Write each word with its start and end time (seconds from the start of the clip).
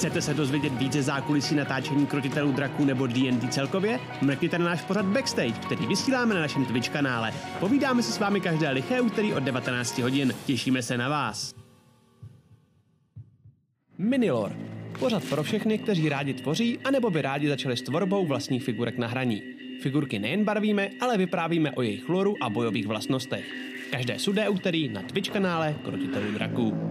Chcete 0.00 0.22
se 0.22 0.34
dozvědět 0.34 0.72
více 0.72 1.02
zákulisí 1.02 1.54
natáčení 1.54 2.06
krotitelů 2.06 2.52
draků 2.52 2.84
nebo 2.84 3.06
D&D 3.06 3.48
celkově? 3.48 4.00
Mrkněte 4.22 4.58
na 4.58 4.64
náš 4.64 4.82
pořad 4.82 5.06
Backstage, 5.06 5.52
který 5.52 5.86
vysíláme 5.86 6.34
na 6.34 6.40
našem 6.40 6.64
Twitch 6.64 6.88
kanále. 6.88 7.32
Povídáme 7.60 8.02
si 8.02 8.12
s 8.12 8.18
vámi 8.18 8.40
každé 8.40 8.70
liché 8.70 9.00
úterý 9.00 9.34
od 9.34 9.42
19 9.42 9.98
hodin. 9.98 10.34
Těšíme 10.46 10.82
se 10.82 10.98
na 10.98 11.08
vás. 11.08 11.54
Minilor. 13.98 14.52
Pořad 14.98 15.24
pro 15.24 15.42
všechny, 15.42 15.78
kteří 15.78 16.08
rádi 16.08 16.34
tvoří, 16.34 16.78
anebo 16.84 17.10
by 17.10 17.22
rádi 17.22 17.48
začali 17.48 17.76
s 17.76 17.82
tvorbou 17.82 18.26
vlastních 18.26 18.64
figurek 18.64 18.98
na 18.98 19.06
hraní. 19.06 19.42
Figurky 19.82 20.18
nejen 20.18 20.44
barvíme, 20.44 20.90
ale 21.00 21.18
vyprávíme 21.18 21.70
o 21.70 21.82
jejich 21.82 22.08
loru 22.08 22.34
a 22.40 22.50
bojových 22.50 22.86
vlastnostech. 22.86 23.44
Každé 23.90 24.18
sudé 24.18 24.48
úterý 24.48 24.88
na 24.88 25.02
Twitch 25.02 25.30
kanále 25.30 25.74
Krotitelů 25.84 26.32
draků. 26.32 26.90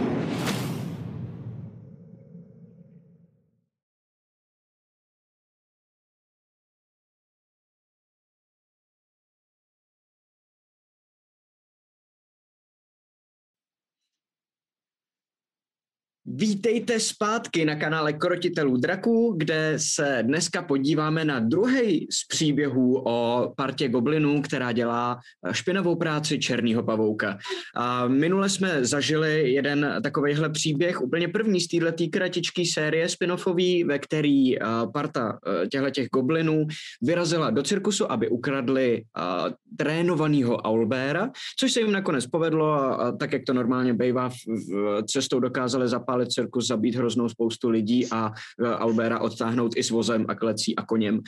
Vítejte 16.41 16.99
zpátky 16.99 17.65
na 17.65 17.75
kanále 17.75 18.13
Krotitelů 18.13 18.77
draků, 18.77 19.35
kde 19.37 19.73
se 19.77 20.19
dneska 20.21 20.61
podíváme 20.61 21.25
na 21.25 21.39
druhý 21.39 22.07
z 22.11 22.27
příběhů 22.27 23.03
o 23.07 23.53
partě 23.57 23.89
goblinů, 23.89 24.41
která 24.41 24.71
dělá 24.71 25.19
špinavou 25.51 25.95
práci 25.95 26.39
černého 26.39 26.83
pavouka. 26.83 27.37
A 27.75 28.07
minule 28.07 28.49
jsme 28.49 28.85
zažili 28.85 29.51
jeden 29.51 29.99
takovýhle 30.03 30.49
příběh, 30.49 31.01
úplně 31.01 31.27
první 31.27 31.59
z 31.59 31.67
této 31.67 32.03
kratičké 32.11 32.63
série 32.73 33.07
spin-offový, 33.07 33.87
ve 33.87 33.99
který 33.99 34.55
parta 34.93 35.39
těchto 35.71 35.89
těch 35.89 36.07
goblinů 36.13 36.67
vyrazila 37.01 37.49
do 37.49 37.63
cirkusu, 37.63 38.11
aby 38.11 38.29
ukradli 38.29 39.03
trénovaného 39.77 40.57
Aulbéra, 40.57 41.31
což 41.59 41.71
se 41.71 41.79
jim 41.79 41.91
nakonec 41.91 42.27
povedlo 42.27 42.73
a 42.73 43.11
tak, 43.11 43.33
jak 43.33 43.41
to 43.47 43.53
normálně 43.53 43.93
bývá, 43.93 44.29
cestou 45.05 45.39
dokázali 45.39 45.87
zapálit 45.87 46.30
cirkus, 46.31 46.67
zabít 46.67 46.95
hroznou 46.95 47.29
spoustu 47.29 47.69
lidí 47.69 48.07
a 48.11 48.31
Albera 48.77 49.19
odtáhnout 49.19 49.71
i 49.75 49.83
s 49.83 49.89
vozem 49.89 50.25
a 50.27 50.35
klecí 50.35 50.75
a 50.75 50.85
koněm. 50.85 51.19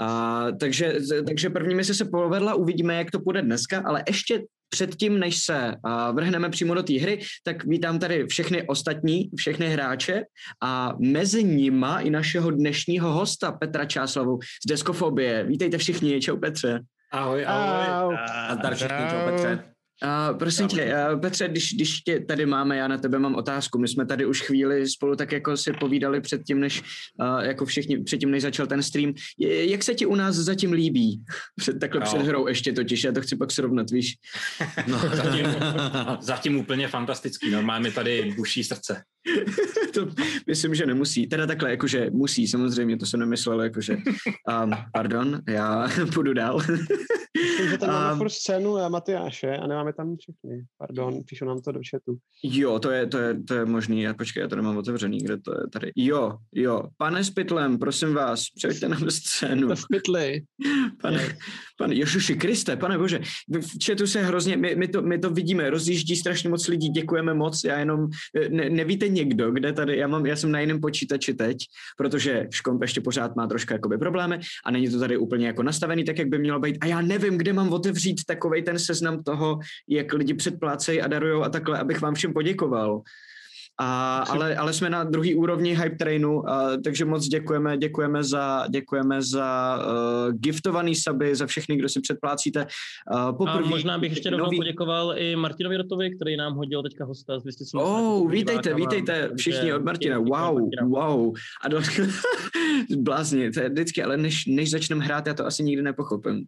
A, 0.00 0.46
takže, 0.60 0.94
takže 1.26 1.50
první 1.50 1.74
mise 1.74 1.94
se 1.94 2.04
povedla, 2.04 2.54
uvidíme, 2.54 2.94
jak 2.94 3.10
to 3.10 3.20
půjde 3.20 3.42
dneska, 3.42 3.82
ale 3.86 4.02
ještě 4.08 4.42
předtím, 4.68 5.18
než 5.18 5.42
se 5.42 5.74
vrhneme 6.12 6.50
přímo 6.50 6.74
do 6.74 6.82
té 6.82 7.00
hry, 7.00 7.20
tak 7.44 7.64
vítám 7.64 7.98
tady 7.98 8.26
všechny 8.26 8.66
ostatní, 8.66 9.30
všechny 9.36 9.68
hráče 9.68 10.22
a 10.62 10.94
mezi 10.98 11.44
nima 11.44 12.00
i 12.00 12.10
našeho 12.10 12.50
dnešního 12.50 13.12
hosta 13.12 13.52
Petra 13.52 13.84
Čáslavu 13.84 14.38
z 14.64 14.68
Deskofobie. 14.68 15.44
Vítejte 15.44 15.78
všichni, 15.78 16.20
čau 16.20 16.36
Petře. 16.36 16.80
Ahoj, 17.12 17.44
ahoj. 17.46 17.86
ahoj. 17.88 18.16
A 18.48 18.54
zdar 18.54 18.74
všichni, 18.74 19.04
čau 19.10 19.30
Petře. 19.30 19.64
Uh, 20.04 20.38
prosím 20.38 20.68
tě, 20.68 20.94
uh, 21.12 21.20
Petře, 21.20 21.48
když, 21.48 21.74
když 21.74 22.00
tě 22.00 22.20
tady 22.20 22.46
máme, 22.46 22.76
já 22.76 22.88
na 22.88 22.98
tebe 22.98 23.18
mám 23.18 23.34
otázku. 23.34 23.78
My 23.78 23.88
jsme 23.88 24.06
tady 24.06 24.26
už 24.26 24.40
chvíli 24.40 24.88
spolu 24.88 25.16
tak 25.16 25.32
jako 25.32 25.56
si 25.56 25.72
povídali 25.72 26.20
předtím, 26.20 26.60
než, 26.60 26.82
uh, 27.20 27.40
jako 27.40 27.66
všichni, 27.66 28.02
předtím, 28.02 28.30
než 28.30 28.42
začal 28.42 28.66
ten 28.66 28.82
stream. 28.82 29.14
Je, 29.38 29.70
jak 29.70 29.82
se 29.82 29.94
ti 29.94 30.06
u 30.06 30.14
nás 30.14 30.36
zatím 30.36 30.72
líbí? 30.72 31.20
Před, 31.60 31.80
takhle 31.80 32.00
no. 32.00 32.06
před 32.06 32.22
hrou 32.22 32.48
ještě 32.48 32.72
totiž, 32.72 33.04
já 33.04 33.12
to 33.12 33.20
chci 33.20 33.36
pak 33.36 33.50
srovnat, 33.50 33.90
víš? 33.90 34.16
No, 34.86 34.98
zatím, 34.98 35.46
zatím 36.20 36.56
úplně 36.56 36.88
fantastický, 36.88 37.50
normálně 37.50 37.82
mi 37.82 37.94
tady 37.94 38.34
buší 38.36 38.64
srdce. 38.64 39.02
to 39.94 40.08
myslím, 40.46 40.74
že 40.74 40.86
nemusí. 40.86 41.26
Teda 41.26 41.46
takhle, 41.46 41.70
jakože 41.70 42.10
musí, 42.10 42.48
samozřejmě, 42.48 42.96
to 42.96 43.06
jsem 43.06 43.20
nemyslel, 43.20 43.60
jakože, 43.60 43.96
um, 44.64 44.72
pardon, 44.92 45.40
já 45.48 45.88
půjdu 46.14 46.32
dál. 46.32 46.60
myslím, 47.42 47.70
že 47.70 47.78
tam 47.78 47.88
máme 47.88 48.12
um, 48.12 48.18
furt 48.18 48.30
scénu 48.30 48.76
a 48.76 48.88
Matyáše 48.88 49.56
a 49.56 49.66
nemáme 49.66 49.89
tam 49.92 50.16
všechny. 50.16 50.64
Pardon, 50.78 51.20
píšu 51.28 51.44
nám 51.44 51.60
to 51.60 51.72
do 51.72 51.80
chatu. 51.90 52.18
Jo, 52.44 52.78
to 52.78 52.90
je, 52.90 53.06
to 53.06 53.18
je, 53.18 53.42
to 53.42 53.54
je 53.54 53.64
možný. 53.64 54.02
Já 54.02 54.14
počkej, 54.14 54.40
já 54.40 54.48
to 54.48 54.56
nemám 54.56 54.76
otevřený, 54.76 55.18
kde 55.18 55.38
to 55.38 55.52
je 55.52 55.68
tady. 55.72 55.92
Jo, 55.96 56.36
jo. 56.54 56.82
Pane 56.96 57.24
Spitlem, 57.24 57.78
prosím 57.78 58.14
vás, 58.14 58.44
přejďte 58.56 58.88
nám 58.88 59.10
scénu. 59.10 59.68
To 59.68 59.76
Spitli. 59.76 60.42
Pane, 61.02 61.36
pane 61.78 61.98
Jošuši 61.98 62.34
Kriste, 62.34 62.76
pane 62.76 62.98
bože, 62.98 63.20
v 63.60 63.84
chatu 63.84 64.06
se 64.06 64.22
hrozně, 64.22 64.56
my, 64.56 64.74
my, 64.74 64.88
to, 64.88 65.02
my 65.02 65.18
to 65.18 65.30
vidíme, 65.30 65.70
rozjíždí 65.70 66.16
strašně 66.16 66.50
moc 66.50 66.68
lidí, 66.68 66.88
děkujeme 66.88 67.34
moc, 67.34 67.64
já 67.64 67.78
jenom, 67.78 68.08
ne, 68.48 68.70
nevíte 68.70 69.08
někdo, 69.08 69.50
kde 69.50 69.72
tady, 69.72 69.96
já, 69.96 70.06
mám, 70.06 70.26
já 70.26 70.36
jsem 70.36 70.52
na 70.52 70.60
jiném 70.60 70.80
počítači 70.80 71.34
teď, 71.34 71.56
protože 71.98 72.46
škomp 72.50 72.82
ještě 72.82 73.00
pořád 73.00 73.36
má 73.36 73.46
trošku 73.46 73.72
jakoby 73.72 73.98
problémy 73.98 74.40
a 74.64 74.70
není 74.70 74.88
to 74.88 74.98
tady 74.98 75.16
úplně 75.16 75.46
jako 75.46 75.62
nastavený 75.62 76.04
tak, 76.04 76.18
jak 76.18 76.28
by 76.28 76.38
mělo 76.38 76.60
být 76.60 76.78
a 76.80 76.86
já 76.86 77.00
nevím, 77.00 77.38
kde 77.38 77.52
mám 77.52 77.72
otevřít 77.72 78.20
takovej 78.26 78.62
ten 78.62 78.78
seznam 78.78 79.22
toho, 79.22 79.58
jak 79.88 80.12
lidi 80.12 80.34
předplácejí 80.34 81.02
a 81.02 81.08
darujou 81.08 81.42
a 81.42 81.48
takhle, 81.48 81.78
abych 81.78 82.00
vám 82.00 82.14
všem 82.14 82.32
poděkoval. 82.32 83.02
A, 83.82 84.18
ale, 84.18 84.56
ale 84.56 84.72
jsme 84.72 84.90
na 84.90 85.04
druhý 85.04 85.34
úrovni 85.34 85.74
hype 85.74 85.96
trainu, 85.96 86.50
a, 86.50 86.76
takže 86.84 87.04
moc 87.04 87.26
děkujeme, 87.26 87.78
děkujeme 87.78 88.24
za, 88.24 88.66
děkujeme 88.70 89.22
za 89.22 89.78
uh, 89.78 90.32
giftovaný 90.32 90.94
suby, 90.94 91.34
za 91.34 91.46
všechny, 91.46 91.76
kdo 91.76 91.88
si 91.88 92.00
předplácíte. 92.00 92.66
Uh, 93.38 93.48
a 93.48 93.60
možná 93.60 93.98
bych 93.98 94.10
ještě 94.10 94.30
rovnou 94.30 94.44
nový... 94.44 94.56
poděkoval 94.56 95.14
i 95.16 95.36
Martinovi 95.36 95.76
Rotovi, 95.76 96.16
který 96.16 96.36
nám 96.36 96.54
hodil 96.54 96.82
teďka 96.82 97.04
hosta 97.04 97.38
z 97.38 97.42
200 97.42 97.64
Oh, 97.74 98.30
vítejte, 98.30 98.74
vítejte 98.74 99.30
všichni 99.36 99.72
od 99.72 99.84
Martina. 99.84 100.18
Wow, 100.18 100.70
wow. 100.82 101.34
A 101.62 101.68
do... 101.68 101.80
Blázni, 102.96 103.50
to 103.50 103.60
je 103.60 103.68
vždycky, 103.68 104.02
ale 104.02 104.16
než, 104.16 104.46
než 104.46 104.70
začneme 104.70 105.04
hrát, 105.04 105.26
já 105.26 105.34
to 105.34 105.46
asi 105.46 105.62
nikdy 105.62 105.82
nepochopím. 105.82 106.44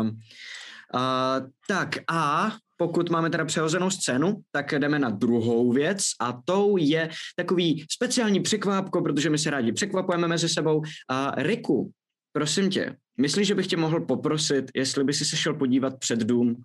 Um, 0.00 0.08
uh, 0.08 1.46
tak 1.68 1.96
a 2.10 2.52
pokud 2.76 3.10
máme 3.10 3.30
teda 3.30 3.44
přehozenou 3.44 3.90
scénu, 3.90 4.40
tak 4.50 4.72
jdeme 4.72 4.98
na 4.98 5.10
druhou 5.10 5.72
věc 5.72 6.02
a 6.20 6.40
tou 6.44 6.76
je 6.76 7.10
takový 7.36 7.86
speciální 7.90 8.40
překvápko, 8.40 9.02
protože 9.02 9.30
my 9.30 9.38
se 9.38 9.50
rádi 9.50 9.72
překvapujeme 9.72 10.28
mezi 10.28 10.48
sebou. 10.48 10.82
A 11.10 11.42
Riku, 11.42 11.90
prosím 12.32 12.70
tě, 12.70 12.96
myslíš, 13.20 13.46
že 13.46 13.54
bych 13.54 13.66
tě 13.66 13.76
mohl 13.76 14.00
poprosit, 14.00 14.70
jestli 14.74 15.04
by 15.04 15.12
si 15.12 15.24
se 15.24 15.36
šel 15.36 15.54
podívat 15.54 15.98
před 15.98 16.18
dům? 16.18 16.64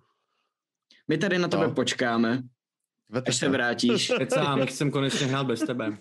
My 1.08 1.18
tady 1.18 1.38
na 1.38 1.48
tebe 1.48 1.66
no. 1.66 1.74
počkáme, 1.74 2.42
Vete 3.12 3.28
až 3.28 3.36
se 3.36 3.48
vrátíš. 3.48 4.12
Teď 4.18 4.30
sám, 4.30 4.62
jsem 4.68 4.90
konečně 4.90 5.26
hrál 5.26 5.44
bez 5.44 5.60
tebe. 5.60 5.90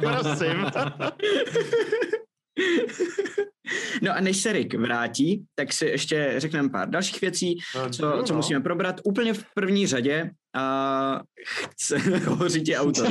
Prosím. 0.00 0.66
No 4.02 4.16
a 4.16 4.20
než 4.20 4.36
se 4.36 4.52
Rick 4.52 4.74
vrátí, 4.74 5.44
tak 5.54 5.72
si 5.72 5.86
ještě 5.86 6.34
řekneme 6.36 6.68
pár 6.68 6.90
dalších 6.90 7.20
věcí, 7.20 7.58
no, 7.74 7.90
co, 7.90 8.22
co 8.24 8.32
no. 8.32 8.36
musíme 8.36 8.60
probrat. 8.60 9.00
Úplně 9.04 9.34
v 9.34 9.44
první 9.54 9.86
řadě 9.86 10.30
a 10.54 11.20
chce 11.46 11.98
hořit 12.26 12.68
je 12.68 12.78
auto. 12.78 13.04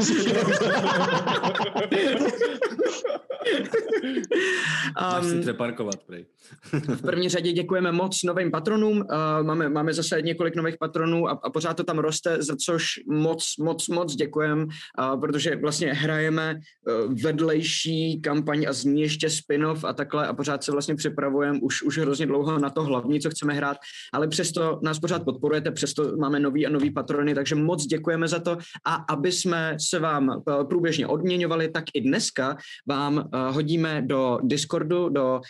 Máš 5.01 5.25
si 5.25 5.39
přeparkovat, 5.39 5.95
prej. 5.95 6.25
v 6.71 7.01
první 7.01 7.29
řadě 7.29 7.51
děkujeme 7.51 7.91
moc 7.91 8.23
novým 8.23 8.51
patronům. 8.51 8.97
Uh, 8.97 9.05
máme, 9.41 9.69
máme 9.69 9.93
zase 9.93 10.21
několik 10.21 10.55
nových 10.55 10.77
patronů 10.77 11.29
a, 11.29 11.39
a 11.43 11.49
pořád 11.49 11.73
to 11.73 11.83
tam 11.83 11.99
roste, 11.99 12.37
za 12.43 12.55
což 12.55 12.85
moc, 13.07 13.53
moc, 13.59 13.87
moc 13.87 14.15
děkujeme, 14.15 14.63
uh, 14.63 15.19
protože 15.21 15.55
vlastně 15.55 15.93
hrajeme 15.93 16.55
uh, 16.55 17.13
vedlejší 17.23 18.21
kampaň 18.21 18.65
a 18.69 18.73
z 18.73 18.85
ní 18.85 19.01
ještě 19.01 19.29
spin-off 19.29 19.83
a 19.83 19.93
takhle 19.93 20.27
a 20.27 20.33
pořád 20.33 20.63
se 20.63 20.71
vlastně 20.71 20.95
připravujeme 20.95 21.59
už, 21.61 21.81
už 21.81 21.97
hrozně 21.97 22.25
dlouho 22.25 22.59
na 22.59 22.69
to 22.69 22.83
hlavní, 22.83 23.19
co 23.19 23.29
chceme 23.29 23.53
hrát, 23.53 23.77
ale 24.13 24.27
přesto 24.27 24.79
nás 24.83 24.99
pořád 24.99 25.23
podporujete, 25.23 25.71
přesto 25.71 26.17
máme 26.17 26.39
nový 26.39 26.67
a 26.67 26.69
nový 26.69 26.91
patrony, 26.91 27.28
takže 27.35 27.55
moc 27.55 27.85
děkujeme 27.85 28.27
za 28.27 28.39
to 28.39 28.57
a 28.85 28.95
aby 28.95 29.31
jsme 29.31 29.77
se 29.79 29.99
vám 29.99 30.41
průběžně 30.69 31.07
odměňovali, 31.07 31.69
tak 31.71 31.83
i 31.93 32.01
dneska 32.01 32.57
vám 32.89 33.29
hodíme 33.51 34.01
do 34.05 34.39
Discordu, 34.43 35.09
do 35.09 35.41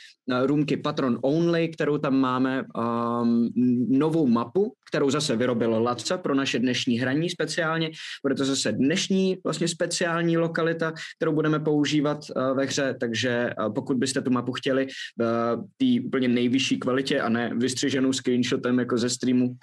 růmky 0.46 0.78
Patron 0.78 1.20
Only, 1.22 1.70
kterou 1.70 1.98
tam 1.98 2.16
máme 2.16 2.64
um, 2.64 3.50
novou 3.90 4.28
mapu, 4.28 4.74
kterou 4.90 5.10
zase 5.10 5.36
vyrobil 5.36 5.84
Latca 5.84 6.18
pro 6.18 6.36
naše 6.36 6.60
dnešní 6.60 7.00
hraní 7.00 7.30
speciálně. 7.30 7.92
Bude 8.24 8.36
to 8.36 8.46
zase 8.46 8.72
dnešní 8.72 9.38
vlastně 9.44 9.68
speciální 9.68 10.38
lokalita, 10.38 10.94
kterou 11.18 11.34
budeme 11.34 11.60
používat 11.60 12.18
uh, 12.36 12.58
ve 12.58 12.66
hře, 12.66 12.96
takže 13.00 13.50
uh, 13.60 13.74
pokud 13.74 13.98
byste 13.98 14.22
tu 14.22 14.32
mapu 14.32 14.52
chtěli 14.52 14.88
uh, 14.88 15.64
té 15.78 16.06
úplně 16.06 16.28
nejvyšší 16.28 16.80
kvalitě 16.80 17.22
a 17.22 17.30
ne 17.30 17.52
vystřiženou 17.56 18.14
screenshotem 18.14 18.80
jako 18.80 18.98
ze 18.98 19.10
streamu, 19.10 19.56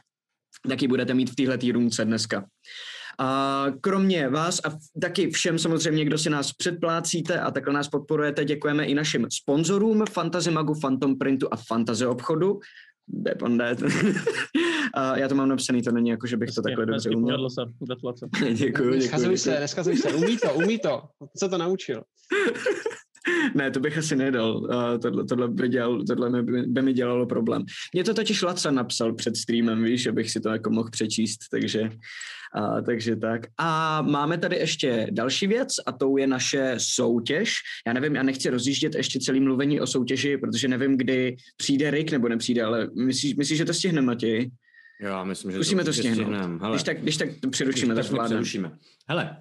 tak 0.68 0.82
ji 0.82 0.88
budete 0.88 1.14
mít 1.14 1.30
v 1.30 1.34
téhle 1.34 1.58
růmce 1.72 2.04
dneska. 2.04 2.44
A 3.18 3.66
kromě 3.80 4.28
vás 4.28 4.60
a 4.64 4.78
taky 5.00 5.30
všem 5.30 5.58
samozřejmě, 5.58 6.04
kdo 6.04 6.18
si 6.18 6.30
nás 6.30 6.52
předplácíte 6.52 7.40
a 7.40 7.50
takhle 7.50 7.74
nás 7.74 7.88
podporujete, 7.88 8.44
děkujeme 8.44 8.84
i 8.84 8.94
našim 8.94 9.26
sponzorům 9.30 10.04
Fantasy 10.10 10.50
Magu, 10.50 10.74
Phantom 10.80 11.18
Printu 11.18 11.48
a 11.50 11.56
Fantasy 11.68 12.06
obchodu. 12.06 12.60
a 14.94 15.18
já 15.18 15.28
to 15.28 15.34
mám 15.34 15.48
napsaný, 15.48 15.82
to 15.82 15.92
není 15.92 16.10
jako, 16.10 16.26
že 16.26 16.36
bych 16.36 16.50
to 16.50 16.62
takhle 16.62 16.86
dobře 16.86 17.10
uměl. 17.10 17.50
se, 17.50 17.62
gratulace. 17.86 18.28
děkuji, 18.52 18.98
děkuji. 18.98 19.38
se, 19.38 19.60
neskazuj 19.60 19.96
se, 19.96 20.12
umí 20.12 20.36
to, 20.38 20.54
umí 20.54 20.78
to. 20.78 21.02
Co 21.38 21.48
to 21.48 21.58
naučil? 21.58 22.02
ne, 23.54 23.70
to 23.70 23.80
bych 23.80 23.98
asi 23.98 24.16
nedal. 24.16 24.56
Uh, 24.56 24.98
tohle, 25.02 25.24
tohle, 25.24 25.48
by 25.48 25.68
dělal, 25.68 26.04
tohle 26.04 26.42
by, 26.42 26.62
by 26.62 26.82
mi 26.82 26.92
dělalo 26.92 27.26
problém. 27.26 27.64
Mě 27.92 28.04
to 28.04 28.14
totiž 28.14 28.42
Laca 28.42 28.70
napsal 28.70 29.14
před 29.14 29.36
streamem, 29.36 29.84
víš, 29.84 30.06
abych 30.06 30.30
si 30.30 30.40
to 30.40 30.48
jako 30.48 30.70
mohl 30.70 30.90
přečíst, 30.90 31.38
takže, 31.50 31.82
uh, 32.58 32.80
takže 32.86 33.16
tak. 33.16 33.46
A 33.58 34.02
máme 34.02 34.38
tady 34.38 34.56
ještě 34.56 35.06
další 35.10 35.46
věc 35.46 35.68
a 35.86 35.92
to 35.92 36.18
je 36.18 36.26
naše 36.26 36.74
soutěž. 36.76 37.54
Já 37.86 37.92
nevím, 37.92 38.14
já 38.14 38.22
nechci 38.22 38.50
rozjíždět 38.50 38.94
ještě 38.94 39.20
celý 39.20 39.40
mluvení 39.40 39.80
o 39.80 39.86
soutěži, 39.86 40.36
protože 40.36 40.68
nevím, 40.68 40.96
kdy 40.96 41.36
přijde 41.56 41.90
Rick 41.90 42.12
nebo 42.12 42.28
nepřijde, 42.28 42.62
ale 42.62 42.88
myslíš, 42.94 43.34
myslíš 43.34 43.58
že 43.58 43.64
to 43.64 43.74
stihne, 43.74 44.02
Matěj? 44.02 44.50
Já 45.00 45.24
myslím, 45.24 45.52
že 45.52 45.58
Musíme 45.58 45.84
to, 45.84 45.88
to 45.88 45.92
stihnout. 45.92 46.60
Když 46.70 46.82
tak, 46.82 47.00
když 47.02 47.16
tak 47.16 47.28
to 47.40 47.50
přerušíme, 47.50 47.94
tak, 47.94 48.08
tak 48.10 48.24
přerušíme. 48.24 48.70
Hele, 49.08 49.36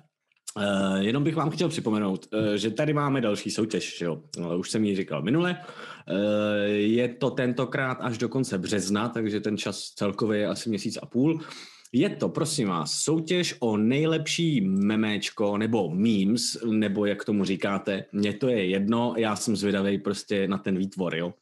Uh, 0.57 0.97
jenom 1.01 1.23
bych 1.23 1.35
vám 1.35 1.49
chtěl 1.49 1.69
připomenout, 1.69 2.27
uh, 2.33 2.53
že 2.53 2.71
tady 2.71 2.93
máme 2.93 3.21
další 3.21 3.51
soutěž, 3.51 4.01
jo? 4.01 4.21
Uh, 4.37 4.59
už 4.59 4.71
jsem 4.71 4.85
ji 4.85 4.95
říkal 4.95 5.21
minule. 5.21 5.57
Uh, 6.09 6.17
je 6.71 7.07
to 7.07 7.29
tentokrát 7.29 7.97
až 8.01 8.17
do 8.17 8.29
konce 8.29 8.57
března, 8.57 9.09
takže 9.09 9.39
ten 9.39 9.57
čas 9.57 9.79
celkově 9.79 10.39
je 10.39 10.47
asi 10.47 10.69
měsíc 10.69 10.97
a 11.01 11.05
půl. 11.05 11.39
Je 11.91 12.09
to, 12.09 12.29
prosím 12.29 12.67
vás, 12.67 12.99
soutěž 12.99 13.55
o 13.59 13.77
nejlepší 13.77 14.61
memečko 14.61 15.57
nebo 15.57 15.89
memes, 15.89 16.57
nebo 16.65 17.05
jak 17.05 17.25
tomu 17.25 17.45
říkáte. 17.45 18.05
Mně 18.11 18.33
to 18.33 18.47
je 18.47 18.65
jedno, 18.65 19.13
já 19.17 19.35
jsem 19.35 19.55
zvědavý 19.55 19.97
prostě 19.97 20.47
na 20.47 20.57
ten 20.57 20.77
výtvor, 20.77 21.15
jo? 21.15 21.33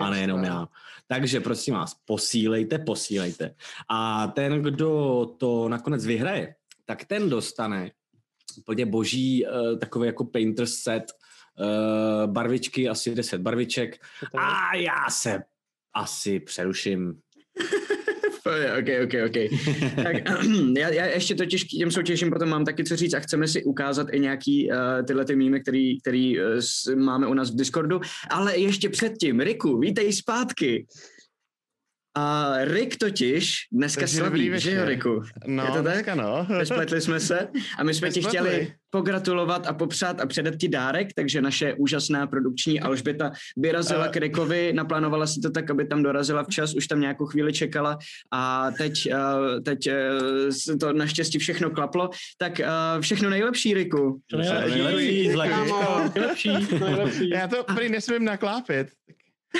A 0.00 0.10
nejenom 0.10 0.44
já. 0.44 0.68
Takže 1.06 1.40
prosím 1.40 1.74
vás, 1.74 1.96
posílejte, 2.04 2.78
posílejte. 2.78 3.54
A 3.90 4.26
ten, 4.26 4.62
kdo 4.62 5.26
to 5.38 5.68
nakonec 5.68 6.06
vyhraje, 6.06 6.54
tak 6.86 7.04
ten 7.04 7.30
dostane 7.30 7.90
úplně 8.58 8.86
boží 8.86 9.46
uh, 9.46 9.78
takový 9.78 10.06
jako 10.06 10.24
painter 10.24 10.66
set, 10.66 11.04
uh, 11.60 12.32
barvičky, 12.32 12.88
asi 12.88 13.14
10 13.14 13.40
barviček 13.40 13.96
a 14.38 14.76
já 14.76 15.10
se 15.10 15.42
asi 15.94 16.40
přeruším. 16.40 17.14
ok, 18.78 18.88
ok, 19.04 19.14
ok. 19.26 19.36
tak 20.04 20.16
já, 20.78 20.88
já 20.88 21.06
ještě 21.06 21.34
totiž 21.34 21.64
k 21.64 21.78
těm 21.78 21.90
soutěžím 21.90 22.30
potom 22.30 22.48
mám 22.48 22.64
taky 22.64 22.84
co 22.84 22.96
říct 22.96 23.14
a 23.14 23.20
chceme 23.20 23.48
si 23.48 23.64
ukázat 23.64 24.06
i 24.12 24.20
nějaký 24.20 24.70
uh, 24.70 24.76
tyhle 25.06 25.24
ty 25.24 25.36
mýmy, 25.36 25.60
který, 25.60 26.00
který 26.00 26.40
uh, 26.40 26.44
máme 26.96 27.26
u 27.26 27.34
nás 27.34 27.50
v 27.50 27.56
Discordu, 27.56 28.00
ale 28.30 28.58
ještě 28.58 28.88
předtím, 28.88 29.40
Riku, 29.40 29.78
vítej 29.78 30.12
zpátky. 30.12 30.86
A 32.18 32.52
Rick 32.64 32.96
totiž 32.96 33.54
dneska 33.72 34.00
Takže 34.00 34.16
slaví, 34.16 34.50
že 34.60 34.72
jo, 34.72 34.84
Riku? 34.84 35.22
No, 35.46 35.64
je 35.64 35.70
to 35.70 35.82
tak? 35.82 36.14
no. 36.14 36.46
Spletli 36.64 37.00
jsme 37.00 37.20
se 37.20 37.48
a 37.78 37.84
my 37.84 37.94
jsme 37.94 38.10
ti 38.10 38.22
chtěli 38.22 38.72
pogratulovat 38.90 39.66
a 39.66 39.72
popřát 39.72 40.20
a 40.20 40.26
předat 40.26 40.54
ti 40.56 40.68
dárek, 40.68 41.08
takže 41.16 41.42
naše 41.42 41.74
úžasná 41.74 42.26
produkční 42.26 42.80
Alžběta 42.80 43.32
vyrazila 43.56 44.06
uh, 44.06 44.12
k 44.12 44.16
Rikovi, 44.16 44.72
naplánovala 44.72 45.26
si 45.26 45.40
to 45.40 45.50
tak, 45.50 45.70
aby 45.70 45.86
tam 45.86 46.02
dorazila 46.02 46.44
včas, 46.44 46.74
už 46.74 46.86
tam 46.86 47.00
nějakou 47.00 47.26
chvíli 47.26 47.52
čekala 47.52 47.98
a 48.32 48.70
teď, 48.70 49.08
uh, 49.12 49.60
teď 49.62 49.88
uh, 49.88 50.78
to 50.78 50.92
naštěstí 50.92 51.38
všechno 51.38 51.70
klaplo, 51.70 52.10
tak 52.38 52.60
všechno 53.00 53.30
nejlepší, 53.30 53.74
Riku. 53.74 54.20
Nejlepší, 54.36 54.78
nejlepší, 54.78 55.28
nejlepší, 56.14 56.48
nejlepší. 56.80 57.30
Já 57.30 57.48
to 57.48 57.64
prý 57.74 57.88
nesmím 57.88 58.24
naklápit. 58.24 58.88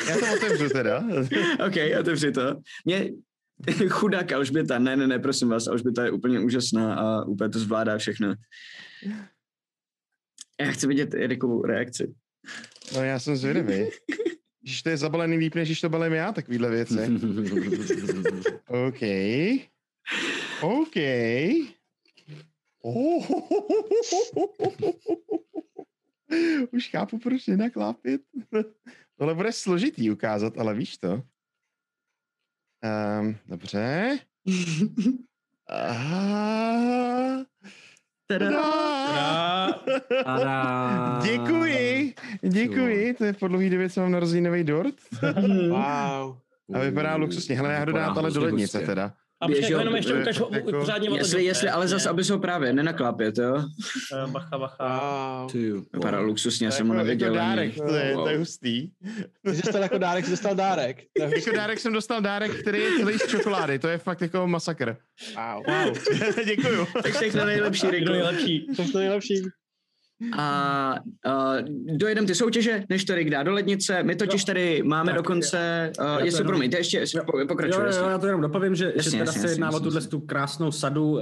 Já 0.09 0.17
to 0.17 0.37
otevřu 0.37 0.69
teda. 0.69 1.05
OK, 1.67 2.01
otevři 2.01 2.33
to. 2.33 2.61
Mě 2.85 3.11
chudák 3.89 4.33
Alžběta, 4.33 4.79
ne, 4.79 4.97
ne, 4.97 5.07
ne, 5.07 5.19
prosím 5.19 5.49
vás, 5.49 5.67
Alžběta 5.67 6.05
je 6.05 6.11
úplně 6.11 6.41
úžasná 6.41 6.95
a 6.95 7.25
úplně 7.25 7.51
to 7.51 7.59
zvládá 7.59 7.99
všechno. 7.99 8.35
Já 10.61 10.71
chci 10.71 10.87
vidět 10.87 11.15
Erikovou 11.15 11.63
reakci. 11.63 12.15
No 12.95 13.05
já 13.05 13.19
jsem 13.19 13.37
zvědavý. 13.37 13.89
Když 14.63 14.83
to 14.83 14.89
je 14.89 14.97
zabalený 14.97 15.37
líp, 15.37 15.55
než 15.55 15.69
když 15.69 15.81
to 15.81 15.89
balím 15.89 16.13
já, 16.13 16.33
takovýhle 16.33 16.71
věci. 16.71 16.95
OK. 18.67 19.03
OK. 20.63 20.97
Oh. 22.83 23.27
Už 26.73 26.91
chápu, 26.91 27.19
proč 27.19 27.47
nenaklápit. 27.47 28.21
Tohle 29.19 29.35
bude 29.35 29.53
složitý 29.53 30.11
ukázat, 30.11 30.59
ale 30.59 30.75
víš 30.75 30.99
to. 30.99 31.23
Um, 33.21 33.37
dobře. 33.47 34.19
Aha. 35.69 37.45
Tada. 38.27 38.63
Tada. 40.25 41.21
Děkuji, 41.23 42.15
děkuji. 42.43 43.15
To 43.15 43.25
je 43.25 43.33
po 43.33 43.49
dlouhý 43.49 43.71
době, 43.71 43.91
co 43.91 44.01
mám 44.01 44.13
narozenový 44.13 44.65
dort. 44.65 44.95
wow. 45.69 46.39
A 46.75 46.79
vypadá 46.79 47.17
luxusně. 47.17 47.57
Hele, 47.57 47.73
já 47.73 47.79
ho 47.79 47.93
dát 47.93 48.19
ale 48.19 48.31
do 48.31 48.43
lednice 48.43 48.81
teda. 48.81 49.15
A 49.41 49.47
počkej, 49.47 49.71
jenom 49.71 49.97
ještě 49.97 50.15
ukáž 50.15 50.37
jako, 50.37 50.71
pořádně 50.79 51.09
jestli, 51.19 51.45
jestli, 51.45 51.69
ale 51.69 51.89
zase, 51.89 52.09
aby 52.09 52.25
se 52.25 52.33
ho 52.33 52.39
právě 52.39 52.73
nenaklápět, 52.73 53.39
jo? 53.39 53.55
Uh, 53.55 54.31
bacha, 54.31 54.59
bacha. 54.59 55.43
Wow. 55.55 55.83
Vypadá 55.93 56.21
luxusně, 56.21 56.67
já 56.67 56.71
jsem 56.71 56.89
ho 56.89 56.95
neviděl. 56.95 57.35
Jako 57.35 57.47
dárek, 57.47 57.75
to 57.77 57.95
je, 57.95 58.15
to 58.15 58.29
je 58.29 58.39
hustý. 58.39 58.91
Ty 59.45 59.55
jsi 59.55 59.63
dostal 59.63 59.83
jako 59.83 59.99
dárek, 59.99 60.25
jsi 60.25 60.31
dostal 60.31 60.55
dárek. 60.55 61.05
jako 61.19 61.57
dárek 61.57 61.79
jsem 61.79 61.93
dostal 61.93 62.21
dárek, 62.21 62.61
který 62.61 62.79
je 62.79 62.91
celý 62.99 63.19
z 63.19 63.27
čokolády, 63.27 63.79
to 63.79 63.89
je 63.89 63.99
fakt 63.99 64.21
jako 64.21 64.47
masakr. 64.47 64.97
Wow. 65.37 65.65
wow. 65.67 65.99
Děkuju. 66.45 66.87
Tak 67.03 67.13
všechno 67.15 67.45
nejlepší, 67.45 67.91
Riku. 67.91 68.13
nejlepší. 68.13 68.67
Všechno 68.73 69.01
nejlepší 69.01 69.43
a 70.37 70.95
uh, 71.27 71.97
dojedem 71.97 72.27
ty 72.27 72.35
soutěže, 72.35 72.85
než 72.89 73.05
to 73.05 73.15
Rick 73.15 73.31
dá 73.31 73.43
do 73.43 73.53
lednice. 73.53 74.03
My 74.03 74.17
totiž 74.17 74.45
tady 74.45 74.83
máme 74.83 75.13
tak, 75.13 75.17
dokonce, 75.17 75.93
uh, 76.01 76.25
jestli 76.25 76.41
jenom, 76.41 76.53
promiňte, 76.53 76.79
ještě 76.79 77.05
pokračuju. 77.49 77.87
Jo, 77.87 77.93
jo, 77.93 78.09
já 78.09 78.19
to 78.19 78.27
jenom 78.27 78.41
dopovím, 78.41 78.75
že, 78.75 78.93
jasně, 78.97 79.03
že 79.03 79.11
teda 79.11 79.25
jasně, 79.25 79.41
se 79.41 79.51
jedná 79.51 79.71
o 79.71 79.81
tuhle 79.81 80.01
tu 80.01 80.21
krásnou 80.21 80.73
sadu 80.73 81.11
uh, 81.11 81.21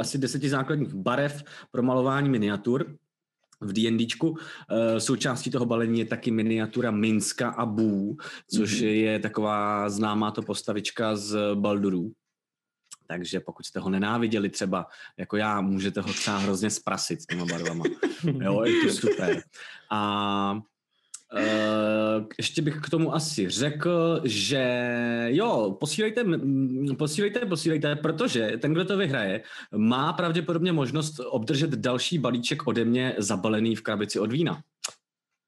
asi 0.00 0.18
deseti 0.18 0.48
základních 0.48 0.94
barev 0.94 1.42
pro 1.70 1.82
malování 1.82 2.28
miniatur 2.28 2.86
v 3.60 3.72
D&Dčku. 3.72 4.30
Uh, 4.30 4.36
součástí 4.98 5.50
toho 5.50 5.66
balení 5.66 5.98
je 5.98 6.06
taky 6.06 6.30
miniatura 6.30 6.90
Minska 6.90 7.48
a 7.48 7.66
Bů, 7.66 8.16
což 8.54 8.82
mm-hmm. 8.82 8.86
je 8.86 9.18
taková 9.18 9.90
známá 9.90 10.30
to 10.30 10.42
postavička 10.42 11.16
z 11.16 11.36
Baldurů. 11.54 12.12
Takže 13.12 13.40
pokud 13.40 13.66
jste 13.66 13.80
ho 13.80 13.90
nenáviděli 13.90 14.48
třeba 14.48 14.86
jako 15.16 15.36
já, 15.36 15.60
můžete 15.60 16.00
ho 16.00 16.12
třeba 16.12 16.38
hrozně 16.38 16.70
sprasit 16.70 17.22
s 17.22 17.26
těma 17.26 17.44
barvama. 17.44 17.84
Jo, 18.24 18.64
je 18.64 18.72
to 18.86 18.92
super. 18.92 19.42
A 19.90 20.60
Uh, 21.34 22.26
ještě 22.38 22.62
bych 22.62 22.80
k 22.80 22.90
tomu 22.90 23.14
asi 23.14 23.48
řekl, 23.48 24.20
že 24.24 24.64
jo, 25.28 25.76
posílejte, 25.80 26.24
posílejte, 26.98 27.46
posílejte, 27.46 27.96
protože 27.96 28.52
ten, 28.58 28.72
kdo 28.72 28.84
to 28.84 28.96
vyhraje, 28.96 29.42
má 29.76 30.12
pravděpodobně 30.12 30.72
možnost 30.72 31.20
obdržet 31.20 31.70
další 31.70 32.18
balíček 32.18 32.66
ode 32.66 32.84
mě 32.84 33.14
zabalený 33.18 33.76
v 33.76 33.82
krabici 33.82 34.18
od 34.18 34.32
vína. 34.32 34.62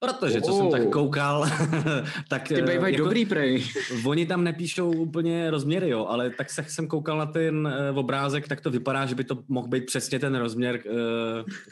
Protože, 0.05 0.41
co 0.41 0.53
oh. 0.53 0.59
jsem 0.59 0.71
tak 0.71 0.91
koukal, 0.91 1.47
tak... 2.29 2.49
Ty 2.49 2.63
bývají 2.63 2.95
jako, 2.95 3.05
dobrý 3.05 3.27
prej. 3.27 3.65
Oni 4.07 4.27
tam 4.27 4.45
nepíšou 4.45 4.93
úplně 4.93 5.51
rozměry, 5.51 5.89
jo, 5.89 6.07
ale 6.07 6.31
tak 6.31 6.51
se 6.51 6.65
jsem 6.69 6.87
koukal 6.87 7.19
na 7.19 7.27
ten 7.27 7.67
uh, 7.91 7.99
obrázek, 7.99 8.49
tak 8.49 8.61
to 8.61 8.71
vypadá, 8.71 9.07
že 9.07 9.15
by 9.15 9.25
to 9.25 9.39
mohl 9.49 9.69
být 9.69 9.87
přesně 9.87 10.19
ten 10.19 10.35
rozměr, 10.35 10.81
uh, 10.87 10.93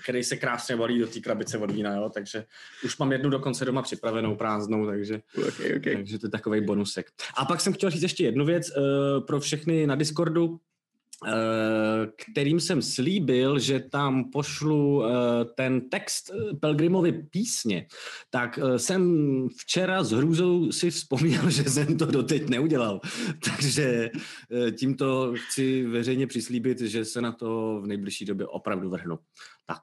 který 0.02 0.24
se 0.24 0.36
krásně 0.36 0.76
valí 0.76 0.98
do 0.98 1.06
té 1.06 1.20
krabice 1.20 1.58
od 1.58 1.70
vína, 1.70 1.94
jo, 1.94 2.10
takže 2.14 2.44
už 2.84 2.98
mám 2.98 3.12
jednu 3.12 3.30
dokonce 3.30 3.64
doma 3.64 3.82
připravenou 3.82 4.36
prázdnou, 4.36 4.86
takže, 4.86 5.20
okay, 5.48 5.76
okay. 5.76 5.94
takže 5.94 6.18
to 6.18 6.26
je 6.26 6.30
takový 6.30 6.60
bonusek. 6.60 7.06
A 7.36 7.44
pak 7.44 7.60
jsem 7.60 7.72
chtěl 7.72 7.90
říct 7.90 8.02
ještě 8.02 8.24
jednu 8.24 8.44
věc 8.44 8.70
uh, 8.76 9.26
pro 9.26 9.40
všechny 9.40 9.86
na 9.86 9.94
Discordu, 9.94 10.60
kterým 12.17 12.61
jsem 12.61 12.83
slíbil, 12.83 13.59
že 13.59 13.81
tam 13.81 14.31
pošlu 14.31 15.02
ten 15.55 15.81
text 15.88 16.31
Pelgrimovi 16.61 17.12
písně, 17.12 17.87
tak 18.31 18.59
jsem 18.76 19.02
včera 19.59 20.05
s 20.05 20.11
hrůzou 20.11 20.73
si 20.73 20.91
vzpomněl, 20.91 21.50
že 21.50 21.64
jsem 21.64 21.99
to 21.99 22.07
doteď 22.07 22.49
neudělal. 22.49 23.00
Takže 23.45 24.11
tímto 24.79 25.35
chci 25.37 25.87
veřejně 25.87 26.26
přislíbit, 26.26 26.81
že 26.81 27.05
se 27.05 27.21
na 27.21 27.33
to 27.33 27.81
v 27.83 27.87
nejbližší 27.87 28.25
době 28.25 28.47
opravdu 28.47 28.91
vrhnu. 28.91 29.19
Tak. 29.67 29.83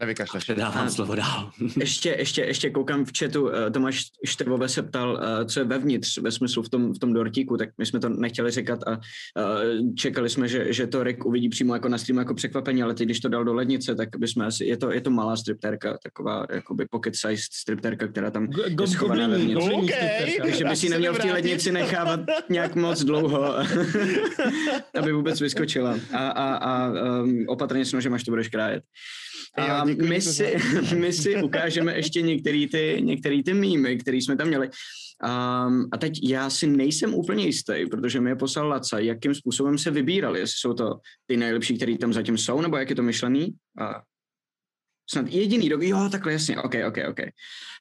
Nevykašleš. 0.00 0.44
Předávám 0.44 0.90
slovo 0.90 1.14
dál. 1.14 1.50
ještě, 1.80 2.16
ještě, 2.18 2.42
ještě 2.42 2.70
koukám 2.70 3.04
v 3.04 3.12
chatu, 3.18 3.50
eh, 3.54 3.70
Tomáš 3.70 4.04
Štebové 4.24 4.68
se 4.68 4.82
ptal, 4.82 5.20
eh, 5.22 5.44
co 5.44 5.60
je 5.60 5.64
vevnitř, 5.64 6.18
ve 6.18 6.32
smyslu 6.32 6.62
v 6.62 6.68
tom, 6.68 6.94
v 6.94 6.98
tom 6.98 7.12
dortíku, 7.12 7.56
tak 7.56 7.68
my 7.78 7.86
jsme 7.86 8.00
to 8.00 8.08
nechtěli 8.08 8.50
říkat 8.50 8.80
a 8.86 8.92
eh, 8.92 9.94
čekali 9.96 10.28
jsme, 10.28 10.48
že, 10.48 10.72
že 10.72 10.86
to 10.86 11.02
Rick 11.02 11.26
uvidí 11.26 11.48
přímo 11.48 11.74
jako 11.74 11.88
na 11.88 11.98
streamu 11.98 12.18
jako 12.18 12.34
překvapení, 12.34 12.82
ale 12.82 12.94
ty, 12.94 13.04
když 13.04 13.20
to 13.20 13.28
dal 13.28 13.44
do 13.44 13.54
lednice, 13.54 13.94
tak 13.94 14.08
bychom 14.18 14.42
asi, 14.42 14.64
je 14.64 14.76
to, 14.76 14.92
je 14.92 15.00
to 15.00 15.10
malá 15.10 15.36
stripterka, 15.36 15.98
taková 16.02 16.46
jakoby 16.50 16.86
pocket 16.90 17.16
size 17.16 17.42
stripterka, 17.52 18.08
která 18.08 18.30
tam 18.30 18.48
je 18.80 18.86
schovaná 18.86 19.28
vevnitř. 19.28 19.64
Takže 20.40 20.64
by 20.64 20.76
si 20.76 20.88
neměl 20.88 21.14
v 21.14 21.18
té 21.18 21.32
lednici 21.32 21.72
nechávat 21.72 22.20
nějak 22.48 22.74
moc 22.74 23.04
dlouho, 23.04 23.54
aby 24.98 25.12
vůbec 25.12 25.40
vyskočila. 25.40 25.98
A, 26.12 26.28
a, 26.28 26.54
a 26.54 26.88
um, 26.88 27.44
opatrně 27.48 27.84
s 27.84 27.92
nožem, 27.92 28.14
až 28.14 28.24
to 28.24 28.30
budeš 28.30 28.48
krájet. 28.48 28.82
A 29.58 29.84
my, 29.94 30.20
si, 30.20 30.56
my 30.96 31.12
si 31.12 31.42
ukážeme 31.42 31.96
ještě 31.96 32.22
některé 32.22 32.66
ty, 32.70 32.98
některý 33.00 33.42
ty 33.42 33.54
mýmy, 33.54 33.96
které 33.96 34.16
jsme 34.16 34.36
tam 34.36 34.48
měli. 34.48 34.70
Um, 35.24 35.88
a 35.92 35.96
teď 35.98 36.20
já 36.22 36.50
si 36.50 36.66
nejsem 36.66 37.14
úplně 37.14 37.44
jistý, 37.44 37.86
protože 37.90 38.20
mi 38.20 38.30
je 38.30 38.36
poslal 38.36 38.68
Laca, 38.68 38.98
jakým 38.98 39.34
způsobem 39.34 39.78
se 39.78 39.90
vybírali, 39.90 40.40
jestli 40.40 40.58
jsou 40.58 40.74
to 40.74 40.94
ty 41.26 41.36
nejlepší, 41.36 41.76
které 41.76 41.98
tam 41.98 42.12
zatím 42.12 42.38
jsou, 42.38 42.60
nebo 42.60 42.76
jak 42.76 42.90
je 42.90 42.96
to 42.96 43.02
myšlený. 43.02 43.54
A 43.80 44.02
snad 45.10 45.28
jediný 45.28 45.68
rok, 45.68 45.82
jo, 45.82 46.08
takhle 46.12 46.32
jasně, 46.32 46.58
ok, 46.58 46.74
ok, 46.88 46.98
ok. 47.10 47.20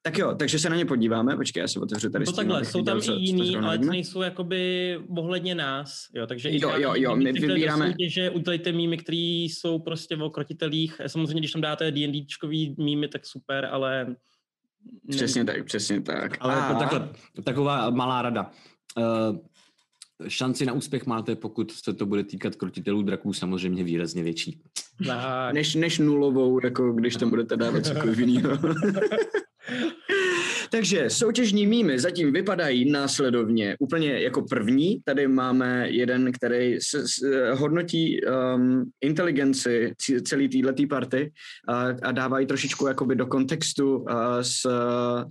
Tak 0.03 0.17
jo, 0.17 0.35
takže 0.39 0.59
se 0.59 0.69
na 0.69 0.75
ně 0.75 0.85
podíváme, 0.85 1.35
počkej, 1.35 1.61
já 1.61 1.67
se 1.67 1.79
otevřu 1.79 2.09
tady. 2.09 2.25
No 2.25 2.31
takhle, 2.31 2.65
jsou 2.65 2.83
tam 2.83 2.97
i 2.97 3.11
jiný, 3.11 3.55
ale 3.55 3.77
ty 3.77 3.85
nejsou 3.85 4.21
jakoby 4.21 4.99
ohledně 5.17 5.55
nás, 5.55 6.05
jo, 6.15 6.27
takže 6.27 6.49
jo, 6.51 6.71
jo, 6.77 6.93
jo, 6.95 7.15
my 7.15 7.31
vybíráme. 7.31 7.93
Že 8.07 8.29
udělejte 8.29 8.71
mýmy, 8.71 8.97
které 8.97 9.47
jsou 9.49 9.79
prostě 9.79 10.15
v 10.15 10.23
okrotitelích, 10.23 11.01
samozřejmě, 11.07 11.39
když 11.39 11.51
tam 11.51 11.61
dáte 11.61 11.91
D&Dčkový 11.91 12.75
mýmy, 12.79 13.07
tak 13.07 13.25
super, 13.25 13.67
ale... 13.71 14.15
Přesně 15.09 15.45
tak, 15.45 15.65
přesně 15.65 16.01
tak. 16.01 16.37
Ale 16.39 16.55
A... 16.55 16.73
takhle, 16.73 17.09
taková 17.43 17.89
malá 17.89 18.21
rada. 18.21 18.51
Uh, 18.97 19.37
šanci 20.27 20.65
na 20.65 20.73
úspěch 20.73 21.05
máte, 21.05 21.35
pokud 21.35 21.71
se 21.71 21.93
to 21.93 22.05
bude 22.05 22.23
týkat 22.23 22.55
krotitelů 22.55 23.01
draků, 23.01 23.33
samozřejmě 23.33 23.83
výrazně 23.83 24.23
větší. 24.23 24.61
Než, 25.51 25.75
než 25.75 25.99
nulovou, 25.99 26.59
jako 26.63 26.91
když 26.91 27.15
tam 27.15 27.29
budete 27.29 27.57
dávat 27.57 27.85
cokoliv 27.85 28.19
jiného. 28.19 28.57
Takže 30.69 31.09
soutěžní 31.09 31.67
mýmy 31.67 31.99
zatím 31.99 32.33
vypadají 32.33 32.91
následovně. 32.91 33.75
Úplně 33.79 34.19
jako 34.19 34.41
první, 34.41 34.99
tady 35.05 35.27
máme 35.27 35.89
jeden, 35.89 36.31
který 36.31 36.75
s, 36.81 36.93
s, 36.93 37.21
hodnotí 37.53 38.19
um, 38.55 38.89
inteligenci 39.01 39.93
celý 40.23 40.49
této 40.49 40.87
party 40.89 41.31
a, 41.67 41.85
a 42.03 42.11
dávají 42.11 42.47
trošičku 42.47 42.87
jakoby 42.87 43.15
do 43.15 43.25
kontextu 43.25 43.97
uh, 43.97 44.05
s 44.41 44.65
uh, 44.65 44.71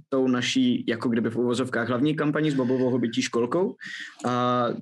tou 0.08 0.28
naší, 0.28 0.84
jako 0.88 1.08
kdyby 1.08 1.30
v 1.30 1.36
uvozovkách 1.36 1.88
hlavní 1.88 2.14
kampaní 2.14 2.50
s 2.50 2.54
Bobovou 2.54 2.90
hobití 2.90 3.22
školkou, 3.22 3.66
uh, 3.66 4.32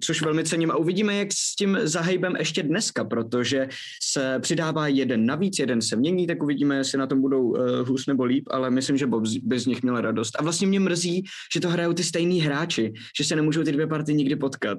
což 0.01 0.23
velmi 0.23 0.45
cením 0.45 0.71
a 0.71 0.77
uvidíme, 0.77 1.17
jak 1.17 1.29
s 1.33 1.55
tím 1.55 1.79
zahejbem 1.83 2.37
ještě 2.39 2.63
dneska, 2.63 3.05
protože 3.05 3.69
se 4.03 4.39
přidává 4.41 4.89
jeden 4.89 5.27
navíc, 5.27 5.59
jeden 5.59 5.83
se 5.83 5.97
mění, 5.97 6.27
tak 6.27 6.43
uvidíme, 6.43 6.77
jestli 6.77 6.99
na 6.99 7.07
tom 7.07 7.21
budou 7.21 7.43
uh, 7.43 7.59
hůř 7.89 8.07
nebo 8.07 8.25
líp, 8.25 8.45
ale 8.51 8.71
myslím, 8.71 8.97
že 8.97 9.07
Bob 9.07 9.25
bez 9.43 9.67
nich 9.67 9.83
měl 9.83 10.01
radost. 10.01 10.37
A 10.39 10.44
vlastně 10.45 10.67
mě 10.67 10.81
mrzí, 10.81 11.25
že 11.55 11.61
to 11.61 11.69
hrajou 11.69 11.93
ty 11.93 12.05
stejný 12.05 12.41
hráči, 12.41 12.93
že 13.19 13.25
se 13.25 13.37
nemůžou 13.37 13.63
ty 13.63 13.73
dvě 13.73 13.87
party 13.87 14.15
nikdy 14.15 14.37
potkat. 14.37 14.79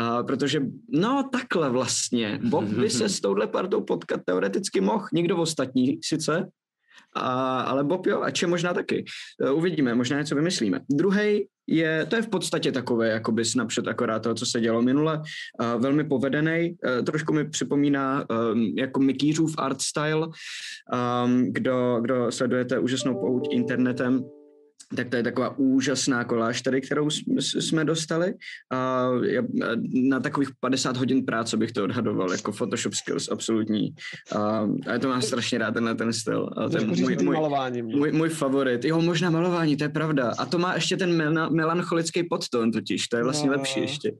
Uh, 0.00 0.26
protože, 0.26 0.62
no 0.92 1.28
takhle 1.32 1.70
vlastně, 1.70 2.40
Bob 2.42 2.64
by 2.64 2.90
se 2.90 3.08
s 3.08 3.20
touhle 3.20 3.46
partou 3.46 3.80
potkat 3.80 4.20
teoreticky 4.24 4.80
mohl, 4.80 5.06
nikdo 5.12 5.36
ostatní 5.36 5.98
sice, 6.02 6.46
a, 7.16 7.60
ale 7.60 7.84
Bob 7.84 8.06
jo, 8.06 8.22
a 8.22 8.30
če 8.30 8.46
možná 8.46 8.74
taky. 8.74 9.04
Uh, 9.42 9.58
uvidíme, 9.58 9.94
možná 9.94 10.18
něco 10.18 10.34
vymyslíme. 10.34 10.80
Druhý 10.90 11.46
je, 11.66 12.06
to 12.06 12.16
je 12.16 12.22
v 12.22 12.28
podstatě 12.28 12.72
takové 12.72 13.08
jakoby 13.08 13.44
snapshot 13.44 13.88
akorát 13.88 14.22
toho, 14.22 14.34
co 14.34 14.46
se 14.46 14.60
dělo 14.60 14.82
minule. 14.82 15.18
Uh, 15.18 15.82
velmi 15.82 16.04
povedený, 16.04 16.76
uh, 16.98 17.04
trošku 17.04 17.32
mi 17.32 17.50
připomíná 17.50 18.26
um, 18.30 18.74
jako 18.78 19.00
Mikýřův 19.00 19.54
art 19.58 19.82
style. 19.82 20.26
Um, 20.26 21.52
kdo, 21.52 21.98
kdo 22.00 22.32
sledujete 22.32 22.78
úžasnou 22.78 23.14
pouť 23.14 23.48
internetem, 23.50 24.24
tak 24.96 25.08
to 25.08 25.16
je 25.16 25.22
taková 25.22 25.58
úžasná 25.58 26.24
koláž 26.24 26.62
tady, 26.62 26.80
kterou 26.80 27.10
jsme 27.40 27.84
dostali. 27.84 28.34
A 28.72 29.08
na 29.94 30.20
takových 30.20 30.48
50 30.60 30.96
hodin 30.96 31.24
práce 31.24 31.56
bych 31.56 31.72
to 31.72 31.84
odhadoval, 31.84 32.32
jako 32.32 32.52
Photoshop 32.52 32.94
skills 32.94 33.28
absolutní. 33.28 33.94
A, 34.36 34.68
a 34.94 34.98
to 34.98 35.08
mám 35.08 35.22
strašně 35.22 35.58
rád, 35.58 35.74
tenhle 35.74 35.94
ten 35.94 36.12
styl. 36.12 36.50
A 36.56 36.68
ten 36.68 36.88
můj, 36.88 37.16
můj, 37.22 37.36
můj, 37.82 38.12
můj, 38.12 38.28
favorit. 38.28 38.84
Jo, 38.84 39.00
možná 39.00 39.30
malování, 39.30 39.76
to 39.76 39.84
je 39.84 39.88
pravda. 39.88 40.32
A 40.38 40.46
to 40.46 40.58
má 40.58 40.74
ještě 40.74 40.96
ten 40.96 41.16
mel- 41.16 41.50
melancholický 41.50 42.22
podtón 42.30 42.72
totiž, 42.72 43.08
to 43.08 43.16
je 43.16 43.24
vlastně 43.24 43.50
no. 43.50 43.56
lepší 43.56 43.80
ještě. 43.80 44.12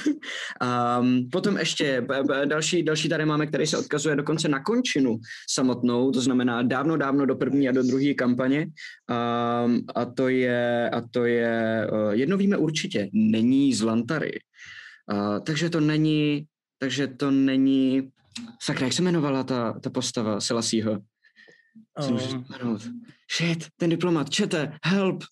a 0.60 1.02
potom 1.32 1.56
ještě 1.56 2.06
další, 2.44 2.82
další 2.82 3.08
tady 3.08 3.24
máme, 3.24 3.46
který 3.46 3.66
se 3.66 3.78
odkazuje 3.78 4.16
dokonce 4.16 4.48
na 4.48 4.62
končinu 4.62 5.18
samotnou, 5.50 6.10
to 6.10 6.20
znamená 6.20 6.62
dávno, 6.62 6.96
dávno 6.96 7.26
do 7.26 7.36
první 7.36 7.68
a 7.68 7.72
do 7.72 7.82
druhé 7.82 8.14
kampaně. 8.14 8.66
A, 9.08 9.68
a 9.94 10.07
to 10.08 10.28
je, 10.28 10.90
a 10.90 11.00
to 11.00 11.24
je 11.24 11.88
uh, 11.92 12.10
jedno 12.10 12.36
víme 12.36 12.56
určitě, 12.56 13.08
není 13.12 13.74
z 13.74 13.82
Lantary. 13.82 14.40
Uh, 15.12 15.40
takže 15.40 15.70
to 15.70 15.80
není, 15.80 16.46
takže 16.78 17.06
to 17.06 17.30
není, 17.30 18.10
sakra, 18.62 18.86
jak 18.86 18.92
se 18.92 19.02
jmenovala 19.02 19.44
ta, 19.44 19.80
ta 19.80 19.90
postava 19.90 20.40
Selasího? 20.40 20.98
Um. 22.10 22.44
Shit, 23.36 23.66
ten 23.76 23.90
diplomat, 23.90 24.30
čete, 24.30 24.72
help, 24.84 25.24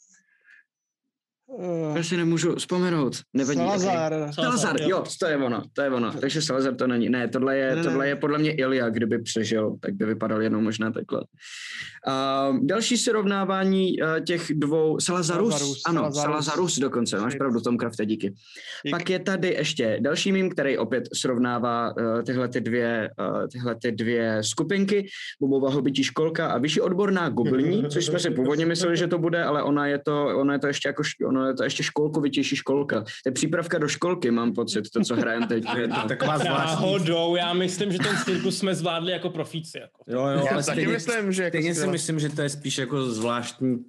Uh, 1.56 1.96
Já 1.96 2.02
si 2.02 2.16
nemůžu 2.16 2.54
vzpomenout. 2.54 3.16
Nevadí. 3.34 3.58
Salazar. 3.58 4.12
Okay. 4.12 4.32
Salazar, 4.32 4.76
jo, 4.80 5.04
to 5.20 5.26
je 5.26 5.36
ono, 5.36 5.62
to 5.72 5.82
je 5.82 5.90
ono. 5.90 6.12
Takže 6.12 6.42
Salazar 6.42 6.74
to 6.74 6.86
není. 6.86 7.08
Ne, 7.08 7.28
tohle 7.28 7.56
je, 7.56 7.76
ne, 7.76 7.82
tohle 7.82 8.04
ne. 8.04 8.08
je 8.08 8.16
podle 8.16 8.38
mě 8.38 8.52
Ilia, 8.52 8.88
kdyby 8.88 9.18
přežil, 9.22 9.76
tak 9.80 9.94
by 9.94 10.06
vypadal 10.06 10.42
jenom 10.42 10.64
možná 10.64 10.92
takhle. 10.92 11.20
Uh, 11.20 12.66
další 12.66 12.96
srovnávání 12.96 14.00
uh, 14.00 14.24
těch 14.24 14.42
dvou, 14.54 15.00
Salazarus, 15.00 15.50
Salazarus 15.50 15.82
ano, 15.86 16.00
Salazarus, 16.00 16.24
Salazarus 16.24 16.78
dokonce, 16.78 17.20
máš 17.20 17.34
pravdu, 17.34 17.60
Tom 17.60 17.76
Krafte, 17.76 18.06
díky. 18.06 18.28
díky. 18.28 18.90
Pak 18.90 19.10
je 19.10 19.18
tady 19.18 19.48
ještě 19.48 19.98
další 20.00 20.32
mým, 20.32 20.50
který 20.50 20.78
opět 20.78 21.08
srovnává 21.14 21.96
uh, 21.96 22.22
tyhle, 22.22 22.48
ty 22.48 22.60
dvě, 22.60 23.10
uh, 23.20 23.48
tyhle 23.48 23.76
ty 23.82 23.92
dvě 23.92 24.42
skupinky, 24.42 25.06
Bobova 25.40 25.70
hobití 25.70 26.04
školka 26.04 26.48
a 26.48 26.58
vyšší 26.58 26.80
odborná 26.80 27.28
goblní, 27.28 27.84
což 27.88 28.06
jsme 28.06 28.18
si 28.18 28.30
původně 28.30 28.66
mysleli, 28.66 28.96
že 28.96 29.06
to 29.06 29.18
bude, 29.18 29.44
ale 29.44 29.62
ona 29.62 29.86
je 29.86 29.98
to, 29.98 30.38
ona 30.38 30.52
je 30.52 30.58
to 30.58 30.66
ještě 30.66 30.88
jako, 30.88 31.02
ono 31.26 31.45
je 31.48 31.54
to 31.54 31.64
ještě 31.64 31.82
školkovitější 31.82 32.56
školka. 32.56 33.00
To 33.00 33.06
je 33.26 33.32
přípravka 33.32 33.78
do 33.78 33.88
školky, 33.88 34.30
mám 34.30 34.52
pocit, 34.52 34.90
to, 34.90 35.00
co 35.00 35.16
hrajem 35.16 35.46
teď. 35.46 35.64
Je 35.76 35.88
to 35.88 36.08
taková 36.08 36.38
Náhodou, 36.44 37.36
já 37.36 37.52
myslím, 37.52 37.92
že 37.92 37.98
ten 37.98 38.16
cirkus 38.24 38.58
jsme 38.58 38.74
zvládli 38.74 39.12
jako 39.12 39.30
profíci. 39.30 39.78
Jako. 39.78 40.04
Jo, 40.06 40.26
jo, 40.26 40.44
já 40.46 40.52
ale 40.52 40.64
taky 40.64 40.86
myslím, 40.86 41.32
že 41.32 41.42
jako 41.42 41.74
si 41.74 41.86
myslím, 41.86 42.18
že 42.18 42.28
to 42.28 42.42
je 42.42 42.48
spíš 42.48 42.78
jako 42.78 43.02
zvláštní 43.02 43.84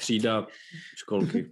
třída 0.00 0.46
školky. 0.96 1.50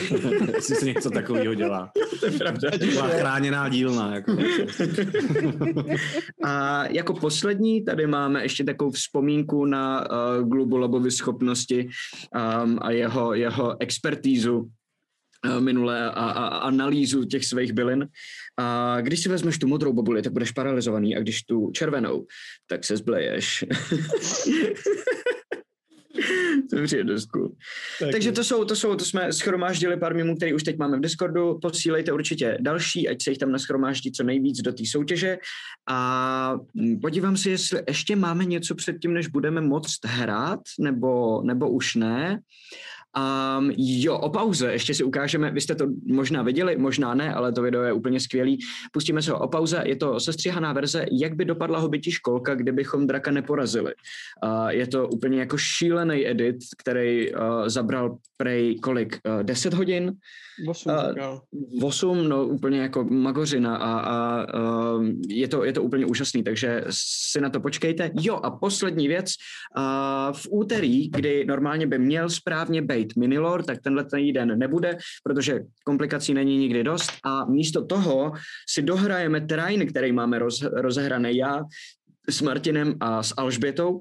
Jestli 0.54 0.76
se 0.76 0.84
něco 0.84 1.10
takového 1.10 1.54
dělá. 1.54 1.92
to 2.20 2.26
je 2.26 2.32
pravda. 2.32 2.70
Byla 2.78 3.08
chráněná 3.08 3.68
dílna. 3.68 4.14
Jako. 4.14 4.36
a 6.44 6.84
jako 6.86 7.14
poslední 7.14 7.84
tady 7.84 8.06
máme 8.06 8.42
ještě 8.42 8.64
takovou 8.64 8.90
vzpomínku 8.90 9.64
na 9.64 10.10
uh, 10.10 10.48
Globulabovi 10.48 11.10
schopnosti 11.10 11.88
um, 12.64 12.78
a 12.82 12.90
jeho, 12.90 13.34
jeho 13.34 13.76
expertízu 13.80 14.70
uh, 15.46 15.60
minulé 15.60 16.10
a, 16.10 16.10
a 16.10 16.46
analýzu 16.46 17.24
těch 17.24 17.44
svých 17.44 17.72
bylin. 17.72 18.08
A 18.58 18.96
když 19.00 19.22
si 19.22 19.28
vezmeš 19.28 19.58
tu 19.58 19.68
modrou 19.68 19.92
bobuli, 19.92 20.22
tak 20.22 20.32
budeš 20.32 20.52
paralizovaný 20.52 21.16
a 21.16 21.20
když 21.20 21.42
tu 21.42 21.70
červenou, 21.70 22.26
tak 22.66 22.84
se 22.84 22.96
zbleješ. 22.96 23.64
to 26.70 26.82
přijde 26.84 27.04
dost 27.04 27.26
cool. 27.26 27.52
Tak 28.00 28.10
Takže 28.12 28.32
to 28.32 28.44
jsou, 28.44 28.64
to 28.64 28.76
jsou, 28.76 28.94
to 28.94 29.04
jsme 29.04 29.32
schromáždili 29.32 29.96
pár 29.96 30.14
mimů, 30.14 30.36
který 30.36 30.54
už 30.54 30.62
teď 30.62 30.78
máme 30.78 30.96
v 30.96 31.00
Discordu, 31.00 31.58
posílejte 31.62 32.12
určitě 32.12 32.58
další, 32.60 33.08
ať 33.08 33.22
se 33.22 33.30
jich 33.30 33.38
tam 33.38 33.52
naschromáždí 33.52 34.12
co 34.12 34.22
nejvíc 34.22 34.62
do 34.62 34.72
té 34.72 34.86
soutěže 34.86 35.38
a 35.88 36.54
podívám 37.02 37.36
si, 37.36 37.50
jestli 37.50 37.82
ještě 37.88 38.16
máme 38.16 38.44
něco 38.44 38.74
před 38.74 38.96
tím, 39.02 39.14
než 39.14 39.26
budeme 39.26 39.60
moct 39.60 40.04
hrát, 40.04 40.60
nebo, 40.80 41.42
nebo 41.42 41.70
už 41.70 41.94
ne. 41.94 42.40
Um, 43.16 43.72
jo, 43.76 44.18
o 44.18 44.30
pauze 44.30 44.72
ještě 44.72 44.94
si 44.94 45.04
ukážeme, 45.04 45.50
vy 45.50 45.60
jste 45.60 45.74
to 45.74 45.86
možná 46.06 46.42
viděli, 46.42 46.76
možná 46.76 47.14
ne, 47.14 47.34
ale 47.34 47.52
to 47.52 47.62
video 47.62 47.82
je 47.82 47.92
úplně 47.92 48.20
skvělý. 48.20 48.58
Pustíme 48.92 49.22
se 49.22 49.30
ho 49.30 49.38
o 49.38 49.48
pauze, 49.48 49.82
je 49.84 49.96
to 49.96 50.20
sestříhaná 50.20 50.72
verze, 50.72 51.06
jak 51.12 51.34
by 51.34 51.44
dopadla 51.44 51.78
hobití 51.78 52.10
školka, 52.10 52.54
kdybychom 52.54 53.06
draka 53.06 53.30
neporazili. 53.30 53.94
Uh, 54.44 54.68
je 54.68 54.86
to 54.86 55.08
úplně 55.08 55.40
jako 55.40 55.58
šílený 55.58 56.28
edit, 56.28 56.56
který 56.78 57.34
uh, 57.34 57.40
zabral 57.66 58.16
prej 58.36 58.78
kolik, 58.78 59.20
uh, 59.36 59.42
10 59.42 59.74
hodin? 59.74 60.12
8, 60.68 60.92
uh, 61.80 61.84
8, 61.84 62.28
no 62.28 62.46
úplně 62.46 62.80
jako 62.80 63.04
magořina 63.04 63.76
a, 63.76 64.00
a 64.00 64.46
uh, 64.60 65.06
je, 65.28 65.48
to, 65.48 65.64
je 65.64 65.72
to 65.72 65.82
úplně 65.82 66.06
úžasný, 66.06 66.42
takže 66.42 66.84
si 66.90 67.40
na 67.40 67.50
to 67.50 67.60
počkejte. 67.60 68.10
Jo 68.20 68.40
a 68.42 68.50
poslední 68.50 69.08
věc, 69.08 69.34
uh, 69.78 70.32
v 70.32 70.46
úterý, 70.50 71.08
kdy 71.08 71.44
normálně 71.44 71.86
by 71.86 71.98
měl 71.98 72.30
správně 72.30 72.82
být 72.82 72.97
Minilor, 73.16 73.62
tak 73.62 73.82
tenhle 73.82 74.04
ten 74.04 74.32
den 74.32 74.58
nebude, 74.58 74.98
protože 75.24 75.60
komplikací 75.84 76.34
není 76.34 76.58
nikdy 76.58 76.84
dost 76.84 77.12
a 77.24 77.44
místo 77.44 77.84
toho 77.84 78.32
si 78.68 78.82
dohrajeme 78.82 79.40
terrain, 79.40 79.86
který 79.86 80.12
máme 80.12 80.38
roz, 80.38 80.62
rozehraný 80.62 81.36
já 81.36 81.62
s 82.28 82.42
Martinem 82.42 82.94
a 83.00 83.22
s 83.22 83.34
Alžbětou, 83.36 84.00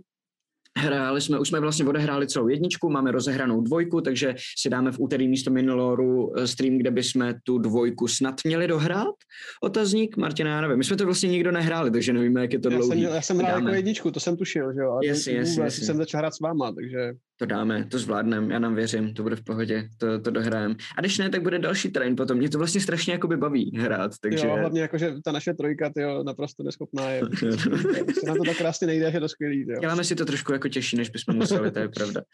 Hráli 0.78 1.22
jsme, 1.22 1.40
už 1.40 1.48
jsme 1.48 1.60
vlastně 1.60 1.86
odehráli 1.86 2.28
celou 2.28 2.48
jedničku, 2.48 2.90
máme 2.90 3.12
rozehranou 3.12 3.62
dvojku, 3.62 4.02
takže 4.02 4.36
si 4.58 4.70
dáme 4.70 4.92
v 4.92 5.00
úterý 5.00 5.28
místo 5.28 5.52
Miniloru 5.52 6.40
eh, 6.40 6.48
stream, 6.48 6.78
kde 6.78 6.92
bychom 6.92 7.34
tu 7.44 7.58
dvojku 7.58 8.08
snad 8.08 8.36
měli 8.44 8.68
dohrát. 8.68 9.16
Otazník, 9.64 10.18
Martina, 10.18 10.50
já 10.52 10.62
nevím. 10.62 10.78
My 10.78 10.84
jsme 10.84 10.98
to 10.98 11.06
vlastně 11.06 11.30
nikdo 11.30 11.52
nehráli, 11.52 11.92
takže 11.92 12.14
nevíme, 12.14 12.42
jak 12.42 12.54
je 12.54 12.60
to 12.60 12.72
já 12.72 12.78
dlouhý. 12.78 13.04
Jsem, 13.04 13.14
já 13.14 13.22
jsem 13.22 13.38
hrál 13.38 13.60
jako 13.60 13.76
jedničku, 13.76 14.12
to 14.12 14.20
jsem 14.20 14.38
tušil, 14.38 14.74
že 14.74 14.80
jo? 14.82 14.92
A 14.92 15.00
yes, 15.04 15.28
yes, 15.28 15.58
yes, 15.58 15.76
jsem 15.86 15.98
začal 15.98 16.20
hrát 16.20 16.34
s 16.34 16.40
váma, 16.40 16.72
takže... 16.72 17.14
To 17.40 17.46
dáme, 17.46 17.86
to 17.86 18.00
zvládneme, 18.00 18.54
já 18.54 18.60
nám 18.60 18.76
věřím, 18.76 19.14
to 19.14 19.24
bude 19.24 19.36
v 19.36 19.44
pohodě, 19.44 19.90
to, 19.98 20.20
to 20.20 20.32
dohrajeme. 20.32 20.76
A 20.98 21.02
když 21.02 21.18
ne, 21.18 21.30
tak 21.30 21.42
bude 21.42 21.60
další 21.60 21.90
train 21.90 22.16
potom. 22.16 22.38
Mě 22.38 22.50
to 22.50 22.58
vlastně 22.58 22.82
strašně 22.82 23.14
jakoby 23.14 23.38
baví 23.38 23.78
hrát, 23.78 24.12
takže... 24.22 24.48
Jo, 24.48 24.56
hlavně 24.60 24.82
jako, 24.82 24.98
že 24.98 25.14
ta 25.24 25.32
naše 25.32 25.54
trojka, 25.54 25.90
tyjo, 25.90 26.24
naprosto 26.24 26.64
neschopná 26.64 27.10
je. 27.10 27.22
na 28.28 28.36
to 28.36 28.44
tak 28.46 28.58
krásně 28.58 28.88
nejde, 28.88 29.12
že 29.12 29.20
to 29.20 29.30
skvělý, 29.30 29.66
tyjo. 29.66 29.80
Děláme 29.80 30.04
si 30.04 30.16
to 30.16 30.26
trošku 30.26 30.54
jako 30.54 30.68
těžší, 30.68 30.98
než 30.98 31.10
bychom 31.10 31.36
museli, 31.36 31.72
to 31.72 31.80
je 31.80 31.90
pravda. 31.90 32.22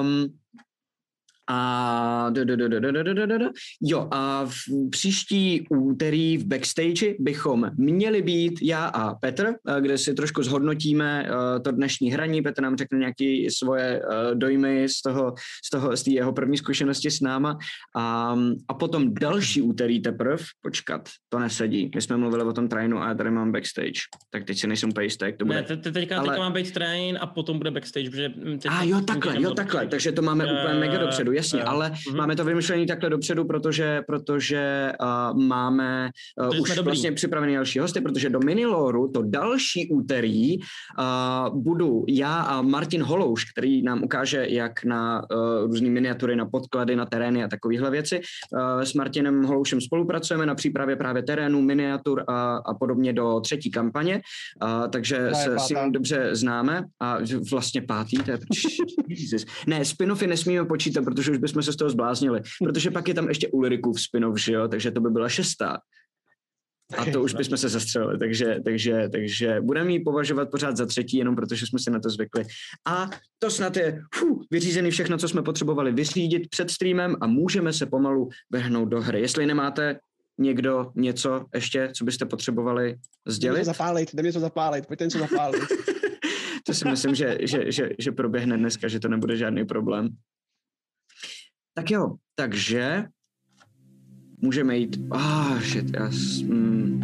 Um, 0.00 0.26
a 1.48 2.32
jo, 3.82 4.08
a 4.10 4.44
v 4.44 4.54
příští 4.90 5.66
úterý 5.70 6.38
v 6.38 6.46
backstage 6.46 7.14
bychom 7.18 7.70
měli 7.76 8.22
být 8.22 8.62
já 8.62 8.86
a 8.86 9.14
Petr, 9.14 9.46
eh, 9.68 9.80
kde 9.80 9.98
si 9.98 10.14
trošku 10.14 10.42
zhodnotíme 10.42 11.26
eh, 11.26 11.60
to 11.60 11.70
dnešní 11.70 12.12
hraní. 12.12 12.42
Petr 12.42 12.62
nám 12.62 12.76
řekne 12.76 12.98
nějaké 12.98 13.46
svoje 13.56 14.02
eh, 14.02 14.34
dojmy 14.34 14.88
z 14.88 15.02
toho, 15.02 15.34
z 15.64 15.70
toho, 15.70 15.96
z 15.96 16.02
té 16.02 16.10
jeho 16.10 16.32
první 16.32 16.56
zkušenosti 16.56 17.10
s 17.10 17.20
náma. 17.20 17.58
A, 17.96 18.36
a 18.68 18.74
potom 18.74 19.14
další 19.14 19.62
úterý 19.62 20.00
teprv, 20.00 20.46
počkat, 20.62 21.08
to 21.28 21.38
nesedí. 21.38 21.90
My 21.94 22.02
jsme 22.02 22.16
mluvili 22.16 22.42
o 22.42 22.52
tom 22.52 22.68
trainu 22.68 23.02
a 23.02 23.08
já 23.08 23.14
tady 23.14 23.30
mám 23.30 23.52
backstage. 23.52 24.00
Tak 24.30 24.44
teď 24.44 24.58
si 24.58 24.66
nejsem 24.66 24.92
pejistý, 24.92 25.24
jak 25.24 25.36
to 25.36 25.44
bude. 25.44 25.56
Ne, 25.56 25.62
te, 25.62 25.76
te, 25.76 25.92
teďka, 25.92 26.18
Ale... 26.18 26.28
teďka 26.28 26.42
mám 26.42 26.52
být 26.52 26.72
train 26.72 27.18
a 27.20 27.26
potom 27.26 27.58
bude 27.58 27.70
backstage, 27.70 28.10
protože... 28.10 28.28
Mm, 28.28 28.58
teď, 28.58 28.72
a 28.74 28.82
jo, 28.82 29.00
takhle, 29.00 29.42
jo, 29.42 29.54
takhle, 29.54 29.86
takže 29.86 30.12
to 30.12 30.22
máme 30.22 30.44
úplně 30.44 30.74
mega 30.74 30.98
dopředu 30.98 31.32
jasně, 31.36 31.62
uh, 31.62 31.70
ale 31.70 31.90
uh-huh. 31.90 32.16
máme 32.16 32.36
to 32.36 32.44
vymyšlené 32.44 32.86
takhle 32.86 33.10
dopředu, 33.10 33.44
protože, 33.44 34.02
protože 34.06 34.92
uh, 35.00 35.42
máme 35.42 36.10
uh, 36.52 36.60
už 36.60 36.78
vlastně 36.78 37.12
připravený 37.12 37.54
další 37.54 37.78
hosty, 37.78 38.00
protože 38.00 38.30
do 38.30 38.40
Miniloru 38.40 39.08
to 39.08 39.22
další 39.22 39.88
úterý 39.88 40.58
uh, 40.58 41.62
budu 41.62 42.04
já 42.08 42.40
a 42.40 42.62
Martin 42.62 43.02
Holouš, 43.02 43.44
který 43.44 43.82
nám 43.82 44.02
ukáže, 44.02 44.46
jak 44.48 44.84
na 44.84 45.22
uh, 45.30 45.66
různé 45.66 45.90
miniatury, 45.90 46.36
na 46.36 46.46
podklady, 46.46 46.96
na 46.96 47.06
terény 47.06 47.44
a 47.44 47.48
takovéhle 47.48 47.90
věci. 47.90 48.20
Uh, 48.52 48.80
s 48.80 48.94
Martinem 48.94 49.44
Holoušem 49.44 49.80
spolupracujeme 49.80 50.46
na 50.46 50.54
přípravě 50.54 50.96
právě 50.96 51.22
terénu, 51.22 51.62
miniatur 51.62 52.24
a, 52.28 52.56
a 52.56 52.74
podobně 52.74 53.12
do 53.12 53.40
třetí 53.40 53.70
kampaně, 53.70 54.22
uh, 54.62 54.88
takže 54.90 55.30
se 55.32 55.58
s 55.58 55.68
ním 55.68 55.92
dobře 55.92 56.28
známe. 56.32 56.84
A 57.00 57.18
vlastně 57.50 57.82
pátý, 57.82 58.16
to 58.16 58.30
je 58.30 58.38
ne, 59.66 59.80
spin-offy 59.80 60.26
nesmíme 60.26 60.64
počítat, 60.64 61.04
protože 61.04 61.25
už 61.28 61.38
bychom 61.38 61.62
se 61.62 61.72
z 61.72 61.76
toho 61.76 61.90
zbláznili, 61.90 62.40
protože 62.64 62.90
pak 62.90 63.08
je 63.08 63.14
tam 63.14 63.28
ještě 63.28 63.48
Ulrikův 63.48 64.00
spin-off, 64.00 64.38
že 64.38 64.52
jo, 64.52 64.68
takže 64.68 64.90
to 64.90 65.00
by 65.00 65.10
byla 65.10 65.28
šestá. 65.28 65.78
A 66.98 67.04
to 67.04 67.22
už 67.22 67.34
bychom 67.34 67.56
se 67.56 67.68
zastřelili, 67.68 68.18
takže, 68.18 68.56
takže, 68.64 69.08
takže 69.12 69.60
budeme 69.60 69.92
ji 69.92 70.00
považovat 70.00 70.50
pořád 70.50 70.76
za 70.76 70.86
třetí, 70.86 71.16
jenom 71.16 71.36
protože 71.36 71.66
jsme 71.66 71.78
si 71.78 71.90
na 71.90 72.00
to 72.00 72.10
zvykli. 72.10 72.44
A 72.86 73.10
to 73.38 73.50
snad 73.50 73.76
je 73.76 74.02
fuh, 74.14 74.46
vyřízený 74.50 74.90
všechno, 74.90 75.18
co 75.18 75.28
jsme 75.28 75.42
potřebovali 75.42 75.92
vyřídit 75.92 76.48
před 76.50 76.70
streamem 76.70 77.16
a 77.20 77.26
můžeme 77.26 77.72
se 77.72 77.86
pomalu 77.86 78.28
vrhnout 78.50 78.88
do 78.88 79.00
hry. 79.00 79.20
Jestli 79.20 79.46
nemáte 79.46 79.98
někdo 80.38 80.92
něco 80.94 81.44
ještě, 81.54 81.90
co 81.96 82.04
byste 82.04 82.26
potřebovali 82.26 82.96
sdělit? 83.26 83.64
Zapálit, 83.64 84.12
jdem 84.12 84.26
něco 84.26 84.40
zapálit, 84.40 84.86
pojďte 84.86 85.04
něco 85.04 85.18
zapálit. 85.18 85.62
to 86.66 86.74
si 86.74 86.88
myslím, 86.88 87.14
že, 87.14 87.38
že, 87.40 87.72
že, 87.72 87.90
že 87.98 88.12
proběhne 88.12 88.56
dneska, 88.56 88.88
že 88.88 89.00
to 89.00 89.08
nebude 89.08 89.36
žádný 89.36 89.64
problém. 89.64 90.08
Tak 91.76 91.90
jo, 91.90 92.14
takže 92.34 93.04
můžeme 94.40 94.76
jít... 94.76 95.00
Ah, 95.10 95.52
oh, 95.52 95.60
shit, 95.60 95.94
já... 95.94 96.10
Mm, 96.44 97.02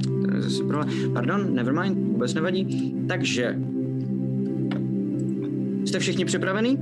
pardon, 1.15 1.55
never 1.55 1.83
mind, 1.83 1.99
vůbec 1.99 2.35
nevadí. 2.35 2.95
Takže... 3.09 3.59
Jste 5.85 5.99
všichni 5.99 6.25
připravení? 6.25 6.79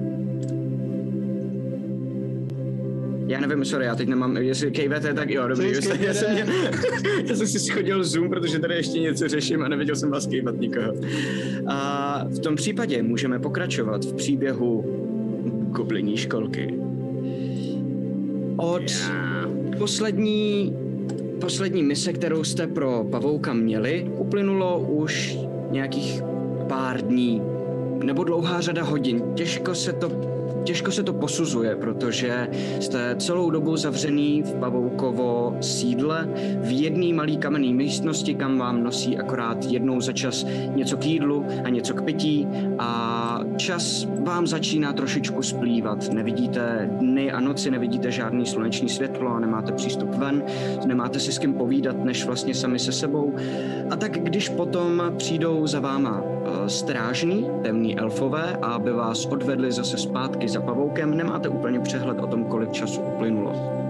Já 3.27 3.41
nevím, 3.41 3.65
sorry, 3.65 3.85
já 3.85 3.95
teď 3.95 4.09
nemám, 4.09 4.37
jestli 4.37 4.71
kejvete, 4.71 5.15
tak 5.15 5.31
jo, 5.31 5.49
dobrý, 5.49 5.73
já, 5.73 5.81
jsem, 5.81 6.03
já, 6.03 6.15
jsem, 6.15 6.37
já 7.25 7.37
jsem 7.37 7.47
si 7.47 7.59
schodil 7.59 8.05
Zoom, 8.05 8.31
protože 8.31 8.59
tady 8.59 8.75
ještě 8.75 9.01
něco 9.01 9.29
řeším 9.29 9.63
a 9.63 9.69
neviděl 9.69 9.97
jsem 9.97 10.11
vás 10.11 10.27
kejvat 10.27 10.61
nikoho. 10.61 10.93
A 11.67 12.25
v 12.25 12.39
tom 12.39 12.57
případě 12.57 13.03
můžeme 13.03 13.39
pokračovat 13.39 14.05
v 14.05 14.15
příběhu 14.15 14.85
gobliní 15.71 16.17
školky 16.17 16.90
od 18.61 18.83
poslední, 19.79 20.77
poslední 21.41 21.83
mise, 21.83 22.13
kterou 22.13 22.45
jste 22.45 22.67
pro 22.67 23.05
pavouka 23.11 23.53
měli, 23.53 24.11
uplynulo 24.17 24.81
už 24.81 25.39
nějakých 25.71 26.23
pár 26.69 27.01
dní 27.01 27.43
nebo 28.05 28.25
dlouhá 28.25 28.61
řada 28.61 28.83
hodin. 28.83 29.23
Těžko 29.35 29.75
se 29.75 29.93
to 29.93 30.30
Těžko 30.65 30.93
se 30.93 31.03
to 31.03 31.13
posuzuje, 31.13 31.77
protože 31.77 32.49
jste 32.81 33.17
celou 33.19 33.51
dobu 33.51 33.77
zavřený 33.77 34.43
v 34.43 34.55
Pavoukovo 34.55 35.57
sídle 35.61 36.29
v 36.63 36.81
jedné 36.83 37.15
malé 37.15 37.37
kamenné 37.37 37.73
místnosti, 37.75 38.35
kam 38.35 38.59
vám 38.59 38.85
nosí 38.85 39.19
akorát 39.19 39.65
jednou 39.65 40.01
za 40.01 40.13
čas 40.13 40.47
něco 40.75 40.97
k 40.97 41.07
jídlu 41.07 41.47
a 41.65 41.69
něco 41.69 41.95
k 41.95 42.03
pití 42.03 42.49
a 42.79 43.41
čas 43.57 44.07
vám 44.21 44.47
začíná 44.47 44.93
trošičku 44.93 45.43
splývat. 45.43 46.13
Nevidíte 46.13 46.91
dny 46.99 47.33
a 47.33 47.41
noci, 47.41 47.71
nevidíte 47.71 48.11
žádný 48.11 48.47
sluneční 48.47 48.89
světlo 48.89 49.31
a 49.35 49.41
nemáte 49.41 49.73
přístup 49.73 50.15
ven, 50.15 50.43
nemáte 50.87 51.21
si 51.21 51.33
s 51.33 51.39
kým 51.39 51.55
povídat, 51.55 52.05
než 52.05 52.27
vlastně 52.27 52.55
sami 52.55 52.79
se 52.79 52.93
sebou. 52.93 53.35
A 53.91 53.97
tak 53.97 54.13
když 54.13 54.49
potom 54.49 55.03
přijdou 55.17 55.67
za 55.67 55.81
váma 55.81 56.23
uh, 56.41 56.67
strážní, 56.67 57.47
temní 57.63 57.99
elfové, 57.99 58.57
a 58.63 58.67
aby 58.67 58.93
vás 58.93 59.27
odvedli 59.27 59.73
zase 59.73 59.99
zpátky 59.99 60.49
za 60.49 60.61
pavoukem, 60.61 61.17
nemáte 61.17 61.49
úplně 61.49 61.81
přehled 61.81 62.19
o 62.19 62.27
tom, 62.27 62.45
kolik 62.45 62.73
času 62.73 63.01
uplynulo. 63.01 63.81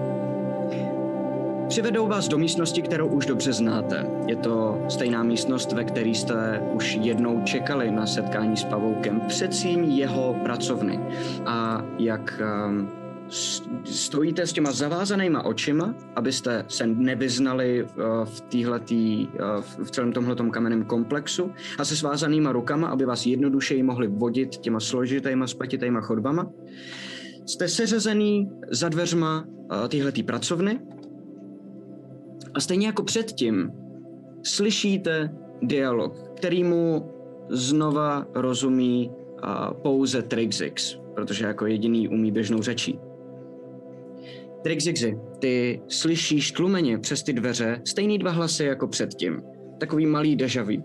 Přivedou 1.71 2.07
vás 2.07 2.29
do 2.29 2.39
místnosti, 2.39 2.83
kterou 2.83 3.07
už 3.07 3.27
dobře 3.27 3.53
znáte. 3.53 4.07
Je 4.27 4.37
to 4.37 4.85
stejná 4.89 5.23
místnost, 5.23 5.73
ve 5.73 5.85
které 5.85 6.09
jste 6.09 6.63
už 6.73 6.99
jednou 7.01 7.43
čekali 7.45 7.91
na 7.91 8.07
setkání 8.07 8.57
s 8.57 8.65
pavoukem, 8.65 9.21
předsíň 9.21 9.93
jeho 9.93 10.37
pracovny. 10.43 11.01
A 11.47 11.85
jak 11.99 12.43
um, 12.69 13.00
stojíte 13.85 14.47
s 14.47 14.53
těma 14.53 14.73
zavázanýma 14.73 15.45
očima, 15.45 15.95
abyste 16.17 16.65
se 16.69 16.87
nevyznali 16.87 17.83
uh, 17.83 17.89
v 18.25 18.41
týhletý, 18.41 19.27
uh, 19.27 19.85
v 19.85 19.91
celém 19.91 20.13
tomhletom 20.13 20.51
kamenném 20.51 20.85
komplexu 20.85 21.51
a 21.79 21.85
se 21.85 21.97
svázanýma 21.97 22.53
rukama, 22.53 22.89
aby 22.89 23.05
vás 23.05 23.27
jednodušeji 23.27 23.83
mohli 23.83 24.09
vodit 24.09 24.57
těma 24.57 24.81
složitýma, 24.81 25.47
spletitýma 25.47 26.01
chodbama. 26.01 26.51
Jste 27.47 27.69
seřazený 27.69 28.51
za 28.71 28.89
dveřma 28.89 29.45
uh, 29.47 29.89
týhletý 29.89 30.23
pracovny 30.23 30.81
a 32.55 32.61
stejně 32.61 32.87
jako 32.87 33.03
předtím 33.03 33.71
slyšíte 34.43 35.31
dialog, 35.63 36.33
kterýmu 36.37 37.11
znova 37.51 38.27
rozumí 38.35 39.11
pouze 39.83 40.23
Trixix, 40.23 40.99
protože 41.15 41.45
jako 41.45 41.67
jediný 41.67 42.09
umí 42.09 42.33
běžnou 42.33 42.63
řečí. 42.63 42.99
Trixixi, 44.63 45.19
ty 45.39 45.81
slyšíš 45.89 46.53
tlumeně 46.53 46.99
přes 46.99 47.23
ty 47.23 47.33
dveře 47.33 47.81
stejný 47.85 48.19
dva 48.19 48.31
hlasy 48.31 48.65
jako 48.65 48.89
předtím. 48.89 49.43
Takový 49.79 50.07
malý 50.07 50.37
dežavý. 50.37 50.83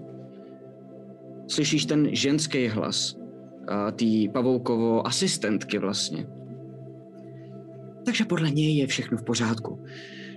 Slyšíš 1.47 1.85
ten 1.85 2.09
ženský 2.11 2.67
hlas, 2.67 3.15
tý 3.95 4.29
pavoukovo 4.29 5.07
asistentky 5.07 5.77
vlastně. 5.77 6.27
Takže 8.05 8.25
podle 8.25 8.51
něj 8.51 8.77
je 8.77 8.87
všechno 8.87 9.17
v 9.17 9.23
pořádku. 9.23 9.83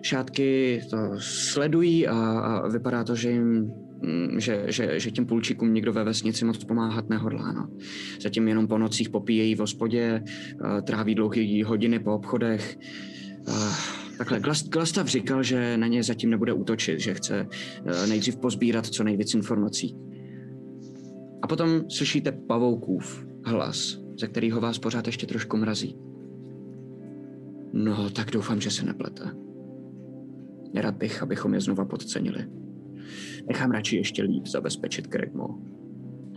Šátky 0.03 0.81
to 0.90 0.96
sledují 1.18 2.07
a, 2.07 2.14
a 2.40 2.68
vypadá 2.68 3.05
to, 3.05 3.14
že 3.14 3.31
jim 3.31 3.72
mm, 4.03 4.40
že, 4.40 4.64
že, 4.66 5.01
že 5.01 5.11
těm 5.11 5.27
půlčíkům 5.27 5.74
nikdo 5.74 5.92
ve 5.92 6.05
vesnici 6.05 6.44
moc 6.44 6.64
pomáhat 6.64 7.09
nehodlá. 7.09 7.53
No. 7.53 7.68
Zatím 8.20 8.48
jenom 8.48 8.68
po 8.68 8.79
nocích 8.79 9.11
popíjejí 9.11 9.55
v 9.55 9.59
hospodě, 9.59 10.22
tráví 10.87 11.14
dlouhé 11.14 11.64
hodiny 11.64 11.98
po 11.98 12.14
obchodech. 12.14 12.79
Takhle, 14.19 14.41
Glastav 14.69 15.07
říkal, 15.07 15.43
že 15.43 15.77
na 15.77 15.87
ně 15.87 16.03
zatím 16.03 16.31
nebude 16.31 16.53
útočit, 16.53 17.01
že 17.01 17.15
chce 17.15 17.47
nejdřív 18.09 18.37
pozbírat 18.37 18.87
co 18.87 19.05
nejvíc 19.05 19.35
informací. 19.35 19.97
A 21.43 21.47
potom 21.47 21.91
slyšíte 21.91 22.33
pavoukův 22.33 23.27
hlas, 23.45 23.99
ze 24.21 24.27
kterého 24.27 24.61
vás 24.61 24.79
pořád 24.79 25.07
ještě 25.07 25.27
trošku 25.27 25.57
mrazí. 25.57 25.97
No, 27.73 28.11
tak 28.11 28.31
doufám, 28.31 28.61
že 28.61 28.71
se 28.71 28.87
neplete. 28.87 29.31
Nerad 30.75 30.97
bych, 30.97 31.23
abychom 31.23 31.55
je 31.55 31.61
znova 31.61 31.85
podcenili. 31.85 32.47
Nechám 33.49 33.71
radši 33.71 33.97
ještě 33.97 34.23
líp 34.23 34.47
zabezpečit 34.47 35.07
Kregmo. 35.07 35.49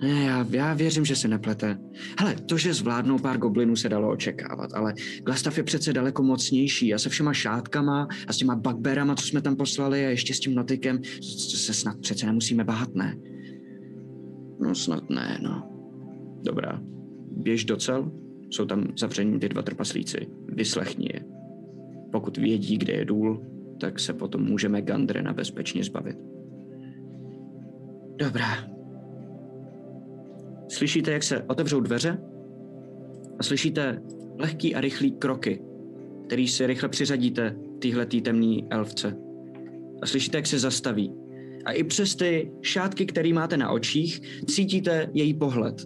Ne, 0.02 0.24
já, 0.24 0.46
já 0.50 0.74
věřím, 0.74 1.06
že 1.06 1.16
se 1.16 1.28
neplete. 1.28 1.80
Hele, 2.20 2.36
to, 2.36 2.58
že 2.58 2.74
zvládnou 2.74 3.20
pár 3.20 3.38
goblinů 3.38 3.76
se 3.76 3.90
dalo 3.90 4.10
očekávat, 4.10 4.74
ale 4.74 4.94
Glastav 5.24 5.58
je 5.58 5.64
přece 5.64 5.94
daleko 5.94 6.24
mocnější 6.24 6.94
a 6.94 6.98
se 6.98 7.10
všema 7.10 7.34
šátkama 7.34 8.08
a 8.28 8.34
s 8.34 8.38
těma 8.38 8.56
bugberama, 8.56 9.16
co 9.16 9.26
jsme 9.26 9.42
tam 9.42 9.56
poslali 9.56 10.06
a 10.06 10.10
ještě 10.10 10.34
s 10.34 10.40
tím 10.40 10.56
notikem, 10.56 11.02
se 11.48 11.74
snad 11.74 12.00
přece 12.00 12.26
nemusíme 12.26 12.64
bát, 12.64 12.96
ne? 12.96 13.18
No 14.60 14.76
snad 14.76 15.10
ne, 15.10 15.40
no. 15.42 15.70
Dobrá. 16.46 16.82
Běž 17.32 17.66
do 17.66 17.78
cel, 17.78 18.12
jsou 18.50 18.66
tam 18.66 18.88
zavření 19.00 19.40
ty 19.40 19.50
dva 19.50 19.62
trpaslíci. 19.62 20.28
Vyslechni 20.48 21.10
je. 21.14 21.26
Pokud 22.12 22.38
vědí, 22.38 22.78
kde 22.78 22.94
je 22.94 23.06
důl, 23.06 23.46
tak 23.80 24.00
se 24.00 24.14
potom 24.14 24.44
můžeme 24.44 24.82
Gandrena 24.82 25.34
bezpečně 25.34 25.84
zbavit. 25.84 26.18
Dobrá. 28.16 28.71
Slyšíte, 30.72 31.12
jak 31.12 31.24
se 31.24 31.44
otevřou 31.44 31.80
dveře? 31.80 32.18
A 33.40 33.44
slyšíte 33.44 34.02
lehký 34.40 34.76
a 34.76 34.82
rychlý 34.82 35.12
kroky, 35.12 35.62
který 36.26 36.48
si 36.48 36.68
rychle 36.68 36.90
přiřadíte 36.90 37.56
téhle 37.80 38.06
temný 38.06 38.68
elfce. 38.70 39.18
A 40.02 40.06
slyšíte, 40.06 40.38
jak 40.38 40.48
se 40.48 40.60
zastaví. 40.60 41.14
A 41.66 41.72
i 41.72 41.84
přes 41.84 42.16
ty 42.16 42.52
šátky, 42.62 43.06
které 43.06 43.34
máte 43.34 43.58
na 43.58 43.72
očích, 43.72 44.22
cítíte 44.48 45.10
její 45.14 45.34
pohled. 45.34 45.86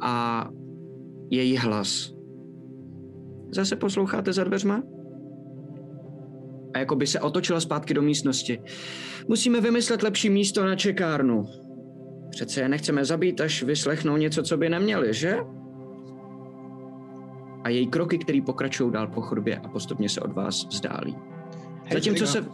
A 0.00 0.48
její 1.30 1.56
hlas. 1.56 2.14
Zase 3.50 3.76
posloucháte 3.76 4.32
za 4.32 4.44
dveřma? 4.44 4.82
A 6.74 6.78
jako 6.78 6.96
by 6.96 7.06
se 7.06 7.20
otočila 7.20 7.60
zpátky 7.60 7.94
do 7.94 8.02
místnosti. 8.02 8.60
Musíme 9.28 9.60
vymyslet 9.60 10.02
lepší 10.02 10.30
místo 10.30 10.64
na 10.64 10.76
čekárnu. 10.76 11.44
Přece 12.30 12.60
je 12.60 12.68
nechceme 12.68 13.04
zabít, 13.04 13.40
až 13.40 13.62
vyslechnou 13.62 14.16
něco, 14.16 14.42
co 14.42 14.56
by 14.56 14.68
neměli, 14.68 15.14
že? 15.14 15.38
A 17.64 17.68
její 17.68 17.86
kroky, 17.86 18.18
které 18.18 18.40
pokračují 18.46 18.92
dál 18.92 19.06
po 19.06 19.20
chodbě 19.20 19.56
a 19.56 19.68
postupně 19.68 20.08
se 20.08 20.20
od 20.20 20.32
vás 20.32 20.66
vzdálí. 20.66 21.16
Zatímco 21.92 22.26
se... 22.26 22.44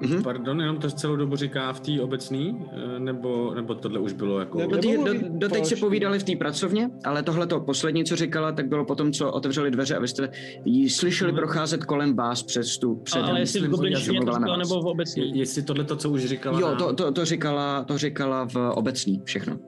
Mm-hmm. 0.00 0.22
Pardon, 0.22 0.60
jenom 0.60 0.76
to 0.76 0.90
celou 0.90 1.16
dobu 1.16 1.36
říká 1.36 1.72
v 1.72 1.80
té 1.80 2.00
obecné, 2.00 2.54
eh, 2.72 2.98
nebo, 2.98 3.54
nebo 3.54 3.74
tohle 3.74 3.98
už 3.98 4.12
bylo 4.12 4.38
jako... 4.38 4.66
Do, 4.66 4.78
tý, 4.78 4.96
do, 4.96 5.14
do 5.28 5.48
teď 5.48 5.66
si 5.66 5.76
povídali 5.76 6.18
v 6.18 6.22
té 6.22 6.36
pracovně, 6.36 6.90
ale 7.04 7.22
tohle 7.22 7.46
to 7.46 7.60
poslední, 7.60 8.04
co 8.04 8.16
říkala, 8.16 8.52
tak 8.52 8.68
bylo 8.68 8.84
potom, 8.84 9.12
co 9.12 9.32
otevřeli 9.32 9.70
dveře 9.70 9.96
a 9.96 10.00
vy 10.00 10.08
jste 10.08 10.28
ji 10.64 10.90
slyšeli 10.90 11.32
mm-hmm. 11.32 11.36
procházet 11.36 11.84
kolem 11.84 12.16
vás 12.16 12.42
přes 12.42 12.78
tu 12.78 12.94
před. 12.94 13.20
Ale 13.20 13.40
jestli 13.40 13.60
v 13.60 13.70
goblinštině 13.70 14.20
to 14.20 14.32
říkala, 14.32 14.56
nebo 14.56 14.82
v 14.82 14.86
obecní? 14.86 15.38
Jestli 15.38 15.62
tohle 15.62 15.84
to, 15.84 15.96
co 15.96 16.10
už 16.10 16.24
říkala... 16.24 16.60
Jo, 16.60 16.74
to, 16.78 16.92
to, 16.92 17.12
to, 17.12 17.24
říkala, 17.24 17.84
to 17.84 17.98
říkala 17.98 18.44
v 18.44 18.56
obecní 18.56 19.22
všechno. 19.24 19.58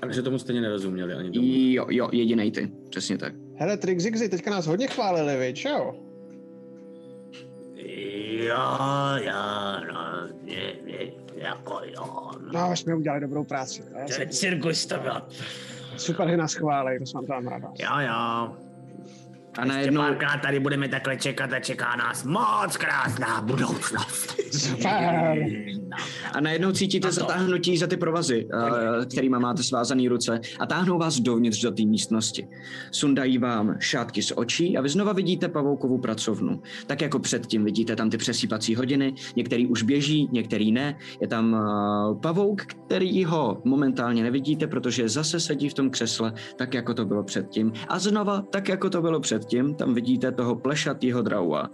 Takže 0.00 0.22
tomu 0.22 0.38
stejně 0.38 0.60
nerozuměli 0.60 1.14
ani 1.14 1.30
tomu. 1.30 1.46
Jo, 1.48 1.86
jo, 1.90 2.08
jedinej 2.12 2.50
ty, 2.50 2.72
přesně 2.90 3.18
tak. 3.18 3.32
Hele, 3.54 3.76
Trixixi, 3.76 4.28
teďka 4.28 4.50
nás 4.50 4.66
hodně 4.66 4.86
chválili, 4.86 5.36
vy, 5.36 5.54
čo? 5.54 6.07
Jo, 8.48 8.78
jo, 9.16 9.32
no, 9.92 10.28
je, 10.44 10.74
je, 10.84 11.12
jako 11.34 11.80
jo. 11.84 12.30
No, 12.52 12.76
jsme 12.76 12.94
udělali 12.94 13.20
dobrou 13.20 13.44
práci. 13.44 13.84
Je 14.18 14.26
cirkus 14.26 14.86
to 14.86 14.98
byl. 15.00 15.22
Super, 15.96 16.28
že 16.30 16.36
nás 16.36 16.54
chválí, 16.54 16.98
to 16.98 17.06
jsem 17.06 17.26
tam 17.26 17.46
ráda. 17.46 17.68
Jo, 17.78 17.98
jo. 17.98 18.56
A 19.58 19.64
najednou... 19.64 20.00
Ještě 20.00 20.08
párkrát 20.08 20.42
tady 20.42 20.60
budeme 20.60 20.88
takhle 20.88 21.16
čekat 21.16 21.52
a 21.52 21.60
čeká 21.60 21.96
nás 21.96 22.24
moc 22.24 22.76
krásná 22.76 23.40
budoucnost. 23.40 24.34
A 26.34 26.40
najednou 26.40 26.72
cítíte 26.72 27.12
zatáhnutí 27.12 27.78
za 27.78 27.86
ty 27.86 27.96
provazy, 27.96 28.48
uh, 28.54 29.04
kterými 29.04 29.38
máte 29.38 29.62
svázané 29.62 30.08
ruce 30.08 30.40
a 30.60 30.66
táhnou 30.66 30.98
vás 30.98 31.20
dovnitř 31.20 31.62
do 31.62 31.70
té 31.70 31.82
místnosti. 31.82 32.48
Sundají 32.90 33.38
vám 33.38 33.74
šátky 33.78 34.22
z 34.22 34.32
očí 34.36 34.76
a 34.76 34.80
vy 34.80 34.88
znova 34.88 35.12
vidíte 35.12 35.48
pavoukovou 35.48 35.98
pracovnu. 35.98 36.62
Tak 36.86 37.00
jako 37.00 37.18
předtím 37.18 37.64
vidíte 37.64 37.96
tam 37.96 38.10
ty 38.10 38.16
přesýpací 38.16 38.74
hodiny, 38.74 39.14
některý 39.36 39.66
už 39.66 39.82
běží, 39.82 40.28
některý 40.32 40.72
ne. 40.72 40.98
Je 41.20 41.28
tam 41.28 41.52
uh, 41.52 42.20
pavouk, 42.20 42.62
který 42.62 43.24
ho 43.24 43.62
momentálně 43.64 44.22
nevidíte, 44.22 44.66
protože 44.66 45.08
zase 45.08 45.40
sedí 45.40 45.68
v 45.68 45.74
tom 45.74 45.90
křesle, 45.90 46.32
tak 46.56 46.74
jako 46.74 46.94
to 46.94 47.04
bylo 47.04 47.22
předtím. 47.22 47.72
A 47.88 47.98
znova, 47.98 48.42
tak 48.50 48.68
jako 48.68 48.90
to 48.90 49.02
bylo 49.02 49.20
předtím, 49.20 49.47
tam 49.76 49.94
vidíte 49.94 50.32
toho 50.32 50.56
plešatýho 50.56 51.22
draua, 51.22 51.70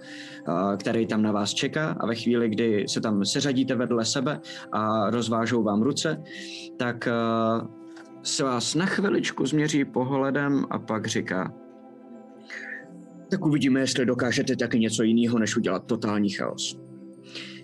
který 0.78 1.06
tam 1.06 1.22
na 1.22 1.32
vás 1.32 1.54
čeká 1.54 1.96
a 2.00 2.06
ve 2.06 2.14
chvíli, 2.14 2.48
kdy 2.48 2.84
se 2.88 3.00
tam 3.00 3.24
seřadíte 3.24 3.74
vedle 3.74 4.04
sebe 4.04 4.40
a 4.72 5.10
rozvážou 5.10 5.62
vám 5.62 5.82
ruce, 5.82 6.22
tak 6.76 7.08
se 8.22 8.44
vás 8.44 8.74
na 8.74 8.87
chviličku 8.87 9.46
změří 9.46 9.84
pohledem 9.84 10.64
a 10.70 10.78
pak 10.78 11.06
říká 11.06 11.54
tak 13.34 13.46
uvidíme, 13.46 13.80
jestli 13.80 14.06
dokážete 14.06 14.56
taky 14.56 14.78
něco 14.78 15.02
jiného, 15.02 15.38
než 15.38 15.56
udělat 15.56 15.87
totální 15.87 16.30
chaos. 16.30 16.80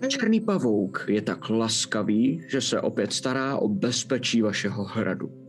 Černý 0.09 0.41
pavouk 0.41 1.05
je 1.09 1.23
tak 1.23 1.51
laskavý, 1.51 2.43
že 2.49 2.61
se 2.61 2.81
opět 2.81 3.13
stará 3.13 3.57
o 3.57 3.69
bezpečí 3.69 4.43
vašeho 4.43 4.85
hradu. 4.85 5.40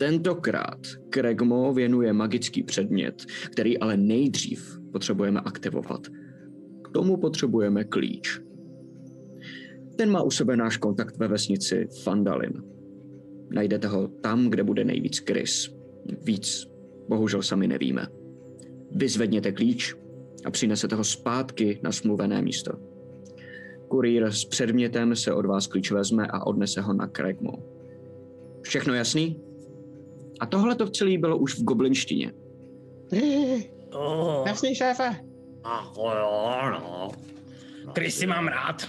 Tentokrát 0.00 0.80
Kregmo 1.10 1.72
věnuje 1.72 2.12
magický 2.12 2.62
předmět, 2.62 3.24
který 3.52 3.78
ale 3.78 3.96
nejdřív 3.96 4.78
potřebujeme 4.92 5.40
aktivovat. 5.40 6.06
K 6.84 6.88
tomu 6.88 7.16
potřebujeme 7.16 7.84
klíč. 7.84 8.40
Ten 9.96 10.10
má 10.10 10.22
u 10.22 10.30
sebe 10.30 10.56
náš 10.56 10.76
kontakt 10.76 11.16
ve 11.16 11.28
vesnici 11.28 11.88
Fandalin. 12.02 12.62
Najdete 13.54 13.88
ho 13.88 14.08
tam, 14.08 14.50
kde 14.50 14.64
bude 14.64 14.84
nejvíc 14.84 15.20
krys. 15.20 15.74
Víc 16.24 16.66
bohužel 17.08 17.42
sami 17.42 17.68
nevíme. 17.68 18.06
Vyzvedněte 18.90 19.52
klíč 19.52 19.94
a 20.44 20.50
přinesete 20.50 20.96
ho 20.96 21.04
zpátky 21.04 21.80
na 21.82 21.92
smluvené 21.92 22.42
místo. 22.42 22.72
Kurýr 23.88 24.30
s 24.30 24.44
předmětem 24.44 25.16
se 25.16 25.32
od 25.32 25.46
vás 25.46 25.66
klíč 25.66 25.90
vezme 25.90 26.26
a 26.26 26.46
odnese 26.46 26.80
ho 26.80 26.92
na 26.92 27.06
Kregmo. 27.06 27.52
Všechno 28.62 28.94
jasný? 28.94 29.49
A 30.40 30.46
tohle 30.46 30.74
to 30.74 30.90
celé 30.90 31.18
bylo 31.18 31.38
už 31.38 31.58
v 31.58 31.62
goblinštině. 31.62 32.32
Oh. 33.92 34.46
Jasný, 34.46 34.74
šéfe. 34.74 35.16
Ach, 35.64 35.92
jo, 35.96 36.70
no. 36.70 37.10
Krysy 37.92 38.26
mám 38.26 38.48
rád. 38.48 38.88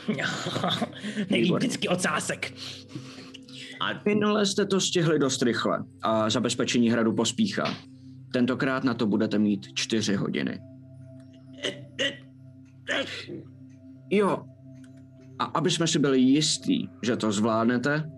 Nejlíp 1.29 1.55
vždycky 1.55 1.87
ocásek. 1.87 2.53
A 3.81 4.01
minule 4.05 4.45
jste 4.45 4.65
to 4.65 4.79
stihli 4.79 5.19
dost 5.19 5.41
rychle 5.41 5.83
a 6.01 6.29
zabezpečení 6.29 6.89
hradu 6.89 7.13
pospíchá. 7.13 7.73
Tentokrát 8.33 8.83
na 8.83 8.93
to 8.93 9.07
budete 9.07 9.39
mít 9.39 9.67
čtyři 9.73 10.15
hodiny. 10.15 10.59
Jo. 14.09 14.43
A 15.39 15.43
aby 15.43 15.71
jsme 15.71 15.87
si 15.87 15.99
byli 15.99 16.19
jistí, 16.19 16.89
že 17.03 17.17
to 17.17 17.31
zvládnete, 17.31 18.11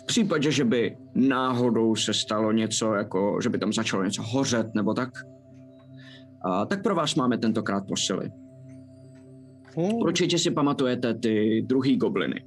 v 0.00 0.04
případě, 0.04 0.52
že 0.52 0.64
by 0.64 0.96
náhodou 1.14 1.96
se 1.96 2.14
stalo 2.14 2.52
něco, 2.52 2.94
jako 2.94 3.38
že 3.42 3.48
by 3.48 3.58
tam 3.58 3.72
začalo 3.72 4.04
něco 4.04 4.22
hořet 4.22 4.74
nebo 4.74 4.94
tak, 4.94 5.10
a 6.44 6.66
tak 6.66 6.82
pro 6.82 6.94
vás 6.94 7.14
máme 7.14 7.38
tentokrát 7.38 7.86
posily. 7.88 8.30
Hmm. 9.76 9.94
Určitě 9.94 10.38
si 10.38 10.50
pamatujete 10.50 11.14
ty 11.14 11.62
druhý 11.66 11.96
gobliny, 11.96 12.44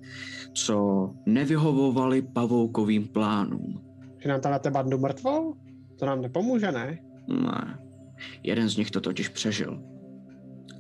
co 0.54 1.10
nevyhovovali 1.26 2.22
pavoukovým 2.22 3.08
plánům. 3.08 3.82
Že 4.20 4.30
nám 4.30 4.42
tam 4.42 4.52
na 4.52 4.72
bandu 4.72 4.98
mrtvou? 4.98 5.54
To 6.00 6.06
nám 6.06 6.22
nepomůže, 6.22 6.72
ne? 6.72 7.00
Ne. 7.28 7.80
Jeden 8.44 8.70
z 8.70 8.78
nich 8.78 8.92
to 8.92 9.02
totiž 9.02 9.30
přežil. 9.30 9.93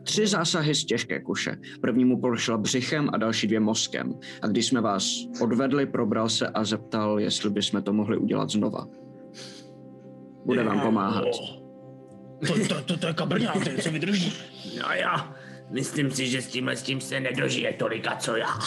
Tři 0.03 0.27
zásahy 0.27 0.75
z 0.75 0.85
těžké 0.85 1.21
kuše. 1.21 1.55
Prvnímu 1.81 2.21
prošla 2.21 2.57
břichem 2.57 3.09
a 3.13 3.17
další 3.17 3.47
dvě 3.47 3.59
mozkem. 3.59 4.13
A 4.41 4.47
když 4.47 4.67
jsme 4.67 4.81
vás 4.81 5.05
odvedli, 5.41 5.85
probral 5.85 6.29
se 6.29 6.47
a 6.47 6.63
zeptal, 6.63 7.19
jestli 7.19 7.49
bychom 7.49 7.83
to 7.83 7.93
mohli 7.93 8.17
udělat 8.17 8.49
znova. 8.49 8.87
Bude 10.45 10.63
vám 10.63 10.81
pomáhat. 10.81 11.25
To, 12.47 12.53
to, 12.67 12.81
to, 12.85 12.97
to 12.97 13.07
je 13.07 13.13
kabrňák, 13.13 13.75
to 13.75 13.81
se 13.81 13.89
vydrží. 13.89 14.33
No 14.77 14.87
jo, 14.93 15.33
myslím 15.71 16.11
si, 16.11 16.27
že 16.27 16.41
s 16.41 16.47
tímhle 16.47 16.75
s 16.75 16.83
tím 16.83 17.01
se 17.01 17.19
nedožije 17.19 17.73
tolika, 17.73 18.15
co 18.15 18.35
já. 18.35 18.59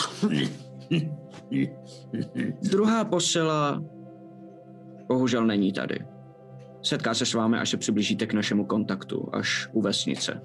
Druhá 2.63 3.05
posila 3.05 3.85
bohužel 5.09 5.47
není 5.47 5.73
tady. 5.73 5.99
Setká 6.83 7.15
se 7.15 7.27
s 7.27 7.35
vámi, 7.35 7.59
až 7.59 7.71
se 7.71 7.77
přiblížíte 7.77 8.27
k 8.27 8.33
našemu 8.33 8.65
kontaktu, 8.65 9.29
až 9.33 9.69
u 9.73 9.83
vesnice. 9.83 10.41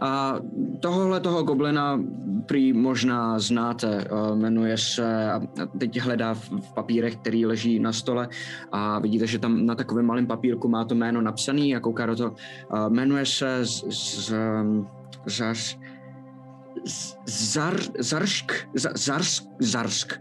A 0.00 0.38
tohohle 0.80 1.20
toho 1.20 1.42
goblina 1.42 2.00
prý 2.46 2.72
možná 2.72 3.38
znáte, 3.38 4.04
jmenuje 4.34 4.78
se, 4.78 5.32
a 5.32 5.40
teď 5.78 6.00
hledá 6.00 6.34
v, 6.34 6.72
papírech, 6.74 7.16
který 7.16 7.46
leží 7.46 7.78
na 7.78 7.92
stole 7.92 8.28
a 8.72 8.98
vidíte, 8.98 9.26
že 9.26 9.38
tam 9.38 9.66
na 9.66 9.74
takovém 9.74 10.06
malém 10.06 10.26
papírku 10.26 10.68
má 10.68 10.84
to 10.84 10.94
jméno 10.94 11.20
napsané 11.20 11.76
a 11.76 11.80
kouká 11.80 12.06
do 12.06 12.16
toho. 12.16 12.34
Jmenuje 12.88 13.26
se 13.26 13.64
z, 13.64 13.84
z, 13.88 14.32
um, 14.32 14.86
Zas, 15.26 15.76
Zar, 17.26 17.80
Zarsk, 17.98 18.52
Zarsk, 18.74 19.44
Zarsk. 19.60 20.20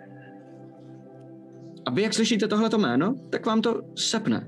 A 1.86 1.92
vy, 1.92 2.02
jak 2.02 2.14
slyšíte 2.14 2.48
tohleto 2.48 2.78
jméno, 2.78 3.16
tak 3.30 3.46
vám 3.46 3.62
to 3.62 3.82
sepne. 3.96 4.48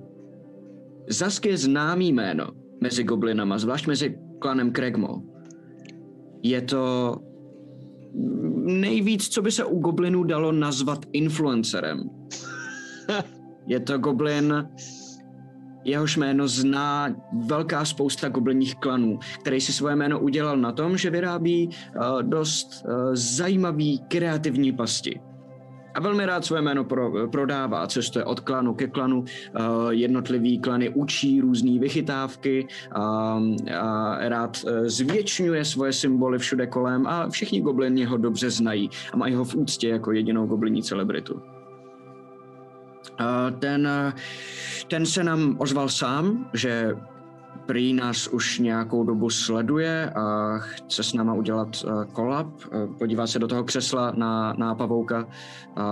Zask 1.10 1.46
je 1.46 1.58
známý 1.58 2.14
jméno 2.14 2.48
mezi 2.82 3.04
goblinama, 3.04 3.58
zvlášť 3.58 3.88
mezi 3.88 4.08
klanem 4.46 4.72
Kregmo. 4.72 5.26
Je 6.44 6.62
to 6.62 7.18
nejvíc, 8.66 9.28
co 9.30 9.42
by 9.42 9.52
se 9.52 9.66
u 9.66 9.80
goblinů 9.80 10.24
dalo 10.24 10.52
nazvat 10.52 11.06
influencerem. 11.14 12.10
Je 13.68 13.80
to 13.80 13.98
goblin, 13.98 14.70
jehož 15.84 16.18
jméno 16.18 16.48
zná 16.48 17.16
velká 17.46 17.86
spousta 17.86 18.30
goblinních 18.30 18.76
klanů, 18.76 19.20
který 19.42 19.62
si 19.62 19.74
svoje 19.74 19.96
jméno 19.96 20.20
udělal 20.20 20.58
na 20.58 20.72
tom, 20.72 20.98
že 20.98 21.10
vyrábí 21.10 21.70
uh, 21.70 22.24
dost 22.24 22.86
uh, 22.86 23.16
zajímavý 23.16 24.00
kreativní 24.08 24.72
pasti 24.72 25.20
a 25.96 26.00
velmi 26.00 26.26
rád 26.26 26.46
své 26.46 26.62
jméno 26.62 26.84
pro, 26.84 27.28
prodává, 27.28 27.88
cestuje 27.88 28.26
od 28.26 28.40
klanu 28.40 28.74
ke 28.74 28.88
klanu, 28.88 29.20
uh, 29.20 29.26
jednotlivý 29.90 30.60
klany 30.60 30.90
učí 30.90 31.42
různé 31.42 31.80
vychytávky, 31.80 32.68
uh, 32.98 33.02
a 33.76 34.18
rád 34.20 34.58
uh, 34.64 34.72
zvětšňuje 34.86 35.66
svoje 35.66 35.94
symboly 35.94 36.40
všude 36.40 36.68
kolem 36.68 37.08
a 37.08 37.30
všichni 37.30 37.62
goblini 37.62 38.06
ho 38.06 38.18
dobře 38.18 38.50
znají 38.50 38.90
a 39.14 39.18
mají 39.18 39.36
ho 39.36 39.46
v 39.46 39.56
úctě 39.56 39.90
jako 39.90 40.12
jedinou 40.12 40.46
goblinní 40.46 40.84
celebritu. 40.84 41.34
Uh, 41.34 41.42
ten, 43.60 43.90
ten 44.88 45.06
se 45.06 45.24
nám 45.24 45.56
ozval 45.60 45.90
sám, 45.90 46.50
že 46.54 46.96
prý 47.66 47.94
nás 47.94 48.28
už 48.28 48.60
nějakou 48.60 49.04
dobu 49.04 49.30
sleduje 49.30 50.10
a 50.10 50.58
chce 50.58 51.04
s 51.04 51.14
náma 51.14 51.34
udělat 51.34 51.86
kolab. 52.14 52.48
Uh, 52.48 52.96
podívá 52.98 53.28
se 53.28 53.40
do 53.40 53.48
toho 53.48 53.64
křesla 53.64 54.12
na, 54.18 54.54
na 54.58 54.76
pavouka, 54.76 55.28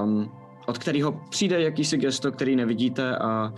um, 0.03 0.31
od 0.65 0.77
kterého 0.77 1.21
přijde 1.29 1.61
jakýsi 1.61 1.97
gesto, 1.97 2.31
který 2.31 2.55
nevidíte 2.55 3.17
a 3.17 3.53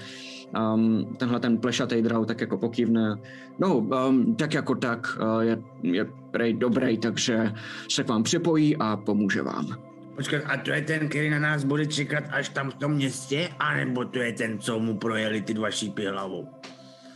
um, 0.73 1.15
tenhle 1.17 1.39
ten 1.39 1.57
plešatý 1.57 2.01
drau 2.01 2.25
tak 2.25 2.41
jako 2.41 2.57
pokývne. 2.57 3.17
No, 3.59 3.77
um, 3.77 4.35
tak 4.35 4.53
jako 4.53 4.75
tak, 4.75 5.17
uh, 5.21 5.41
je, 5.41 5.57
je 5.81 6.05
prej 6.31 6.53
dobrý, 6.53 6.97
takže 6.97 7.51
se 7.91 8.03
k 8.03 8.09
vám 8.09 8.23
připojí 8.23 8.77
a 8.77 8.97
pomůže 8.97 9.41
vám. 9.41 9.67
Počkat, 10.15 10.43
a 10.45 10.57
to 10.57 10.71
je 10.71 10.81
ten, 10.81 11.09
který 11.09 11.29
na 11.29 11.39
nás 11.39 11.63
bude 11.63 11.85
čekat 11.85 12.23
až 12.31 12.49
tam 12.49 12.71
v 12.71 12.75
tom 12.75 12.91
městě, 12.91 13.49
anebo 13.59 14.05
to 14.05 14.19
je 14.19 14.33
ten, 14.33 14.59
co 14.59 14.79
mu 14.79 14.97
projeli 14.97 15.41
ty 15.41 15.53
dva 15.53 15.71
šípy 15.71 16.05
hlavou? 16.05 16.47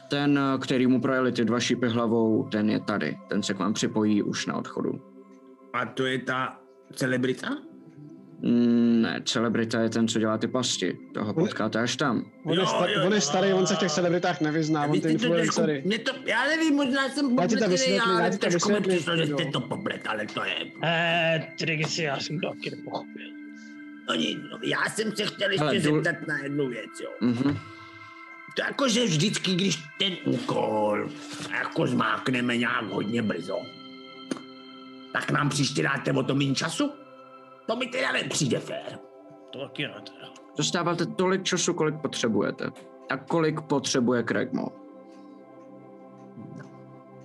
Ten, 0.09 0.39
který 0.61 0.87
mu 0.87 1.01
projeli 1.01 1.31
ty 1.31 1.45
dva 1.45 1.59
šípy 1.59 1.87
hlavou, 1.87 2.47
ten 2.51 2.69
je 2.69 2.79
tady. 2.79 3.17
Ten 3.29 3.43
se 3.43 3.53
k 3.53 3.59
vám 3.59 3.73
připojí 3.73 4.23
už 4.23 4.45
na 4.45 4.55
odchodu. 4.55 5.01
A 5.73 5.85
to 5.85 6.05
je 6.05 6.19
ta 6.19 6.59
celebrita? 6.93 7.57
Mm, 8.41 9.01
ne, 9.01 9.21
celebrita 9.25 9.81
je 9.81 9.89
ten, 9.89 10.07
co 10.07 10.19
dělá 10.19 10.37
ty 10.37 10.47
pasti. 10.47 10.97
Toho 11.13 11.33
potkáte 11.33 11.79
až 11.79 11.95
tam. 11.95 12.25
On 12.45 12.59
je, 12.59 12.65
star, 12.65 12.89
on 13.05 13.13
je 13.13 13.21
starý, 13.21 13.53
on 13.53 13.67
se 13.67 13.75
v 13.75 13.77
těch 13.77 13.91
celebritách 13.91 14.41
nevyzná, 14.41 14.85
on 14.85 15.01
ty 15.01 15.11
influencery. 15.11 15.81
Mě 15.85 15.99
to, 15.99 16.11
já 16.25 16.47
nevím, 16.47 16.75
možná 16.75 17.09
jsem 17.09 17.29
popletený, 17.29 17.99
ale 17.99 18.31
to 18.31 18.37
trošku 18.37 18.71
mi 18.71 18.81
přišlo, 18.81 19.17
že 19.17 19.25
jste 19.25 19.45
to 19.45 19.61
poplet, 19.61 20.01
ale 20.07 20.25
to 20.25 20.43
je... 20.43 20.55
Eh, 20.83 21.47
Trixie, 21.59 22.07
já 22.07 22.19
jsem 22.19 22.39
to 22.39 22.49
taky 22.49 22.69
nepochopil. 22.75 23.27
Oni, 24.09 24.37
no, 24.51 24.59
já 24.63 24.89
jsem 24.89 25.15
se 25.15 25.25
chtěl 25.25 25.51
ještě 25.51 25.79
zeptat 25.79 26.27
na 26.27 26.39
jednu 26.39 26.67
věc, 26.67 26.91
jo. 27.03 27.09
Mhm. 27.21 27.57
Jakože 28.67 29.05
vždycky, 29.05 29.55
když 29.55 29.77
ten 29.99 30.13
úkol 30.25 31.09
jako 31.57 31.87
zmákneme 31.87 32.57
nějak 32.57 32.83
hodně 32.85 33.21
brzo, 33.21 33.57
tak 35.13 35.31
nám 35.31 35.49
příště 35.49 35.83
dáte 35.83 36.11
o 36.13 36.23
to 36.23 36.35
méně 36.35 36.55
času? 36.55 36.91
To 37.67 37.75
mi 37.75 37.87
teda 37.87 38.11
nepřijde 38.11 38.59
fér. 38.59 38.99
To 39.53 39.59
taky 39.59 39.83
ne 39.87 39.93
teda. 40.03 40.29
Dostáváte 40.57 41.05
tolik 41.05 41.43
času, 41.43 41.73
kolik 41.73 41.95
potřebujete. 42.01 42.65
A 43.09 43.17
kolik 43.17 43.61
potřebuje 43.61 44.23
Kregmo. 44.23 44.67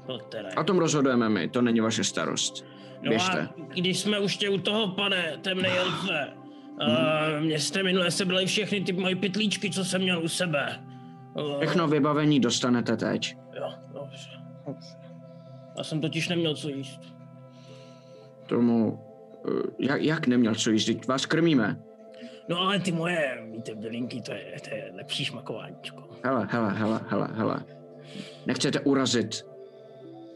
To 0.06 0.18
teda. 0.18 0.48
O 0.56 0.64
tom 0.64 0.78
rozhodujeme 0.78 1.28
my, 1.28 1.48
to 1.48 1.62
není 1.62 1.80
vaše 1.80 2.04
starost. 2.04 2.64
No 3.02 3.08
Běžte. 3.08 3.40
a 3.40 3.54
když 3.74 4.00
jsme 4.00 4.18
už 4.18 4.36
tě 4.36 4.48
u 4.50 4.58
toho, 4.58 4.88
pane, 4.88 5.38
temnej 5.42 5.76
elfe, 5.78 6.32
Mhm. 6.80 6.90
uh, 6.90 7.40
mě 7.44 7.58
jste 7.60 7.82
minule 7.82 8.10
sebrali 8.10 8.46
všechny 8.46 8.80
ty 8.80 8.92
moje 8.92 9.16
pytlíčky, 9.16 9.70
co 9.70 9.84
jsem 9.84 10.02
měl 10.02 10.22
u 10.24 10.28
sebe. 10.28 10.84
Všechno 11.58 11.88
vybavení 11.88 12.40
dostanete 12.40 12.96
teď. 12.96 13.36
Jo, 13.56 13.72
dobře. 13.92 14.30
Já 15.78 15.84
jsem 15.84 16.00
totiž 16.00 16.28
neměl 16.28 16.54
co 16.54 16.68
jíst. 16.68 17.00
Tomu, 18.46 19.00
eh, 19.48 19.50
jak, 19.78 20.02
jak 20.02 20.26
neměl 20.26 20.54
co 20.54 20.70
jíst, 20.70 21.06
vás 21.06 21.26
krmíme. 21.26 21.80
No 22.48 22.60
ale 22.60 22.80
ty 22.80 22.92
moje, 22.92 23.48
víte, 23.52 23.74
bylinky, 23.74 24.20
to 24.20 24.32
je, 24.32 24.56
to 24.68 24.74
je 24.74 24.92
lepší 24.96 25.24
šmakováníčko. 25.24 26.02
Hele, 26.24 26.48
hele, 26.50 26.72
hele, 26.72 27.00
hele, 27.08 27.28
hele. 27.32 27.64
Nechcete 28.46 28.80
urazit 28.80 29.46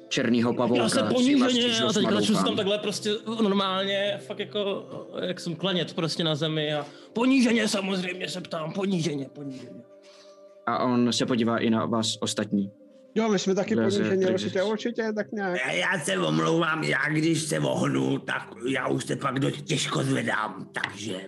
černýho 0.09 0.55
pavouka. 0.55 0.83
Já 0.83 0.89
se 0.89 1.03
poníženě 1.03 1.81
a 1.89 1.93
teďka 1.93 2.15
začnu 2.15 2.37
se 2.37 2.45
tam 2.45 2.57
takhle 2.57 2.79
prostě 2.79 3.11
normálně, 3.43 4.19
fakt 4.27 4.39
jako, 4.39 4.87
jak 5.23 5.41
jsem 5.41 5.57
klanět 5.57 5.95
prostě 5.95 6.25
na 6.25 6.35
zemi 6.35 6.75
a 6.75 6.87
poníženě 7.13 7.69
samozřejmě 7.69 8.29
se 8.29 8.41
ptám, 8.41 8.73
poníženě, 8.73 9.27
poníženě. 9.33 9.81
A 10.69 10.79
on 10.79 11.13
se 11.13 11.27
podívá 11.27 11.59
i 11.59 11.71
na 11.71 11.87
vás 11.87 12.19
ostatní. 12.21 12.71
Jo, 13.15 13.29
my 13.29 13.39
jsme 13.39 13.55
taky 13.55 13.77
ponížení, 13.77 14.27
určitě, 14.27 14.63
určitě, 14.63 15.13
tak 15.17 15.33
nějak. 15.33 15.61
Já, 15.67 15.73
já 15.73 15.99
se 15.99 16.19
omlouvám, 16.19 16.83
já 16.83 17.09
když 17.11 17.43
se 17.43 17.61
ohnu, 17.61 18.19
tak 18.19 18.51
já 18.69 18.89
už 18.89 19.05
se 19.05 19.17
pak 19.17 19.39
dost 19.39 19.63
těžko 19.63 20.03
zvedám, 20.03 20.69
takže... 20.73 21.21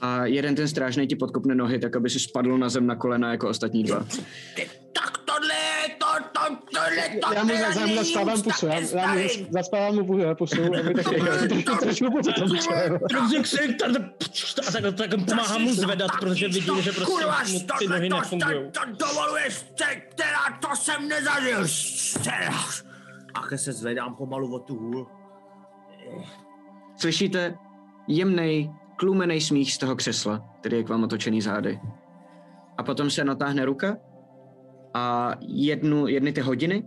A 0.00 0.26
jeden 0.26 0.54
ten 0.54 0.68
strážný 0.68 1.06
ti 1.06 1.16
podkopne 1.16 1.54
nohy, 1.54 1.78
tak 1.78 1.96
aby 1.96 2.10
si 2.10 2.20
spadl 2.20 2.58
na 2.58 2.68
zem 2.68 2.86
na 2.86 2.96
kolena 2.96 3.30
jako 3.30 3.48
ostatní 3.48 3.84
dva. 3.84 4.06
Tak 6.56 6.84
tohle, 6.84 7.08
to, 7.20 7.28
to, 7.28 7.34
Já 7.34 7.42
mu, 7.42 7.48
teda 7.50 7.72
za, 7.72 7.80
já 7.80 7.86
mu 7.86 8.00
úcta 8.00 8.24
pusu, 8.44 8.66
já, 8.66 8.74
já 8.74 8.80
mu 8.80 8.86
starým. 8.86 9.46
zaspávám 9.50 9.94
mu 9.94 10.00
pu- 10.00 10.34
pusu, 10.34 10.62
aby 10.80 10.94
taky 10.94 11.62
trošku 11.80 12.10
pusu 12.10 12.32
tady, 12.32 14.08
a 14.68 14.82
tak, 14.92 14.94
tak 15.10 15.24
pomáhám 15.24 15.62
mu 15.62 15.74
zvedat, 15.74 16.10
protože 16.20 16.48
vidím, 16.48 16.82
že 16.82 16.92
prostě 16.92 17.12
Kurva, 17.12 17.38
mu 17.52 17.60
ty 17.78 17.86
nohy 17.88 18.08
nefungují. 18.08 18.70
To, 18.72 18.80
to 18.96 19.06
dovoluješ, 19.06 19.62
te, 19.78 20.02
teda 20.14 20.58
to 20.68 20.76
jsem 20.76 21.08
nezažil. 21.08 21.66
Teda. 22.24 22.58
A 23.34 23.46
ke 23.48 23.58
se 23.58 23.72
zvedám 23.72 24.14
pomalu 24.14 24.54
od 24.54 24.58
tu 24.60 24.76
hůl. 24.76 25.06
Slyšíte 26.96 27.54
jemný, 28.08 28.70
tlumený 29.00 29.40
smích 29.40 29.74
z 29.74 29.78
toho 29.78 29.96
křesla, 29.96 30.44
který 30.60 30.76
je 30.76 30.84
k 30.84 30.88
vám 30.88 31.04
otočený 31.04 31.42
zády. 31.42 31.80
A 32.78 32.82
potom 32.82 33.10
se 33.10 33.24
natáhne 33.24 33.64
ruka 33.64 33.96
a 34.94 35.34
jednu, 35.48 36.06
jedny 36.06 36.32
ty 36.32 36.40
hodiny, 36.40 36.84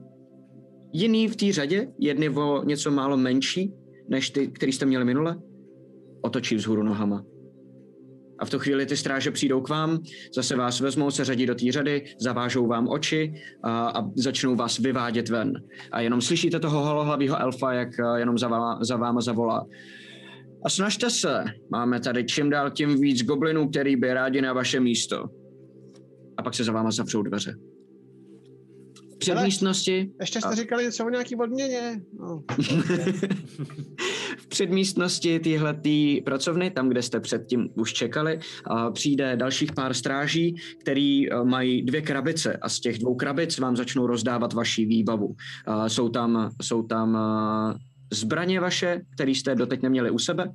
jiný 0.93 1.27
v 1.27 1.35
té 1.35 1.51
řadě, 1.51 1.87
jedny 1.99 2.29
o 2.29 2.63
něco 2.63 2.91
málo 2.91 3.17
menší, 3.17 3.73
než 4.09 4.29
ty, 4.29 4.47
který 4.47 4.71
jste 4.71 4.85
měli 4.85 5.05
minule, 5.05 5.37
otočí 6.21 6.55
vzhůru 6.55 6.83
nohama. 6.83 7.23
A 8.39 8.45
v 8.45 8.49
tu 8.49 8.59
chvíli 8.59 8.85
ty 8.85 8.97
stráže 8.97 9.31
přijdou 9.31 9.61
k 9.61 9.69
vám, 9.69 9.99
zase 10.35 10.55
vás 10.55 10.79
vezmou, 10.79 11.11
se 11.11 11.25
řadí 11.25 11.45
do 11.45 11.55
té 11.55 11.71
řady, 11.71 12.03
zavážou 12.19 12.67
vám 12.67 12.87
oči 12.87 13.33
a, 13.63 13.87
a 13.87 14.09
začnou 14.15 14.55
vás 14.55 14.79
vyvádět 14.79 15.29
ven. 15.29 15.53
A 15.91 16.01
jenom 16.01 16.21
slyšíte 16.21 16.59
toho 16.59 16.85
holohlavého 16.85 17.41
elfa, 17.41 17.73
jak 17.73 17.89
jenom 18.15 18.37
za 18.37 18.47
váma, 18.47 18.79
za 18.81 18.97
váma 18.97 19.21
zavolá. 19.21 19.65
A 20.65 20.69
snažte 20.69 21.09
se, 21.09 21.43
máme 21.71 21.99
tady 21.99 22.25
čím 22.25 22.49
dál 22.49 22.71
tím 22.71 23.01
víc 23.01 23.23
goblinů, 23.23 23.69
který 23.69 23.95
by 23.95 24.13
rádi 24.13 24.41
na 24.41 24.53
vaše 24.53 24.79
místo. 24.79 25.25
A 26.37 26.43
pak 26.43 26.53
se 26.53 26.63
za 26.63 26.71
váma 26.71 26.91
zavřou 26.91 27.21
dveře. 27.21 27.53
V 29.23 29.36
předmístnosti, 29.36 30.12
Ještě 30.19 30.41
jste 30.41 30.55
říkali 30.55 30.83
něco 30.83 31.05
o 31.05 31.09
nějaký 31.09 31.36
odměně. 31.36 32.01
No. 32.19 32.43
v 34.38 34.47
předmístnosti 34.47 35.39
téhletý 35.39 36.21
pracovny, 36.21 36.71
tam, 36.71 36.89
kde 36.89 37.01
jste 37.01 37.19
předtím 37.19 37.69
už 37.75 37.93
čekali, 37.93 38.39
a 38.65 38.91
přijde 38.91 39.36
dalších 39.36 39.71
pár 39.71 39.93
stráží, 39.93 40.55
který 40.81 41.31
eh, 41.31 41.43
mají 41.43 41.81
dvě 41.81 42.01
krabice 42.01 42.57
a 42.62 42.69
z 42.69 42.79
těch 42.79 42.99
dvou 42.99 43.15
krabic 43.15 43.59
vám 43.59 43.75
začnou 43.75 44.07
rozdávat 44.07 44.53
vaši 44.53 44.86
výbavu. 44.86 45.36
A 45.65 45.89
jsou 45.89 46.09
tam, 46.09 46.51
jsou 46.62 46.83
tam 46.83 47.17
eh, 47.17 47.77
zbraně 48.13 48.59
vaše, 48.59 49.01
které 49.15 49.31
jste 49.31 49.55
doteď 49.55 49.81
neměli 49.81 50.12
u 50.12 50.19
sebe. 50.19 50.51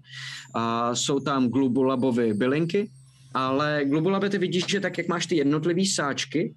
A 0.55 0.95
jsou 0.95 1.21
tam 1.21 1.49
glubulabové 1.49 2.35
bylinky, 2.35 2.91
ale 3.35 3.81
glubulaby 3.85 4.31
ty 4.31 4.39
vidíš, 4.39 4.65
že 4.69 4.81
tak, 4.81 4.99
jak 4.99 5.09
máš 5.09 5.27
ty 5.27 5.37
jednotlivé 5.37 5.83
sáčky, 5.95 6.55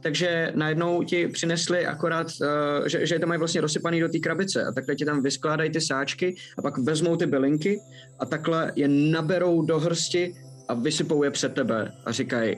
takže 0.00 0.52
najednou 0.54 1.02
ti 1.02 1.28
přinesli 1.28 1.86
akorát, 1.86 2.26
uh, 2.26 2.86
že, 2.86 3.06
že 3.06 3.18
to 3.18 3.26
mají 3.26 3.38
vlastně 3.38 3.60
rozsypaný 3.60 4.00
do 4.00 4.08
té 4.08 4.18
krabice 4.18 4.64
a 4.64 4.72
takhle 4.72 4.94
ti 4.94 5.04
tam 5.04 5.22
vyskládají 5.22 5.70
ty 5.70 5.80
sáčky 5.80 6.36
a 6.58 6.62
pak 6.62 6.78
vezmou 6.78 7.16
ty 7.16 7.26
bylinky 7.26 7.80
a 8.18 8.26
takhle 8.26 8.72
je 8.76 8.88
naberou 8.88 9.62
do 9.62 9.78
hrsti 9.78 10.34
a 10.68 10.74
vysypou 10.74 11.22
je 11.22 11.30
před 11.30 11.54
tebe 11.54 11.92
a 12.04 12.12
říkají, 12.12 12.56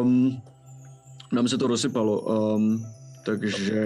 um, 0.00 0.42
nám 1.32 1.48
se 1.48 1.58
to 1.58 1.66
rozsypalo, 1.66 2.20
um, 2.20 2.86
takže 3.24 3.84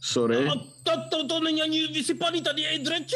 sorry. 0.00 0.48
A 0.48 0.54
to, 0.82 0.92
to, 1.10 1.26
to 1.26 1.40
není 1.40 1.62
ani 1.62 1.86
vysypaný, 1.86 2.42
tady 2.42 2.62
je 2.62 2.70
i 2.70 2.78
dreč. 2.78 3.14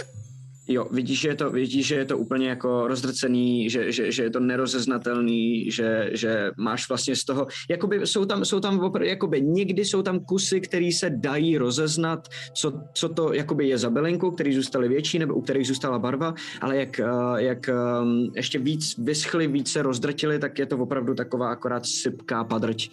Jo, 0.69 0.87
vidíš, 0.91 1.21
že 1.21 1.29
je 1.29 1.35
to, 1.35 1.51
vidíš, 1.51 1.87
že 1.87 1.95
je 1.95 2.05
to 2.05 2.19
úplně 2.19 2.49
jako 2.49 2.89
rozdrcený, 2.89 3.71
že, 3.71 3.93
že, 3.93 4.13
že 4.13 4.23
je 4.23 4.31
to 4.31 4.41
nerozeznatelný, 4.41 5.71
že, 5.71 6.11
že 6.13 6.51
máš 6.57 6.89
vlastně 6.89 7.17
z 7.17 7.25
toho, 7.25 7.47
jakoby 7.71 8.07
jsou 8.07 8.25
tam, 8.25 8.45
jsou 8.45 8.61
tam 8.61 8.81
opravdu, 8.81 9.09
jakoby 9.09 9.43
někdy 9.43 9.85
jsou 9.85 10.03
tam 10.03 10.21
kusy, 10.21 10.61
které 10.61 10.91
se 10.93 11.11
dají 11.11 11.59
rozeznat, 11.59 12.29
co, 12.53 12.81
co 12.93 13.09
to 13.09 13.33
jakoby 13.33 13.69
je 13.69 13.79
za 13.79 13.91
bylinku, 13.91 14.31
který 14.31 14.55
zůstaly 14.55 14.89
větší 14.89 15.19
nebo 15.19 15.35
u 15.35 15.41
kterých 15.41 15.67
zůstala 15.67 15.99
barva, 15.99 16.35
ale 16.61 16.77
jak, 16.77 17.01
eh, 17.01 17.07
jak 17.37 17.71
um, 18.03 18.33
ještě 18.37 18.59
víc 18.59 18.99
vyschly, 18.99 19.47
víc 19.47 19.73
se 19.73 19.83
rozdrtili, 19.83 20.39
tak 20.39 20.59
je 20.59 20.67
to 20.67 20.79
opravdu 20.79 21.15
taková 21.15 21.51
akorát 21.51 21.87
sypká 21.87 22.45
padrť, 22.45 22.91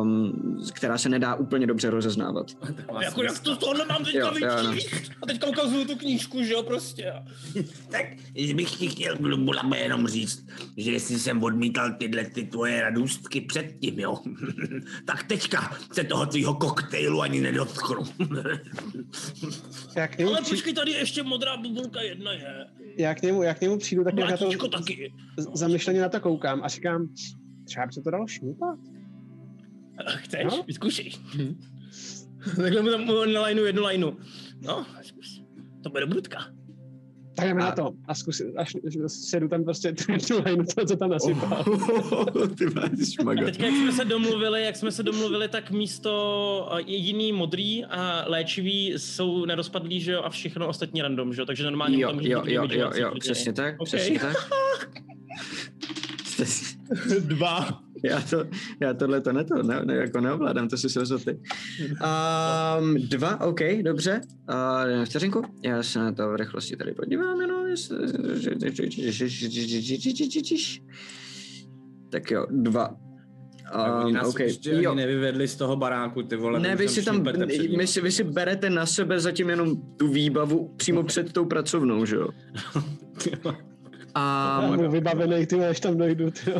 um, 0.00 0.32
která 0.72 0.98
se 0.98 1.08
nedá 1.08 1.34
úplně 1.34 1.66
dobře 1.66 1.90
rozeznávat. 1.90 2.46
Jako 3.02 3.22
jak 3.22 3.38
to 3.38 3.54
z 3.54 3.58
toho 3.58 3.74
nemám 3.74 4.04
teďka 4.04 4.18
Jo, 4.18 4.32
jo, 4.40 4.62
no. 4.62 4.72
A 5.22 5.26
teďka 5.26 5.46
ukazuju 5.46 5.84
tu 5.84 5.96
knížku, 5.96 6.42
že 6.42 6.52
jo, 6.52 6.62
prostě. 6.62 6.91
Tak 7.90 8.06
bych 8.54 8.70
ti 8.70 8.88
chtěl 8.88 9.16
Glubulabe 9.16 9.78
jenom 9.78 10.08
říct, 10.08 10.46
že 10.76 10.92
jestli 10.92 11.18
jsem 11.18 11.42
odmítal 11.42 11.92
tyhle 11.92 12.24
ty 12.24 12.42
tvoje 12.44 12.80
radůstky 12.80 13.40
předtím, 13.40 13.98
jo, 14.00 14.18
tak 15.04 15.22
teďka 15.22 15.76
se 15.92 16.04
toho 16.04 16.26
tvýho 16.26 16.54
koktejlu 16.54 17.22
ani 17.22 17.40
nedotknu. 17.40 18.02
Já 19.96 20.08
k 20.08 20.18
němu, 20.18 20.30
Ale 20.30 20.42
při... 20.42 20.50
počkej, 20.50 20.74
tady 20.74 20.90
ještě 20.90 21.22
modrá 21.22 21.56
bubulka 21.56 22.02
jedna 22.02 22.32
je. 22.32 22.66
já 22.96 23.14
k 23.14 23.22
němu, 23.22 23.42
já 23.42 23.54
k 23.54 23.60
němu 23.60 23.78
přijdu, 23.78 24.04
tak 24.04 24.18
jak 24.18 24.30
na 24.30 24.36
to 24.36 24.44
Mlátíčko 24.44 24.68
taky. 24.68 25.12
zamyšleně 25.54 26.00
na 26.00 26.08
to 26.08 26.20
koukám 26.20 26.60
a 26.64 26.68
říkám, 26.68 27.08
třeba 27.64 27.86
by 27.86 27.92
se 27.92 28.02
to 28.02 28.10
dalo 28.10 28.26
šňupat. 28.26 28.78
Chceš? 30.16 30.44
No. 30.44 30.62
Vyzkoušej. 30.66 31.12
Takhle 32.56 32.82
mu 32.82 32.90
tam 32.90 33.32
na 33.32 33.42
lineu 33.42 33.64
jednu 33.64 33.86
lineu. 33.86 34.12
No, 34.60 34.86
zkus. 35.02 35.42
To 35.82 35.90
bude 35.90 36.06
brudka. 36.06 36.44
Tak 37.34 37.46
jdeme 37.48 37.62
A- 37.62 37.64
na 37.64 37.72
to. 37.72 37.92
A 38.08 38.14
zkusit, 38.14 38.46
až 38.56 38.72
sedu 39.06 39.48
tam 39.48 39.64
prostě 39.64 39.92
tu 39.92 40.42
line, 40.44 40.64
to, 40.74 40.86
co 40.86 40.96
tam 40.96 41.10
nasypal. 41.10 41.64
Ty 42.58 42.64
máš 42.66 42.90
A 43.02 43.04
šmaga. 43.20 43.44
teďka, 43.44 43.64
jak 43.66 43.74
jsme 43.74 43.92
se 43.92 44.04
domluvili, 44.04 44.64
jak 44.64 44.76
jsme 44.76 44.92
se 44.92 45.02
domluvili, 45.02 45.48
tak 45.48 45.70
místo 45.70 46.68
jediný 46.86 47.32
modrý 47.32 47.84
a 47.84 48.24
léčivý 48.26 48.92
jsou 48.96 49.44
nerozpadlý, 49.44 50.00
že 50.00 50.12
jo, 50.12 50.22
a 50.22 50.30
všechno 50.30 50.68
ostatní 50.68 51.02
random, 51.02 51.34
že 51.34 51.40
jo, 51.42 51.46
takže 51.46 51.64
normálně 51.64 52.00
Jo, 52.02 52.08
tam 52.08 52.16
může 52.16 52.30
jo, 52.30 52.42
být 52.42 52.52
jo, 52.54 52.68
jo, 52.72 52.90
jo, 52.94 53.12
přesně 53.20 53.52
tak, 53.52 53.74
Ok. 53.78 53.86
přesně 53.86 54.18
tak. 54.20 54.36
Dva. 57.20 57.82
Já, 58.04 58.20
to, 58.20 58.44
já 58.80 58.94
tohle 58.94 59.20
to 59.20 59.32
ne, 59.32 59.44
to 59.44 59.62
ne, 59.62 59.80
ne, 59.84 59.94
jako 59.94 60.20
neovládám, 60.20 60.68
to 60.68 60.76
si 60.76 60.88
se 60.88 61.00
ty. 61.24 61.40
Um, 62.80 62.94
dva, 63.08 63.40
OK, 63.40 63.60
dobře. 63.82 64.20
Uh, 64.50 65.04
vteřinku, 65.04 65.42
já 65.64 65.82
se 65.82 65.98
na 65.98 66.12
to 66.12 66.30
v 66.30 66.36
rychlosti 66.36 66.76
tady 66.76 66.92
podívám 66.92 67.40
jenom. 67.40 67.66
jestli- 67.66 67.98
Tak 72.10 72.30
jo, 72.30 72.46
dva. 72.50 72.96
Um, 74.04 74.12
nás 74.12 74.28
okay. 74.28 74.46
ještě 74.46 74.70
jo. 74.74 74.94
nevyvedli 74.94 75.48
z 75.48 75.56
toho 75.56 75.76
baráku, 75.76 76.22
ty 76.22 76.36
vole. 76.36 76.60
Ne, 76.60 76.76
vy 76.76 76.88
si 76.88 77.02
tam, 77.04 77.24
my 77.76 77.86
si, 77.86 78.00
vy 78.00 78.12
si 78.12 78.24
berete 78.24 78.70
na 78.70 78.86
sebe 78.86 79.20
zatím 79.20 79.50
jenom 79.50 79.76
tu 79.96 80.08
výbavu 80.08 80.74
přímo 80.76 81.02
před 81.02 81.32
tou 81.32 81.44
pracovnou, 81.44 82.04
že 82.04 82.16
jo? 82.16 82.28
Já 84.16 84.60
Um, 84.68 84.76
budu 84.76 84.90
vybavený, 84.90 85.46
ty 85.46 85.64
až 85.64 85.80
tam 85.80 85.96
dojdu, 85.98 86.30
ty 86.30 86.52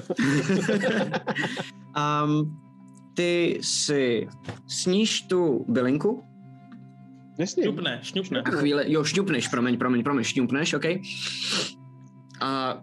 um, 1.96 2.58
ty 3.14 3.58
si 3.62 4.28
sníš 4.66 5.22
tu 5.22 5.64
bylinku 5.68 6.22
Nesmím. 7.38 7.64
Šňupne, 7.64 7.98
šňupne. 8.02 8.38
a 8.44 8.50
chvíli, 8.50 8.92
jo, 8.92 9.04
šňupneš, 9.04 9.48
promiň, 9.48 9.78
promiň, 9.78 10.02
promiň, 10.04 10.24
šňupneš, 10.24 10.74
OK? 10.74 10.84
A 12.40 12.76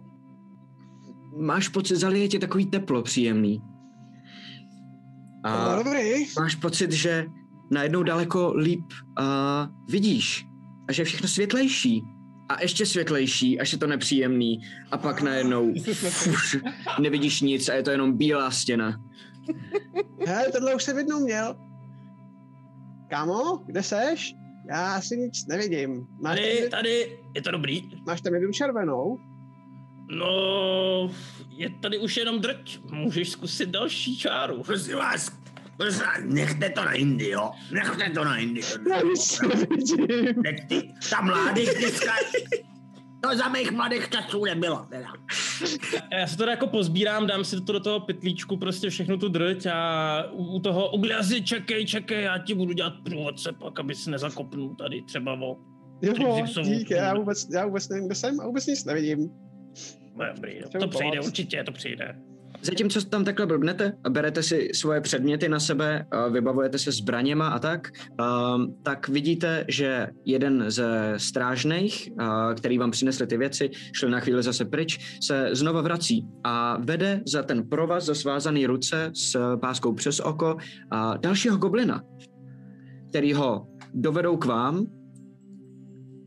máš 1.38 1.68
pocit, 1.68 1.96
zalije 1.96 2.28
tě 2.28 2.38
takový 2.38 2.66
teplo 2.66 3.02
příjemný. 3.02 3.62
A 5.44 5.76
No, 5.76 5.84
dobrý. 5.84 6.26
máš 6.40 6.54
pocit, 6.54 6.92
že 6.92 7.26
najednou 7.70 8.02
daleko 8.02 8.52
líp 8.56 8.84
uh, 9.20 9.24
vidíš 9.88 10.46
a 10.88 10.92
že 10.92 11.02
je 11.02 11.06
všechno 11.06 11.28
světlejší 11.28 12.02
a 12.50 12.62
ještě 12.62 12.86
světlejší, 12.86 13.60
až 13.60 13.72
je 13.72 13.78
to 13.78 13.86
nepříjemný 13.86 14.60
a 14.90 14.98
pak 14.98 15.22
najednou 15.22 15.74
fuš, 16.10 16.56
nevidíš 17.00 17.40
nic 17.40 17.68
a 17.68 17.74
je 17.74 17.82
to 17.82 17.90
jenom 17.90 18.16
bílá 18.16 18.50
stěna. 18.50 19.00
Hele, 20.26 20.52
tohle 20.52 20.74
už 20.74 20.82
jsem 20.82 20.98
jednou 20.98 21.20
měl. 21.20 21.56
Kámo, 23.10 23.56
kde 23.66 23.82
seš? 23.82 24.34
Já 24.68 24.94
asi 24.94 25.16
nic 25.16 25.46
nevidím. 25.46 26.06
Máš 26.22 26.38
Tady, 26.38 26.60
tam, 26.60 26.70
tady, 26.70 27.18
je 27.34 27.42
to 27.42 27.50
dobrý. 27.50 27.82
máš 28.06 28.20
tam 28.20 28.34
jednu 28.34 28.52
červenou? 28.52 29.18
No, 30.16 31.10
je 31.50 31.70
tady 31.82 31.98
už 31.98 32.16
jenom 32.16 32.40
drť. 32.40 32.78
Můžeš 32.92 33.30
zkusit 33.30 33.68
další 33.68 34.16
čáru. 34.18 34.62
Prosím 34.62 34.96
vás, 34.96 35.30
prosím 35.80 36.00
vás, 36.00 36.18
nechte 36.24 36.70
to 36.70 36.84
na 36.84 36.92
Indy, 36.92 37.28
jo? 37.28 37.50
Nechte 37.72 38.10
to 38.10 38.24
na 38.24 38.36
Indy. 38.36 38.60
Já 38.90 39.02
nic 39.02 39.40
nevidím. 39.40 40.42
Teď 40.42 40.68
ty, 40.68 40.92
ta 41.10 41.20
mladých 41.20 41.70
dneska, 41.78 42.12
to 43.22 43.36
za 43.36 43.48
mých 43.48 43.70
mladých 43.70 44.08
časů 44.08 44.44
nebylo, 44.44 44.86
teda. 44.90 45.12
Já 46.12 46.26
se 46.26 46.36
to 46.36 46.50
jako 46.50 46.66
pozbírám, 46.66 47.26
dám 47.26 47.44
si 47.44 47.60
to 47.60 47.72
do 47.72 47.80
toho 47.80 48.00
pytlíčku, 48.00 48.56
prostě 48.56 48.90
všechnu 48.90 49.18
tu 49.18 49.28
drť 49.28 49.66
a 49.66 50.24
u, 50.32 50.44
u 50.44 50.60
toho 50.60 50.90
uglazy, 50.90 51.42
čekej, 51.42 51.86
čekej, 51.86 52.22
já 52.22 52.38
ti 52.38 52.54
budu 52.54 52.72
dělat 52.72 52.94
průvodce 53.04 53.52
pak, 53.52 53.80
aby 53.80 53.94
si 53.94 54.10
nezakopnul 54.10 54.74
tady 54.74 55.02
třeba 55.02 55.32
o... 55.32 55.56
Jo, 56.02 56.14
Trixixovou 56.14 56.68
dík, 56.68 56.90
já 56.90 57.14
vůbec, 57.14 57.48
já 57.52 57.66
vůbec 57.66 57.88
nevím, 57.88 58.06
kde 58.06 58.14
jsem 58.14 58.40
a 58.40 58.46
vůbec 58.46 58.66
nic 58.66 58.84
nevidím. 58.84 59.30
No, 60.16 60.24
dobrý, 60.34 60.60
to 60.72 60.88
pomoct. 60.88 61.26
určitě 61.26 61.64
to 61.64 61.72
přijde. 61.72 62.29
Zatímco 62.62 63.00
tam 63.00 63.24
takhle 63.24 63.46
blbnete 63.46 63.92
berete 64.08 64.42
si 64.42 64.68
svoje 64.74 65.00
předměty 65.00 65.48
na 65.48 65.60
sebe, 65.60 66.06
vybavujete 66.30 66.78
se 66.78 66.92
zbraněma 66.92 67.48
a 67.48 67.58
tak, 67.58 67.90
um, 68.20 68.76
tak 68.82 69.08
vidíte, 69.08 69.64
že 69.68 70.06
jeden 70.24 70.64
ze 70.68 71.14
strážných, 71.16 72.08
který 72.56 72.78
vám 72.78 72.90
přinesli 72.90 73.26
ty 73.26 73.36
věci, 73.36 73.70
šli 73.92 74.10
na 74.10 74.20
chvíli 74.20 74.42
zase 74.42 74.64
pryč, 74.64 75.18
se 75.22 75.48
znova 75.52 75.80
vrací 75.80 76.26
a 76.44 76.78
vede 76.80 77.22
za 77.26 77.42
ten 77.42 77.68
provaz, 77.68 78.04
za 78.04 78.14
svázaný 78.14 78.66
ruce 78.66 79.10
s 79.14 79.56
páskou 79.56 79.92
přes 79.92 80.20
oko 80.20 80.56
a 80.90 81.16
dalšího 81.16 81.56
goblina, 81.56 82.02
který 83.10 83.32
ho 83.32 83.66
dovedou 83.94 84.36
k 84.36 84.44
vám 84.44 84.86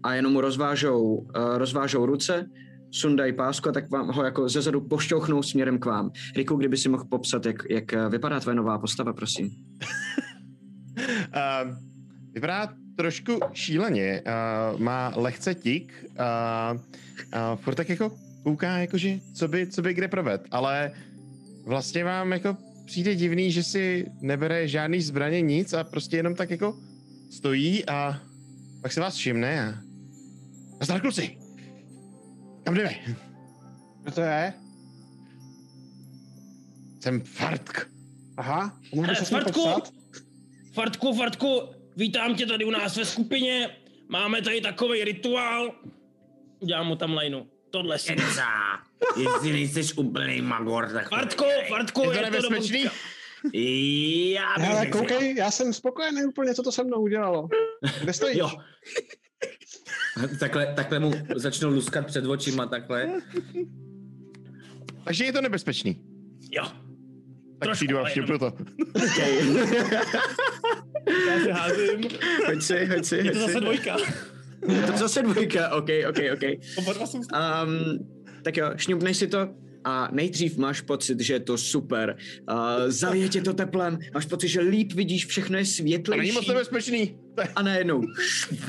a 0.03 0.13
jenom 0.13 0.33
mu 0.33 0.41
rozvážou, 0.41 1.03
uh, 1.03 1.25
rozvážou 1.57 2.05
ruce, 2.05 2.45
sundají 2.93 3.33
pásku 3.33 3.69
a 3.69 3.71
tak 3.71 3.89
vám 3.89 4.07
ho 4.07 4.23
jako 4.23 4.49
zezadu 4.49 4.81
pošťouchnou 4.81 5.43
směrem 5.43 5.79
k 5.79 5.85
vám. 5.85 6.11
Riku, 6.35 6.55
kdyby 6.55 6.77
si 6.77 6.89
mohl 6.89 7.05
popsat, 7.05 7.45
jak, 7.45 7.63
jak 7.69 7.93
vypadá 8.09 8.39
tvoje 8.39 8.55
nová 8.55 8.79
postava, 8.79 9.13
prosím. 9.13 9.47
Uh, 9.47 9.53
vypadá 12.33 12.73
trošku 12.95 13.39
šíleně. 13.53 14.21
Uh, 14.73 14.81
má 14.81 15.13
lehce 15.15 15.55
tik 15.55 15.93
a 16.19 16.73
uh, 16.73 16.79
uh, 17.51 17.55
furt 17.55 17.75
tak 17.75 17.89
jako 17.89 18.11
kouká, 18.43 18.77
jakože 18.77 19.19
co 19.33 19.47
by, 19.47 19.67
co 19.67 19.81
by 19.81 19.93
kde 19.93 20.07
proved, 20.07 20.41
ale 20.51 20.91
vlastně 21.65 22.03
vám 22.03 22.31
jako 22.31 22.57
přijde 22.85 23.15
divný, 23.15 23.51
že 23.51 23.63
si 23.63 24.05
nebere 24.21 24.67
žádný 24.67 25.01
zbraně, 25.01 25.41
nic 25.41 25.73
a 25.73 25.83
prostě 25.83 26.17
jenom 26.17 26.35
tak 26.35 26.49
jako 26.49 26.77
stojí 27.31 27.89
a 27.89 28.21
pak 28.81 28.91
se 28.91 29.01
vás 29.01 29.15
všimne 29.15 29.67
a... 29.67 29.73
Nazdar 30.79 31.01
kluci! 31.01 31.42
Kam 32.63 32.73
jdeme? 32.75 32.99
Kdo 34.01 34.11
to 34.11 34.21
je? 34.21 34.53
Jsem 36.99 37.21
Fartk. 37.21 37.87
Aha, 38.37 38.77
Hele, 38.95 39.07
bys 39.07 39.17
se 39.17 39.25
Fartku! 39.25 39.69
Fartku, 40.73 41.13
Fartku, 41.17 41.61
vítám 41.95 42.35
tě 42.35 42.45
tady 42.45 42.65
u 42.65 42.69
nás 42.71 42.97
ve 42.97 43.05
skupině. 43.05 43.77
máme 44.09 44.41
tady 44.41 44.61
takový 44.61 45.03
rituál. 45.03 45.71
Dělám 46.65 46.87
mu 46.87 46.95
tam 46.95 47.13
lajnu. 47.13 47.47
Tohle 47.71 47.99
si 47.99 48.15
Keca. 48.15 48.47
Jestli 49.17 49.53
nejseš 49.53 49.93
úplný 49.97 50.41
magor, 50.41 50.89
tak... 50.93 51.09
Fartko, 51.09 51.45
Fartko, 51.69 52.11
Je 52.11 52.17
to 52.17 52.21
nebezpečný? 52.23 52.83
Já 54.33 54.55
bych 54.57 54.69
Ale 54.69 54.85
koukej, 54.85 55.35
já 55.35 55.51
jsem 55.51 55.73
spokojený 55.73 56.25
úplně, 56.25 56.53
co 56.55 56.63
to 56.63 56.71
se 56.71 56.83
mnou 56.83 57.01
udělalo. 57.01 57.47
Kde 58.01 58.13
stojíš? 58.13 58.37
Jo. 58.37 58.51
Takhle, 60.39 60.73
takhle 60.75 60.99
mu 60.99 61.11
začnou 61.35 61.69
luskat 61.69 62.05
před 62.05 62.25
očima, 62.25 62.65
takhle. 62.65 63.21
Takže 65.03 65.25
je 65.25 65.33
to 65.33 65.41
nebezpečný. 65.41 66.01
Jo. 66.51 66.63
Tak 66.63 66.73
Trošku, 67.59 67.75
přijdu 67.75 67.99
a 67.99 68.03
všipnu 68.05 68.37
to. 68.39 68.53
Já 71.29 71.39
si 71.43 71.51
házím. 71.51 72.01
Hoď 72.47 72.61
si, 72.61 72.85
hoď 72.85 73.05
si, 73.05 73.15
Je 73.15 73.31
to 73.31 73.39
zase 73.39 73.59
dvojka. 73.59 73.97
Je 74.67 74.81
to 74.81 74.97
zase 74.97 75.21
dvojka, 75.21 75.69
ok, 75.75 75.89
ok, 76.09 76.17
ok. 76.33 76.43
Oba 76.77 76.93
dva 76.93 77.07
jsou 77.07 77.17
Um, 77.17 78.07
tak 78.43 78.57
jo, 78.57 78.71
šňupneš 78.75 79.17
si 79.17 79.27
to 79.27 79.49
a 79.83 80.09
nejdřív 80.11 80.57
máš 80.57 80.81
pocit, 80.81 81.19
že 81.19 81.33
je 81.33 81.39
to 81.39 81.57
super. 81.57 82.15
Uh, 82.51 82.55
zalije 82.87 83.29
tě 83.29 83.41
to 83.41 83.53
teplem, 83.53 83.99
máš 84.13 84.25
pocit, 84.25 84.47
že 84.47 84.61
líp 84.61 84.93
vidíš, 84.93 85.25
všechno 85.25 85.57
je 85.57 85.63
To 85.63 85.67
není 85.67 85.93
světlejší. 85.93 86.31
moc 86.31 86.47
nebezpečný. 86.47 87.17
A 87.55 87.61
najednou, 87.61 88.01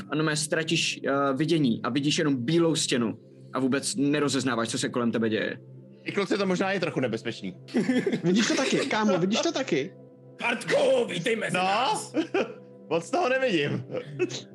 ano, 0.09 0.23
mé 0.23 0.35
ztratíš 0.35 0.99
uh, 1.03 1.37
vidění 1.37 1.81
a 1.83 1.89
vidíš 1.89 2.17
jenom 2.17 2.35
bílou 2.45 2.75
stěnu 2.75 3.19
a 3.53 3.59
vůbec 3.59 3.95
nerozeznáváš, 3.95 4.69
co 4.69 4.77
se 4.79 4.89
kolem 4.89 5.11
tebe 5.11 5.29
děje. 5.29 5.57
I 6.03 6.11
kluci, 6.11 6.37
to 6.37 6.45
možná 6.45 6.71
je 6.71 6.79
trochu 6.79 6.99
nebezpečný. 6.99 7.55
Vidíš 8.23 8.47
to 8.47 8.55
taky, 8.55 8.77
kámo, 8.77 9.17
vidíš 9.17 9.39
to 9.39 9.51
taky? 9.51 9.93
Fartko, 10.41 11.05
vítej 11.09 11.35
mezi 11.35 11.57
No, 11.57 11.63
nás. 11.63 12.13
moc 12.89 13.09
toho 13.11 13.29
nevidím. 13.29 13.83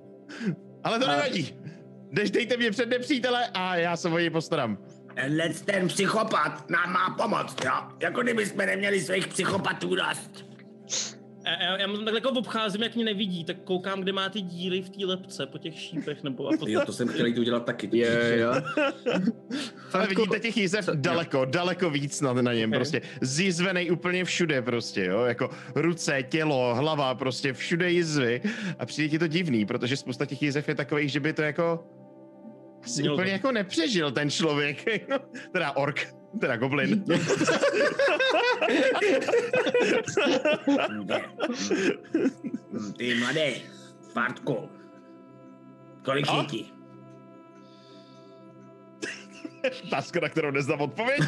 Ale 0.84 0.98
to 0.98 1.06
nevadí. 1.08 1.54
Jdeš, 2.12 2.30
dejte 2.30 2.56
mě 2.56 2.70
před 2.70 2.88
nepřítele 2.88 3.46
a 3.54 3.76
já 3.76 3.96
se 3.96 4.08
o 4.08 4.18
něj 4.18 4.30
postarám. 4.30 4.78
tenhle 5.14 5.48
ten 5.48 5.88
psychopat 5.88 6.70
nám 6.70 6.92
má 6.92 7.10
pomoct, 7.10 7.64
jo? 7.64 7.72
Jako 8.02 8.22
kdyby 8.22 8.46
jsme 8.46 8.66
neměli 8.66 9.00
svých 9.00 9.28
psychopatů 9.28 9.94
dost. 9.94 10.49
Já, 11.50 11.62
já, 11.62 11.80
já 11.80 11.86
mu 11.86 11.96
takhle 11.96 12.14
jako 12.14 12.30
obcházím, 12.30 12.82
jak 12.82 12.94
mě 12.94 13.04
nevidí, 13.04 13.44
tak 13.44 13.56
koukám, 13.64 14.00
kde 14.00 14.12
má 14.12 14.28
ty 14.28 14.40
díry 14.40 14.82
v 14.82 14.90
té 14.90 15.06
lepce 15.06 15.46
po 15.46 15.58
těch 15.58 15.80
šípech, 15.80 16.22
nebo 16.22 16.48
a 16.48 16.50
po 16.58 16.68
Jo, 16.68 16.80
to 16.86 16.92
jsem 16.92 17.08
chtěl 17.08 17.26
jít 17.26 17.38
udělat 17.38 17.64
taky. 17.64 17.88
Je, 17.92 18.36
jo. 18.38 18.52
Ale 19.92 20.06
vidíte 20.06 20.40
těch 20.40 20.56
jízev 20.56 20.88
daleko, 20.94 21.44
daleko 21.44 21.90
víc 21.90 22.20
na, 22.20 22.32
na 22.32 22.52
něm, 22.52 22.70
Ok. 22.70 22.76
prostě 22.76 23.02
zjizvený 23.20 23.90
úplně 23.90 24.24
všude 24.24 24.62
prostě, 24.62 25.04
jo, 25.04 25.24
jako 25.24 25.50
ruce, 25.74 26.22
tělo, 26.22 26.74
hlava, 26.74 27.14
prostě 27.14 27.52
všude 27.52 27.90
jizvy 27.90 28.40
a 28.78 28.86
přijde 28.86 29.08
ti 29.08 29.18
to 29.18 29.26
divný, 29.26 29.66
protože 29.66 29.96
spousta 29.96 30.26
těch 30.26 30.42
jízev 30.42 30.68
je 30.68 30.74
takových, 30.74 31.12
že 31.12 31.20
by 31.20 31.32
to 31.32 31.42
jako 31.42 31.84
asi 32.84 33.02
úplně 33.10 33.24
to. 33.24 33.32
jako 33.32 33.52
nepřežil 33.52 34.10
ten 34.10 34.30
člověk, 34.30 34.84
teda 35.52 35.72
ork, 35.72 36.14
teda 36.40 36.56
goblin. 36.56 37.04
Ty 42.96 43.14
mladý, 43.14 43.62
Fartku. 44.12 44.68
Kolik 46.04 46.26
je 46.32 46.44
ti? 46.44 46.64
Otázka, 49.86 50.20
na 50.20 50.28
kterou 50.28 50.50
neznám 50.50 50.80
odpověď. 50.80 51.20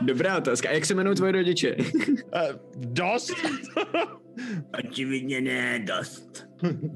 Dobrá 0.00 0.36
otázka. 0.38 0.68
A 0.68 0.72
jak 0.72 0.86
se 0.86 0.92
jmenují 0.92 1.16
tvoje 1.16 1.32
rodiče? 1.32 1.76
Eh, 2.34 2.48
Dost? 2.76 3.30
Očividně 4.78 5.40
ne 5.40 5.78
dost. 5.78 6.46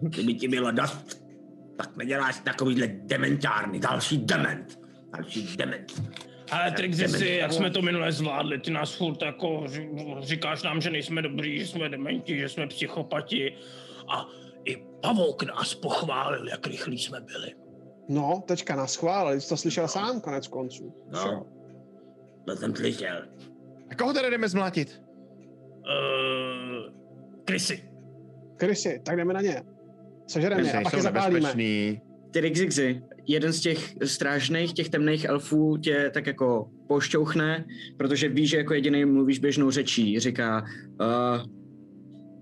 Kdyby 0.03 0.35
ti 0.35 0.49
bylo 0.49 0.71
dost, 0.71 1.23
tak 1.77 1.97
neděláš 1.97 2.41
takovýhle 2.41 2.87
dementárny. 2.87 3.79
Další 3.79 4.19
dement. 4.19 4.79
Další 5.17 5.57
dement. 5.57 6.03
Ale 6.51 6.71
Trixisi, 6.73 7.29
jak 7.29 7.53
jsme 7.53 7.71
to 7.71 7.83
minule 7.83 8.13
zvládli, 8.13 8.59
ty 8.59 8.71
nás 8.71 8.95
furt 8.97 9.23
jako 9.23 9.65
říkáš 10.21 10.63
nám, 10.63 10.81
že 10.81 10.91
nejsme 10.91 11.23
dobrý, 11.23 11.59
že 11.59 11.67
jsme 11.67 11.89
dementi, 11.89 12.39
že 12.39 12.49
jsme 12.49 12.67
psychopati. 12.67 13.57
A 14.09 14.27
i 14.65 14.77
pavouk 15.03 15.43
nás 15.43 15.75
pochválil, 15.75 16.49
jak 16.49 16.67
rychlí 16.67 16.99
jsme 16.99 17.21
byli. 17.21 17.55
No, 18.09 18.43
teďka 18.49 18.77
nás 18.77 18.97
chválil, 18.97 19.41
jsi 19.41 19.49
to 19.49 19.57
slyšel 19.57 19.89
sám 19.89 20.21
konec 20.21 20.49
konců. 20.49 20.95
No, 21.13 21.47
to 22.47 22.57
jsem 22.57 22.77
slyšel. 22.77 23.23
A 23.91 23.95
koho 23.95 24.13
teda 24.13 24.31
jdeme 24.31 24.49
zmlátit? 24.49 25.03
Uh, 25.79 26.93
Krysy. 27.45 27.91
Krysy, 28.57 29.01
tak 29.05 29.17
jdeme 29.17 29.35
na 29.35 29.41
ně. 29.41 29.63
Sežereme 30.27 30.63
je 30.63 30.73
a 30.73 30.77
Nejsou 30.77 30.83
pak 30.85 30.93
je 30.95 31.03
zapálíme. 31.03 31.41
nebezpečný. 31.41 32.01
Ty 32.31 32.41
Rixixi, 32.41 33.03
jeden 33.27 33.53
z 33.53 33.61
těch 33.61 33.95
strážných, 34.05 34.73
těch 34.73 34.89
temných 34.89 35.25
elfů 35.25 35.77
tě 35.77 36.11
tak 36.15 36.27
jako 36.27 36.69
pošťouchne, 36.89 37.65
protože 37.97 38.29
ví, 38.29 38.47
že 38.47 38.57
jako 38.57 38.75
jediný 38.75 39.05
mluvíš 39.05 39.39
běžnou 39.39 39.71
řečí. 39.71 40.21
Říká, 40.21 40.65
uh, 41.01 41.47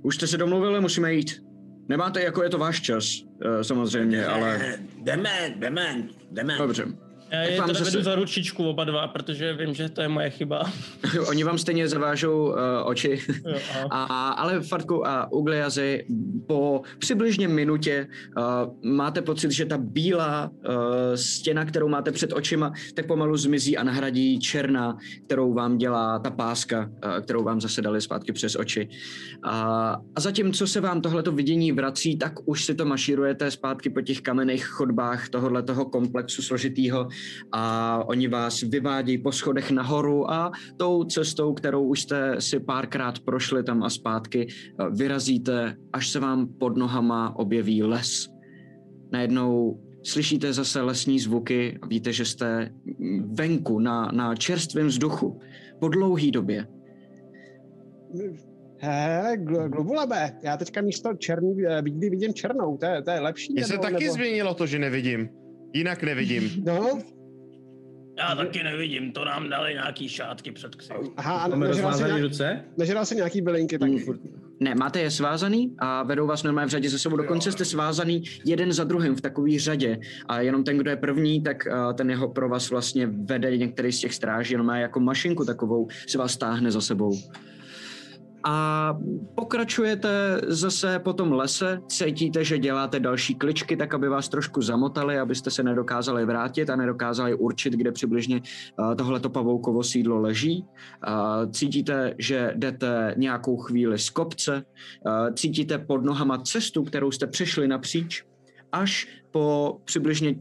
už 0.02 0.14
jste 0.16 0.26
se 0.26 0.36
domluvili, 0.38 0.80
musíme 0.80 1.14
jít. 1.14 1.42
Nemáte, 1.88 2.22
jako 2.22 2.42
je 2.42 2.48
to 2.50 2.58
váš 2.58 2.80
čas, 2.80 3.04
uh, 3.22 3.60
samozřejmě, 3.62 4.24
ale 4.26 4.58
Eh, 4.62 4.78
Dement, 5.02 5.56
dement, 5.58 6.10
dement. 6.30 6.58
dobře. 6.58 6.84
Já 7.30 7.40
je 7.40 7.58
vám 7.58 7.68
teda 7.68 7.78
zase- 7.78 8.02
za 8.02 8.14
ručičku 8.14 8.68
oba 8.68 8.84
dva, 8.84 9.08
protože 9.08 9.52
vím, 9.52 9.74
že 9.74 9.88
to 9.88 10.02
je 10.02 10.08
moje 10.08 10.30
chyba. 10.30 10.72
Oni 11.28 11.44
vám 11.44 11.58
stejně 11.58 11.88
zavážou 11.88 12.48
uh, 12.48 12.56
oči. 12.84 13.20
Jo. 13.46 13.58
A, 13.90 14.28
ale 14.28 14.60
Farku 14.60 15.06
a 15.06 15.32
Ugliazy 15.32 16.06
po 16.46 16.82
přibližně 16.98 17.48
minutě 17.48 18.06
uh, 18.36 18.92
máte 18.92 19.22
pocit, 19.22 19.50
že 19.50 19.64
ta 19.64 19.78
bílá 19.78 20.50
uh, 20.50 20.74
stěna, 21.14 21.64
kterou 21.64 21.88
máte 21.88 22.12
před 22.12 22.32
očima, 22.32 22.72
tak 22.94 23.06
pomalu 23.06 23.36
zmizí 23.36 23.76
a 23.76 23.82
nahradí 23.84 24.38
černá, 24.38 24.98
kterou 25.26 25.54
vám 25.54 25.78
dělá 25.78 26.18
ta 26.18 26.30
páska, 26.30 26.90
uh, 27.04 27.20
kterou 27.20 27.42
vám 27.42 27.60
zase 27.60 27.82
dali 27.82 28.00
zpátky 28.00 28.32
přes 28.32 28.56
oči. 28.56 28.88
A, 29.42 29.96
a 30.16 30.20
zatímco 30.20 30.66
se 30.66 30.80
vám 30.80 31.00
tohleto 31.00 31.32
vidění 31.32 31.72
vrací, 31.72 32.18
tak 32.18 32.32
už 32.48 32.64
si 32.64 32.74
to 32.74 32.84
mašírujete 32.84 33.50
zpátky 33.50 33.90
po 33.90 34.00
těch 34.00 34.20
kamenných 34.20 34.66
chodbách 34.66 35.28
tohohle 35.28 35.62
toho 35.62 35.84
komplexu 35.84 36.42
složitýho 36.42 37.08
a 37.52 38.04
oni 38.06 38.28
vás 38.28 38.60
vyvádějí 38.60 39.18
po 39.18 39.32
schodech 39.32 39.70
nahoru 39.70 40.30
a 40.30 40.52
tou 40.76 41.04
cestou, 41.04 41.54
kterou 41.54 41.84
už 41.84 42.00
jste 42.02 42.40
si 42.40 42.60
párkrát 42.60 43.18
prošli 43.18 43.62
tam 43.62 43.82
a 43.82 43.90
zpátky, 43.90 44.46
eh, 44.48 44.90
vyrazíte, 44.90 45.76
až 45.92 46.08
se 46.08 46.20
vám 46.20 46.46
pod 46.46 46.76
nohama 46.76 47.36
objeví 47.36 47.82
les. 47.82 48.28
Najednou 49.12 49.80
slyšíte 50.02 50.52
zase 50.52 50.80
lesní 50.80 51.20
zvuky 51.20 51.78
a 51.82 51.86
víte, 51.86 52.12
že 52.12 52.24
jste 52.24 52.72
venku 53.26 53.78
na, 53.78 54.10
na 54.12 54.34
čerstvém 54.34 54.86
vzduchu 54.86 55.40
po 55.80 55.88
dlouhý 55.88 56.30
době. 56.30 56.66
Hele, 58.82 59.36
gl- 59.36 59.68
globulebe, 59.68 60.32
já 60.42 60.56
teďka 60.56 60.80
místo 60.80 61.14
černý, 61.14 61.54
eh, 61.66 61.82
bílý 61.82 62.10
vidím 62.10 62.34
černou, 62.34 62.76
to 62.76 62.86
je, 62.86 63.02
to 63.02 63.10
je 63.10 63.20
lepší. 63.20 63.52
Mně 63.52 63.64
se 63.64 63.72
nebo- 63.72 63.82
taky 63.82 64.04
nebo... 64.04 64.14
změnilo 64.14 64.54
to, 64.54 64.66
že 64.66 64.78
nevidím. 64.78 65.28
Jinak 65.74 66.02
nevidím. 66.02 66.50
No, 66.66 66.98
Já 68.18 68.34
taky 68.34 68.62
nevidím, 68.62 69.12
to 69.12 69.24
nám 69.24 69.48
dali 69.48 69.72
nějaký 69.72 70.08
šátky 70.08 70.52
před 70.52 70.74
ksicht. 70.74 70.94
aha, 71.16 71.34
a 71.38 71.48
Máme 71.48 71.68
nežral 71.68 71.74
si, 71.74 71.80
rozvázané 71.82 72.08
nějak, 72.08 72.22
ruce? 72.22 72.64
nežral 72.78 73.04
si 73.06 73.16
nějaký 73.16 73.40
bylinky 73.40 73.78
taky. 73.78 73.92
Mm, 73.92 74.40
Ne, 74.62 74.74
máte 74.74 75.00
je 75.00 75.10
svázaný 75.10 75.74
a 75.78 76.02
vedou 76.02 76.26
vás 76.26 76.42
normálně 76.42 76.66
v 76.66 76.70
řadě 76.70 76.90
ze 76.90 76.98
sebou. 76.98 77.16
Dokonce 77.16 77.52
jste 77.52 77.64
svázaný 77.64 78.22
jeden 78.44 78.72
za 78.72 78.84
druhým 78.84 79.14
v 79.16 79.20
takové 79.20 79.58
řadě 79.58 79.98
a 80.28 80.40
jenom 80.40 80.64
ten, 80.64 80.78
kdo 80.78 80.90
je 80.90 80.96
první, 80.96 81.42
tak 81.42 81.64
ten 81.94 82.10
jeho 82.10 82.28
pro 82.28 82.48
vás 82.48 82.70
vlastně 82.70 83.06
vede 83.06 83.56
některý 83.56 83.92
z 83.92 84.00
těch 84.00 84.14
stráží, 84.14 84.54
jenom 84.54 84.66
má 84.66 84.78
jako 84.78 85.00
mašinku 85.00 85.44
takovou, 85.44 85.88
si 86.06 86.18
vás 86.18 86.36
táhne 86.36 86.70
za 86.70 86.80
sebou. 86.80 87.18
A 88.44 88.96
pokračujete 89.34 90.40
zase 90.46 90.98
po 90.98 91.12
tom 91.12 91.32
lese, 91.32 91.80
cítíte, 91.88 92.44
že 92.44 92.58
děláte 92.58 93.00
další 93.00 93.34
kličky, 93.34 93.76
tak 93.76 93.94
aby 93.94 94.08
vás 94.08 94.28
trošku 94.28 94.62
zamotali, 94.62 95.18
abyste 95.18 95.50
se 95.50 95.62
nedokázali 95.62 96.26
vrátit 96.26 96.70
a 96.70 96.76
nedokázali 96.76 97.34
určit, 97.34 97.72
kde 97.72 97.92
přibližně 97.92 98.40
uh, 98.40 98.94
tohleto 98.94 99.30
pavoukovo 99.30 99.82
sídlo 99.82 100.20
leží. 100.20 100.64
Uh, 101.08 101.50
cítíte, 101.50 102.14
že 102.18 102.52
jdete 102.56 103.14
nějakou 103.16 103.56
chvíli 103.56 103.98
z 103.98 104.10
kopce, 104.10 104.64
uh, 105.06 105.34
cítíte 105.34 105.78
pod 105.78 106.04
nohama 106.04 106.38
cestu, 106.38 106.84
kterou 106.84 107.10
jste 107.10 107.26
přešli 107.26 107.68
napříč, 107.68 108.24
až 108.72 109.08
po 109.30 109.76
přibližně 109.84 110.34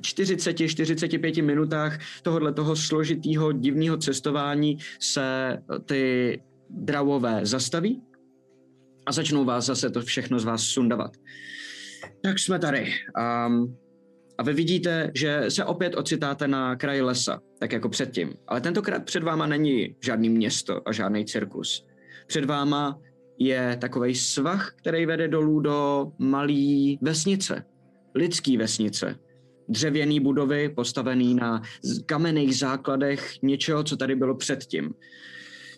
40-45 0.00 1.44
minutách 1.44 1.98
tohohle 2.22 2.52
toho 2.52 2.76
složitého 2.76 3.52
divného 3.52 3.96
cestování 3.96 4.78
se 5.00 5.58
ty 5.84 6.42
dravové 6.70 7.40
zastaví 7.46 8.02
a 9.06 9.12
začnou 9.12 9.44
vás 9.44 9.66
zase 9.66 9.90
to 9.90 10.02
všechno 10.02 10.38
z 10.38 10.44
vás 10.44 10.62
sundavat. 10.62 11.10
Tak 12.22 12.38
jsme 12.38 12.58
tady. 12.58 12.92
Um, 13.46 13.76
a 14.38 14.42
vy 14.42 14.52
vidíte, 14.52 15.10
že 15.14 15.44
se 15.48 15.64
opět 15.64 15.96
ocitáte 15.96 16.48
na 16.48 16.76
kraji 16.76 17.02
lesa, 17.02 17.40
tak 17.58 17.72
jako 17.72 17.88
předtím. 17.88 18.34
Ale 18.48 18.60
tentokrát 18.60 19.04
před 19.04 19.22
váma 19.22 19.46
není 19.46 19.96
žádný 20.04 20.28
město 20.28 20.88
a 20.88 20.92
žádný 20.92 21.24
cirkus. 21.24 21.86
Před 22.26 22.44
váma 22.44 22.98
je 23.38 23.76
takový 23.80 24.14
svah, 24.14 24.74
který 24.76 25.06
vede 25.06 25.28
dolů 25.28 25.60
do 25.60 26.06
malé 26.18 26.96
vesnice, 27.02 27.64
lidský 28.14 28.56
vesnice. 28.56 29.18
Dřevěný 29.68 30.20
budovy 30.20 30.68
postavený 30.68 31.34
na 31.34 31.62
kamenných 32.06 32.56
základech 32.56 33.42
něčeho, 33.42 33.84
co 33.84 33.96
tady 33.96 34.14
bylo 34.14 34.36
předtím 34.36 34.94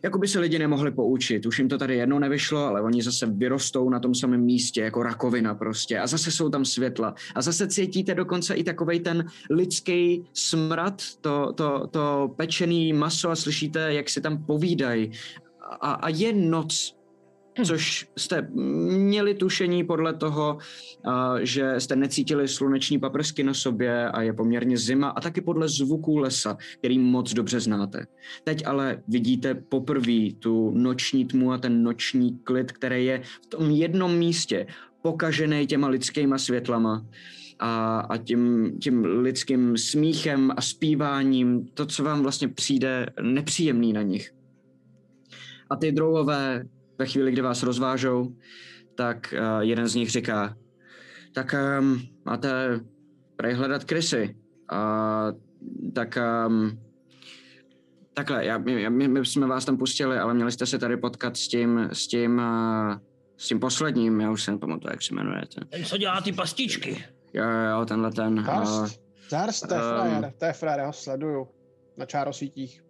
jako 0.03 0.19
by 0.19 0.29
se 0.29 0.39
lidi 0.39 0.59
nemohli 0.59 0.91
poučit. 0.91 1.47
Už 1.47 1.59
jim 1.59 1.69
to 1.69 1.79
tady 1.79 1.97
jednou 1.97 2.19
nevyšlo, 2.19 2.67
ale 2.67 2.83
oni 2.83 3.03
zase 3.03 3.27
vyrostou 3.27 3.91
na 3.91 4.01
tom 4.01 4.15
samém 4.15 4.41
místě, 4.41 4.81
jako 4.81 5.03
rakovina 5.03 5.55
prostě. 5.55 5.99
A 5.99 6.07
zase 6.07 6.31
jsou 6.31 6.49
tam 6.49 6.65
světla. 6.65 7.15
A 7.35 7.43
zase 7.43 7.69
cítíte 7.69 8.15
dokonce 8.15 8.55
i 8.55 8.65
takovej 8.65 9.01
ten 9.01 9.25
lidský 9.51 10.25
smrad, 10.33 11.03
to, 11.21 11.53
to, 11.53 11.87
to 11.91 12.35
pečený 12.37 12.93
maso 12.93 13.31
a 13.31 13.37
slyšíte, 13.37 13.95
jak 13.95 14.11
si 14.11 14.21
tam 14.21 14.45
povídají. 14.45 15.11
A, 15.81 15.93
a 15.93 16.09
je 16.09 16.33
noc. 16.33 17.02
Což 17.65 18.09
jste 18.17 18.49
měli 18.53 19.35
tušení 19.35 19.85
podle 19.85 20.15
toho, 20.15 20.59
že 21.43 21.75
jste 21.79 21.97
necítili 21.97 22.49
sluneční 22.49 22.99
paprsky 22.99 23.43
na 23.43 23.55
sobě 23.55 24.11
a 24.11 24.23
je 24.23 24.33
poměrně 24.33 24.79
zima 24.79 25.09
a 25.09 25.21
taky 25.21 25.41
podle 25.41 25.69
zvuků 25.69 26.19
lesa, 26.19 26.57
který 26.79 26.99
moc 26.99 27.35
dobře 27.35 27.61
znáte. 27.61 28.07
Teď 28.45 28.67
ale 28.67 29.03
vidíte 29.09 29.55
poprvé 29.55 30.29
tu 30.39 30.71
noční 30.71 31.25
tmu 31.25 31.53
a 31.53 31.59
ten 31.59 31.83
noční 31.83 32.39
klid, 32.39 32.73
který 32.73 33.05
je 33.05 33.23
v 33.43 33.47
tom 33.47 33.71
jednom 33.71 34.17
místě 34.17 34.67
pokažený 35.03 35.67
těma 35.67 35.89
lidskýma 35.89 36.39
světlama 36.39 37.07
a, 37.59 38.01
a 38.01 38.17
tím, 38.17 38.73
tím 38.83 39.05
lidským 39.05 39.77
smíchem 39.77 40.53
a 40.57 40.61
zpíváním, 40.61 41.67
to, 41.75 41.87
co 41.87 42.05
vám 42.05 42.23
vlastně 42.23 42.49
přijde 42.49 43.07
nepříjemný 43.23 43.93
na 43.93 44.03
nich. 44.03 44.31
A 45.71 45.77
ty 45.77 45.93
drouhové 45.93 46.65
ve 46.99 47.07
chvíli, 47.07 47.33
kdy 47.33 47.43
vás 47.43 47.63
rozvážou, 47.63 48.37
tak 48.95 49.35
uh, 49.39 49.61
jeden 49.61 49.89
z 49.89 49.95
nich 49.95 50.11
říká, 50.11 50.57
tak 51.35 51.55
um, 51.81 52.03
máte 52.25 52.81
prej 53.37 53.55
hledat 53.55 53.85
krysy. 53.85 54.37
Uh, 54.73 55.39
tak 55.93 56.19
um, 56.47 56.81
takhle, 58.15 58.45
já, 58.45 58.59
my, 58.59 58.91
my, 58.91 59.09
my 59.09 59.27
jsme 59.27 59.47
vás 59.47 59.65
tam 59.65 59.77
pustili, 59.77 60.19
ale 60.19 60.35
měli 60.35 60.53
jste 60.53 60.67
se 60.67 60.79
tady 60.79 60.97
potkat 60.97 61.37
s 61.37 61.49
tím, 61.49 61.89
s 61.93 62.07
tím, 62.07 62.39
uh, 62.39 62.95
s 63.37 63.49
tím 63.49 63.61
posledním, 63.61 64.21
já 64.21 64.31
už 64.31 64.43
se 64.43 64.51
nepamatuju, 64.51 64.93
jak 64.93 65.03
se 65.03 65.15
jmenuje. 65.15 65.43
Ten, 65.55 65.69
ten 65.69 65.85
co 65.85 65.97
dělá 65.97 66.21
ty 66.21 66.33
pastičky. 66.33 67.05
Jo, 67.35 67.45
jo, 67.71 67.85
tenhle 67.85 68.13
ten. 68.13 68.45
Karst, 68.45 68.81
uh, 68.81 68.89
Zarst, 69.29 69.69
to 69.69 69.75
je 69.75 69.81
frajer, 69.81 70.33
to 70.39 70.45
je 70.45 70.53
frajer, 70.53 70.81
já 70.81 70.87
ho 70.87 70.93
sleduju 70.93 71.49
na 71.97 72.07
čárosítích. 72.07 72.85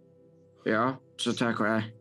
Jo, 0.67 0.97
co 1.17 1.35
to 1.35 1.45
jako 1.45 1.65
je? 1.65 1.93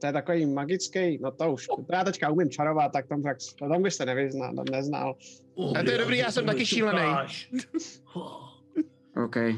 To 0.00 0.06
je 0.06 0.12
takový 0.12 0.46
magický, 0.46 1.18
no 1.22 1.30
to 1.30 1.52
už, 1.52 1.66
to 1.66 1.84
já 1.92 2.04
teďka 2.04 2.30
umím 2.30 2.50
čarovat, 2.50 2.92
tak 2.92 3.08
tom, 3.08 3.22
tak, 3.22 3.36
to 3.58 3.68
tam 3.68 3.82
byste 3.82 4.06
nevyznal, 4.06 4.54
neznal. 4.70 5.16
A 5.78 5.82
to 5.82 5.90
je 5.90 5.98
dobrý, 5.98 6.18
já 6.18 6.30
jsem 6.30 6.46
taky 6.46 6.66
šílený. 6.66 7.00
OK, 9.24 9.36
uh, 9.36 9.52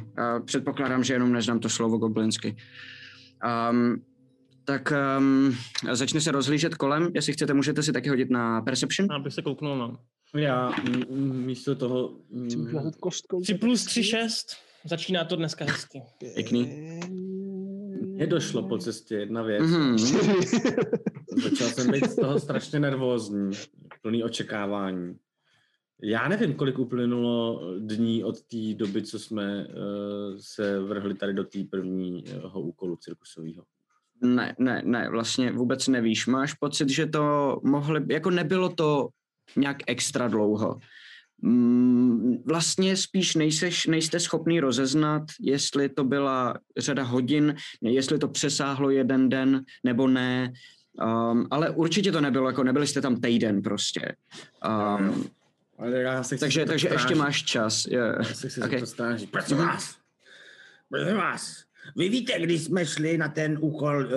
předpokládám, 0.44 1.04
že 1.04 1.14
jenom 1.14 1.32
neznám 1.32 1.58
to 1.58 1.68
slovo 1.68 1.98
goblinsky. 1.98 2.56
Um, 3.70 4.02
tak 4.64 4.92
um, 5.18 5.56
začne 5.92 6.20
se 6.20 6.32
rozhlížet 6.32 6.74
kolem, 6.74 7.10
jestli 7.14 7.32
chcete, 7.32 7.54
můžete 7.54 7.82
si 7.82 7.92
taky 7.92 8.08
hodit 8.08 8.30
na 8.30 8.60
Perception. 8.60 9.08
Já 9.12 9.18
bych 9.18 9.32
se 9.32 9.42
kouknul, 9.42 9.76
no. 9.76 9.98
Já 10.36 10.72
místo 11.20 11.74
toho... 11.74 12.16
kostkou. 13.00 13.40
3 13.40 13.54
plus 13.54 13.84
3, 13.84 14.02
6. 14.02 14.46
Začíná 14.84 15.24
to 15.24 15.36
dneska 15.36 15.64
hezky. 15.64 16.02
Pěkný. 16.34 17.00
Mně 18.22 18.30
došlo 18.30 18.68
po 18.68 18.78
cestě 18.78 19.14
jedna 19.14 19.42
věc. 19.42 19.62
Mm-hmm. 19.62 19.98
Začal 21.42 21.68
jsem 21.68 21.90
být 21.90 22.10
z 22.10 22.16
toho 22.16 22.40
strašně 22.40 22.80
nervózní, 22.80 23.50
plný 24.02 24.24
očekávání. 24.24 25.16
Já 26.02 26.28
nevím, 26.28 26.54
kolik 26.54 26.78
uplynulo 26.78 27.60
dní 27.78 28.24
od 28.24 28.42
té 28.42 28.74
doby, 28.74 29.02
co 29.02 29.18
jsme 29.18 29.66
uh, 29.66 29.74
se 30.40 30.80
vrhli 30.80 31.14
tady 31.14 31.34
do 31.34 31.44
té 31.44 31.58
prvního 31.70 32.60
úkolu 32.60 32.96
cirkusového. 32.96 33.64
Ne, 34.22 34.54
ne, 34.58 34.82
ne, 34.84 35.08
vlastně 35.10 35.52
vůbec 35.52 35.88
nevíš. 35.88 36.26
Máš 36.26 36.54
pocit, 36.54 36.88
že 36.88 37.06
to 37.06 37.56
mohli, 37.64 38.00
jako 38.10 38.30
nebylo 38.30 38.68
to 38.68 39.08
nějak 39.56 39.76
extra 39.86 40.28
dlouho. 40.28 40.78
Mm, 41.42 42.42
vlastně 42.46 42.96
spíš 42.96 43.34
nejseš, 43.34 43.86
nejste 43.86 44.20
schopný 44.20 44.60
rozeznat, 44.60 45.22
jestli 45.40 45.88
to 45.88 46.04
byla 46.04 46.58
řada 46.78 47.02
hodin, 47.02 47.54
jestli 47.82 48.18
to 48.18 48.28
přesáhlo 48.28 48.90
jeden 48.90 49.28
den 49.28 49.64
nebo 49.84 50.08
ne, 50.08 50.52
um, 51.00 51.46
ale 51.50 51.70
určitě 51.70 52.12
to 52.12 52.20
nebylo, 52.20 52.48
jako 52.48 52.64
nebyli 52.64 52.86
jste 52.86 53.00
tam 53.00 53.20
týden 53.20 53.62
prostě. 53.62 54.14
Um, 54.98 55.24
ale 55.78 55.98
já 55.98 56.22
se 56.22 56.38
takže 56.38 56.64
takže 56.64 56.88
ještě 56.88 57.14
máš 57.14 57.42
čas. 57.42 57.86
Yeah. 57.86 58.28
Já 58.28 58.34
se 58.34 58.48
chci 58.48 58.62
okay. 58.62 58.80
to. 58.80 59.26
Prosím 59.30 59.56
vás, 59.56 59.96
prosím 60.88 61.16
vás, 61.16 61.64
vy 61.96 62.08
víte, 62.08 62.40
když 62.40 62.64
jsme 62.64 62.86
šli 62.86 63.18
na 63.18 63.28
ten 63.28 63.58
úkol 63.60 64.04
uh, 64.04 64.12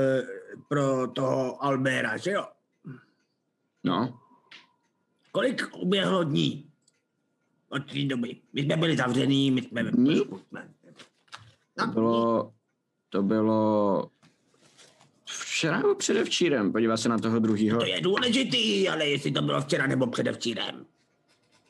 pro 0.69 1.07
toho 1.07 1.63
Albera, 1.63 2.17
že 2.17 2.31
jo? 2.31 2.45
No. 3.83 4.19
Kolik 5.31 5.67
uběhlo 5.75 6.23
dní? 6.23 6.69
Od 7.75 7.91
té 7.91 8.03
doby. 8.03 8.35
My 8.53 8.61
jsme 8.61 8.77
byli 8.77 8.97
zavřený, 8.97 9.51
my 9.51 9.61
jsme... 9.61 9.91
Ní? 9.97 10.21
To 11.79 11.87
bylo, 11.87 12.53
to 13.09 13.23
bylo 13.23 14.09
včera 15.25 15.77
nebo 15.77 15.95
předevčírem, 15.95 16.71
podívá 16.71 16.97
se 16.97 17.09
na 17.09 17.17
toho 17.17 17.39
druhýho. 17.39 17.79
To 17.79 17.85
je 17.85 18.01
důležitý, 18.01 18.89
ale 18.89 19.07
jestli 19.07 19.31
to 19.31 19.41
bylo 19.41 19.61
včera 19.61 19.87
nebo 19.87 20.07
předevčírem. 20.07 20.85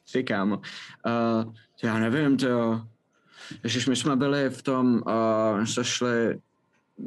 Říkám, 0.08 0.52
uh, 0.52 1.54
já 1.84 2.00
nevím, 2.00 2.38
to 2.38 2.82
Ježiš, 3.64 3.88
my 3.88 3.96
jsme 3.96 4.16
byli 4.16 4.50
v 4.50 4.62
tom, 4.62 5.02
uh, 5.58 5.66
jsme 5.66 5.84
šli, 5.84 6.40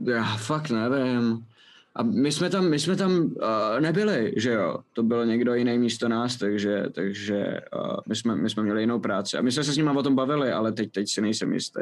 já 0.07 0.37
fakt 0.37 0.71
nevím. 0.71 1.47
A 1.99 2.03
my 2.03 2.33
jsme 2.33 2.51
tam, 2.51 2.69
my 2.69 2.79
jsme 2.79 2.97
tam 2.97 3.11
uh, 3.13 3.81
nebyli, 3.81 4.33
že 4.37 4.51
jo, 4.51 4.79
to 4.93 5.03
bylo 5.03 5.25
někdo 5.25 5.55
jiný 5.55 5.79
místo 5.79 6.09
nás, 6.09 6.37
takže, 6.37 6.85
takže 6.93 7.61
uh, 7.75 7.97
my, 8.09 8.17
jsme, 8.17 8.37
my 8.37 8.51
jsme 8.51 8.63
měli 8.63 8.81
jinou 8.81 9.01
práci. 9.01 9.37
A 9.37 9.43
my 9.43 9.53
jsme 9.53 9.65
se 9.65 9.73
s 9.73 9.77
nimi 9.77 9.91
o 9.91 10.03
tom 10.03 10.15
bavili, 10.15 10.53
ale 10.53 10.73
teď, 10.73 10.93
teď 10.93 11.09
si 11.09 11.21
nejsem 11.21 11.53
jistý. 11.53 11.81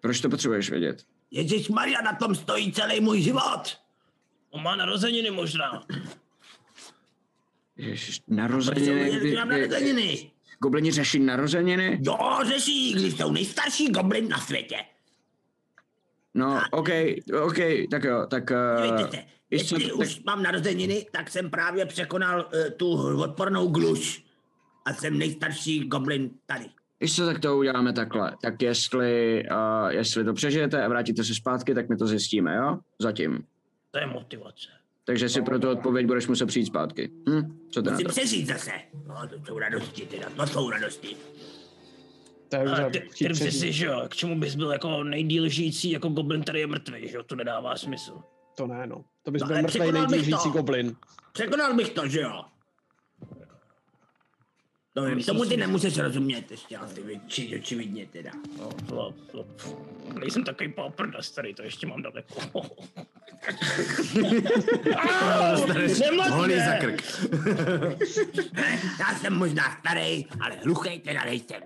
Proč 0.00 0.20
to 0.20 0.28
potřebuješ 0.28 0.70
vědět? 0.70 1.02
Ježíš 1.30 1.68
Maria, 1.68 2.02
na 2.02 2.12
tom 2.12 2.34
stojí 2.34 2.72
celý 2.72 3.00
můj 3.00 3.20
život. 3.20 3.62
On 4.50 4.62
má 4.62 4.76
narozeniny 4.76 5.30
možná. 5.30 5.86
Ježiš, 7.76 8.20
narozeniny? 8.28 9.18
Kdy, 9.20 9.34
narozeniny. 9.34 10.30
Goblini 10.58 10.90
řeší 10.90 11.18
narozeniny? 11.18 12.00
Jo, 12.06 12.38
řeší, 12.46 12.92
když 12.92 13.16
jsou 13.16 13.32
nejstarší 13.32 13.88
goblin 13.88 14.28
na 14.28 14.38
světě. 14.38 14.76
No, 16.34 16.60
OK, 16.70 16.88
OK, 17.44 17.58
tak 17.90 18.04
jo, 18.04 18.26
tak... 18.30 18.50
Uh, 18.50 18.96
Víte, 18.96 19.24
jestli 19.50 19.84
tak... 19.84 19.96
už 19.96 20.22
mám 20.24 20.42
narozeniny, 20.42 21.06
tak 21.12 21.30
jsem 21.30 21.50
právě 21.50 21.86
překonal 21.86 22.40
uh, 22.40 22.70
tu 22.76 23.18
odpornou 23.22 23.68
gluš 23.68 24.24
a 24.84 24.92
jsem 24.92 25.18
nejstarší 25.18 25.88
goblin 25.88 26.30
tady. 26.46 26.64
Ještě 27.00 27.22
tak 27.22 27.38
to 27.38 27.56
uděláme 27.58 27.92
takhle. 27.92 28.36
Tak 28.42 28.62
jestli, 28.62 29.42
uh, 29.50 29.88
jestli 29.88 30.24
to 30.24 30.32
přežijete 30.32 30.84
a 30.84 30.88
vrátíte 30.88 31.24
se 31.24 31.34
zpátky, 31.34 31.74
tak 31.74 31.88
my 31.88 31.96
to 31.96 32.06
zjistíme, 32.06 32.56
jo? 32.56 32.78
Zatím. 33.00 33.44
To 33.90 33.98
je 33.98 34.06
motivace. 34.06 34.68
Takže 35.04 35.28
si 35.28 35.42
pro 35.42 35.58
tu 35.58 35.70
odpověď 35.70 36.06
budeš 36.06 36.26
muset 36.26 36.46
přijít 36.46 36.66
zpátky. 36.66 37.10
Hm? 37.28 37.58
Co 37.70 37.82
to 37.82 37.90
Musím 37.90 38.06
přežít 38.06 38.46
zase. 38.46 38.70
No, 39.08 39.28
to 39.28 39.46
jsou 39.46 39.58
radosti 39.58 40.06
teda, 40.06 40.30
to 40.36 40.46
jsou 40.46 40.70
radosti. 40.70 41.16
Takže 42.52 42.86
ty, 42.92 43.28
ty 43.28 43.52
si, 43.52 43.72
že 43.72 43.86
jo, 43.86 44.02
k 44.08 44.16
čemu 44.16 44.40
bys 44.40 44.54
byl 44.54 44.72
jako 44.72 45.04
nejdíl 45.04 45.48
žijící 45.48 45.90
jako 45.90 46.08
goblin, 46.08 46.42
který 46.42 46.60
je 46.60 46.66
mrtvý, 46.66 47.08
že 47.08 47.16
jo, 47.16 47.22
to 47.22 47.36
nedává 47.36 47.76
smysl. 47.76 48.18
To 48.56 48.66
ne, 48.66 48.86
no. 48.86 49.04
To 49.22 49.30
bys 49.30 49.42
no, 49.42 49.48
byl 49.48 49.62
mrtvý 49.62 49.92
nejdíl 49.92 50.22
žijící 50.22 50.50
goblin. 50.50 50.96
Překonal 51.32 51.74
bych 51.74 51.90
to, 51.90 52.08
že 52.08 52.20
jo. 52.20 52.44
No, 54.96 55.14
no 55.14 55.22
tomu 55.26 55.44
ty 55.44 55.56
nemůžeš 55.56 55.98
rozumět 55.98 56.50
ještě, 56.50 56.76
ale 56.76 56.88
ty 56.88 57.20
či, 57.26 57.58
očividně 57.58 58.06
teda. 58.06 58.30
No, 58.58 58.70
to, 58.88 59.14
to, 59.32 59.46
nejsem 60.20 60.44
takový 60.44 60.72
poprda 60.72 61.22
starý, 61.22 61.54
to 61.54 61.62
ještě 61.62 61.86
mám 61.86 62.02
daleko. 62.02 62.62
Holý 66.30 66.54
za 66.54 66.76
krk. 66.80 67.02
Já 69.00 69.18
jsem 69.18 69.36
možná 69.36 69.76
starý, 69.80 70.26
ale 70.40 70.56
hluchej 70.64 71.00
teda 71.00 71.24
nejsem. 71.24 71.62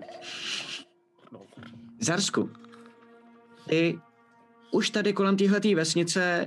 Zarsku, 1.99 2.49
ty 3.69 3.99
už 4.71 4.89
tady 4.89 5.13
kolem 5.13 5.37
téhletý 5.37 5.75
vesnice 5.75 6.45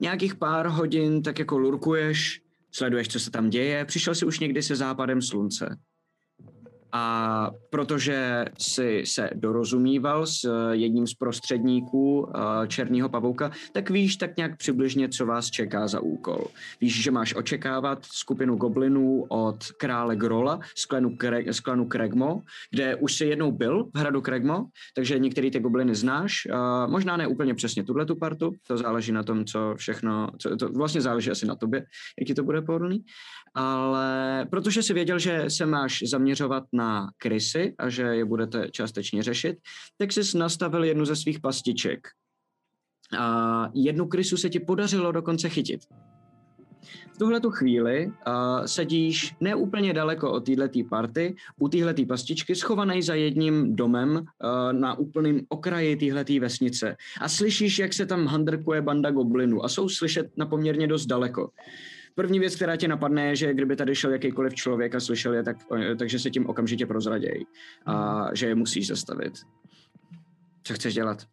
nějakých 0.00 0.34
pár 0.34 0.66
hodin 0.66 1.22
tak 1.22 1.38
jako 1.38 1.58
lurkuješ, 1.58 2.42
sleduješ, 2.70 3.08
co 3.08 3.20
se 3.20 3.30
tam 3.30 3.50
děje, 3.50 3.84
přišel 3.84 4.14
si 4.14 4.26
už 4.26 4.38
někdy 4.38 4.62
se 4.62 4.76
západem 4.76 5.22
slunce. 5.22 5.78
A 6.96 7.50
protože 7.70 8.44
si 8.58 9.02
se 9.06 9.30
dorozumíval 9.34 10.26
s 10.26 10.44
eh, 10.44 10.76
jedním 10.76 11.06
z 11.06 11.14
prostředníků 11.14 12.28
eh, 12.28 12.66
černého 12.68 13.08
pavouka, 13.08 13.50
tak 13.72 13.90
víš 13.90 14.16
tak 14.16 14.36
nějak 14.36 14.56
přibližně, 14.56 15.08
co 15.08 15.26
vás 15.26 15.50
čeká 15.50 15.88
za 15.88 16.00
úkol. 16.00 16.46
Víš, 16.80 17.02
že 17.02 17.10
máš 17.10 17.34
očekávat 17.34 18.04
skupinu 18.04 18.56
goblinů 18.56 19.26
od 19.28 19.64
krále 19.78 20.16
Grola 20.16 20.60
z 20.76 20.84
klanu, 20.86 21.10
Kre- 21.10 21.52
z 21.52 21.60
klanu 21.60 21.88
Kregmo, 21.88 22.42
kde 22.70 22.96
už 22.96 23.14
si 23.14 23.24
jednou 23.24 23.52
byl 23.52 23.84
v 23.94 23.98
hradu 23.98 24.20
Kregmo, 24.20 24.66
takže 24.94 25.18
některý 25.18 25.50
ty 25.50 25.60
gobliny 25.60 25.94
znáš. 25.94 26.46
Uh, 26.46 26.90
možná 26.90 27.16
ne 27.16 27.26
úplně 27.26 27.54
přesně 27.54 27.84
tuhle 27.84 28.06
tu 28.06 28.16
partu, 28.16 28.52
to 28.66 28.76
záleží 28.76 29.12
na 29.12 29.22
tom, 29.22 29.44
co 29.44 29.74
všechno, 29.76 30.28
co, 30.38 30.56
to 30.56 30.68
vlastně 30.68 31.00
záleží 31.00 31.30
asi 31.30 31.46
na 31.46 31.56
tobě, 31.56 31.86
jak 32.20 32.26
ti 32.26 32.34
to 32.34 32.42
bude 32.42 32.62
pohodlný 32.62 33.04
ale 33.54 34.46
protože 34.50 34.82
si 34.82 34.94
věděl, 34.94 35.18
že 35.18 35.44
se 35.48 35.66
máš 35.66 36.02
zaměřovat 36.06 36.64
na 36.72 37.10
krysy 37.18 37.74
a 37.78 37.88
že 37.88 38.02
je 38.02 38.24
budete 38.24 38.68
částečně 38.70 39.22
řešit, 39.22 39.56
tak 39.98 40.12
jsi 40.12 40.38
nastavil 40.38 40.84
jednu 40.84 41.04
ze 41.04 41.16
svých 41.16 41.40
pastiček. 41.40 42.08
A 43.18 43.68
jednu 43.74 44.06
krysu 44.06 44.36
se 44.36 44.50
ti 44.50 44.60
podařilo 44.60 45.12
dokonce 45.12 45.48
chytit. 45.48 45.80
V 47.14 47.18
tuhle 47.18 47.40
tu 47.40 47.50
chvíli 47.50 48.06
uh, 48.06 48.12
sedíš 48.64 49.34
neúplně 49.40 49.92
daleko 49.92 50.32
od 50.32 50.46
této 50.46 50.78
party, 50.90 51.34
u 51.60 51.68
této 51.68 52.06
pastičky, 52.06 52.54
schovaný 52.54 53.02
za 53.02 53.14
jedním 53.14 53.76
domem 53.76 54.10
uh, 54.16 54.72
na 54.72 54.98
úplném 54.98 55.40
okraji 55.48 55.96
této 55.96 56.32
vesnice. 56.40 56.96
A 57.20 57.28
slyšíš, 57.28 57.78
jak 57.78 57.92
se 57.92 58.06
tam 58.06 58.26
handrkuje 58.26 58.82
banda 58.82 59.10
goblinů 59.10 59.64
a 59.64 59.68
jsou 59.68 59.88
slyšet 59.88 60.26
na 60.36 60.46
poměrně 60.46 60.86
dost 60.86 61.06
daleko. 61.06 61.50
První 62.14 62.38
věc, 62.38 62.56
která 62.56 62.76
tě 62.76 62.88
napadne, 62.88 63.26
je, 63.26 63.36
že 63.36 63.54
kdyby 63.54 63.76
tady 63.76 63.94
šel 63.94 64.12
jakýkoliv 64.12 64.54
člověk 64.54 64.94
a 64.94 65.00
slyšel 65.00 65.34
je, 65.34 65.42
tak, 65.42 65.56
takže 65.98 66.18
se 66.18 66.30
tím 66.30 66.46
okamžitě 66.46 66.86
prozradějí 66.86 67.46
a 67.86 68.26
že 68.34 68.46
je 68.46 68.54
musíš 68.54 68.86
zastavit. 68.86 69.34
Co 70.62 70.74
chceš 70.74 70.94
dělat? 70.94 71.26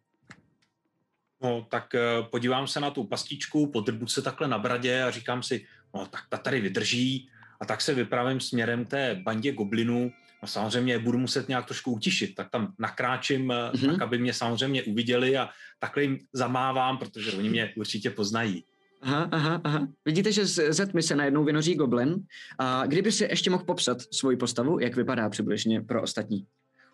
No, 1.42 1.66
tak 1.70 1.94
uh, 1.94 2.26
podívám 2.26 2.66
se 2.66 2.80
na 2.80 2.90
tu 2.90 3.04
pastičku, 3.04 3.66
podrbu 3.66 4.06
se 4.06 4.22
takhle 4.22 4.48
na 4.48 4.58
bradě 4.58 5.02
a 5.02 5.10
říkám 5.10 5.42
si, 5.42 5.66
no 5.94 6.06
tak 6.06 6.20
ta 6.28 6.36
tady 6.36 6.60
vydrží 6.60 7.28
a 7.60 7.66
tak 7.66 7.80
se 7.80 7.94
vypravím 7.94 8.40
směrem 8.40 8.84
té 8.84 9.20
bandě 9.22 9.52
goblinů. 9.52 10.12
No 10.42 10.48
samozřejmě 10.48 10.98
budu 10.98 11.18
muset 11.18 11.48
nějak 11.48 11.66
trošku 11.66 11.92
utišit, 11.92 12.34
tak 12.34 12.50
tam 12.50 12.74
nakráčím, 12.78 13.48
mm-hmm. 13.48 13.90
tak 13.90 14.02
aby 14.02 14.18
mě 14.18 14.34
samozřejmě 14.34 14.82
uviděli 14.82 15.38
a 15.38 15.48
takhle 15.78 16.02
jim 16.02 16.18
zamávám, 16.32 16.98
protože 16.98 17.32
oni 17.32 17.50
mě 17.50 17.72
určitě 17.76 18.10
poznají. 18.10 18.64
Aha, 19.02 19.28
aha, 19.32 19.60
aha. 19.64 19.88
Vidíte, 20.04 20.32
že 20.32 20.46
z 20.46 20.72
Zetmy 20.72 21.02
se 21.02 21.16
najednou 21.16 21.44
vynoří 21.44 21.74
goblin. 21.74 22.14
A 22.58 22.86
kdyby 22.86 23.12
si 23.12 23.24
ještě 23.24 23.50
mohl 23.50 23.64
popsat 23.64 23.98
svoji 24.12 24.36
postavu, 24.36 24.78
jak 24.78 24.96
vypadá 24.96 25.28
přibližně 25.28 25.80
pro 25.80 26.02
ostatní? 26.02 26.46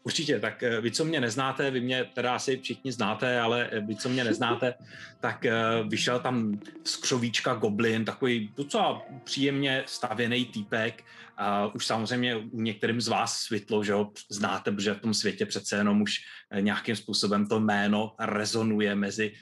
Určitě, 0.09 0.41
tak 0.41 0.63
eh, 0.63 0.81
vy, 0.81 0.91
co 0.91 1.05
mě 1.05 1.21
neznáte, 1.21 1.71
vy 1.71 1.81
mě 1.81 2.05
teda 2.15 2.35
asi 2.35 2.57
všichni 2.57 2.93
znáte, 2.93 3.41
ale 3.41 3.69
eh, 3.73 3.81
vy, 3.81 3.97
co 3.97 4.09
mě 4.09 4.25
neznáte, 4.25 4.75
tak 5.21 5.45
eh, 5.45 5.53
vyšel 5.89 6.21
tam 6.21 6.61
z 6.85 6.97
křovíčka 6.97 7.55
goblin, 7.55 8.05
takový 8.05 8.53
docela 8.57 9.03
příjemně 9.25 9.85
stavěný 9.87 10.45
týpek. 10.45 11.05
A 11.37 11.67
už 11.75 11.87
samozřejmě 11.87 12.37
u 12.37 12.61
některým 12.61 13.01
z 13.01 13.09
vás 13.09 13.39
světlo, 13.39 13.85
že 13.85 13.93
ho 13.93 14.11
znáte, 14.31 14.73
protože 14.73 14.95
v 14.95 15.01
tom 15.01 15.15
světě 15.15 15.47
přece 15.47 15.77
jenom 15.77 16.03
už 16.03 16.19
nějakým 16.61 16.97
způsobem 16.97 17.47
to 17.47 17.61
jméno 17.61 18.15
rezonuje 18.19 18.95
mezi 18.95 19.33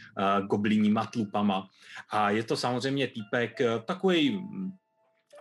gobliníma 0.50 1.06
tlupama. 1.06 1.68
A 2.10 2.30
je 2.30 2.42
to 2.42 2.56
samozřejmě 2.56 3.08
týpek 3.08 3.60
takový 3.86 4.40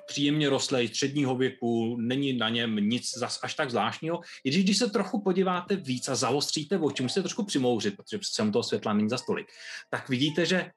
příjemně 0.08 0.50
rostlej, 0.50 0.88
středního 0.88 1.36
věku, 1.36 1.98
není 2.00 2.34
na 2.34 2.50
něm 2.50 2.76
nic 2.76 3.18
zas 3.18 3.40
až 3.44 3.54
tak 3.54 3.70
zvláštního. 3.70 4.22
I 4.44 4.50
když, 4.50 4.64
když 4.64 4.78
se 4.78 4.90
trochu 4.90 5.22
podíváte 5.22 5.76
víc 5.76 6.10
a 6.10 6.16
zaostříte 6.16 6.78
oči, 6.78 7.04
musíte 7.04 7.22
trošku 7.22 7.44
přimouřit, 7.46 7.96
protože 7.98 8.18
přece 8.18 8.52
toho 8.52 8.64
světla 8.64 8.94
není 8.94 9.10
za 9.10 9.18
stolik, 9.18 9.48
tak 9.90 10.10
vidíte, 10.10 10.46
že 10.46 10.72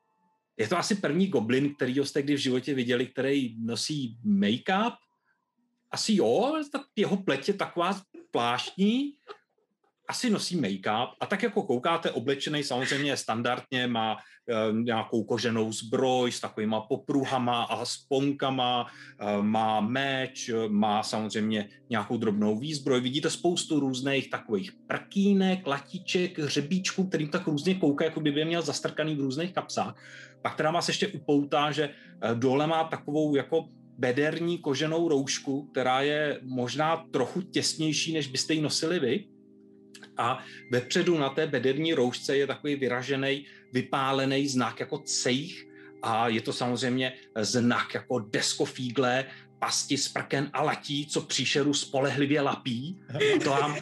je 0.59 0.69
to 0.69 0.79
asi 0.79 0.95
první 0.95 1.27
goblin, 1.27 1.75
který 1.75 1.97
jste 1.97 2.23
kdy 2.23 2.35
v 2.35 2.39
životě 2.39 2.75
viděli, 2.75 3.07
který 3.07 3.57
nosí 3.59 4.19
make-up. 4.25 4.93
Asi 5.91 6.15
jo, 6.15 6.63
tak 6.73 6.83
jeho 6.97 7.17
pleť 7.17 7.49
je 7.49 7.55
taková 7.55 8.01
pláštní, 8.31 9.13
asi 10.09 10.31
nosí 10.31 10.57
make-up 10.57 11.09
a 11.21 11.27
tak 11.27 11.43
jako 11.43 11.63
koukáte, 11.63 12.11
oblečený 12.11 12.65
samozřejmě 12.65 13.17
standardně, 13.17 13.87
má 13.87 14.17
e, 14.17 14.73
nějakou 14.73 15.25
koženou 15.25 15.73
zbroj 15.73 16.33
s 16.33 16.41
takovýma 16.41 16.81
popruhama 16.81 17.63
a 17.63 17.85
sponkama, 17.85 18.87
e, 19.21 19.43
má 19.43 19.81
meč, 19.81 20.51
má 20.69 21.03
samozřejmě 21.03 21.69
nějakou 21.91 22.17
drobnou 22.17 22.59
výzbroj. 22.59 23.01
Vidíte 23.01 23.31
spoustu 23.31 23.81
různých 23.81 24.31
takových 24.31 24.73
prkínek, 24.87 25.67
latiček, 25.67 26.39
hřebíčků, 26.39 27.09
kterým 27.09 27.29
tak 27.29 27.47
různě 27.47 27.75
kouká, 27.75 28.05
jako 28.05 28.21
by 28.21 28.45
měl 28.45 28.63
zastrkaný 28.63 29.15
v 29.15 29.21
různých 29.21 29.53
kapsách. 29.53 29.95
Pak 30.43 30.57
teda 30.57 30.71
vás 30.71 30.89
ještě 30.89 31.09
upoutá, 31.09 31.71
že 31.71 31.85
e, 31.85 32.35
dole 32.35 32.67
má 32.67 32.85
takovou 32.85 33.37
jako 33.37 33.69
bederní 33.99 34.59
koženou 34.59 35.09
roušku, 35.09 35.63
která 35.63 36.03
je 36.03 36.41
možná 36.43 37.05
trochu 37.11 37.43
těsnější, 37.43 38.15
než 38.15 38.27
byste 38.27 38.55
ji 38.55 38.61
nosili 38.61 39.01
vy 39.01 39.38
a 40.17 40.45
vepředu 40.71 41.19
na 41.19 41.29
té 41.29 41.47
bederní 41.47 41.95
roušce 41.95 42.37
je 42.37 42.47
takový 42.47 42.77
vyražený, 42.77 43.47
vypálený 43.73 44.49
znak 44.49 44.81
jako 44.81 44.99
cejch 44.99 45.67
a 46.03 46.29
je 46.29 46.41
to 46.41 46.53
samozřejmě 46.53 47.13
znak 47.41 47.95
jako 47.95 48.19
deskofígle, 48.19 49.25
pasti 49.59 49.99
z 49.99 50.09
prken 50.09 50.51
a 50.53 50.63
latí, 50.63 51.07
co 51.07 51.21
příšeru 51.21 51.75
spolehlivě 51.75 52.41
lapí. 52.41 53.01
To 53.45 53.51
vám 53.51 53.77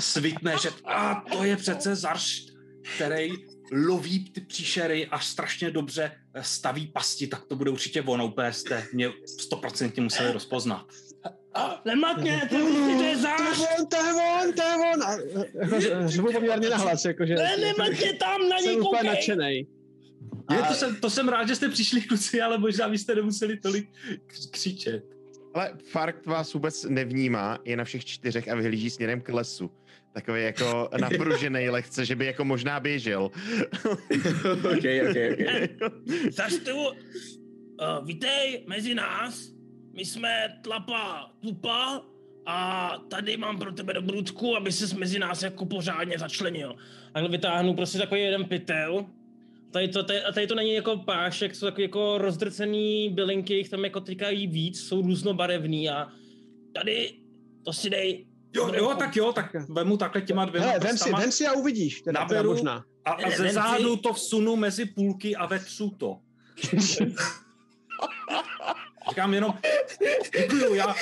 svitne, 0.00 0.54
že 0.62 0.70
a 0.84 1.24
to 1.32 1.44
je 1.44 1.56
přece 1.56 1.96
zaršt, 1.96 2.48
který 2.96 3.32
loví 3.72 4.30
ty 4.30 4.40
příšery 4.40 5.06
a 5.06 5.18
strašně 5.18 5.70
dobře 5.70 6.12
staví 6.40 6.86
pasti, 6.86 7.26
tak 7.26 7.44
to 7.44 7.56
bude 7.56 7.70
určitě 7.70 8.02
ono, 8.02 8.26
úplně 8.26 8.52
jste 8.52 8.86
mě 8.92 9.12
stoprocentně 9.40 10.02
museli 10.02 10.32
rozpoznat. 10.32 10.86
Nematně, 11.84 12.40
to, 12.50 12.56
to 12.96 13.02
je 13.02 13.16
zář. 13.16 13.58
To 13.88 13.96
je 13.96 14.12
on, 14.12 14.52
to 14.52 14.62
je 14.62 14.74
on, 14.94 15.02
A 15.02 15.12
jako, 15.58 16.08
řvu 16.08 16.32
poměrně 16.32 16.68
nahlas, 16.68 17.04
jakože... 17.04 17.34
Ne, 17.34 17.56
nematně 17.56 18.12
tam, 18.12 18.48
na 18.48 18.56
něj 18.58 18.74
Jsem 18.74 18.80
úplně. 18.80 19.10
Je, 20.50 20.62
to, 20.68 20.74
jsem, 20.74 20.96
to 20.96 21.10
jsem 21.10 21.28
rád, 21.28 21.48
že 21.48 21.56
jste 21.56 21.68
přišli 21.68 22.00
kluci, 22.00 22.40
ale 22.40 22.58
možná 22.58 22.88
byste 22.88 23.14
nemuseli 23.14 23.56
tolik 23.56 23.88
křičet. 24.50 25.04
Ale 25.54 25.72
Fark 25.90 26.26
vás 26.26 26.54
vůbec 26.54 26.84
nevnímá, 26.84 27.58
je 27.64 27.76
na 27.76 27.84
všech 27.84 28.04
čtyřech 28.04 28.48
a 28.48 28.54
vyhlíží 28.54 28.90
směrem 28.90 29.20
k 29.20 29.28
lesu. 29.28 29.70
Takový 30.12 30.42
jako 30.42 30.88
napružený 31.00 31.70
lehce, 31.70 32.04
že 32.04 32.16
by 32.16 32.26
jako 32.26 32.44
možná 32.44 32.80
běžel. 32.80 33.22
ok, 34.52 34.84
ok, 35.08 35.16
ok. 35.32 35.92
Zařtu, 36.30 36.76
uh, 36.76 38.06
vítej 38.06 38.64
mezi 38.68 38.94
nás. 38.94 39.55
My 39.96 40.04
jsme 40.04 40.58
tlapa 40.62 41.30
tupa 41.40 42.02
a 42.46 42.90
tady 43.08 43.36
mám 43.36 43.58
pro 43.58 43.72
tebe 43.72 43.92
dobrutku, 43.92 44.56
aby 44.56 44.72
ses 44.72 44.92
mezi 44.92 45.18
nás 45.18 45.42
jako 45.42 45.66
pořádně 45.66 46.18
začlenil. 46.18 46.76
Takhle 47.12 47.30
vytáhnu 47.30 47.74
prostě 47.74 47.98
takový 47.98 48.20
jeden 48.20 48.44
pytel. 48.44 49.06
Tady 49.70 49.88
to, 49.88 50.02
tady, 50.02 50.22
a 50.22 50.32
tady 50.32 50.46
to 50.46 50.54
není 50.54 50.74
jako 50.74 50.96
pášek, 50.96 51.54
jsou 51.54 51.66
takový 51.66 51.82
jako 51.82 52.18
rozdrcený 52.18 53.10
bylinky, 53.10 53.54
jich 53.54 53.68
tam 53.68 53.84
jako 53.84 54.00
týkají 54.00 54.46
víc, 54.46 54.80
jsou 54.80 55.02
různobarevný 55.02 55.90
a 55.90 56.08
tady 56.74 57.12
to 57.64 57.72
si 57.72 57.90
dej. 57.90 58.26
Jo, 58.54 58.72
jo, 58.74 58.94
tak 58.98 59.16
jo, 59.16 59.32
tak 59.32 59.54
vemu 59.68 59.96
takhle 59.96 60.22
těma 60.22 60.44
dvěma 60.44 60.66
Hele, 60.66 60.78
vem 60.78 60.98
si, 60.98 61.12
vem 61.12 61.32
si 61.32 61.46
a 61.46 61.52
uvidíš. 61.52 62.00
Teda, 62.00 62.24
teda 62.24 62.34
naberu 62.34 62.54
možná. 62.54 62.84
a, 63.04 63.10
a 63.10 63.30
ze 63.30 63.48
zádu 63.48 63.96
to 63.96 64.12
vsunu 64.12 64.56
mezi 64.56 64.84
půlky 64.84 65.36
a 65.36 65.46
vetřu 65.46 65.90
to. 65.90 66.18
Říkám 69.08 69.34
jenom, 69.34 69.58
děkuju, 70.32 70.74
já, 70.74 70.94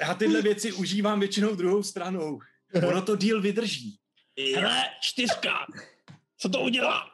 já 0.00 0.14
tyhle 0.14 0.42
věci 0.42 0.72
užívám 0.72 1.20
většinou 1.20 1.54
druhou 1.54 1.82
stranou. 1.82 2.40
Ono 2.88 3.02
to 3.02 3.16
díl 3.16 3.40
vydrží. 3.40 3.98
Hele, 4.54 4.84
čtyřka. 5.00 5.66
Co 6.36 6.48
to 6.48 6.60
udělá? 6.60 7.10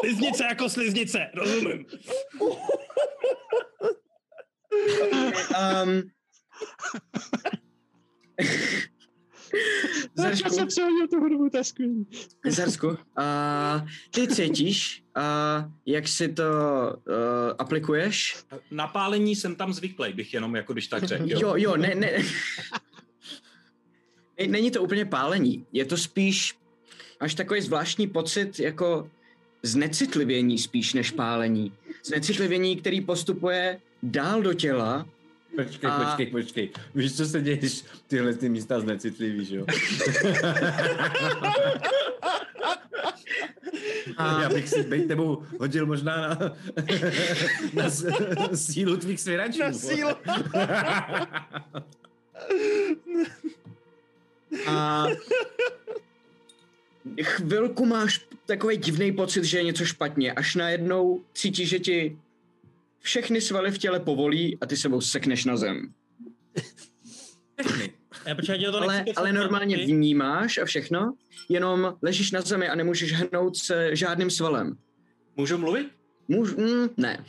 Sliznice 0.00 0.44
jako 0.44 0.68
sliznice, 0.68 1.30
rozumím. 1.34 1.86
Um, 5.82 6.02
Já 10.18 10.22
Zarsku, 10.24 10.48
jsem 10.48 10.68
přehodil 10.68 11.08
tu 11.08 11.20
hudbu, 11.20 11.50
to 11.50 11.56
je 11.56 11.64
skvělý. 11.64 12.06
Zarsku, 12.46 12.88
uh, 12.88 12.94
ty 14.10 14.28
cítíš, 14.28 15.04
uh, 15.16 15.72
jak 15.86 16.08
si 16.08 16.28
to 16.28 16.42
uh, 16.42 17.54
aplikuješ? 17.58 18.36
Napálení 18.70 19.36
jsem 19.36 19.56
tam 19.56 19.72
zvyklý, 19.72 20.12
bych 20.12 20.34
jenom 20.34 20.56
jako 20.56 20.72
když 20.72 20.86
tak 20.86 21.04
řekl. 21.04 21.24
Jo, 21.26 21.54
jo, 21.56 21.76
ne, 21.76 21.94
ne. 21.94 22.10
Ne- 24.38 24.46
Není 24.46 24.70
to 24.70 24.82
úplně 24.82 25.04
pálení, 25.04 25.66
je 25.72 25.84
to 25.84 25.96
spíš 25.96 26.54
až 27.20 27.34
takový 27.34 27.60
zvláštní 27.60 28.06
pocit 28.06 28.60
jako 28.60 29.10
znecitlivění 29.62 30.58
spíš 30.58 30.94
než 30.94 31.10
pálení. 31.10 31.72
Znecitlivění, 32.04 32.76
který 32.76 33.00
postupuje 33.00 33.80
dál 34.02 34.42
do 34.42 34.54
těla 34.54 35.06
Počkej, 35.56 35.90
a... 35.90 36.04
počkej, 36.04 36.26
počkej. 36.26 36.70
Víš, 36.94 37.16
co 37.16 37.26
se 37.26 37.40
děje, 37.40 37.56
když 37.56 37.84
tyhle 38.06 38.34
ty 38.34 38.48
místa 38.48 38.80
znecitliví, 38.80 39.44
že 39.44 39.56
jo? 39.56 39.66
A... 44.16 44.42
Já 44.42 44.48
bych 44.48 44.68
si 44.68 44.82
být 44.82 45.08
tebou 45.08 45.42
hodil 45.60 45.86
možná 45.86 46.28
na, 46.28 46.38
na 47.84 47.90
sílu 48.54 48.96
tvých 48.96 49.20
svěračů. 49.20 49.58
Na 49.60 49.72
sílu. 49.72 50.10
A 54.66 55.06
chvilku 57.22 57.86
máš 57.86 58.26
takový 58.46 58.76
divný 58.76 59.12
pocit, 59.12 59.44
že 59.44 59.58
je 59.58 59.64
něco 59.64 59.84
špatně, 59.84 60.32
až 60.32 60.54
najednou 60.54 61.20
cítíš, 61.34 61.68
že 61.68 61.78
ti 61.78 62.18
všechny 63.02 63.40
svaly 63.40 63.70
v 63.70 63.78
těle 63.78 64.00
povolí 64.00 64.58
a 64.60 64.66
ty 64.66 64.76
sebou 64.76 65.00
sekneš 65.00 65.44
na 65.44 65.56
zem. 65.56 65.92
Já, 68.26 68.34
to 68.70 68.82
ale, 68.82 69.04
ale 69.16 69.32
normálně 69.32 69.76
vnímáš 69.76 70.58
a 70.58 70.64
všechno, 70.64 71.14
jenom 71.48 71.94
ležíš 72.02 72.32
na 72.32 72.40
zemi 72.40 72.68
a 72.68 72.74
nemůžeš 72.74 73.12
hnout 73.12 73.56
se 73.56 73.96
žádným 73.96 74.30
svalem. 74.30 74.76
Můžu 75.36 75.58
mluvit? 75.58 75.88
Můž, 76.28 76.54
mm, 76.54 76.88
ne. 76.96 77.24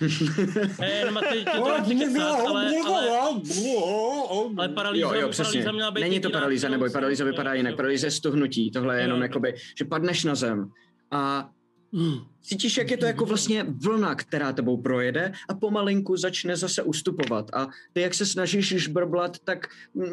no, 2.18 2.48
ale, 2.48 2.72
paralýza, 4.70 5.08
jo, 5.08 5.14
jo, 5.14 5.30
paralýza 5.38 5.72
měla 5.72 5.92
být 5.92 6.02
Není 6.02 6.20
to 6.20 6.30
paralýza, 6.30 6.70
nebo 6.70 6.90
paralýza 6.90 7.26
vypadá 7.26 7.54
jinak. 7.54 7.76
Paralýza 7.76 8.08
je 8.08 8.12
stuhnutí. 8.12 8.72
Tohle 8.72 8.98
je 8.98 9.02
jenom 9.02 9.22
jakoby, 9.22 9.56
že 9.78 9.86
padneš 9.86 10.24
na 10.24 10.36
zem 10.36 10.70
a 11.12 11.50
Cítíš, 12.42 12.78
jak 12.78 12.92
je 12.92 12.98
to 12.98 13.06
jako 13.06 13.26
vlastně 13.26 13.64
vlna, 13.64 14.16
která 14.16 14.54
tebou 14.54 14.78
projede 14.78 15.34
a 15.50 15.54
pomalinku 15.54 16.18
začne 16.18 16.58
zase 16.58 16.84
ustupovat. 16.84 17.50
A 17.54 17.68
ty, 17.94 18.02
jak 18.02 18.14
se 18.14 18.26
snažíš 18.26 18.68
žbrblat, 18.68 19.40
tak 19.40 19.68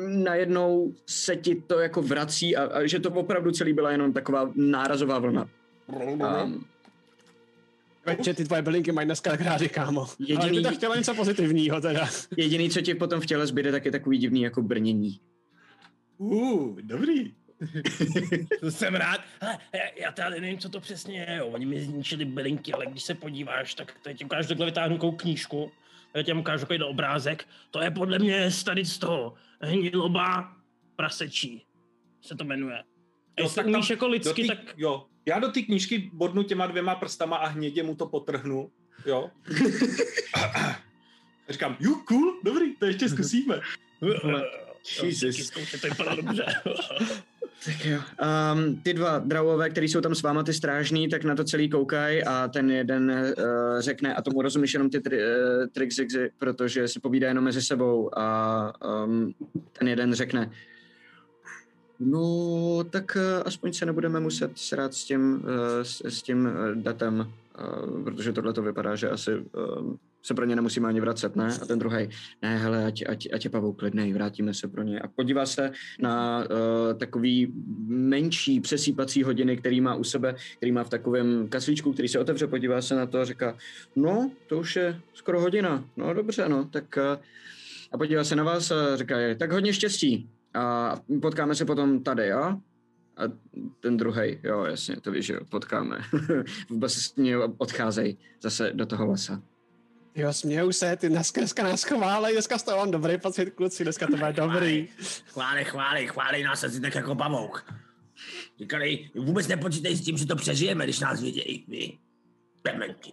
najednou 0.09 0.95
se 1.07 1.37
ti 1.37 1.63
to 1.67 1.79
jako 1.79 2.03
vrací 2.03 2.57
a, 2.57 2.63
a 2.63 2.87
že 2.87 2.99
to 2.99 3.11
opravdu 3.11 3.51
celý 3.51 3.73
byla 3.73 3.91
jenom 3.91 4.13
taková 4.13 4.53
nárazová 4.55 5.19
vlna. 5.19 5.49
Um, 5.87 6.65
Veče, 8.07 8.35
ty 8.35 8.45
tvoje 8.45 8.63
bylinky 8.63 8.93
mají 8.93 9.07
dneska 9.07 9.31
tak 9.31 9.41
rádi, 9.41 9.69
kámo. 9.69 10.07
Jediný, 10.19 10.39
Ale 10.39 10.51
ty 10.51 10.63
to 10.63 10.71
chtěla 10.71 10.97
něco 10.97 11.15
pozitivního 11.15 11.81
teda. 11.81 12.09
Jediný, 12.37 12.71
co 12.71 12.81
ti 12.81 12.95
potom 12.95 13.21
v 13.21 13.27
těle 13.27 13.47
zbyde, 13.47 13.73
tak 13.73 13.85
je 13.85 13.93
takový 13.93 14.19
divný 14.19 14.43
jako 14.43 14.63
brnění. 14.63 15.21
Uh, 16.19 16.81
dobrý. 16.81 17.33
To 18.61 18.71
jsem 18.71 18.95
rád. 18.95 19.21
Hele, 19.41 19.59
já, 20.01 20.13
tady 20.13 20.41
nevím, 20.41 20.59
co 20.59 20.69
to 20.69 20.81
přesně 20.81 21.21
je. 21.21 21.37
Jo. 21.37 21.47
Oni 21.47 21.67
mi 21.67 21.81
zničili 21.81 22.25
bylinky, 22.25 22.73
ale 22.73 22.87
když 22.87 23.03
se 23.03 23.15
podíváš, 23.15 23.75
tak 23.75 23.97
teď 24.03 24.19
ti 24.19 24.25
ukážu 24.25 24.49
takhle 24.49 24.67
vytáhnu 24.67 25.13
knížku. 25.13 25.73
Já 26.15 26.23
ti 26.23 26.33
ukážu 26.33 26.61
takový 26.61 26.83
obrázek. 26.83 27.49
To 27.71 27.83
je 27.83 27.91
podle 27.91 28.19
mě 28.19 28.51
tady 28.65 28.85
z 28.85 28.99
toho. 28.99 29.35
Hniloba 29.61 30.57
prasečí 30.97 31.67
se 32.23 32.37
to 32.37 32.45
jmenuje. 32.45 32.83
Jo, 33.39 33.51
tak 33.55 33.67
tam, 33.73 33.83
jako 33.91 34.09
lidsky, 34.09 34.43
tý, 34.43 34.49
tak... 34.49 34.59
Jo, 34.77 35.07
já 35.27 35.39
do 35.39 35.49
té 35.49 35.63
knížky 35.63 36.11
bodnu 36.13 36.43
těma 36.43 36.67
dvěma 36.67 36.95
prstama 36.95 37.37
a 37.37 37.47
hnědě 37.47 37.83
mu 37.83 37.95
to 37.95 38.07
potrhnu, 38.07 38.71
jo. 39.07 39.31
a 40.35 40.77
říkám, 41.49 41.77
jo, 41.81 41.95
cool, 42.09 42.41
dobrý, 42.45 42.77
to 42.77 42.87
ještě 42.87 43.09
zkusíme. 43.09 43.61
Jesus. 45.03 45.51
To 45.51 45.89
vypadá 45.89 46.15
dobře. 46.15 46.45
Tak 47.65 47.85
jo. 47.85 48.01
Um, 48.55 48.77
ty 48.77 48.95
dva 48.95 49.19
dravové, 49.19 49.71
který 49.71 49.89
jsou 49.89 50.01
tam 50.01 50.15
s 50.15 50.23
váma, 50.23 50.43
ty 50.43 50.53
strážní, 50.53 51.09
tak 51.09 51.25
na 51.25 51.35
to 51.35 51.45
celý 51.45 51.69
koukají 51.69 52.25
a 52.25 52.49
ten 52.49 52.71
jeden 52.71 53.11
uh, 53.11 53.81
řekne, 53.81 54.15
a 54.15 54.23
tomu 54.23 54.43
rozumíš 54.43 54.73
jenom 54.73 54.91
ty 54.91 55.01
tri, 55.01 55.19
uh, 55.19 55.67
trixy, 55.73 56.07
protože 56.39 56.89
si 56.89 57.01
povídá 57.01 57.29
jenom 57.29 57.45
mezi 57.45 57.63
sebou 57.63 58.19
a 58.19 58.73
um, 59.05 59.35
ten 59.79 59.89
jeden 59.89 60.15
řekne, 60.15 60.51
No, 62.03 62.85
tak 62.91 63.17
uh, 63.17 63.43
aspoň 63.47 63.73
se 63.73 63.87
nebudeme 63.87 64.21
muset 64.21 64.59
srát 64.59 64.95
s 64.95 65.05
tím, 65.05 65.35
uh, 65.35 65.41
s, 65.83 66.05
s 66.05 66.23
tím 66.23 66.49
datem, 66.75 67.33
uh, 67.59 68.05
protože 68.05 68.33
tohle 68.33 68.53
to 68.53 68.63
vypadá, 68.63 68.97
že 68.97 69.11
asi 69.11 69.35
uh, 69.35 69.97
se 70.23 70.35
pro 70.35 70.45
ně 70.45 70.57
nemusíme 70.57 70.89
ani 70.89 71.01
vracet, 71.01 71.37
ne? 71.37 71.59
A 71.63 71.67
ten 71.67 71.79
druhý, 71.79 72.09
ne, 72.43 72.59
hele, 72.59 72.85
ať, 72.85 73.05
ať, 73.09 73.29
ať 73.33 73.45
je 73.45 73.51
Pavel 73.51 73.73
klidnej, 73.73 74.13
vrátíme 74.13 74.55
se 74.55 74.69
pro 74.69 74.83
ně. 74.83 75.01
A 75.01 75.09
podívá 75.09 75.47
se 75.47 75.73
na 76.01 76.39
uh, 76.39 76.99
takový 76.99 77.53
menší 77.87 78.61
přesýpací 78.61 79.23
hodiny, 79.23 79.57
který 79.57 79.81
má 79.81 79.95
u 79.95 80.05
sebe, 80.05 80.35
který 80.57 80.73
má 80.73 80.85
v 80.85 80.89
takovém 80.89 81.49
kaslíčku, 81.49 81.93
který 81.93 82.09
se 82.09 82.19
otevře, 82.19 82.47
podívá 82.47 82.83
se 82.83 82.95
na 82.95 83.07
to 83.07 83.19
a 83.19 83.25
říká, 83.25 83.57
no, 83.97 84.31
to 84.47 84.59
už 84.59 84.77
je 84.77 85.01
skoro 85.15 85.41
hodina, 85.41 85.85
no 85.97 86.15
dobře, 86.15 86.49
no, 86.49 86.65
tak 86.65 86.85
uh, 86.97 87.23
a 87.93 87.99
podívá 87.99 88.25
se 88.25 88.37
na 88.37 88.45
vás 88.45 88.71
a 88.71 88.97
říká, 88.97 89.17
tak 89.39 89.53
hodně 89.53 89.73
štěstí 89.73 90.31
a 90.55 90.97
potkáme 91.23 91.55
se 91.55 91.65
potom 91.65 92.03
tady, 92.03 92.29
jo? 92.29 92.61
A 93.17 93.23
ten 93.81 93.97
druhý, 93.97 94.39
jo, 94.43 94.65
jasně, 94.65 94.97
to 95.01 95.11
víš, 95.11 95.29
jo, 95.29 95.41
potkáme. 95.51 95.99
Vůbec 96.71 96.93
se 96.93 97.21
mě 97.21 97.39
odcházej 97.39 98.17
zase 98.43 98.71
do 98.75 98.87
toho 98.87 99.07
lesa. 99.07 99.43
Jo, 100.15 100.33
směju 100.33 100.73
se, 100.73 100.97
ty 100.97 101.09
dneska, 101.09 101.41
dneska 101.41 101.63
nás 101.63 101.83
chválej, 101.83 102.33
dneska 102.33 102.59
z 102.59 102.63
toho 102.63 102.77
mám 102.77 102.91
dobrý 102.91 103.19
pocit, 103.19 103.51
kluci, 103.51 103.83
dneska 103.85 104.07
to 104.07 104.17
bude 104.17 104.33
dobrý. 104.33 104.89
Chválej, 105.27 105.65
chválej, 105.65 106.07
chválej 106.07 106.43
nás 106.43 106.65
asi 106.65 106.81
tak 106.81 106.95
jako 106.95 107.15
pavouk. 107.15 107.75
Říkali, 108.59 109.11
vůbec 109.15 109.49
nepočítej 109.49 109.97
s 109.97 110.05
tím, 110.05 110.19
že 110.19 110.27
to 110.27 110.37
přežijeme, 110.37 110.85
když 110.85 111.01
nás 111.01 111.23
vidějí, 111.23 111.65
vy. 111.69 111.99
Dementi. 112.65 113.13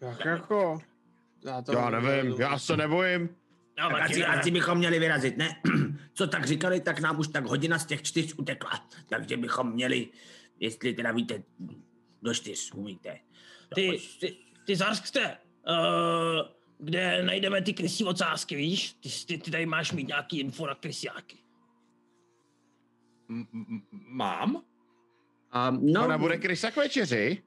Jak 0.00 0.24
jako? 0.24 0.78
Já, 1.44 1.62
to 1.62 1.72
já 1.72 1.90
nevím, 1.90 2.34
já 2.38 2.58
se 2.58 2.76
nebojím. 2.76 3.28
No, 3.78 3.90
tak 3.90 4.02
asi, 4.10 4.24
asi 4.24 4.50
bychom 4.50 4.78
měli 4.78 4.98
vyrazit, 4.98 5.36
ne? 5.36 5.62
Co 6.14 6.26
tak 6.26 6.46
říkali, 6.46 6.80
tak 6.80 7.00
nám 7.00 7.18
už 7.18 7.28
tak 7.28 7.44
hodina 7.44 7.78
z 7.78 7.86
těch 7.86 8.02
čtyř 8.02 8.34
utekla. 8.38 8.88
Takže 9.08 9.36
bychom 9.36 9.72
měli, 9.72 10.08
jestli 10.60 10.94
teda 10.94 11.12
víte, 11.12 11.42
do 12.22 12.34
čtyř 12.34 12.72
umíte. 12.74 13.18
Ty, 13.74 13.98
ty, 14.20 14.36
ty 14.66 14.76
zarskste, 14.76 15.36
uh, 15.68 16.56
kde 16.78 17.22
najdeme 17.22 17.62
ty 17.62 17.72
krysí 17.72 18.04
ocásky, 18.04 18.56
víš? 18.56 18.92
Ty, 18.92 19.08
ty, 19.26 19.38
ty 19.38 19.50
tady 19.50 19.66
máš 19.66 19.92
mít 19.92 20.08
nějaký 20.08 20.40
info 20.40 20.66
na 20.66 20.74
krysiáky. 20.74 21.36
Mám? 23.90 24.62
A 25.50 25.70
no, 25.70 26.04
Ona 26.04 26.18
bude 26.18 26.38
krysa 26.38 26.70
k 26.70 26.76
večeři? 26.76 27.42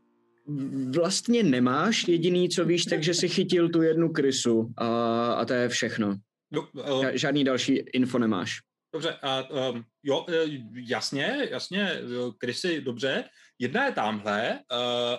Vlastně 0.95 1.43
nemáš, 1.43 2.07
jediný, 2.07 2.49
co 2.49 2.65
víš, 2.65 2.85
takže 2.85 3.13
si 3.13 3.29
chytil 3.29 3.69
tu 3.69 3.81
jednu 3.81 4.09
krysu 4.09 4.73
a, 4.77 4.87
a 5.33 5.45
to 5.45 5.53
je 5.53 5.69
všechno. 5.69 6.15
No, 6.51 6.67
uh, 6.73 7.05
Žádný 7.13 7.43
další 7.43 7.75
info 7.75 8.19
nemáš. 8.19 8.59
Dobře, 8.93 9.17
uh, 9.49 9.75
um, 9.75 9.83
jo, 10.03 10.25
e, 10.29 10.45
jasně, 10.73 11.47
jasně, 11.51 11.91
krysy, 12.37 12.81
dobře. 12.81 13.23
Jedna 13.59 13.85
je 13.85 13.91
tamhle, 13.91 14.59
uh, 14.71 15.17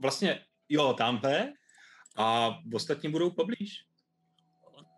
vlastně, 0.00 0.40
jo, 0.68 0.94
tamhle, 0.98 1.52
a 2.16 2.58
ostatní 2.72 3.10
budou 3.10 3.30
poblíž. 3.30 3.86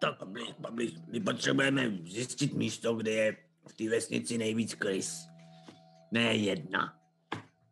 Tak 0.00 0.18
poblíž, 0.18 0.48
poblíž. 0.62 0.92
My 1.12 1.20
potřebujeme 1.20 1.90
zjistit 2.04 2.52
místo, 2.54 2.94
kde 2.94 3.10
je 3.10 3.36
v 3.68 3.72
té 3.72 3.88
vesnici 3.88 4.38
nejvíc 4.38 4.74
krys. 4.74 5.26
Ne 6.10 6.34
jedna, 6.34 6.98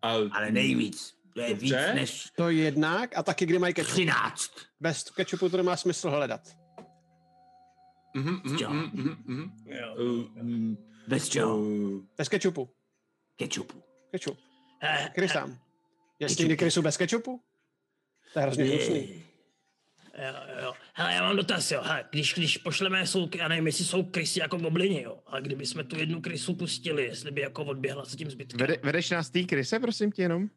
a, 0.03 0.13
ale 0.13 0.51
nejvíc. 0.51 1.15
To 1.35 1.41
je 1.41 1.49
Dobře. 1.49 1.65
víc 1.65 1.95
než... 1.95 2.31
To 2.37 2.51
jednak 2.51 3.19
a 3.19 3.23
taky 3.23 3.47
kdy 3.47 3.59
mají 3.59 3.75
kečup. 3.75 3.93
13. 3.93 4.51
Bez 4.81 5.11
kečupu 5.11 5.49
to 5.49 5.57
nemá 5.57 5.77
smysl 5.77 6.11
hledat. 6.11 6.41
Mhm, 8.15 8.41
mhm, 8.45 8.91
mhm, 8.95 9.23
mhm. 9.27 9.51
Uh, 9.99 10.77
Bez 11.09 11.29
čeho? 11.29 11.61
Bez 12.17 12.29
kečupu. 12.29 12.71
Kečupu. 13.37 13.83
Kečup. 14.11 14.39
Krysám. 15.15 15.59
Jestli 16.19 16.43
někdy 16.43 16.57
krysu 16.57 16.83
bez 16.83 16.97
kečupu? 16.97 17.41
To 18.33 18.39
je 18.39 18.43
hrozně 18.43 18.65
hnusný. 18.65 19.25
Jo, 20.19 20.63
jo. 20.63 20.73
Hele, 20.95 21.15
já 21.15 21.23
mám 21.23 21.37
dotaz, 21.37 21.71
jo. 21.71 21.81
Hele, 21.85 22.05
když, 22.11 22.35
když 22.35 22.59
pošleme, 22.59 23.07
jsou, 23.07 23.29
já 23.37 23.49
nevím, 23.49 23.67
jestli 23.67 23.85
jsou 23.85 24.03
krysy 24.03 24.41
jako 24.41 24.57
goblini, 24.57 25.03
jo. 25.03 25.19
A 25.27 25.41
kdyby 25.41 25.67
jsme 25.67 25.85
tu 25.85 25.99
jednu 25.99 26.21
krysu 26.21 26.55
pustili, 26.55 27.05
jestli 27.05 27.31
by 27.31 27.41
jako 27.41 27.65
odběhla 27.65 28.05
se 28.05 28.17
tím 28.17 28.31
zbytkem. 28.31 28.61
Vede, 28.61 28.77
vedeš 28.83 29.11
nás 29.11 29.31
té 29.31 29.43
kryse, 29.43 29.81
prosím 29.81 30.13
tě 30.13 30.23
jenom? 30.23 30.49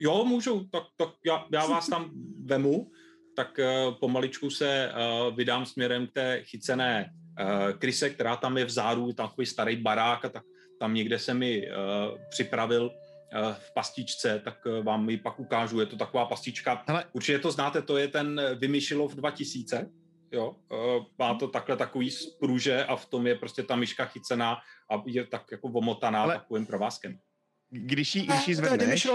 Jo, 0.00 0.24
můžu, 0.24 0.68
tak, 0.70 0.82
tak 0.96 1.08
já, 1.26 1.46
já 1.52 1.66
vás 1.66 1.88
tam 1.88 2.10
vemu, 2.44 2.90
tak 3.36 3.58
uh, 3.58 3.94
pomaličku 3.94 4.50
se 4.50 4.92
uh, 4.92 5.36
vydám 5.36 5.66
směrem 5.66 6.06
k 6.06 6.12
té 6.12 6.42
chycené 6.42 7.12
uh, 7.40 7.78
kryse, 7.78 8.10
která 8.10 8.36
tam 8.36 8.58
je 8.58 8.64
vzadu, 8.64 9.12
tam 9.12 9.28
takový 9.28 9.46
starý 9.46 9.76
barák 9.76 10.24
a 10.24 10.28
tak 10.28 10.42
tam 10.80 10.94
někde 10.94 11.18
se 11.18 11.34
mi 11.34 11.68
uh, 11.68 11.74
připravil 12.30 12.84
uh, 12.84 13.11
v 13.52 13.74
pastičce, 13.74 14.40
tak 14.44 14.66
uh, 14.66 14.84
vám 14.84 15.10
ji 15.10 15.16
pak 15.16 15.40
ukážu. 15.40 15.80
Je 15.80 15.86
to 15.86 15.96
taková 15.96 16.26
pastička, 16.26 16.84
Hele. 16.86 17.04
určitě 17.12 17.38
to 17.38 17.52
znáte, 17.52 17.82
to 17.82 17.96
je 17.96 18.08
ten 18.08 18.40
Vymyšilov 18.58 19.14
2000, 19.14 19.90
jo, 20.32 20.56
uh, 20.72 21.04
má 21.18 21.34
to 21.34 21.48
takhle 21.48 21.76
takový 21.76 22.10
spruže 22.10 22.84
a 22.84 22.96
v 22.96 23.06
tom 23.06 23.26
je 23.26 23.34
prostě 23.34 23.62
ta 23.62 23.76
myška 23.76 24.04
chycená 24.04 24.58
a 24.90 25.02
je 25.06 25.26
tak 25.26 25.42
jako 25.52 25.68
omotaná 25.68 26.22
Ale... 26.22 26.34
takovým 26.34 26.66
provázkem. 26.66 27.18
Když 27.74 28.14
jí, 28.14 28.26
když 28.26 28.48
jí 28.48 28.54
zvedneš, 28.54 29.08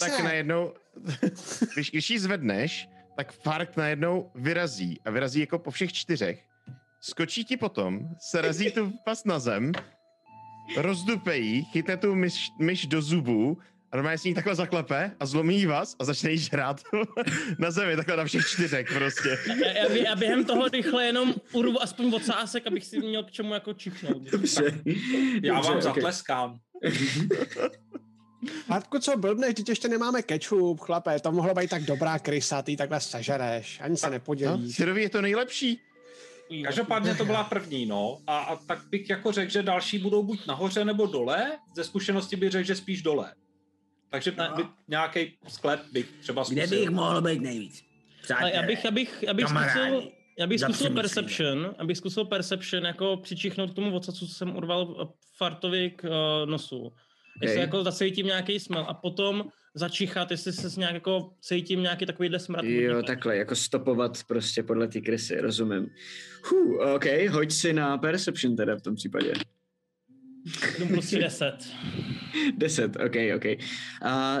tak 0.00 0.20
najednou, 0.24 0.74
když, 1.74 1.90
když 1.90 2.10
jí 2.10 2.18
zvedneš, 2.18 2.88
tak 3.16 3.32
Fark 3.32 3.76
najednou 3.76 4.30
vyrazí 4.34 5.00
a 5.04 5.10
vyrazí 5.10 5.40
jako 5.40 5.58
po 5.58 5.70
všech 5.70 5.92
čtyřech. 5.92 6.44
Skočí 7.00 7.44
ti 7.44 7.56
potom, 7.56 8.00
srazí 8.18 8.70
tu 8.70 8.92
pas 9.04 9.24
na 9.24 9.38
zem, 9.38 9.72
rozdupejí, 10.76 11.64
chytne 11.64 11.96
tu 11.96 12.14
myš, 12.14 12.50
myš 12.58 12.86
do 12.86 13.02
zubů 13.02 13.58
a 13.92 13.96
normálně 13.96 14.18
si 14.18 14.28
ní 14.28 14.34
takhle 14.34 14.54
zaklepe 14.54 15.10
a 15.20 15.26
zlomí 15.26 15.66
vás 15.66 15.96
a 15.98 16.04
začne 16.04 16.30
jí 16.30 16.38
žrát 16.38 16.80
na 17.58 17.70
zemi, 17.70 17.96
takhle 17.96 18.16
na 18.16 18.24
všech 18.24 18.46
čtyřek 18.46 18.92
prostě. 18.94 19.38
Já, 19.64 19.68
já, 19.70 19.92
já 19.96 20.16
během 20.16 20.44
toho 20.44 20.68
rychle 20.68 21.04
jenom 21.06 21.34
urvu 21.52 21.82
aspoň 21.82 22.12
ocásek, 22.14 22.66
abych 22.66 22.84
si 22.86 22.98
měl 22.98 23.24
k 23.24 23.30
čemu 23.30 23.54
jako 23.54 23.74
čichnout. 23.74 24.22
Dobře. 24.22 24.64
Já 25.42 25.54
Dobře, 25.54 25.68
vám 25.70 25.76
ok. 25.76 25.82
zatleskám. 25.82 26.58
Matko, 28.68 28.98
co 29.00 29.16
blbneš, 29.16 29.54
teď 29.54 29.68
ještě 29.68 29.88
nemáme 29.88 30.22
ketchup, 30.22 30.80
chlape, 30.80 31.20
to 31.20 31.32
mohlo 31.32 31.54
být 31.54 31.70
tak 31.70 31.82
dobrá 31.82 32.18
krysa, 32.18 32.62
ty 32.62 32.76
takhle 32.76 33.00
sežereš, 33.00 33.80
ani 33.80 33.96
se 33.96 34.06
No, 34.06 34.12
nepodělíš. 34.12 34.76
syrový 34.76 35.02
je 35.02 35.08
to 35.10 35.22
nejlepší. 35.22 35.80
Každopádně 36.64 37.14
to 37.14 37.24
byla 37.24 37.44
první, 37.44 37.86
no. 37.86 38.18
A, 38.26 38.38
a 38.38 38.56
tak 38.56 38.78
bych 38.90 39.10
jako 39.10 39.32
řekl, 39.32 39.50
že 39.50 39.62
další 39.62 39.98
budou 39.98 40.22
buď 40.22 40.46
nahoře 40.46 40.84
nebo 40.84 41.06
dole. 41.06 41.58
Ze 41.76 41.84
zkušenosti 41.84 42.36
bych 42.36 42.50
řekl, 42.50 42.66
že 42.66 42.74
spíš 42.74 43.02
dole. 43.02 43.34
Takže 44.10 44.30
by, 44.30 44.62
nějaký 44.88 45.38
sklep 45.48 45.80
bych 45.92 46.12
třeba 46.20 46.44
zkusil. 46.44 46.66
Kde 46.66 46.76
bych 46.76 46.90
mohl 46.90 47.20
být 47.20 47.42
nejvíc? 47.42 47.84
Ale 48.38 48.52
já 48.54 48.62
bych, 48.62 48.84
já 48.84 48.90
bych, 48.90 49.22
já 49.22 49.34
bych 49.34 49.46
zkusil, 49.48 50.12
já 50.38 50.46
bych 50.46 50.60
zkusil 50.60 50.90
perception, 50.90 51.74
abych 51.78 51.96
zkusil 51.96 52.24
perception, 52.24 52.84
jako 52.84 53.16
přičichnout 53.16 53.70
k 53.70 53.74
tomu 53.74 53.96
ocasu, 53.96 54.26
co 54.26 54.34
jsem 54.34 54.56
urval 54.56 54.96
eh, 55.02 55.06
fartovi 55.36 55.90
k 55.90 56.04
uh, 56.04 56.50
nosu. 56.50 56.92
Jestli 57.42 57.56
Hej. 57.56 57.66
jako 57.66 57.84
zacítím 57.84 58.26
nějaký 58.26 58.60
smell 58.60 58.86
a 58.88 58.94
potom 58.94 59.44
začichat, 59.74 60.30
jestli 60.30 60.52
se 60.52 60.80
nějak 60.80 60.94
jako 60.94 61.30
cítím 61.40 61.82
nějaký 61.82 62.06
takovýhle 62.06 62.38
smrad. 62.38 62.64
Jo, 62.64 62.94
vodníka. 62.94 63.06
takhle, 63.06 63.36
jako 63.36 63.54
stopovat 63.54 64.18
prostě 64.28 64.62
podle 64.62 64.88
té 64.88 65.00
krysy, 65.00 65.40
rozumím. 65.40 65.86
Huh, 66.44 66.94
OK, 66.94 67.04
hoď 67.30 67.52
si 67.52 67.72
na 67.72 67.98
Perception 67.98 68.56
teda 68.56 68.76
v 68.76 68.82
tom 68.82 68.94
případě. 68.94 69.32
Jdu 70.78 70.86
prostě 70.86 71.18
10. 71.18 71.54
10, 72.56 72.96
OK, 72.96 73.16
OK. 73.36 73.44
A 74.02 74.38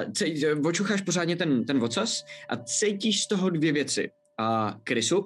očucháš 0.64 1.00
pořádně 1.00 1.36
ten, 1.36 1.64
ten 1.64 1.78
vocas 1.78 2.24
a 2.48 2.56
cítíš 2.56 3.22
z 3.22 3.28
toho 3.28 3.50
dvě 3.50 3.72
věci. 3.72 4.10
A 4.38 4.80
krysu 4.84 5.24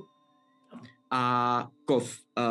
a 1.11 1.69
kov. 1.85 2.19
A 2.37 2.45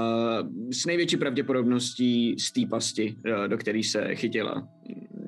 s 0.74 0.86
největší 0.86 1.18
pravděpodobností 1.18 2.36
z 2.40 2.52
té 2.52 2.62
pasti, 2.70 3.16
do 3.48 3.58
které 3.58 3.82
se 3.84 4.16
chytila. 4.16 4.68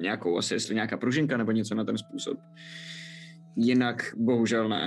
Nějakou 0.04 0.38
asi, 0.38 0.54
jestli 0.54 0.76
nějaká 0.76 0.98
pružinka 0.98 1.38
nebo 1.38 1.52
něco 1.52 1.76
na 1.76 1.84
ten 1.84 1.98
způsob. 1.98 2.38
Jinak 3.56 4.14
bohužel 4.18 4.70
ne. 4.70 4.86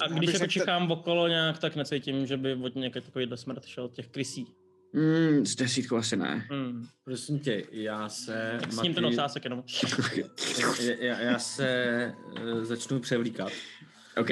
A 0.00 0.08
když 0.08 0.32
jako 0.32 0.46
čichám 0.46 0.90
okolo 0.90 1.28
nějak, 1.28 1.58
tak 1.58 1.76
necítím, 1.76 2.26
že 2.26 2.36
by 2.36 2.54
od 2.54 2.74
nějaký 2.74 3.00
takovýhle 3.00 3.36
smrt 3.36 3.64
šel 3.64 3.84
od 3.84 3.92
těch 3.94 4.08
krysí. 4.08 4.46
Mm, 4.92 5.46
s 5.46 5.56
desítkou 5.56 5.96
asi 5.96 6.16
ne. 6.16 6.46
Hmm. 6.50 6.86
Prosím 7.04 7.38
tě, 7.38 7.64
já 7.72 8.08
se... 8.08 8.58
S 8.70 8.82
ním 8.82 8.94
ten 8.94 9.04
Maty- 9.04 9.14
ocásek 9.14 9.44
jenom. 9.44 9.62
já, 10.58 10.94
já, 11.00 11.20
já 11.20 11.38
se 11.38 12.14
uh, 12.42 12.64
začnu 12.64 13.00
převlíkat. 13.00 13.52
OK. 14.16 14.28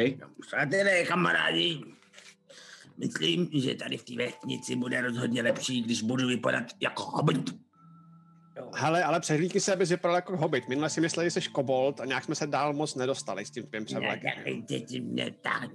Přátelé, 0.46 1.04
kamarádi, 1.04 1.80
myslím, 2.98 3.48
že 3.52 3.74
tady 3.74 3.96
v 3.96 4.04
té 4.04 4.14
vesnici 4.16 4.76
bude 4.76 5.00
rozhodně 5.00 5.42
lepší, 5.42 5.82
když 5.82 6.02
budu 6.02 6.28
vypadat 6.28 6.64
jako 6.80 7.02
hobbit. 7.02 7.63
Hele, 8.74 9.04
ale 9.04 9.20
přehlídky 9.20 9.60
se, 9.60 9.72
abys 9.72 9.90
vypadal 9.90 10.16
jako 10.16 10.36
hobbit. 10.36 10.68
Minule 10.68 10.90
si 10.90 11.00
mysleli, 11.00 11.30
že 11.30 11.40
jsi 11.40 11.48
kobold 11.48 12.00
a 12.00 12.04
nějak 12.04 12.24
jsme 12.24 12.34
se 12.34 12.46
dál 12.46 12.72
moc 12.72 12.94
nedostali 12.94 13.46
s 13.46 13.50
tím 13.50 13.66
tvým 13.66 13.84
převlekem. 13.84 14.32
Mě 15.00 15.30
tak... 15.42 15.70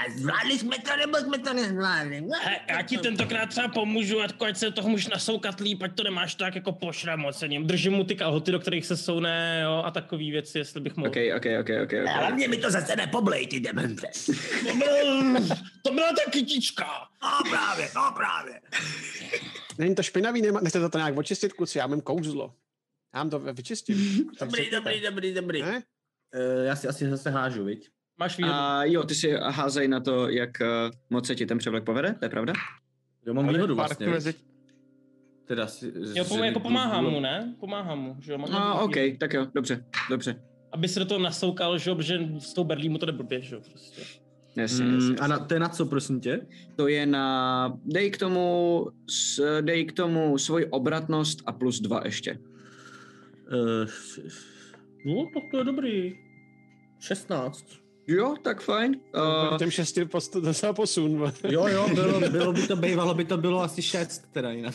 A 0.00 0.10
zvládli 0.18 0.58
jsme 0.58 0.76
to, 0.78 0.96
nebo 0.96 1.18
jsme 1.18 1.38
to 1.38 1.54
nezvládli? 1.54 2.24
He, 2.42 2.60
já 2.70 2.82
ti 2.82 2.98
tentokrát 2.98 3.46
třeba 3.46 3.68
pomůžu, 3.68 4.20
ať 4.20 4.42
ať 4.42 4.56
se 4.56 4.70
toho 4.70 4.88
můžeš 4.88 5.08
nasoukat 5.08 5.60
líp, 5.60 5.82
ať 5.82 5.94
to 5.94 6.02
nemáš 6.02 6.34
tak 6.34 6.54
jako 6.54 6.72
pošramocením. 6.72 7.66
Držím 7.66 7.92
mu 7.92 8.04
ty 8.04 8.14
kalhoty, 8.14 8.52
do 8.52 8.60
kterých 8.60 8.86
se 8.86 8.96
soune, 8.96 9.60
jo, 9.64 9.82
a 9.84 9.90
takové 9.90 10.22
věci, 10.22 10.58
jestli 10.58 10.80
bych 10.80 10.96
mohl. 10.96 11.08
OK, 11.08 11.16
OK, 11.36 11.46
OK, 11.60 11.68
OK. 11.84 11.92
A 11.92 12.02
okay. 12.02 12.06
hlavně 12.06 12.48
mi 12.48 12.56
to 12.56 12.70
zase 12.70 12.96
nepoblej, 12.96 13.46
ty 13.46 13.60
demente. 13.60 14.06
To, 14.68 14.76
byl, 14.76 15.34
to 15.82 15.92
byla 15.94 16.08
ta 16.08 16.30
kytička. 16.30 16.86
No 17.22 17.50
právě, 17.50 17.88
no 17.94 18.12
právě. 18.16 18.60
Není 19.78 19.94
to 19.94 20.02
špinavý, 20.02 20.42
nema, 20.42 20.60
nechcete 20.60 20.88
to 20.88 20.98
nějak 20.98 21.16
očistit, 21.16 21.52
kluci, 21.52 21.78
já 21.78 21.86
mám 21.86 22.00
kouzlo. 22.00 22.54
Já 23.14 23.20
vám 23.20 23.30
to 23.30 23.38
vyčistím. 23.38 24.30
Dobrý, 24.40 24.70
dobrý, 24.70 25.00
dobrý, 25.00 25.34
dobrý. 25.34 25.62
Ne? 25.62 25.82
Uh, 26.34 26.64
já 26.64 26.76
si 26.76 26.88
asi 26.88 27.10
zase 27.10 27.30
hážu, 27.30 27.64
viď? 27.64 27.90
Máš 28.18 28.36
výhodu. 28.38 28.54
A 28.54 28.84
jo, 28.84 29.02
ty 29.02 29.14
si 29.14 29.30
házej 29.32 29.88
na 29.88 30.00
to, 30.00 30.28
jak 30.28 30.50
uh, 30.60 30.66
moc 31.10 31.26
se 31.26 31.34
ti 31.34 31.46
ten 31.46 31.58
převlek 31.58 31.84
povede, 31.84 32.14
to 32.18 32.24
je 32.24 32.28
pravda? 32.28 32.52
Jo, 33.26 33.34
mám 33.34 33.48
výhodu 33.48 33.74
vlastně. 33.74 34.06
Mezi... 34.06 34.34
Teda 35.44 35.66
si, 35.66 35.92
Jo, 36.14 36.24
pom, 36.24 36.44
jako 36.44 36.60
pomáhám 36.60 37.04
mu, 37.04 37.20
ne? 37.20 37.54
Pomáhám 37.60 37.98
mu, 37.98 38.16
že 38.20 38.32
jo. 38.32 38.38
mám- 38.38 38.54
A 38.54 38.58
mám 38.74 38.84
OK, 38.84 38.94
výhodu. 38.96 39.16
tak 39.18 39.32
jo, 39.32 39.46
dobře, 39.54 39.84
dobře. 40.10 40.42
Aby 40.72 40.88
se 40.88 40.98
do 41.00 41.06
toho 41.06 41.20
nasoukal, 41.20 41.78
že 41.78 41.90
jo, 41.90 41.96
protože 41.96 42.18
s 42.38 42.54
tou 42.54 42.64
berlí 42.64 42.88
mu 42.88 42.98
to 42.98 43.06
jde 43.06 43.12
blbě, 43.12 43.40
že 43.42 43.54
jo, 43.54 43.60
prostě. 43.70 44.02
Jasně, 44.56 44.84
Mm, 44.84 44.94
jasně. 44.94 45.16
a 45.16 45.26
na, 45.26 45.38
to 45.38 45.54
je 45.54 45.60
na 45.60 45.68
co, 45.68 45.86
prosím 45.86 46.20
tě? 46.20 46.46
To 46.76 46.88
je 46.88 47.06
na, 47.06 47.72
dej 47.84 48.10
k 48.10 48.18
tomu, 48.18 48.86
s, 49.10 49.60
dej 49.60 49.84
k 49.84 49.92
tomu 49.92 50.38
svoji 50.38 50.66
obratnost 50.66 51.38
a 51.46 51.52
plus 51.52 51.80
dva 51.80 52.00
ještě. 52.04 52.38
Uh, 53.52 53.90
No, 55.06 55.24
tak 55.34 55.42
to 55.50 55.58
je 55.58 55.64
dobrý. 55.64 56.18
16. 57.00 57.64
Jo, 58.08 58.34
tak 58.42 58.60
fajn. 58.60 58.96
Uh, 59.50 59.58
Těm 59.58 59.70
šesti 59.70 60.04
post, 60.04 60.36
docela 60.36 60.72
posun. 60.72 61.32
Jo, 61.50 61.66
jo, 61.66 61.88
bylo, 61.94 62.20
bylo 62.20 62.52
by 62.52 62.62
to 62.62 62.76
bývalo, 62.76 63.14
by 63.14 63.24
to 63.24 63.36
bylo 63.36 63.62
asi 63.62 63.82
6 63.82 64.22
teda 64.32 64.50
jinak. 64.50 64.74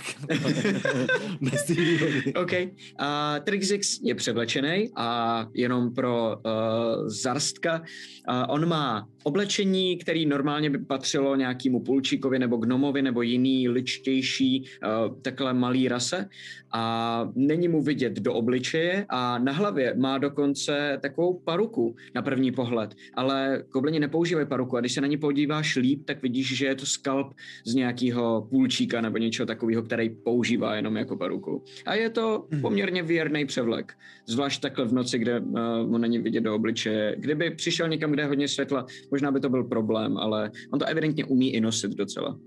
Bez 1.41 1.63
té 1.63 1.73
výhody. 1.73 2.33
OK. 2.33 2.51
A 2.99 3.39
Trixix 3.39 3.99
je 4.03 4.15
převlečený 4.15 4.89
a 4.95 5.47
jenom 5.53 5.93
pro 5.93 6.35
uh, 6.35 7.07
Zarstka. 7.07 7.79
Uh, 7.79 8.45
on 8.49 8.65
má 8.65 9.07
oblečení, 9.23 9.97
který 9.97 10.25
normálně 10.25 10.69
by 10.69 10.77
patřilo 10.77 11.35
nějakému 11.35 11.79
pulčíkovi 11.79 12.39
nebo 12.39 12.57
gnomovi 12.57 13.01
nebo 13.01 13.21
jiný 13.21 13.69
ličtější 13.69 14.61
uh, 14.61 15.21
takhle 15.21 15.53
malý 15.53 15.87
rase 15.87 16.29
a 16.73 17.27
není 17.35 17.67
mu 17.67 17.81
vidět 17.81 18.13
do 18.13 18.33
obličeje 18.33 19.05
a 19.09 19.37
na 19.37 19.51
hlavě 19.51 19.95
má 19.97 20.17
dokonce 20.17 20.99
takovou 21.01 21.39
paruku 21.39 21.95
na 22.15 22.21
první 22.21 22.51
pohled, 22.51 22.95
ale 23.21 23.63
goblini 23.71 23.99
nepoužívají 23.99 24.47
paruku 24.47 24.77
a 24.77 24.79
když 24.79 24.93
se 24.93 25.01
na 25.01 25.07
ní 25.07 25.17
podíváš 25.17 25.75
líp, 25.75 26.05
tak 26.05 26.21
vidíš, 26.21 26.57
že 26.57 26.65
je 26.65 26.75
to 26.75 26.85
skalp 26.85 27.33
z 27.65 27.73
nějakého 27.75 28.47
půlčíka 28.49 29.01
nebo 29.01 29.17
něčeho 29.17 29.45
takového, 29.45 29.83
který 29.83 30.09
používá 30.09 30.75
jenom 30.75 30.97
jako 30.97 31.17
paruku. 31.17 31.63
A 31.85 31.95
je 31.95 32.09
to 32.09 32.47
poměrně 32.61 33.03
věrný 33.03 33.45
převlek, 33.45 33.93
zvlášť 34.25 34.61
takhle 34.61 34.85
v 34.85 34.93
noci, 34.93 35.19
kde 35.19 35.39
uh, 35.39 35.59
mu 35.85 35.97
není 35.97 36.19
vidět 36.19 36.41
do 36.41 36.55
obličeje. 36.55 37.15
Kdyby 37.17 37.51
přišel 37.51 37.87
někam, 37.87 38.11
kde 38.11 38.23
je 38.23 38.27
hodně 38.27 38.47
světla, 38.47 38.85
možná 39.11 39.31
by 39.31 39.39
to 39.39 39.49
byl 39.49 39.63
problém, 39.63 40.17
ale 40.17 40.51
on 40.73 40.79
to 40.79 40.85
evidentně 40.85 41.25
umí 41.25 41.53
i 41.53 41.61
nosit 41.61 41.91
docela. 41.91 42.39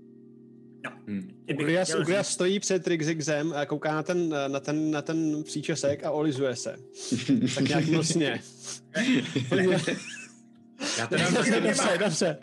Uglias, 1.53 1.95
Uglias 2.01 2.29
stojí 2.29 2.59
před 2.59 2.83
Trixixem 2.83 3.53
a 3.53 3.65
kouká 3.65 3.95
na 3.95 4.03
ten, 4.03 4.35
na 4.47 4.59
ten, 4.59 4.91
na 4.91 5.01
ten 5.01 5.43
příčesek 5.43 6.03
a 6.03 6.11
olizuje 6.11 6.55
se. 6.55 6.75
tak 7.55 7.67
nějak 7.67 7.87
nosně. 7.87 8.41
Já 10.97 11.07
teda 11.07 11.29
dobře, 11.29 11.97
dobře. 11.99 12.37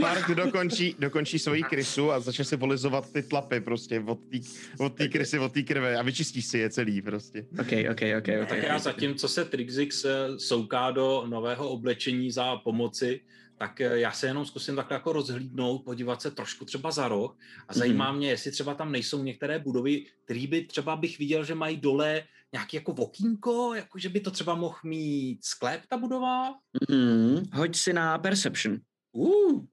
Mark 0.00 0.30
dokončí, 0.30 0.96
dokončí 0.98 1.38
svoji 1.38 1.62
krysu 1.62 2.12
a 2.12 2.20
začne 2.20 2.44
si 2.44 2.56
volizovat 2.56 3.12
ty 3.12 3.22
tlapy 3.22 3.60
prostě 3.60 4.00
od 4.00 4.18
té 4.18 4.38
od 4.78 4.94
tý 4.94 5.08
krysy, 5.08 5.38
od 5.38 5.52
té 5.52 5.62
krve 5.62 5.96
a 5.96 6.02
vyčistí 6.02 6.42
si 6.42 6.58
je 6.58 6.70
celý 6.70 7.02
prostě. 7.02 7.46
OK, 7.60 7.72
OK, 7.90 8.00
OK, 8.18 8.28
OK. 8.42 8.48
Tak 8.48 8.62
já 8.62 8.78
zatím, 8.78 9.14
co 9.14 9.28
se 9.28 9.44
Trixix 9.44 10.04
eh, 10.04 10.38
souká 10.38 10.90
do 10.90 11.24
nového 11.26 11.68
oblečení 11.68 12.30
za 12.30 12.56
pomoci, 12.56 13.20
tak 13.58 13.80
eh, 13.80 13.98
já 13.98 14.12
se 14.12 14.26
jenom 14.26 14.46
zkusím 14.46 14.76
takhle 14.76 14.94
jako 14.94 15.12
rozhlídnout, 15.12 15.84
podívat 15.84 16.22
se 16.22 16.30
trošku 16.30 16.64
třeba 16.64 16.90
za 16.90 17.08
roh 17.08 17.38
a 17.68 17.74
zajímá 17.74 18.12
mě, 18.12 18.28
jestli 18.28 18.50
třeba 18.50 18.74
tam 18.74 18.92
nejsou 18.92 19.22
některé 19.22 19.58
budovy, 19.58 20.04
které 20.24 20.46
by 20.46 20.64
třeba 20.64 20.96
bych 20.96 21.18
viděl, 21.18 21.44
že 21.44 21.54
mají 21.54 21.76
dole 21.76 22.22
nějaký 22.56 22.76
jako 22.76 22.92
okýnko, 22.92 23.74
jako 23.74 23.98
že 23.98 24.08
by 24.08 24.20
to 24.20 24.30
třeba 24.30 24.54
mohl 24.54 24.78
mít 24.84 25.44
sklep 25.44 25.80
ta 25.88 25.96
budova. 25.96 26.54
Mm, 26.90 27.42
hoď 27.52 27.76
si 27.76 27.92
na 27.92 28.18
Perception. 28.18 28.78
Uh, 29.12 29.64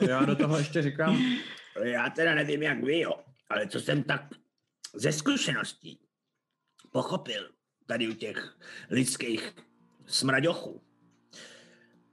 Já 0.08 0.24
do 0.24 0.36
toho 0.36 0.58
ještě 0.58 0.82
říkám, 0.82 1.22
Já 1.82 2.10
teda 2.10 2.34
nevím, 2.34 2.62
jak 2.62 2.84
vy, 2.84 3.00
jo, 3.00 3.12
ale 3.50 3.68
co 3.68 3.80
jsem 3.80 4.02
tak 4.02 4.22
ze 4.94 5.12
zkušeností 5.12 6.00
pochopil 6.92 7.50
tady 7.86 8.08
u 8.08 8.12
těch 8.12 8.56
lidských 8.90 9.54
smraďochů, 10.06 10.82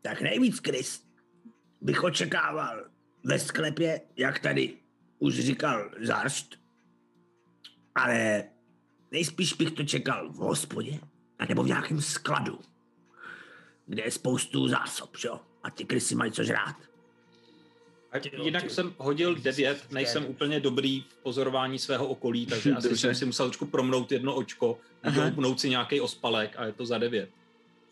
tak 0.01 0.21
nejvíc 0.21 0.59
krys 0.59 1.03
bych 1.81 2.03
očekával 2.03 2.89
ve 3.23 3.39
sklepě, 3.39 4.01
jak 4.15 4.39
tady 4.39 4.77
už 5.19 5.39
říkal 5.39 5.91
Zarst, 6.01 6.55
ale 7.95 8.49
nejspíš 9.11 9.53
bych 9.53 9.71
to 9.71 9.83
čekal 9.83 10.29
v 10.29 10.35
hospodě, 10.35 10.99
nebo 11.49 11.63
v 11.63 11.67
nějakém 11.67 12.01
skladu, 12.01 12.59
kde 13.85 14.03
je 14.03 14.11
spoustu 14.11 14.67
zásob, 14.67 15.17
jo? 15.25 15.39
A 15.63 15.69
ty 15.69 15.85
krysy 15.85 16.15
mají 16.15 16.31
co 16.31 16.43
žrát. 16.43 16.75
A 18.11 18.17
jinak 18.43 18.71
jsem 18.71 18.93
hodil 18.97 19.35
devět, 19.35 19.91
nejsem 19.91 20.25
úplně 20.25 20.59
dobrý 20.59 21.01
v 21.01 21.15
pozorování 21.23 21.79
svého 21.79 22.07
okolí, 22.07 22.45
takže 22.45 22.73
asi 22.75 22.97
jsem 22.97 23.15
si 23.15 23.25
musel 23.25 23.45
trošku 23.45 23.65
promnout 23.65 24.11
jedno 24.11 24.35
očko, 24.35 24.79
doupnout 25.15 25.59
si 25.59 25.69
nějaký 25.69 26.01
ospalek 26.01 26.55
a 26.57 26.65
je 26.65 26.71
to 26.71 26.85
za 26.85 26.97
devět. 26.97 27.29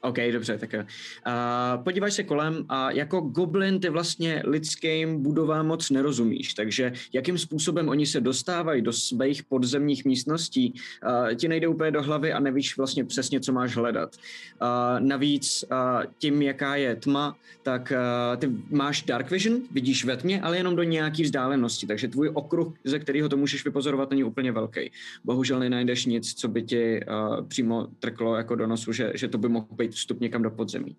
OK, 0.05 0.15
dobře, 0.31 0.57
tak 0.57 0.73
uh, 0.73 1.83
podívaj 1.83 2.11
se 2.11 2.23
kolem 2.23 2.65
a 2.69 2.91
jako 2.91 3.21
goblin 3.21 3.79
ty 3.79 3.89
vlastně 3.89 4.41
lidským 4.45 5.23
budovám 5.23 5.67
moc 5.67 5.89
nerozumíš, 5.89 6.53
takže 6.53 6.93
jakým 7.13 7.37
způsobem 7.37 7.89
oni 7.89 8.05
se 8.05 8.21
dostávají 8.21 8.81
do 8.81 8.93
svých 8.93 9.43
podzemních 9.43 10.05
místností, 10.05 10.73
uh, 10.73 11.35
ti 11.35 11.47
nejde 11.47 11.67
úplně 11.67 11.91
do 11.91 12.03
hlavy 12.03 12.33
a 12.33 12.39
nevíš 12.39 12.77
vlastně 12.77 13.05
přesně, 13.05 13.39
co 13.39 13.53
máš 13.53 13.75
hledat. 13.75 14.15
Uh, 14.61 15.07
navíc 15.07 15.65
uh, 15.71 15.77
tím, 16.17 16.41
jaká 16.41 16.75
je 16.75 16.95
tma, 16.95 17.37
tak 17.63 17.93
uh, 17.95 18.37
ty 18.37 18.49
máš 18.69 19.03
dark 19.03 19.31
vision, 19.31 19.61
vidíš 19.71 20.05
ve 20.05 20.17
tmě, 20.17 20.41
ale 20.41 20.57
jenom 20.57 20.75
do 20.75 20.83
nějaký 20.83 21.23
vzdálenosti, 21.23 21.87
takže 21.87 22.07
tvůj 22.07 22.29
okruh, 22.33 22.73
ze 22.83 22.99
kterého 22.99 23.29
to 23.29 23.37
můžeš 23.37 23.65
vypozorovat, 23.65 24.09
není 24.09 24.23
úplně 24.23 24.51
velký. 24.51 24.91
Bohužel 25.23 25.59
nenajdeš 25.59 26.05
nic, 26.05 26.33
co 26.33 26.47
by 26.47 26.63
ti 26.63 26.99
uh, 26.99 27.47
přímo 27.47 27.87
trklo 27.99 28.35
jako 28.35 28.55
do 28.55 28.67
nosu, 28.67 28.93
že, 28.93 29.11
že 29.15 29.27
to 29.27 29.37
by 29.37 29.49
mohl 29.49 29.67
být 29.71 29.94
vstup 29.95 30.19
někam 30.19 30.41
do 30.41 30.51
podzemí. 30.51 30.95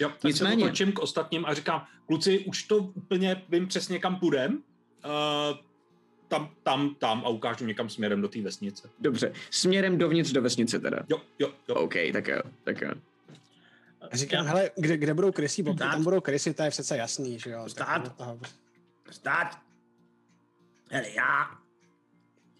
Jo, 0.00 0.08
tak 0.08 0.24
Nicméně... 0.24 0.64
se 0.64 0.64
otočím 0.64 0.92
k 0.92 0.98
ostatním 0.98 1.46
a 1.46 1.54
říkám, 1.54 1.86
kluci, 2.06 2.38
už 2.38 2.62
to 2.62 2.76
úplně 2.76 3.42
vím 3.48 3.68
přesně 3.68 3.98
kam 3.98 4.16
půjdem. 4.16 4.62
Uh, 5.04 5.58
tam, 6.28 6.50
tam, 6.62 6.94
tam 6.94 7.22
a 7.24 7.28
ukážu 7.28 7.66
někam 7.66 7.88
směrem 7.88 8.20
do 8.20 8.28
té 8.28 8.40
vesnice. 8.42 8.90
Dobře, 8.98 9.32
směrem 9.50 9.98
dovnitř 9.98 10.32
do 10.32 10.42
vesnice 10.42 10.78
teda. 10.78 10.98
Jo, 11.08 11.20
jo, 11.38 11.52
jo. 11.68 11.74
OK, 11.74 11.94
tak 12.12 12.28
jo, 12.28 12.42
tak 12.64 12.80
jo. 12.80 12.90
Říkám, 14.12 14.46
hele, 14.46 14.70
kde, 14.76 14.96
kde 14.96 15.14
budou 15.14 15.32
krysy, 15.32 15.62
bo 15.62 15.74
tam 15.74 16.04
budou 16.04 16.20
krysy, 16.20 16.54
to 16.54 16.62
je 16.62 16.70
přece 16.70 16.96
jasný, 16.96 17.38
že 17.38 17.50
jo. 17.50 17.68
Stát, 17.68 18.22
stát. 19.10 19.58
Hele, 20.90 21.10
já 21.10 21.50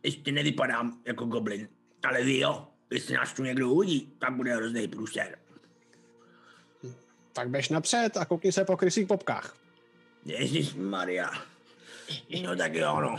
ještě 0.02 0.32
nevypadám 0.32 1.00
jako 1.04 1.24
goblin, 1.24 1.68
ale 2.08 2.24
vy 2.24 2.38
jo, 2.38 2.68
jestli 2.90 3.14
nás 3.14 3.32
tu 3.32 3.42
někdo 3.42 3.70
uvidí, 3.70 4.12
tak 4.18 4.36
bude 4.36 4.56
hrozný 4.56 4.88
průser. 4.88 5.38
Tak 7.36 7.50
běž 7.50 7.68
napřed 7.68 8.16
a 8.16 8.24
koukni 8.24 8.52
se 8.52 8.64
po 8.64 8.76
krysích 8.76 9.06
popkách. 9.06 9.56
Ježíš 10.24 10.74
Maria. 10.74 11.30
No 12.44 12.56
tak 12.56 12.74
jo, 12.74 13.00
no. 13.00 13.16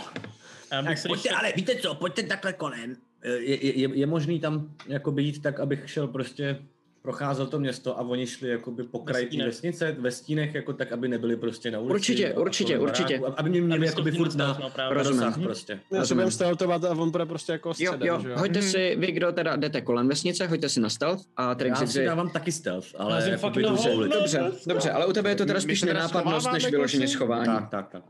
Tak 0.70 0.97
pojďte, 1.07 1.30
ale 1.30 1.53
víte 1.55 1.76
co, 1.76 1.95
pojďte 1.95 2.24
takhle 2.24 2.53
kolem. 2.53 2.97
Je, 3.24 3.80
je, 3.80 3.89
je 3.93 4.05
možný 4.05 4.39
tam 4.39 4.76
jako 4.88 5.11
být 5.11 5.41
tak, 5.41 5.59
abych 5.59 5.89
šel 5.89 6.07
prostě 6.07 6.59
procházel 7.08 7.47
to 7.47 7.60
město 7.60 7.99
a 7.99 8.01
oni 8.01 8.28
šli 8.28 8.49
jakoby 8.49 8.84
po 8.84 8.99
kraji 8.99 9.26
té 9.26 9.45
vesnice, 9.45 9.95
ve 9.99 10.12
stínech, 10.12 10.55
jako 10.55 10.74
tak, 10.74 10.91
aby 10.91 11.08
nebyli 11.08 11.36
prostě 11.36 11.72
na 11.72 11.80
ulici. 11.80 11.93
Určitě, 11.93 12.34
určitě, 12.34 12.80
určitě. 12.80 13.20
Baráku, 13.20 13.39
aby 13.39 13.49
mě 13.49 13.62
měli 13.62 13.86
jakoby 13.86 14.12
furt 14.12 14.36
na, 14.36 14.60
rozsah 14.89 15.39
prostě. 15.39 15.80
Já 15.91 16.05
se 16.05 16.14
budeme 16.14 16.32
stealthovat 16.32 16.84
a 16.84 16.91
on 16.91 17.12
bude 17.12 17.26
prostě 17.26 17.51
jako 17.51 17.74
středem, 17.74 18.01
jo, 18.01 18.20
jo. 18.24 18.30
jo. 18.30 18.39
Hoďte 18.39 18.60
hmm. 18.60 18.70
si, 18.70 18.95
vy 18.99 19.12
kdo 19.12 19.32
teda 19.32 19.55
jdete 19.55 19.82
kolem 19.82 20.08
vesnice, 20.08 20.47
hoďte 20.47 20.70
si 20.70 20.80
na 20.80 20.89
stealth 20.89 21.24
a 21.38 21.55
Trix 21.55 21.82
Já 21.82 21.88
si 21.88 22.05
dávám 22.05 22.30
taky 22.30 22.51
stealth, 22.51 22.88
ale 22.97 23.30
jako 23.30 23.49
Dobře, 23.49 24.51
dobře, 24.68 24.91
ale 24.91 25.05
u 25.05 25.14
tebe 25.14 25.30
je 25.30 25.36
to 25.36 25.45
teda 25.45 25.62
spíš 25.62 25.84
nenápadnost, 25.84 26.51
než 26.51 26.72
vyloženě 26.72 27.08
schování. 27.08 27.45
Tak, 27.45 27.70
tak, 27.70 27.89
tak. 27.89 28.03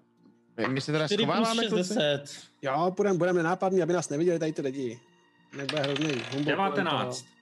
My 0.67 0.81
se 0.81 0.91
teda 0.91 1.07
schováváme, 1.07 1.63
Jo, 2.61 2.93
budeme 2.97 3.17
budem 3.17 3.35
nenápadní, 3.35 3.81
aby 3.81 3.93
nás 3.93 4.09
neviděli 4.09 4.39
tady 4.39 4.53
ty 4.53 4.61
lidi. 4.61 4.99
Nebude 5.57 5.81
hrozný. 5.81 6.21
19. 6.43 7.36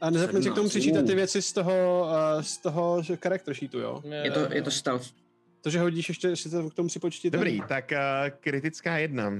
A 0.00 0.10
nezapomněte 0.10 0.44
si 0.44 0.50
k 0.50 0.54
tomu 0.54 0.68
přičítat 0.68 1.06
ty 1.06 1.14
věci 1.14 1.42
z 1.42 1.52
toho, 1.52 2.08
uh, 2.36 2.42
z 2.42 2.56
toho 2.56 3.02
character 3.22 3.54
sheetu, 3.54 3.78
jo? 3.78 4.02
Je 4.22 4.30
to, 4.30 4.52
je 4.52 4.62
to 4.62 4.70
stealth. 4.70 5.06
To, 5.60 5.70
že 5.70 5.80
hodíš 5.80 6.08
ještě, 6.08 6.28
ještě 6.28 6.48
to 6.48 6.70
k 6.70 6.74
tomu 6.74 6.88
si 6.88 6.98
počítat. 6.98 7.38
Dobrý, 7.38 7.62
tak 7.68 7.92
uh, 7.92 8.30
kritická 8.40 8.98
jedna. 8.98 9.32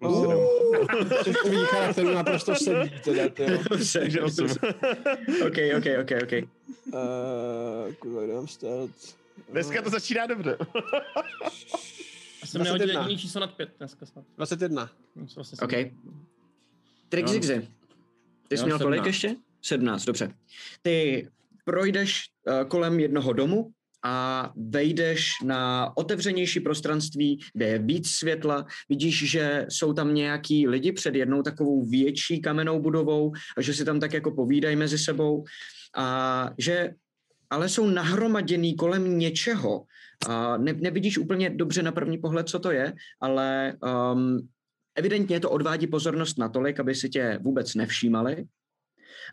Oh. 0.00 0.46
Což 1.24 1.36
tvý 1.44 1.56
charakteru 1.64 2.14
naprosto 2.14 2.54
sedí, 2.54 2.90
teda, 3.04 3.22
Takže 3.92 4.20
8. 4.22 4.46
ok, 5.46 5.58
ok, 5.76 5.86
ok, 6.00 6.10
ok. 6.22 6.48
Uh, 6.86 7.94
kurva, 7.94 8.26
dám 8.26 8.48
stealth. 8.48 8.92
Dneska 9.52 9.82
to 9.82 9.90
začíná 9.90 10.26
dobře. 10.26 10.56
Já 12.40 12.46
jsem 12.46 12.62
nehodil 12.62 12.90
jediný 12.90 13.18
číslo 13.18 13.40
nad 13.40 13.54
pět 13.54 13.70
dneska 13.78 14.06
snad. 14.06 14.24
21. 14.36 14.90
Vlastně 15.36 15.58
ok. 15.62 15.92
Trik 17.08 17.28
zigzy. 17.28 17.68
Ty 18.48 18.58
jsi 18.58 18.64
měl 18.64 18.78
kolik 18.78 19.04
ještě? 19.06 19.36
17, 19.62 20.04
dobře. 20.04 20.34
Ty 20.82 21.28
projdeš 21.64 22.22
uh, 22.46 22.68
kolem 22.68 23.00
jednoho 23.00 23.32
domu 23.32 23.70
a 24.04 24.52
vejdeš 24.56 25.28
na 25.44 25.92
otevřenější 25.96 26.60
prostranství, 26.60 27.40
kde 27.54 27.66
je 27.66 27.78
víc 27.78 28.10
světla. 28.10 28.66
Vidíš, 28.88 29.30
že 29.30 29.66
jsou 29.68 29.92
tam 29.92 30.14
nějaký 30.14 30.68
lidi 30.68 30.92
před 30.92 31.14
jednou 31.14 31.42
takovou 31.42 31.84
větší 31.86 32.40
kamennou 32.40 32.80
budovou 32.80 33.32
a 33.56 33.62
že 33.62 33.74
si 33.74 33.84
tam 33.84 34.00
tak 34.00 34.12
jako 34.12 34.30
povídají 34.30 34.76
mezi 34.76 34.98
sebou 34.98 35.44
a 35.96 36.50
že 36.58 36.90
ale 37.50 37.68
jsou 37.68 37.86
nahromaděný 37.86 38.76
kolem 38.76 39.18
něčeho. 39.18 39.84
A 40.28 40.56
ne, 40.56 40.72
nevidíš 40.72 41.18
úplně 41.18 41.50
dobře 41.50 41.82
na 41.82 41.92
první 41.92 42.18
pohled, 42.18 42.48
co 42.48 42.58
to 42.58 42.70
je, 42.70 42.92
ale 43.20 43.76
um, 44.12 44.48
evidentně 44.94 45.40
to 45.40 45.50
odvádí 45.50 45.86
pozornost 45.86 46.38
natolik, 46.38 46.80
aby 46.80 46.94
si 46.94 47.08
tě 47.08 47.38
vůbec 47.42 47.74
nevšímali. 47.74 48.44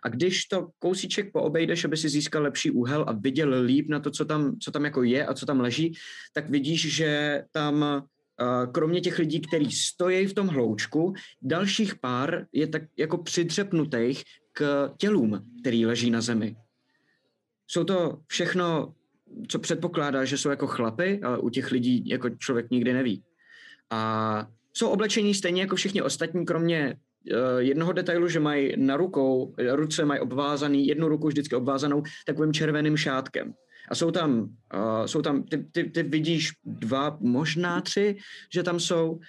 A 0.04 0.10
když 0.10 0.46
to 0.46 0.70
kousíček 0.80 1.32
poobejdeš, 1.32 1.86
aby 1.86 1.98
si 1.98 2.10
získal 2.10 2.44
lepší 2.44 2.72
úhel 2.72 3.06
a 3.08 3.12
viděl 3.12 3.62
líp 3.62 3.90
na 3.90 4.00
to, 4.00 4.12
co 4.12 4.26
tam, 4.26 4.60
co 4.60 4.72
tam 4.72 4.86
jako 4.86 5.04
je 5.04 5.26
a 5.26 5.34
co 5.34 5.46
tam 5.46 5.60
leží, 5.60 5.94
tak 6.34 6.50
vidíš, 6.50 6.96
že 6.96 7.44
tam 7.52 8.06
kromě 8.72 9.02
těch 9.02 9.20
lidí, 9.20 9.42
kteří 9.42 9.72
stojí 9.72 10.28
v 10.28 10.34
tom 10.34 10.48
hloučku, 10.48 11.14
dalších 11.42 11.96
pár 11.96 12.46
je 12.52 12.68
tak 12.68 12.82
jako 12.98 13.18
přidřepnutých 13.18 14.24
k 14.54 14.92
tělům, 14.98 15.46
který 15.62 15.86
leží 15.86 16.12
na 16.12 16.22
zemi. 16.22 16.56
Jsou 17.68 17.84
to 17.84 18.20
všechno, 18.28 18.94
co 19.48 19.60
předpokládá, 19.60 20.26
že 20.26 20.38
jsou 20.38 20.50
jako 20.50 20.68
chlapy, 20.68 21.20
ale 21.24 21.38
u 21.38 21.50
těch 21.50 21.72
lidí 21.72 22.10
jako 22.10 22.30
člověk 22.30 22.70
nikdy 22.72 22.94
neví. 22.94 23.24
A 23.90 24.48
jsou 24.74 24.90
oblečení 24.90 25.34
stejně 25.34 25.62
jako 25.62 25.76
všichni 25.76 26.02
ostatní, 26.02 26.46
kromě 26.46 26.96
jednoho 27.57 27.93
detailu, 27.93 28.28
že 28.28 28.39
mají 28.39 28.74
na 28.78 28.97
rukou, 28.97 29.55
ruce 29.72 30.05
mají 30.05 30.20
obvázaný, 30.20 30.88
jednu 30.88 31.07
ruku 31.07 31.28
vždycky 31.28 31.55
obvázanou 31.55 32.03
takovým 32.26 32.53
červeným 32.53 32.97
šátkem. 32.97 33.53
A 33.89 33.95
jsou 33.95 34.11
tam, 34.11 34.41
uh, 34.41 35.05
jsou 35.05 35.22
tam 35.22 35.43
ty, 35.43 35.57
ty, 35.57 35.84
ty 35.84 36.03
vidíš 36.03 36.51
dva, 36.65 37.17
možná 37.20 37.82
tři, 37.82 38.17
že 38.53 38.63
tam 38.63 38.80
jsou 38.80 39.20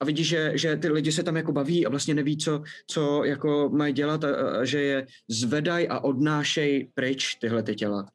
a 0.00 0.04
vidíš, 0.04 0.28
že, 0.28 0.52
že 0.54 0.76
ty 0.76 0.88
lidi 0.88 1.12
se 1.12 1.22
tam 1.22 1.36
jako 1.36 1.52
baví 1.52 1.86
a 1.86 1.88
vlastně 1.88 2.14
neví, 2.14 2.36
co, 2.36 2.62
co 2.86 3.24
jako 3.24 3.68
mají 3.68 3.92
dělat 3.92 4.24
a, 4.24 4.60
a 4.60 4.64
že 4.64 4.80
je 4.80 5.06
zvedají 5.28 5.88
a 5.88 6.00
odnášejí 6.00 6.90
pryč 6.94 7.34
tyhle 7.34 7.62
ty 7.62 7.74
těla. 7.74 8.06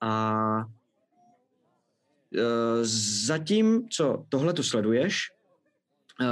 A 0.00 0.64
uh, 2.34 2.40
zatím, 3.26 3.88
co 3.88 4.24
tohle 4.28 4.52
tu 4.52 4.62
sleduješ, 4.62 5.16
Eh, 5.18 5.35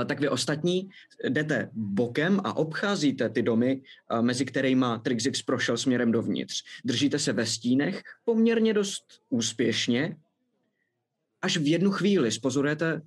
tak 0.06 0.20
vy 0.20 0.28
ostatní 0.28 0.90
jdete 1.28 1.70
bokem 1.72 2.40
a 2.44 2.56
obcházíte 2.56 3.28
ty 3.28 3.42
domy, 3.42 3.82
eh, 3.82 4.22
mezi 4.22 4.44
kterými 4.44 4.86
Trixix 5.02 5.42
prošel 5.42 5.76
směrem 5.76 6.12
dovnitř. 6.12 6.64
Držíte 6.84 7.18
se 7.18 7.32
ve 7.32 7.46
stínech 7.46 8.02
poměrně 8.24 8.74
dost 8.74 9.04
úspěšně, 9.28 10.16
až 11.42 11.56
v 11.56 11.66
jednu 11.66 11.90
chvíli 11.90 12.32
spozorujete 12.32 13.02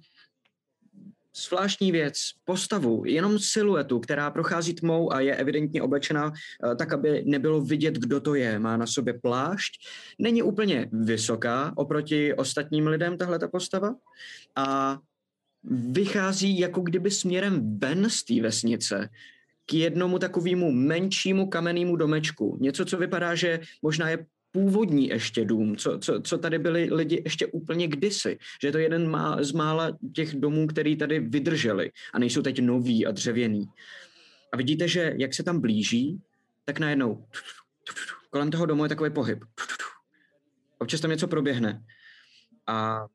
zvláštní 1.46 1.92
věc, 1.92 2.32
postavu, 2.46 3.04
jenom 3.06 3.40
siluetu, 3.40 4.00
která 4.00 4.32
prochází 4.32 4.74
tmou 4.74 5.14
a 5.14 5.20
je 5.20 5.36
evidentně 5.36 5.82
oblečena 5.82 6.34
eh, 6.34 6.76
tak, 6.76 6.94
aby 6.94 7.24
nebylo 7.26 7.62
vidět, 7.62 7.94
kdo 7.94 8.22
to 8.22 8.36
je. 8.36 8.60
Má 8.60 8.78
na 8.78 8.88
sobě 8.88 9.14
plášť, 9.14 9.88
není 10.20 10.44
úplně 10.44 10.90
vysoká 10.92 11.74
oproti 11.76 12.34
ostatním 12.34 12.88
lidem 12.88 13.18
tahle 13.18 13.40
ta 13.40 13.48
postava 13.48 13.96
a 14.56 15.00
vychází 15.92 16.60
jako 16.60 16.82
kdyby 16.82 17.12
směrem 17.12 17.80
ven 17.80 18.10
z 18.10 18.24
té 18.24 18.42
vesnice 18.42 19.10
k 19.66 19.74
jednomu 19.74 20.20
takovému 20.20 20.72
menšímu 20.72 21.48
kamennému 21.48 21.96
domečku. 21.96 22.58
Něco, 22.62 22.86
co 22.86 22.98
vypadá, 22.98 23.36
že 23.36 23.60
možná 23.82 24.10
je 24.10 24.26
původní 24.52 25.08
ještě 25.08 25.46
dům, 25.46 25.76
co, 25.76 26.00
co, 26.00 26.22
co 26.22 26.38
tady 26.38 26.60
byli 26.60 26.90
lidi 26.92 27.22
ještě 27.26 27.48
úplně 27.48 27.88
kdysi. 27.88 28.38
Že 28.62 28.68
je 28.68 28.72
to 28.72 28.78
jeden 28.78 29.10
má, 29.10 29.44
z 29.44 29.52
mála 29.52 29.98
těch 30.14 30.36
domů, 30.36 30.68
který 30.68 30.96
tady 30.96 31.20
vydrželi 31.20 31.92
a 32.14 32.20
nejsou 32.20 32.42
teď 32.42 32.62
noví 32.62 33.06
a 33.06 33.12
dřevěný. 33.12 33.66
A 34.54 34.58
vidíte, 34.58 34.88
že 34.88 35.14
jak 35.18 35.34
se 35.34 35.44
tam 35.44 35.62
blíží, 35.62 36.22
tak 36.66 36.80
najednou 36.80 37.28
kolem 38.30 38.52
toho 38.52 38.66
domu 38.66 38.84
je 38.84 38.90
takový 38.90 39.10
pohyb. 39.10 39.40
Občas 40.80 41.02
tam 41.02 41.12
něco 41.12 41.28
proběhne. 41.28 41.84
A 42.68 43.06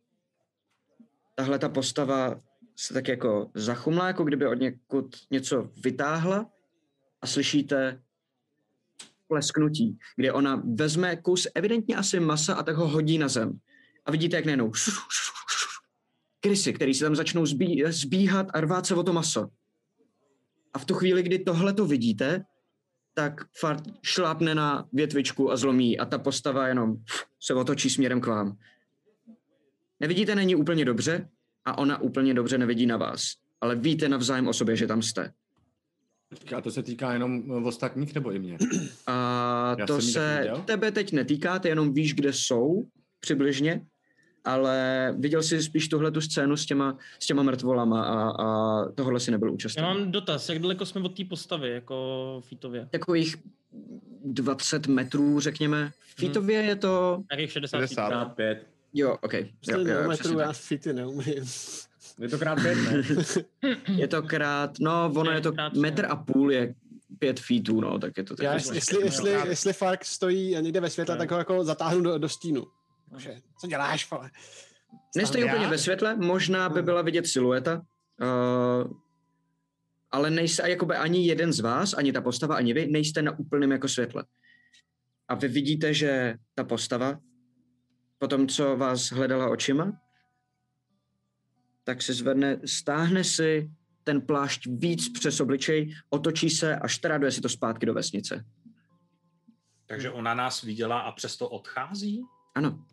tahle 1.34 1.58
ta 1.58 1.68
postava 1.68 2.40
se 2.76 2.94
tak 2.94 3.08
jako 3.08 3.50
zachumlá, 3.54 4.06
jako 4.06 4.24
kdyby 4.24 4.46
od 4.46 4.60
někud 4.60 5.16
něco 5.30 5.70
vytáhla 5.84 6.50
a 7.20 7.26
slyšíte 7.26 8.02
plesknutí, 9.28 9.98
kde 10.16 10.32
ona 10.32 10.62
vezme 10.74 11.16
kus 11.16 11.46
evidentně 11.54 11.96
asi 11.96 12.20
masa 12.20 12.54
a 12.54 12.62
tak 12.62 12.76
ho 12.76 12.88
hodí 12.88 13.18
na 13.18 13.28
zem. 13.28 13.60
A 14.04 14.10
vidíte, 14.10 14.36
jak 14.36 14.44
najednou 14.44 14.72
krysy, 16.40 16.72
který 16.72 16.94
se 16.94 17.04
tam 17.04 17.16
začnou 17.16 17.46
zbí, 17.46 17.82
zbíhat 17.86 18.46
a 18.54 18.60
rvát 18.60 18.86
se 18.86 18.94
o 18.94 19.02
to 19.02 19.12
maso. 19.12 19.48
A 20.74 20.78
v 20.78 20.84
tu 20.84 20.94
chvíli, 20.94 21.22
kdy 21.22 21.38
tohle 21.38 21.72
to 21.72 21.86
vidíte, 21.86 22.44
tak 23.14 23.44
fart 23.60 23.84
šlápne 24.02 24.54
na 24.54 24.88
větvičku 24.92 25.50
a 25.50 25.56
zlomí 25.56 25.98
a 25.98 26.04
ta 26.04 26.18
postava 26.18 26.68
jenom 26.68 26.96
se 27.40 27.54
otočí 27.54 27.90
směrem 27.90 28.20
k 28.20 28.26
vám. 28.26 28.58
Nevidíte 30.02 30.34
není 30.34 30.54
úplně 30.54 30.84
dobře 30.84 31.28
a 31.64 31.78
ona 31.78 32.00
úplně 32.00 32.34
dobře 32.34 32.58
nevidí 32.58 32.86
na 32.86 32.96
vás, 32.96 33.22
ale 33.60 33.76
víte 33.76 34.08
navzájem 34.08 34.48
o 34.48 34.52
sobě, 34.52 34.76
že 34.76 34.86
tam 34.86 35.02
jste. 35.02 35.32
A 36.56 36.60
to 36.60 36.70
se 36.70 36.82
týká 36.82 37.12
jenom 37.12 37.42
eh, 37.50 37.54
ostatních 37.54 38.14
nebo 38.14 38.32
i 38.32 38.38
mě? 38.38 38.58
A 39.06 39.76
Já 39.78 39.86
to 39.86 40.00
se 40.00 40.50
tebe 40.64 40.90
teď 40.92 41.12
netýká, 41.12 41.58
ty 41.58 41.68
jenom 41.68 41.94
víš, 41.94 42.14
kde 42.14 42.32
jsou 42.32 42.84
přibližně, 43.20 43.86
ale 44.44 45.14
viděl 45.18 45.42
jsi 45.42 45.62
spíš 45.62 45.88
tuhle 45.88 46.10
tu 46.10 46.20
scénu 46.20 46.56
s 46.56 46.66
těma, 46.66 46.98
s 47.18 47.26
těma 47.26 47.42
mrtvolama 47.42 48.04
a, 48.04 48.30
a 48.30 48.84
tohle 48.92 49.20
si 49.20 49.30
nebyl 49.30 49.52
účastný. 49.52 49.82
Já 49.82 49.94
mám 49.94 50.12
dotaz, 50.12 50.48
jak 50.48 50.58
daleko 50.58 50.86
jsme 50.86 51.00
od 51.00 51.16
té 51.16 51.24
postavy, 51.24 51.70
jako 51.70 52.40
Fitově? 52.44 52.88
Takových 52.90 53.36
20 54.24 54.86
metrů, 54.86 55.40
řekněme. 55.40 55.92
Fitově 56.16 56.58
hmm. 56.58 56.68
je 56.68 56.76
to... 56.76 57.22
Jakých 57.30 57.52
60, 57.52 57.78
60. 57.78 58.36
5. 58.92 59.00
Jo, 59.00 59.18
ok. 59.20 59.34
Jo, 59.34 59.48
jo, 59.68 59.86
jo, 59.86 60.08
metrů 60.08 60.38
já 60.38 60.52
fity 60.52 60.92
neumím. 60.92 61.44
Je 62.18 62.28
to 62.28 62.38
krát 62.38 62.58
pět, 62.62 62.74
ne? 62.74 63.02
je 63.96 64.08
to 64.08 64.22
krát, 64.22 64.70
no 64.80 65.12
ono 65.16 65.30
je 65.30 65.40
to 65.40 65.52
metr 65.80 66.06
a 66.08 66.16
půl 66.16 66.52
je 66.52 66.74
pět 67.18 67.40
feetů, 67.40 67.80
no, 67.80 67.98
tak 67.98 68.16
je 68.16 68.24
to 68.24 68.36
tak. 68.36 68.44
Já, 68.44 68.54
jestli, 68.54 68.76
jestli, 68.76 69.02
jestli, 69.02 69.30
jestli 69.30 69.72
Fark 69.72 70.04
stojí 70.04 70.56
někde 70.60 70.80
ve 70.80 70.90
světle, 70.90 71.16
tak 71.16 71.30
ho 71.30 71.38
jako 71.38 71.64
zatáhnu 71.64 72.00
do, 72.00 72.18
do 72.18 72.28
stínu. 72.28 72.66
Takže, 73.10 73.36
co 73.60 73.66
děláš, 73.66 74.10
vole? 74.10 74.30
Nestojí 75.16 75.44
úplně 75.44 75.68
ve 75.68 75.78
světle, 75.78 76.16
možná 76.16 76.68
by 76.68 76.82
byla 76.82 77.02
vidět 77.02 77.26
silueta, 77.26 77.82
uh, 78.20 78.92
ale 80.10 80.30
nejste 80.30 80.70
jakoby 80.70 80.94
ani 80.94 81.26
jeden 81.26 81.52
z 81.52 81.60
vás, 81.60 81.94
ani 81.94 82.12
ta 82.12 82.20
postava, 82.20 82.56
ani 82.56 82.72
vy, 82.72 82.86
nejste 82.86 83.22
na 83.22 83.38
úplném 83.38 83.72
jako 83.72 83.88
světle. 83.88 84.24
A 85.28 85.34
vy 85.34 85.48
vidíte, 85.48 85.94
že 85.94 86.34
ta 86.54 86.64
postava, 86.64 87.18
po 88.22 88.28
tom, 88.28 88.48
co 88.48 88.76
vás 88.76 89.12
hledala 89.12 89.48
očima, 89.50 89.92
tak 91.84 92.02
se 92.02 92.14
zvedne, 92.14 92.60
stáhne 92.64 93.24
si 93.24 93.70
ten 94.04 94.22
plášť 94.22 94.66
víc 94.70 95.08
přes 95.08 95.40
obličej, 95.40 95.94
otočí 96.10 96.50
se 96.50 96.76
a 96.76 96.88
štraduje 96.88 97.32
si 97.32 97.40
to 97.40 97.48
zpátky 97.48 97.86
do 97.86 97.94
vesnice. 97.94 98.44
Takže 99.86 100.10
ona 100.10 100.34
nás 100.34 100.62
viděla 100.62 100.98
a 100.98 101.12
přesto 101.12 101.48
odchází? 101.48 102.22
Ano. 102.54 102.84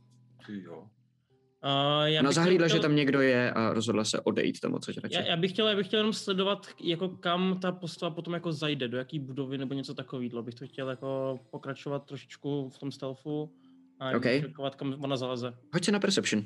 Jo. 0.49 0.79
Uh, 0.79 2.05
já 2.05 2.21
Ona 2.21 2.31
zahlídla, 2.31 2.67
chtěl... 2.67 2.77
že 2.77 2.81
tam 2.81 2.95
někdo 2.95 3.21
je 3.21 3.51
a 3.51 3.73
rozhodla 3.73 4.03
se 4.03 4.21
odejít 4.21 4.59
tam 4.59 4.73
odsaď 4.73 4.97
radši. 4.97 5.15
Já, 5.15 5.21
já, 5.21 5.37
bych 5.37 5.51
chtěl, 5.51 5.67
já 5.67 5.75
bych 5.75 5.87
chtěl 5.87 5.99
jenom 5.99 6.13
sledovat, 6.13 6.67
jako 6.81 7.09
kam 7.09 7.59
ta 7.59 7.71
postava 7.71 8.15
potom 8.15 8.33
jako 8.33 8.53
zajde, 8.53 8.87
do 8.87 8.97
jaký 8.97 9.19
budovy 9.19 9.57
nebo 9.57 9.73
něco 9.73 9.93
takového. 9.93 10.43
Bych 10.43 10.55
to 10.55 10.67
chtěl 10.67 10.89
jako 10.89 11.39
pokračovat 11.49 12.05
trošičku 12.05 12.69
v 12.69 12.77
tom 12.77 12.91
stealthu 12.91 13.51
a 13.99 14.17
okay. 14.17 14.41
čekovat, 14.41 14.75
kam 14.75 14.95
ona 15.03 15.17
zaleze. 15.17 15.53
Hoď 15.73 15.85
se 15.85 15.91
na 15.91 15.99
Perception. 15.99 16.43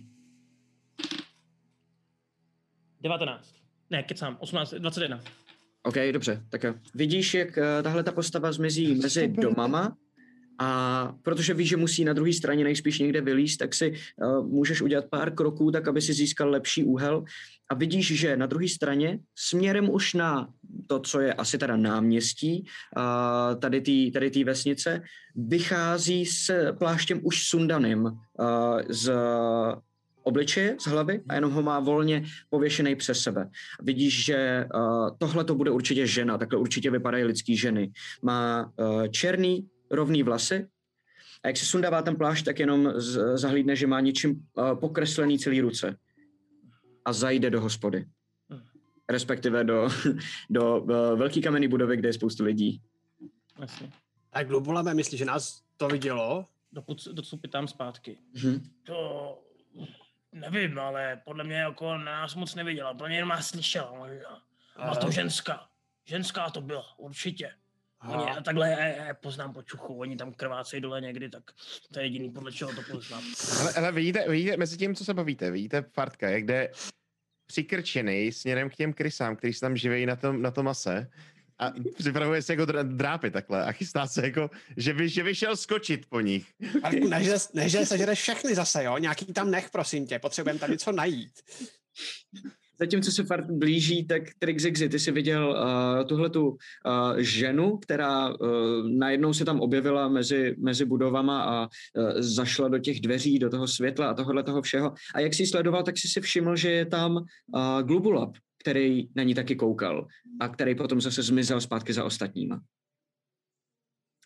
19. 3.02 3.56
Ne, 3.90 4.04
kecám, 4.04 4.38
18, 4.40 4.74
21. 4.74 5.20
OK, 5.84 5.96
dobře, 6.12 6.46
tak 6.50 6.64
jo. 6.64 6.74
Vidíš, 6.96 7.34
jak 7.34 7.58
uh, 7.58 7.64
tahle 7.84 8.04
ta 8.04 8.12
postava 8.12 8.52
zmizí 8.52 8.96
mezi 8.96 9.28
domama 9.28 9.98
a 10.60 11.16
protože 11.22 11.54
víš, 11.54 11.70
že 11.70 11.78
musí 11.78 12.06
na 12.06 12.14
druhé 12.14 12.34
straně 12.34 12.64
nejspíš 12.64 13.00
někde 13.00 13.22
vylíst, 13.22 13.60
tak 13.60 13.76
si 13.76 13.94
uh, 14.16 14.48
můžeš 14.48 14.82
udělat 14.82 15.06
pár 15.10 15.36
kroků, 15.36 15.72
tak 15.72 15.88
aby 15.88 16.02
si 16.02 16.14
získal 16.14 16.50
lepší 16.50 16.84
úhel. 16.84 17.24
A 17.70 17.76
vidíš, 17.76 18.20
že 18.20 18.38
na 18.38 18.46
druhé 18.46 18.68
straně, 18.68 19.20
směrem 19.36 19.90
už 19.90 20.14
na 20.14 20.50
to, 20.88 21.00
co 21.00 21.20
je 21.20 21.34
asi 21.34 21.58
teda 21.58 21.78
náměstí, 21.78 22.66
uh, 22.98 23.60
tady 23.60 23.82
té 23.82 24.12
tady 24.14 24.32
tý 24.32 24.44
vesnice, 24.44 25.02
vychází 25.36 26.26
s 26.26 26.74
pláštěm 26.78 27.20
už 27.24 27.48
sundaným 27.48 28.04
uh, 28.04 28.12
z 28.90 29.14
obličeje 30.24 30.76
z 30.80 30.88
hlavy 30.88 31.22
a 31.30 31.36
jenom 31.36 31.52
ho 31.52 31.62
má 31.62 31.80
volně 31.80 32.24
pověšený 32.50 32.96
přes 32.96 33.20
sebe. 33.20 33.50
Vidíš, 33.82 34.26
že 34.26 34.66
uh, 34.76 35.10
tohle 35.18 35.44
to 35.44 35.56
bude 35.56 35.72
určitě 35.72 36.08
žena, 36.08 36.38
takhle 36.38 36.60
určitě 36.60 36.92
vypadají 36.92 37.24
lidský 37.24 37.58
ženy. 37.58 37.92
Má 38.22 38.72
uh, 38.78 39.08
černý, 39.08 39.68
rovný 39.92 40.24
vlasy 40.24 40.68
a 41.44 41.48
jak 41.48 41.58
se 41.58 41.66
sundává 41.66 42.02
ten 42.02 42.16
plášť, 42.16 42.46
tak 42.46 42.60
jenom 42.60 42.94
z, 42.96 43.38
zahlídne, 43.38 43.76
že 43.76 43.88
má 43.88 44.00
něčím 44.00 44.48
uh, 44.54 44.80
pokreslený 44.80 45.40
celý 45.40 45.62
ruce 45.62 45.98
a 47.06 47.14
zajde 47.14 47.50
do 47.50 47.62
hospody. 47.62 48.06
Respektive 49.10 49.64
do, 49.64 49.90
do 50.50 50.80
uh, 50.80 50.90
velký 51.20 51.42
kamenný 51.42 51.68
budovy, 51.68 51.98
kde 51.98 52.10
je 52.10 52.14
spoustu 52.14 52.44
lidí. 52.44 52.82
Jasně. 53.60 53.92
A 54.32 54.44
Globulame 54.44 54.94
myslí, 54.94 55.18
že 55.18 55.26
nás 55.26 55.62
to 55.78 55.88
vidělo? 55.88 56.46
Dokud, 56.72 57.08
tam 57.50 57.68
zpátky. 57.68 58.18
Hmm. 58.36 58.70
To 58.84 59.40
nevím, 60.32 60.80
ale 60.80 61.22
podle 61.26 61.44
mě 61.44 61.56
jako 61.56 61.98
nás 61.98 62.36
moc 62.36 62.56
neviděla, 62.56 62.94
podle 62.94 63.08
mě 63.08 63.18
jenom 63.18 63.30
nás 63.30 63.48
slyšela 63.48 63.94
možná. 63.98 64.44
A 64.76 64.96
to 64.96 65.12
ženská. 65.12 65.70
Ženská 66.06 66.50
to 66.50 66.62
byla, 66.62 67.00
určitě. 67.00 67.52
Oni, 68.08 68.24
a 68.24 68.42
takhle 68.42 68.70
já, 68.70 68.86
já 68.86 69.14
poznám 69.14 69.54
po 69.54 69.64
čuchu, 69.64 70.00
oni 70.00 70.18
tam 70.18 70.34
krvácejí 70.34 70.82
dole 70.82 71.02
někdy, 71.02 71.30
tak 71.30 71.44
to 71.94 72.00
je 72.00 72.06
jediný, 72.06 72.30
podle 72.30 72.52
čeho 72.52 72.76
to 72.76 72.82
poznám. 72.92 73.24
Ale, 73.60 73.74
ale 73.74 73.92
vidíte, 73.92 74.30
vidíte, 74.30 74.58
mezi 74.58 74.78
tím, 74.78 74.96
co 74.96 75.06
se 75.06 75.14
bavíte, 75.14 75.52
vidíte 75.52 75.82
Fartka, 75.82 76.30
jak 76.30 76.46
jde 76.46 76.72
přikrčený 77.46 78.32
směrem 78.32 78.70
k 78.70 78.76
těm 78.76 78.94
krysám, 78.94 79.36
který 79.36 79.54
se 79.54 79.60
tam 79.60 79.78
živějí 79.78 80.06
na 80.06 80.16
tom, 80.16 80.42
na 80.42 80.52
tom 80.52 80.66
mase 80.66 81.08
a 81.60 81.74
připravuje 81.98 82.42
se 82.42 82.54
jako 82.54 82.66
drápy 82.84 83.32
takhle 83.32 83.66
a 83.66 83.72
chystá 83.72 84.08
se 84.08 84.22
jako, 84.22 84.50
že 84.78 84.94
by, 84.94 85.10
že 85.10 85.24
by 85.24 85.36
šel 85.36 85.58
skočit 85.58 86.06
po 86.10 86.20
nich. 86.20 86.54
než, 87.10 87.28
než 87.54 87.72
se 87.72 87.86
sežereš 87.86 88.22
všechny 88.22 88.56
zase, 88.56 88.84
jo? 88.84 88.98
Nějaký 88.98 89.26
tam 89.26 89.52
nech, 89.52 89.70
prosím 89.70 90.08
tě, 90.08 90.20
potřebujeme 90.20 90.60
tady 90.60 90.72
něco 90.72 90.92
najít. 90.92 91.42
Zatímco 92.80 93.12
se 93.12 93.24
fakt 93.24 93.52
blíží, 93.52 94.06
tak 94.06 94.24
Trixixi, 94.40 94.90
ty 94.90 95.00
jsi 95.00 95.12
viděl 95.12 95.50
uh, 95.50 96.08
tuhle 96.08 96.30
tu 96.30 96.48
uh, 96.48 96.58
ženu, 97.18 97.78
která 97.78 98.30
uh, 98.30 98.38
najednou 98.98 99.34
se 99.34 99.46
tam 99.46 99.60
objevila 99.60 100.08
mezi, 100.08 100.56
mezi 100.60 100.86
budovama 100.86 101.44
a 101.44 101.62
uh, 101.62 102.12
zašla 102.18 102.68
do 102.68 102.80
těch 102.80 103.00
dveří, 103.00 103.40
do 103.40 103.50
toho 103.50 103.68
světla 103.68 104.10
a 104.10 104.14
tohohle 104.14 104.44
toho 104.44 104.62
všeho. 104.62 104.94
A 105.16 105.20
jak 105.20 105.34
jsi 105.34 105.48
sledoval, 105.48 105.84
tak 105.84 105.98
jsi 105.98 106.08
si 106.08 106.22
všiml, 106.22 106.56
že 106.56 106.72
je 106.72 106.86
tam 106.86 107.16
uh, 107.16 107.82
Globulab, 107.82 108.38
který 108.60 109.08
na 109.16 109.24
ní 109.24 109.34
taky 109.34 109.56
koukal 109.56 110.08
a 110.40 110.48
který 110.48 110.76
potom 110.76 111.02
zase 111.02 111.24
zmizel 111.24 111.62
zpátky 111.62 111.94
za 111.94 112.04
ostatníma. 112.04 112.62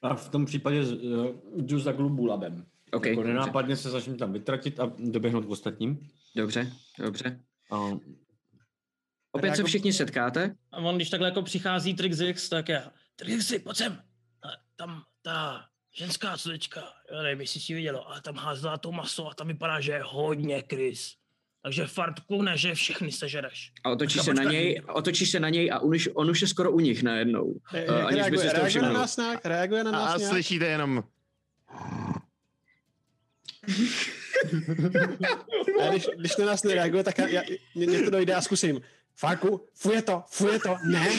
A 0.01 0.15
v 0.15 0.29
tom 0.29 0.45
případě 0.45 0.81
uh, 0.81 1.25
jdu 1.55 1.79
za 1.79 1.91
Globulabem. 1.91 2.65
Okay, 2.91 3.11
jako 3.11 3.23
nenápadně 3.23 3.69
dobře. 3.69 3.83
se 3.83 3.89
začnu 3.89 4.17
tam 4.17 4.33
vytratit 4.33 4.79
a 4.79 4.93
doběhnout 4.97 5.45
k 5.45 5.49
ostatním. 5.49 5.99
Dobře, 6.35 6.71
dobře. 6.99 7.39
Uh, 7.71 7.97
Opět 9.37 9.55
se 9.55 9.61
jako... 9.61 9.67
všichni 9.67 9.93
setkáte? 9.93 10.55
A 10.71 10.77
on, 10.77 10.95
když 10.95 11.09
takhle 11.09 11.27
jako 11.27 11.41
přichází 11.41 11.93
Trixix, 11.93 12.49
tak 12.49 12.69
já, 12.69 12.91
Trixi, 13.15 13.59
pojď 13.59 13.77
sem. 13.77 14.01
A 14.43 14.47
tam 14.75 15.03
ta 15.21 15.65
ženská 15.97 16.37
slečka, 16.37 16.83
já 17.11 17.21
nevím, 17.21 17.41
jestli 17.41 17.59
si 17.61 17.73
vidělo, 17.73 18.09
ale 18.09 18.21
tam 18.21 18.35
házela 18.35 18.77
to 18.77 18.91
maso 18.91 19.27
a 19.27 19.33
tam 19.33 19.47
vypadá, 19.47 19.79
že 19.79 19.91
je 19.91 20.01
hodně 20.03 20.61
krys. 20.61 21.13
Takže 21.63 21.87
fart 21.87 22.19
klune, 22.19 22.57
že 22.57 22.75
všechny 22.75 23.11
sežereš. 23.11 23.71
A 23.83 23.89
otočí 23.89 24.19
se 24.19 24.33
na 24.33 24.43
něj, 24.43 24.81
otočí 24.93 25.25
se 25.25 25.39
na 25.39 25.49
něj 25.49 25.71
a 25.71 25.79
on 25.79 25.95
už, 25.95 26.09
on 26.13 26.29
už 26.29 26.41
je 26.41 26.47
skoro 26.47 26.71
u 26.71 26.79
nich 26.79 27.03
najednou. 27.03 27.53
Je, 27.73 27.87
uh, 27.89 27.95
aniž 27.95 28.19
reaguje, 28.19 28.43
by 28.43 28.49
se 28.49 28.53
reaguje 28.53 28.81
na 28.81 28.93
nás 28.93 29.17
nějak, 29.17 29.45
reaguje 29.45 29.83
na 29.83 29.91
nás 29.91 30.15
A 30.15 30.17
nějak. 30.17 30.31
slyšíte 30.31 30.65
jenom... 30.65 31.03
a 35.81 35.89
když, 35.89 36.07
když 36.17 36.37
na 36.37 36.45
nás 36.45 36.63
nereaguje, 36.63 37.03
tak 37.03 37.17
já, 37.17 37.27
já, 37.27 37.41
mě 37.75 38.01
to 38.01 38.09
dojde 38.09 38.35
a 38.35 38.41
zkusím. 38.41 38.81
Farku, 39.19 39.67
fuje 39.73 40.01
to, 40.01 40.23
fuje 40.31 40.59
to, 40.59 40.75
ne, 40.91 41.09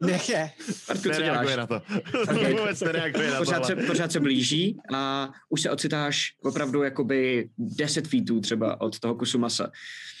nech 0.00 0.28
je. 0.28 0.50
Farku, 0.58 1.02
co 1.02 1.22
děláš? 1.22 1.56
na 1.56 1.66
to. 1.66 1.82
Okay. 2.22 2.54
Vůbec 2.54 2.80
nereaguje 2.80 3.30
na 3.30 3.38
pořád, 3.38 3.64
se, 3.64 3.76
pořád 3.76 4.12
se 4.12 4.20
blíží 4.20 4.78
a 4.94 5.30
už 5.48 5.62
se 5.62 5.70
ocitáš 5.70 6.34
opravdu 6.42 6.82
jakoby 6.82 7.50
10 7.58 8.08
feetů 8.08 8.40
třeba 8.40 8.80
od 8.80 8.98
toho 8.98 9.14
kusu 9.14 9.38
masa. 9.38 9.70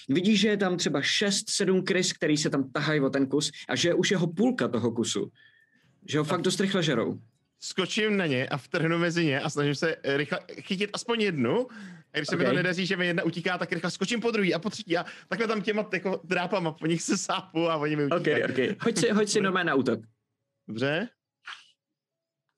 Vidíš, 0.08 0.40
že 0.40 0.48
je 0.48 0.56
tam 0.56 0.76
třeba 0.76 1.00
6-7 1.00 1.82
krys, 1.84 2.12
který 2.12 2.36
se 2.36 2.50
tam 2.50 2.70
tahají 2.70 3.00
o 3.00 3.10
ten 3.10 3.26
kus 3.26 3.52
a 3.68 3.76
že 3.76 3.94
už 3.94 4.10
jeho 4.10 4.26
půlka 4.26 4.68
toho 4.68 4.92
kusu. 4.92 5.30
Že 6.06 6.18
ho 6.18 6.24
fakt 6.24 6.42
dost 6.42 6.60
rychle 6.60 6.82
žerou. 6.82 7.18
Skočím 7.60 8.16
na 8.16 8.26
ně 8.26 8.48
a 8.48 8.56
vtrhnu 8.56 8.98
mezi 8.98 9.24
ně 9.24 9.40
a 9.40 9.50
snažím 9.50 9.74
se 9.74 9.96
rychle 10.04 10.40
chytit 10.60 10.90
aspoň 10.92 11.20
jednu 11.20 11.66
a 12.12 12.18
když 12.18 12.28
se 12.28 12.34
okay. 12.34 12.46
mi 12.46 12.50
to 12.50 12.56
nedaří, 12.56 12.86
že 12.86 12.96
mi 12.96 13.06
jedna 13.06 13.22
utíká, 13.22 13.58
tak 13.58 13.72
rychle 13.72 13.90
skočím 13.90 14.20
po 14.20 14.30
druhý 14.30 14.54
a 14.54 14.58
po 14.58 14.70
třetí 14.70 14.96
a 14.96 15.04
takhle 15.28 15.48
tam 15.48 15.62
těma 15.62 15.88
jako 15.92 16.20
drápama 16.24 16.72
po 16.72 16.86
nich 16.86 17.02
se 17.02 17.18
sápu 17.18 17.70
a 17.70 17.76
oni 17.76 17.96
mi 17.96 18.04
utíkají. 18.04 18.44
Okay, 18.44 18.52
okay. 18.52 18.76
Hoď 18.80 18.98
si, 18.98 19.10
hoď 19.10 19.28
si 19.28 19.40
normálně 19.40 19.66
na 19.66 19.74
útok. 19.74 20.00
Dobře. 20.68 21.08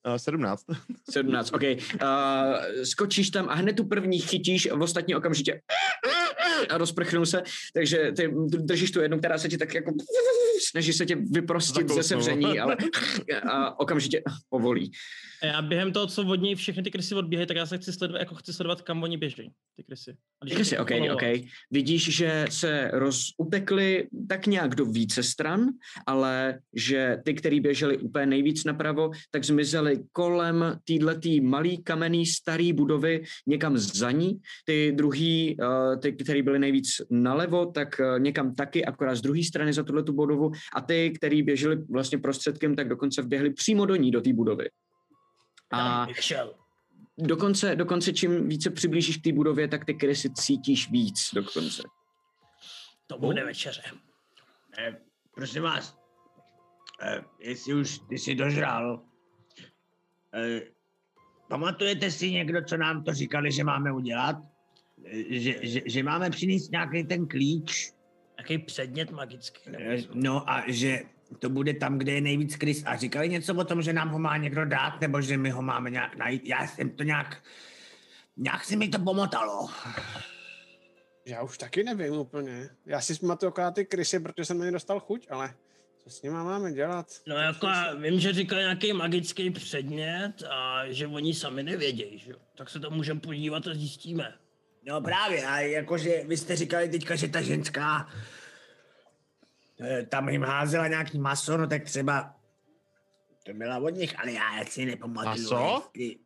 Uh, 0.07 0.17
17. 0.17 0.65
17, 1.11 1.53
OK. 1.53 1.63
Uh, 1.63 2.83
skočíš 2.83 3.31
tam 3.31 3.49
a 3.49 3.55
hned 3.55 3.77
tu 3.77 3.85
první 3.85 4.19
chytíš 4.19 4.69
v 4.71 4.83
ostatní 4.83 5.15
okamžitě 5.15 5.63
a 6.69 6.79
rozprchnou 6.79 7.25
se, 7.25 7.43
takže 7.75 8.13
ty 8.17 8.35
držíš 8.45 8.91
tu 8.91 9.01
jednu, 9.01 9.19
která 9.19 9.39
se 9.39 9.49
ti 9.49 9.59
tak 9.59 9.75
jako 9.75 9.93
snaží 10.71 10.93
se 10.93 11.07
tě 11.07 11.17
vyprostit 11.17 11.89
ze 11.89 12.03
sevření, 12.03 12.59
ale 12.61 12.77
a 13.51 13.81
okamžitě 13.81 14.23
povolí. 14.49 14.91
A 15.43 15.47
já 15.47 15.63
během 15.63 15.93
toho, 15.93 16.07
co 16.07 16.27
od 16.27 16.43
něj 16.43 16.55
všechny 16.55 16.83
ty 16.83 16.91
krysy 16.91 17.15
odbíhají, 17.15 17.47
tak 17.47 17.57
já 17.57 17.67
se 17.67 17.79
chci 17.79 17.93
sledovat, 17.93 18.19
jako 18.19 18.35
chci 18.35 18.53
sledovat, 18.53 18.83
kam 18.83 19.03
oni 19.03 19.17
běží, 19.17 19.53
ty 19.77 19.83
krysy. 19.83 20.17
Ty 20.49 20.55
krysy, 20.55 20.79
ok, 20.79 20.91
ok. 21.13 21.23
Vidíš, 21.71 22.17
že 22.17 22.47
se 22.51 22.91
rozutekly 22.93 24.09
tak 24.29 24.47
nějak 24.47 24.75
do 24.75 24.85
více 24.85 25.23
stran, 25.23 25.67
ale 26.07 26.61
že 26.75 27.17
ty, 27.25 27.35
který 27.35 27.61
běželi 27.61 27.99
úplně 27.99 28.27
nejvíc 28.27 28.65
napravo, 28.65 29.11
tak 29.31 29.45
zmizely 29.45 30.05
kolem 30.13 30.79
týhletý 30.85 31.41
malý 31.41 31.83
kamenný 31.83 32.27
starý 32.27 32.73
budovy 32.73 33.25
někam 33.47 33.79
za 33.79 34.11
ní. 34.11 34.41
Ty 34.65 34.93
druhý, 34.93 35.57
eh, 35.61 35.97
ty, 35.97 36.13
který 36.13 36.43
byly 36.43 36.59
nejvíc 36.59 36.87
nalevo, 37.11 37.67
tak 37.67 38.01
eh, 38.01 38.21
někam 38.21 38.55
taky, 38.55 38.85
akorát 38.85 39.15
z 39.15 39.21
druhé 39.21 39.45
strany 39.45 39.73
za 39.73 39.83
tuhle 39.83 40.03
tu 40.03 40.13
budovu. 40.13 40.50
A 40.75 40.81
ty, 40.81 41.13
který 41.17 41.43
běželi 41.43 41.77
vlastně 41.77 42.19
prostředkem, 42.19 42.77
tak 42.77 42.89
dokonce 42.89 43.23
vběhli 43.23 43.53
přímo 43.53 43.87
do 43.87 43.97
ní, 43.97 44.11
do 44.11 44.21
té 44.21 44.33
budovy. 44.33 44.71
A 45.73 46.07
dokonce, 47.19 47.77
dokonce 47.77 48.13
čím 48.13 48.49
více 48.49 48.71
přiblížíš 48.71 49.17
k 49.17 49.23
té 49.23 49.33
budově, 49.33 49.69
tak 49.69 49.85
ty 49.85 49.95
krysy 49.95 50.31
cítíš 50.35 50.91
víc 50.91 51.31
dokonce. 51.35 51.83
To 53.07 53.19
bude 53.19 53.45
večeře. 53.45 53.83
Eh, 54.79 54.97
prosím 55.35 55.63
vás, 55.63 55.99
eh, 57.03 57.25
jestli 57.41 57.75
už 57.75 57.99
ty 57.99 58.19
jsi 58.19 58.35
dožral, 58.35 59.03
eh, 60.35 60.61
pamatujete 61.49 62.11
si 62.11 62.31
někdo, 62.31 62.65
co 62.65 62.77
nám 62.77 63.05
to 63.05 63.15
říkali, 63.15 63.53
že 63.53 63.65
máme 63.65 63.93
udělat? 63.93 64.37
Eh, 65.05 65.41
že, 65.41 65.67
že, 65.67 65.81
že 65.87 66.03
máme 66.03 66.31
přinést 66.31 66.71
nějaký 66.71 67.05
ten 67.05 67.27
klíč? 67.29 67.93
Jaký 68.41 68.59
předmět 68.59 69.11
magický? 69.11 69.61
Eh, 69.79 69.99
no 70.15 70.51
a 70.51 70.65
že 70.67 71.01
to 71.39 71.49
bude 71.49 71.75
tam, 71.75 71.99
kde 71.99 72.13
je 72.13 72.21
nejvíc 72.21 72.57
krys. 72.57 72.83
A 72.87 72.97
říkali 72.97 73.29
něco 73.29 73.55
o 73.55 73.65
tom, 73.65 73.83
že 73.83 73.93
nám 73.93 74.09
ho 74.09 74.19
má 74.19 74.37
někdo 74.37 74.65
dát, 74.65 75.01
nebo 75.01 75.21
že 75.21 75.37
my 75.37 75.51
ho 75.51 75.63
máme 75.63 75.91
nějak 75.91 76.17
najít. 76.17 76.47
Já 76.47 76.67
jsem 76.67 76.91
to 76.91 77.03
nějak... 77.03 77.43
Nějak 78.37 78.65
se 78.65 78.77
mi 78.77 78.89
to 78.89 78.99
pomotalo. 78.99 79.69
Já 81.27 81.43
už 81.43 81.59
taky 81.59 81.85
nevím 81.85 82.13
úplně. 82.13 82.69
Já 82.87 83.01
si 83.01 83.15
pamatuju 83.15 83.51
akorát 83.51 83.75
ty 83.75 83.85
krysy, 83.85 84.21
protože 84.21 84.45
jsem 84.45 84.59
na 84.59 84.65
ně 84.65 84.73
dostal 84.73 85.01
chuť, 85.01 85.27
ale 85.31 85.55
co 85.99 86.11
s 86.11 86.23
nimi 86.23 86.35
máme 86.35 86.73
dělat? 86.73 87.07
No 87.27 87.37
jako 87.37 87.67
já 87.67 87.95
vím, 87.95 88.21
že 88.21 88.33
říkali 88.33 88.63
nějaký 88.63 88.93
magický 88.93 89.51
předmět 89.51 90.33
a 90.51 90.83
že 90.89 91.07
oni 91.07 91.35
sami 91.35 91.63
nevědějí, 91.63 92.19
že? 92.19 92.33
Tak 92.57 92.71
se 92.71 92.81
to 92.81 92.91
můžeme 92.91 93.21
podívat 93.21 93.67
a 93.67 93.75
zjistíme. 93.75 94.35
No 94.87 95.01
právě, 95.01 95.47
a 95.47 95.61
jakože 95.61 96.23
vy 96.25 96.37
jste 96.37 96.57
říkali 96.57 96.89
teďka, 96.89 97.17
že 97.17 97.29
ta 97.29 97.41
ženská 97.43 98.09
Eh, 99.83 100.03
tam 100.07 100.29
jim 100.29 100.43
házela 100.43 100.89
nějaký 100.89 101.19
maso, 101.19 101.57
no 101.57 101.67
tak 101.67 101.85
třeba 101.85 102.35
to 103.47 103.53
byla 103.55 103.79
od 103.79 103.91
nich, 103.91 104.19
ale 104.19 104.33
já 104.33 104.65
si 104.65 104.85
nepamatuju. 104.85 105.51
Maso? 105.51 105.91
Jestli, 105.95 106.17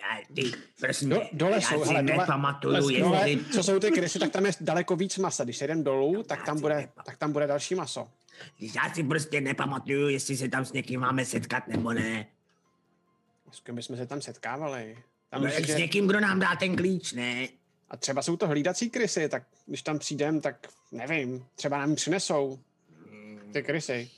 já, 0.00 0.34
ty, 0.34 0.52
prosím, 0.80 1.08
Do, 1.08 1.20
dole 1.32 1.52
já 1.52 1.60
jsou, 1.60 1.84
si 1.84 1.88
hele, 1.88 2.02
dole, 2.02 2.18
nepamatuju, 2.18 3.00
dole, 3.00 3.30
jestli... 3.30 3.44
co 3.54 3.62
jsou 3.62 3.78
ty 3.78 3.90
krysy, 3.90 4.18
tak 4.18 4.30
tam 4.30 4.46
je 4.46 4.52
daleko 4.60 4.96
víc 4.96 5.18
masa. 5.18 5.44
Když 5.44 5.56
se 5.56 5.64
jdem 5.64 5.84
dolů, 5.84 6.22
tak 6.22 6.44
tam 6.44 6.60
bude, 6.60 6.88
tak 7.04 7.16
tam 7.16 7.32
bude 7.32 7.46
další 7.46 7.74
maso. 7.74 8.08
Já 8.60 8.94
si 8.94 9.02
prostě 9.04 9.40
nepamatuju, 9.40 10.08
jestli 10.08 10.36
se 10.36 10.48
tam 10.48 10.64
s 10.64 10.72
někým 10.72 11.00
máme 11.00 11.24
setkat 11.24 11.68
nebo 11.68 11.92
ne. 11.92 12.26
S 13.52 13.60
kým 13.60 13.74
bychom 13.74 13.96
se 13.96 14.06
tam 14.06 14.20
setkávali? 14.20 14.98
Tam 15.30 15.42
No, 15.42 15.48
jak 15.48 15.64
s 15.64 15.66
že- 15.66 15.74
někým, 15.74 16.06
kdo 16.06 16.20
nám 16.20 16.40
dá 16.40 16.56
ten 16.56 16.76
klíč, 16.76 17.12
ne? 17.12 17.48
A 17.90 17.96
třeba 17.96 18.22
jsou 18.22 18.36
to 18.36 18.46
hlídací 18.46 18.90
krysy, 18.90 19.28
tak 19.28 19.42
když 19.66 19.82
tam 19.82 19.98
přijdem, 19.98 20.40
tak 20.40 20.68
nevím, 20.92 21.46
třeba 21.54 21.78
nám 21.78 21.94
přinesou 21.94 22.58
ty 23.52 23.62
krysy. 23.62 24.10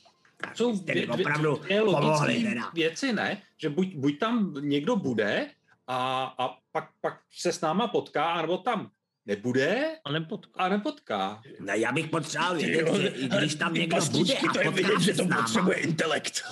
Jsou 0.55 0.77
Jste 0.77 0.93
dvě, 0.93 1.07
dvě, 1.07 1.15
opravdu 1.25 1.57
dvě 1.57 1.81
pomohli 1.83 2.33
logické 2.33 2.49
teda. 2.49 2.71
věci, 2.75 3.13
ne? 3.13 3.43
Že 3.57 3.69
buď, 3.71 3.95
buď 3.95 4.19
tam 4.19 4.55
někdo 4.61 4.97
bude 4.97 5.51
a, 5.87 6.25
a 6.39 6.49
pak, 6.73 6.91
pak 7.01 7.21
se 7.33 7.53
s 7.53 7.61
náma 7.61 7.89
potká, 7.89 8.43
nebo 8.43 8.59
tam 8.59 8.91
nebude 9.27 9.99
A 10.05 10.13
nepotká. 10.13 10.61
a 10.63 10.69
nepotká. 10.69 11.43
No, 11.61 11.73
já 11.73 11.93
bych 11.93 12.09
potřeboval 12.09 12.57
vědět, 12.57 12.95
že 12.95 13.09
i 13.09 13.29
když 13.29 13.55
tam 13.55 13.75
někdo 13.75 13.97
bude 14.11 14.35
a 14.35 14.53
to 14.53 14.59
je 14.61 14.65
potká 14.65 14.89
vidět, 14.89 14.99
se 14.99 15.05
že 15.05 15.15
to 15.15 15.25
náma, 15.25 15.43
potřebuje 15.43 15.77
intelekt. 15.77 16.43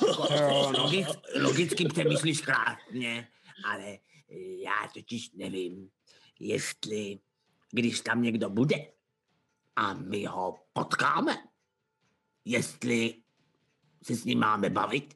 Logic, 0.78 1.08
logicky 1.40 1.88
přemýšlíš 1.88 2.40
krásně, 2.40 3.28
ale 3.64 3.98
já 4.64 4.88
totiž 4.94 5.30
nevím, 5.34 5.88
jestli 6.40 7.18
když 7.70 8.00
tam 8.00 8.22
někdo 8.22 8.50
bude 8.50 8.76
a 9.76 9.92
my 9.92 10.24
ho 10.24 10.58
potkáme, 10.72 11.36
jestli 12.44 13.14
se 14.02 14.14
s 14.14 14.24
ním 14.24 14.38
máme 14.38 14.70
bavit, 14.70 15.14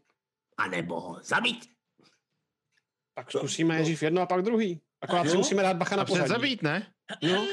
anebo 0.56 1.00
ho 1.00 1.20
zabít. 1.22 1.70
Tak 3.14 3.30
zkusíme 3.30 3.74
nejdřív 3.74 4.02
jedno 4.02 4.22
a 4.22 4.26
pak 4.26 4.42
druhý. 4.42 4.80
Akorát 5.00 5.30
si 5.30 5.36
musíme 5.36 5.62
dát 5.62 5.76
bacha 5.76 5.96
na 5.96 6.04
pořadí. 6.04 6.28
zabít, 6.28 6.62
ne? 6.62 6.92
No, 7.22 7.46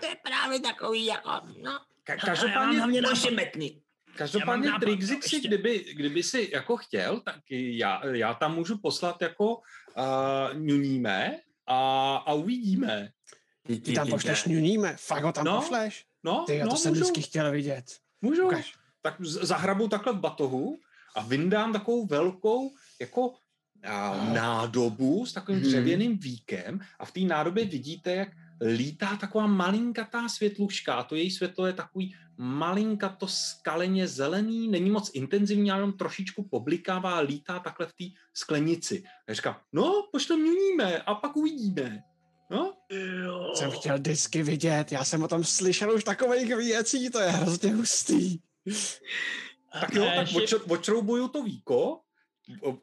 to 0.00 0.06
je 0.06 0.16
právě 0.22 0.60
takový 0.60 1.04
jako, 1.04 1.30
no, 1.62 1.80
Ka- 2.06 2.16
já 2.26 2.78
mám 2.78 2.92
každopádně, 2.94 3.72
každopádně 4.16 4.66
já 4.68 4.72
mám 4.72 4.80
nápad, 4.80 4.80
Trixik 4.80 5.24
si, 5.24 5.40
kdyby, 5.40 5.78
kdyby 5.78 6.22
si 6.22 6.50
jako 6.52 6.76
chtěl, 6.76 7.20
tak 7.20 7.40
já, 7.50 8.06
já 8.06 8.34
tam 8.34 8.54
můžu 8.54 8.78
poslat 8.78 9.22
jako 9.22 9.56
uh, 9.56 9.62
ňuníme 10.54 11.40
a, 11.66 12.16
a 12.16 12.32
uvidíme. 12.32 13.10
Ty 13.66 13.92
tam 13.92 14.08
pošleš 14.08 14.44
ňuníme, 14.44 14.96
fakt 14.98 15.24
ho 15.24 15.32
tam 15.32 15.44
No, 15.44 15.60
pošleš? 15.60 16.04
No, 16.24 16.44
Ty, 16.46 16.56
já 16.56 16.64
no, 16.64 16.70
to 16.70 16.76
jsem 16.76 16.90
můžu, 16.90 17.00
vždycky 17.00 17.22
chtěl 17.22 17.50
vidět. 17.50 17.84
můžu. 18.22 18.46
Ukaž. 18.46 18.74
Tak 19.02 19.20
zahrabu 19.20 19.88
takhle 19.88 20.12
v 20.12 20.20
batohu 20.20 20.78
a 21.16 21.22
vyndám 21.22 21.72
takovou 21.72 22.06
velkou 22.06 22.70
jako 23.00 23.34
a, 23.84 24.24
nádobu 24.32 25.26
s 25.26 25.32
takovým 25.32 25.60
Hmm. 25.60 25.68
dřevěným 25.68 26.18
víkem 26.18 26.80
a 26.98 27.04
v 27.04 27.12
té 27.12 27.20
nádobě 27.20 27.64
vidíte, 27.64 28.14
jak 28.14 28.28
lítá 28.60 29.16
taková 29.16 29.46
malinkatá 29.46 30.28
světluška 30.28 30.94
a 30.94 31.02
to 31.04 31.14
její 31.14 31.30
světlo 31.30 31.66
je 31.66 31.72
takový 31.72 32.14
malinkato 32.38 33.28
skaleně 33.28 34.08
zelený, 34.08 34.68
není 34.68 34.90
moc 34.90 35.10
intenzivní, 35.14 35.70
ale 35.70 35.80
jenom 35.80 35.92
trošičku 35.92 36.48
poblikává 36.48 37.14
a 37.16 37.20
lítá 37.20 37.58
takhle 37.58 37.86
v 37.86 37.92
té 37.92 38.04
sklenici. 38.34 39.02
A 39.06 39.08
já 39.28 39.34
říkám, 39.34 39.56
no, 39.72 40.08
pošlem 40.12 40.40
měníme 40.40 40.98
a 41.02 41.14
pak 41.14 41.36
uvidíme. 41.36 42.02
No, 42.50 42.74
Jsem 43.54 43.70
chtěl 43.70 43.98
disky 43.98 44.42
vidět, 44.42 44.92
já 44.92 45.04
jsem 45.04 45.22
o 45.22 45.28
tom 45.28 45.44
slyšel 45.44 45.94
už 45.94 46.04
takových 46.04 46.56
věcí, 46.56 47.10
to 47.10 47.20
je 47.20 47.30
hrozně 47.30 47.74
hustý. 47.74 48.38
tak 49.80 49.94
jo, 49.94 50.04
A 50.12 50.14
tak 50.16 50.32
ještě- 50.32 50.56
odšroubuju 50.56 51.28
to 51.28 51.42
víko 51.42 52.00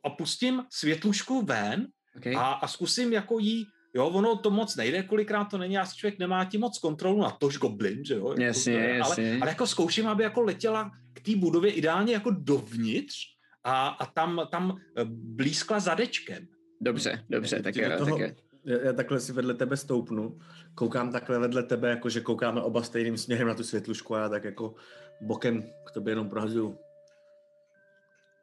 a 0.03 0.09
pustím 0.09 0.65
světlušku 0.69 1.41
ven 1.41 1.87
Okay. 2.17 2.35
a, 2.35 2.41
a 2.41 2.67
zkusím 2.67 3.13
jako 3.13 3.39
jí, 3.39 3.65
jo, 3.93 4.07
ono 4.07 4.37
to 4.37 4.49
moc 4.51 4.75
nejde, 4.75 5.03
kolikrát 5.03 5.45
to 5.45 5.57
není, 5.57 5.77
asi 5.77 5.95
člověk 5.97 6.19
nemá 6.19 6.45
tím 6.45 6.61
moc 6.61 6.79
kontrolu 6.79 7.21
na 7.21 7.29
tož 7.29 7.57
goblin, 7.57 8.05
že 8.05 8.13
jo? 8.13 8.29
jako 8.29 8.41
Jasně, 8.41 8.73
je, 8.73 8.95
jasně. 8.97 9.29
Ale, 9.29 9.39
ale 9.41 9.51
jako 9.51 9.67
zkouším, 9.67 10.07
aby 10.07 10.23
jako 10.23 10.41
letěla 10.41 10.91
k 11.13 11.21
té 11.21 11.35
budově 11.35 11.71
ideálně 11.71 12.13
jako 12.13 12.31
dovnitř 12.31 13.15
a, 13.63 13.87
a 13.87 14.05
tam, 14.05 14.41
tam 14.51 14.77
eh, 14.97 15.05
blízkla 15.13 15.79
zadečkem. 15.79 16.47
Dobře, 16.81 17.25
dobře, 17.29 17.61
tak 17.61 17.75
jo, 17.75 17.89
tak 17.89 17.97
toho- 17.97 18.19
jo. 18.19 18.27
Já, 18.65 18.93
takhle 18.93 19.19
si 19.19 19.33
vedle 19.33 19.53
tebe 19.53 19.77
stoupnu, 19.77 20.39
koukám 20.75 21.11
takhle 21.11 21.39
vedle 21.39 21.63
tebe, 21.63 21.89
jako 21.89 22.09
že 22.09 22.21
koukáme 22.21 22.61
oba 22.61 22.83
stejným 22.83 23.17
směrem 23.17 23.47
na 23.47 23.53
tu 23.53 23.63
světlušku 23.63 24.15
a 24.15 24.19
já 24.19 24.29
tak 24.29 24.43
jako 24.43 24.75
bokem 25.21 25.63
k 25.85 25.91
tobě 25.91 26.11
jenom 26.11 26.29
prohazuju. 26.29 26.77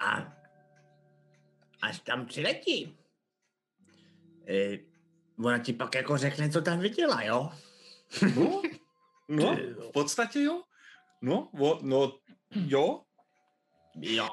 A 0.01 0.37
až 1.83 2.01
tam 2.01 2.27
přiletí, 2.27 2.97
e, 4.49 4.79
ona 5.45 5.59
ti 5.59 5.73
pak 5.73 5.95
jako 5.95 6.17
řekne, 6.19 6.51
co 6.51 6.61
tam 6.63 6.79
viděla, 6.81 7.23
jo? 7.23 7.51
No, 8.37 8.63
no 9.29 9.57
v 9.89 9.93
podstatě 9.93 10.43
jo. 10.43 10.63
No, 11.23 11.49
o, 11.61 11.79
no, 11.83 12.13
jo, 12.55 13.01
Jo? 14.01 14.29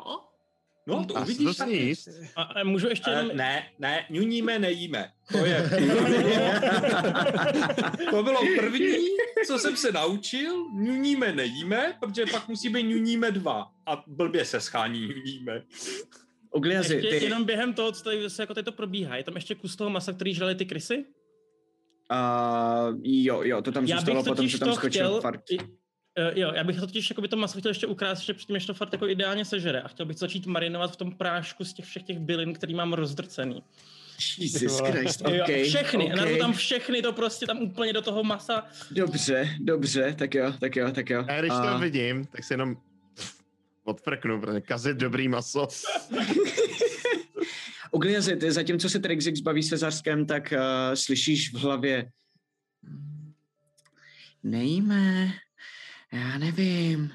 no, 0.88 1.06
to 1.06 1.18
A 1.18 1.22
uvidíš 1.22 1.46
to 1.58 1.64
taky. 1.64 1.96
sníst. 1.96 2.08
A, 2.36 2.42
a 2.44 2.64
můžu 2.64 2.88
ještě 2.88 3.12
Eh, 3.12 3.18
jenom... 3.20 3.38
ne, 3.38 3.72
ne, 3.80 4.06
ňuníme, 4.10 4.60
nejíme. 4.60 5.12
To 5.32 5.38
je 5.46 5.70
To 8.10 8.24
bylo 8.24 8.42
první, 8.60 8.96
co 9.48 9.60
jsem 9.60 9.78
se 9.78 9.92
naučil. 9.92 10.66
Ňuníme, 10.74 11.34
nejíme, 11.34 11.98
protože 12.00 12.26
pak 12.26 12.48
musí 12.48 12.70
být 12.70 12.84
ňuníme 12.84 13.32
dva. 13.32 13.72
A 13.86 14.04
blbě 14.08 14.46
se 14.46 14.62
schání 14.62 15.00
ňuníme. 15.08 15.62
Ugliazi, 16.58 16.96
Ještě 16.96 17.20
ty, 17.20 17.26
jenom 17.26 17.46
během 17.46 17.74
toho, 17.74 17.92
co 17.92 18.04
tady 18.04 18.30
se 18.30 18.42
jako 18.44 18.54
tady 18.54 18.66
to 18.66 18.72
probíhá, 18.72 19.16
je 19.16 19.24
tam 19.24 19.36
ještě 19.36 19.56
kus 19.56 19.76
toho 19.76 19.90
masa, 19.90 20.14
který 20.14 20.34
žrali 20.34 20.56
ty 20.56 20.66
krysy? 20.66 21.06
uh, 22.12 23.00
jo, 23.04 23.42
jo, 23.44 23.62
to 23.62 23.72
tam 23.72 23.86
Já 23.86 23.98
zůstalo, 23.98 24.24
potom 24.24 24.50
se 24.50 24.60
tam 24.60 24.74
skočil 24.74 24.90
chtěl, 24.90 25.22
fart. 25.22 25.42
i, 25.52 25.60
uh, 25.60 25.66
jo, 26.36 26.52
já 26.56 26.64
bych 26.64 26.80
to 26.80 26.88
totiž 26.88 27.10
jako 27.10 27.22
by 27.22 27.28
to 27.28 27.38
maso 27.38 27.60
chtěl 27.60 27.70
ještě 27.70 27.88
ukrást 27.88 28.20
ještě 28.20 28.34
předtím, 28.34 28.54
než 28.54 28.66
to 28.66 28.74
fakt 28.74 28.94
jako 28.94 29.08
ideálně 29.08 29.46
sežere 29.46 29.82
a 29.82 29.88
chtěl 29.88 30.06
bych 30.06 30.16
to 30.16 30.20
začít 30.20 30.46
marinovat 30.46 30.92
v 30.92 30.96
tom 30.96 31.12
prášku 31.12 31.66
z 31.66 31.74
těch 31.74 31.86
všech 31.86 32.04
těch 32.04 32.20
bylin, 32.20 32.54
který 32.54 32.76
mám 32.76 32.94
rozdrcený. 32.94 33.64
Jesus 34.38 34.80
Christ, 34.80 35.22
okay, 35.22 35.64
všechny, 35.64 36.14
okay. 36.14 36.40
tam 36.40 36.54
všechny, 36.54 37.02
to 37.02 37.14
prostě 37.14 37.46
tam 37.46 37.62
úplně 37.62 37.94
do 37.94 38.02
toho 38.02 38.24
masa. 38.24 38.66
Dobře, 38.92 39.50
dobře, 39.60 40.16
tak 40.18 40.36
jo, 40.36 40.54
tak 40.60 40.76
jo, 40.76 40.92
tak 40.92 41.10
jo. 41.10 41.26
A 41.30 41.40
když 41.40 41.52
to 41.72 41.80
vidím, 41.80 42.26
tak 42.26 42.44
si 42.44 42.54
jenom 42.54 42.78
odfrknu, 43.88 44.42
protože 44.42 44.62
kazit 44.62 44.98
dobrý 44.98 45.28
maso. 45.28 45.68
Ugliazi, 47.92 48.36
ty 48.36 48.52
zatímco 48.52 48.90
se 48.90 49.00
Trixix 49.00 49.40
baví 49.40 49.64
se 49.64 49.78
Zarskem, 49.78 50.26
tak 50.26 50.54
uh, 50.54 50.96
slyšíš 50.96 51.54
v 51.54 51.58
hlavě 51.58 52.12
Nejme, 54.44 55.34
já 56.14 56.38
nevím. 56.38 57.14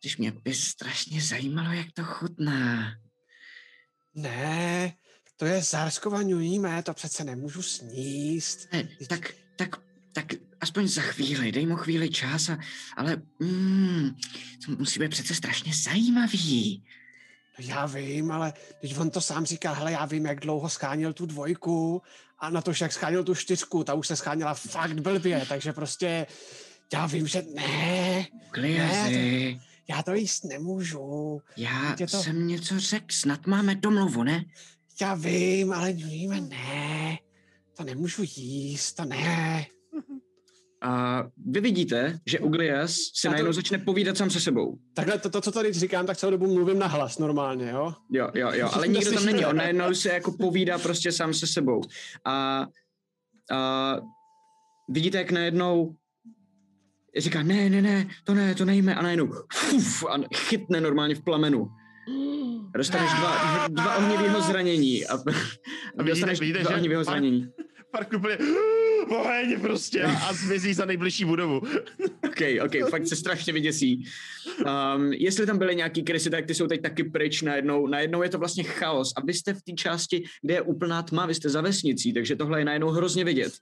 Když 0.00 0.16
mě 0.16 0.32
by 0.32 0.54
strašně 0.54 1.20
zajímalo, 1.20 1.72
jak 1.72 1.92
to 1.92 2.04
chutná. 2.04 2.94
Ne, 4.14 4.92
to 5.36 5.46
je 5.46 5.62
Zarskova 5.62 6.22
ňujíme, 6.22 6.82
to 6.82 6.94
přece 6.94 7.24
nemůžu 7.24 7.62
sníst. 7.62 8.72
Ne, 8.72 8.88
tak, 9.08 9.34
tak, 9.56 9.76
tak 10.12 10.26
aspoň 10.66 10.88
za 10.88 11.02
chvíli, 11.02 11.52
dej 11.52 11.66
mu 11.66 11.76
chvíli 11.76 12.10
čas, 12.10 12.48
a, 12.48 12.58
ale 12.96 13.22
mm, 13.38 14.10
to 14.66 14.72
musí 14.78 15.00
být 15.00 15.10
přece 15.10 15.34
strašně 15.34 15.72
zajímavý. 15.74 16.82
No 17.58 17.64
já 17.68 17.86
vím, 17.86 18.30
ale 18.30 18.52
když 18.80 18.98
on 18.98 19.10
to 19.10 19.20
sám 19.20 19.46
říká, 19.46 19.72
hele, 19.72 19.92
já 19.92 20.04
vím, 20.04 20.26
jak 20.26 20.40
dlouho 20.40 20.68
schánil 20.68 21.12
tu 21.12 21.26
dvojku 21.26 22.02
a 22.38 22.50
na 22.50 22.60
to, 22.60 22.72
jak 22.80 22.92
schánil 22.92 23.24
tu 23.24 23.34
čtyřku, 23.34 23.84
ta 23.84 23.94
už 23.94 24.06
se 24.06 24.16
schánila 24.16 24.54
fakt 24.54 25.00
blbě, 25.00 25.46
takže 25.48 25.72
prostě 25.72 26.26
já 26.92 27.06
vím, 27.06 27.26
že 27.26 27.42
ne. 27.54 28.26
Kliazy. 28.50 29.54
Ne, 29.54 29.54
to, 29.54 29.64
já 29.88 30.02
to 30.02 30.14
jíst 30.14 30.44
nemůžu. 30.44 31.42
Já 31.56 31.96
to... 31.98 32.06
jsem 32.06 32.46
něco 32.46 32.80
řekl, 32.80 33.06
snad 33.10 33.46
máme 33.46 33.74
domluvu, 33.74 34.22
ne? 34.22 34.44
Já 35.00 35.14
vím, 35.14 35.72
ale 35.72 35.92
víme, 35.92 36.40
ne. 36.40 37.18
To 37.76 37.84
nemůžu 37.84 38.22
jíst, 38.36 38.92
to 38.92 39.04
ne. 39.04 39.66
A 40.86 41.24
vy 41.46 41.60
vidíte, 41.60 42.18
že 42.26 42.40
Uglias 42.40 42.96
se 43.14 43.28
to... 43.28 43.30
najednou 43.30 43.52
začne 43.52 43.78
povídat 43.78 44.16
sám 44.16 44.30
se 44.30 44.40
sebou. 44.40 44.78
Takhle 44.94 45.18
to, 45.18 45.30
to, 45.30 45.40
co 45.40 45.52
tady 45.52 45.72
říkám, 45.72 46.06
tak 46.06 46.16
celou 46.16 46.30
dobu 46.30 46.54
mluvím 46.54 46.78
na 46.78 46.86
hlas 46.86 47.18
normálně, 47.18 47.70
jo? 47.70 47.92
Jo, 48.10 48.30
jo, 48.34 48.50
jo, 48.52 48.70
ale 48.72 48.88
nikdo 48.88 49.12
tam 49.12 49.26
není, 49.26 49.46
on 49.46 49.56
najednou 49.56 49.94
se 49.94 50.08
jako 50.08 50.32
povídá 50.32 50.78
prostě 50.78 51.12
sám 51.12 51.34
se 51.34 51.46
sebou. 51.46 51.82
A, 52.24 52.66
a 53.52 53.96
vidíte, 54.90 55.18
jak 55.18 55.30
najednou 55.30 55.94
říká, 57.18 57.42
ne, 57.42 57.70
ne, 57.70 57.82
ne, 57.82 58.08
to 58.24 58.34
ne, 58.34 58.54
to 58.54 58.64
nejme, 58.64 58.94
a 58.94 59.02
najednou 59.02 59.32
fuf, 59.52 60.04
a 60.04 60.18
chytne 60.36 60.80
normálně 60.80 61.14
v 61.14 61.24
plamenu. 61.24 61.68
A 62.74 62.78
dostaneš 62.78 63.10
dva, 63.10 63.68
dva 63.68 63.96
ohnivého 63.96 64.40
zranění. 64.40 65.06
A, 65.06 65.14
a 65.98 66.02
dostaneš 66.02 66.40
vidíte, 66.40 66.58
dva 66.58 66.74
ohnivého 66.74 67.04
zranění. 67.04 67.48
Park 67.92 68.12
úplně 68.16 68.38
oheň 69.08 69.60
prostě 69.60 70.02
a, 70.02 70.32
zmizí 70.32 70.74
za 70.74 70.84
nejbližší 70.84 71.24
budovu. 71.24 71.60
OK, 72.24 72.40
OK, 72.64 72.90
fakt 72.90 73.06
se 73.06 73.16
strašně 73.16 73.52
vyděsí. 73.52 74.08
Um, 74.96 75.12
jestli 75.12 75.46
tam 75.46 75.58
byly 75.58 75.76
nějaký 75.76 76.02
krysy, 76.02 76.30
tak 76.30 76.46
ty 76.46 76.54
jsou 76.54 76.66
teď 76.66 76.82
taky 76.82 77.04
pryč 77.04 77.42
najednou. 77.42 77.86
Najednou 77.86 78.22
je 78.22 78.28
to 78.28 78.38
vlastně 78.38 78.62
chaos. 78.62 79.12
A 79.16 79.20
vy 79.20 79.34
jste 79.34 79.54
v 79.54 79.62
té 79.62 79.72
části, 79.72 80.24
kde 80.42 80.54
je 80.54 80.62
úplná 80.62 81.02
tma, 81.02 81.26
vy 81.26 81.34
jste 81.34 81.48
za 81.48 81.60
vesnicí, 81.60 82.12
takže 82.12 82.36
tohle 82.36 82.60
je 82.60 82.64
najednou 82.64 82.88
hrozně 82.88 83.24
vidět. 83.24 83.52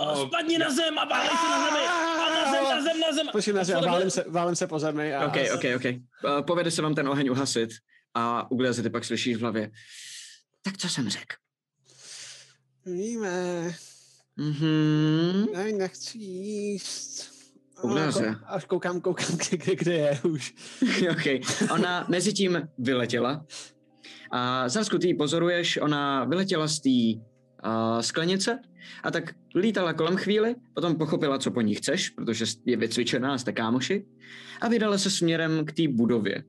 Uh, 0.00 0.26
spadni 0.26 0.58
na 0.58 0.70
zem 0.70 0.98
a 0.98 1.04
válej 1.04 1.28
se 1.28 1.48
na 1.50 1.64
zemi! 1.64 1.86
A 1.86 2.44
na 2.44 2.52
zem, 2.52 2.64
na 2.64 2.82
zem, 2.82 3.00
na 3.00 3.12
zem! 3.12 3.26
Počkej 3.32 3.54
na 3.54 3.64
zem 3.64 3.78
a 3.78 3.80
válím 3.80 4.10
se, 4.10 4.24
válím 4.28 4.56
se 4.56 4.66
po 4.66 4.78
zemi. 4.78 5.14
A... 5.14 5.26
OK, 5.26 5.36
OK, 5.54 5.64
OK. 5.76 5.84
Uh, 5.84 6.42
povede 6.46 6.70
se 6.70 6.82
vám 6.82 6.94
ten 6.94 7.08
oheň 7.08 7.28
uhasit 7.28 7.70
a 8.14 8.50
Ugliazi 8.50 8.82
ty 8.82 8.90
pak 8.90 9.04
slyšíš 9.04 9.36
v 9.36 9.40
hlavě. 9.40 9.70
Tak 10.62 10.76
co 10.76 10.88
jsem 10.88 11.08
řekl? 11.08 11.36
Víme. 12.86 13.74
Mhm. 14.36 15.46
Ne, 15.54 15.72
nechci 15.72 16.18
jíst. 16.18 17.30
Ugliazi. 17.82 18.24
Až 18.46 18.64
koukám, 18.64 19.00
koukám, 19.00 19.26
kde, 19.36 19.76
kde 19.76 19.92
je 19.92 20.20
už. 20.24 20.54
OK. 21.10 21.26
Ona 21.72 22.06
mezi 22.08 22.32
tím 22.32 22.68
vyletěla. 22.78 23.46
A 24.30 24.68
Zasku, 24.68 24.98
ty 24.98 25.06
ji 25.06 25.14
pozoruješ, 25.14 25.76
ona 25.76 26.24
vyletěla 26.24 26.68
z 26.68 26.80
té 26.80 27.20
uh, 27.68 28.00
sklenice 28.00 28.58
a 29.02 29.10
tak 29.10 29.34
lítala 29.54 29.92
kolem 29.92 30.16
chvíli, 30.16 30.54
potom 30.74 30.96
pochopila, 30.96 31.38
co 31.38 31.50
po 31.50 31.60
ní 31.60 31.74
chceš, 31.74 32.10
protože 32.10 32.44
je 32.64 32.76
vycvičená, 32.76 33.38
jste 33.38 33.52
kámoši, 33.52 34.04
a 34.60 34.68
vydala 34.68 34.98
se 34.98 35.10
směrem 35.10 35.64
k 35.64 35.72
té 35.72 35.88
budově. 35.88 36.44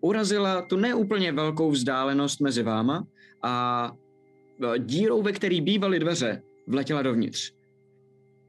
Urazila 0.00 0.62
tu 0.62 0.76
neúplně 0.76 1.32
velkou 1.32 1.70
vzdálenost 1.70 2.40
mezi 2.40 2.62
váma 2.62 3.06
a 3.42 3.92
dírou, 4.78 5.22
ve 5.22 5.32
který 5.32 5.60
bývaly 5.60 5.98
dveře, 5.98 6.42
vletěla 6.66 7.02
dovnitř. 7.02 7.52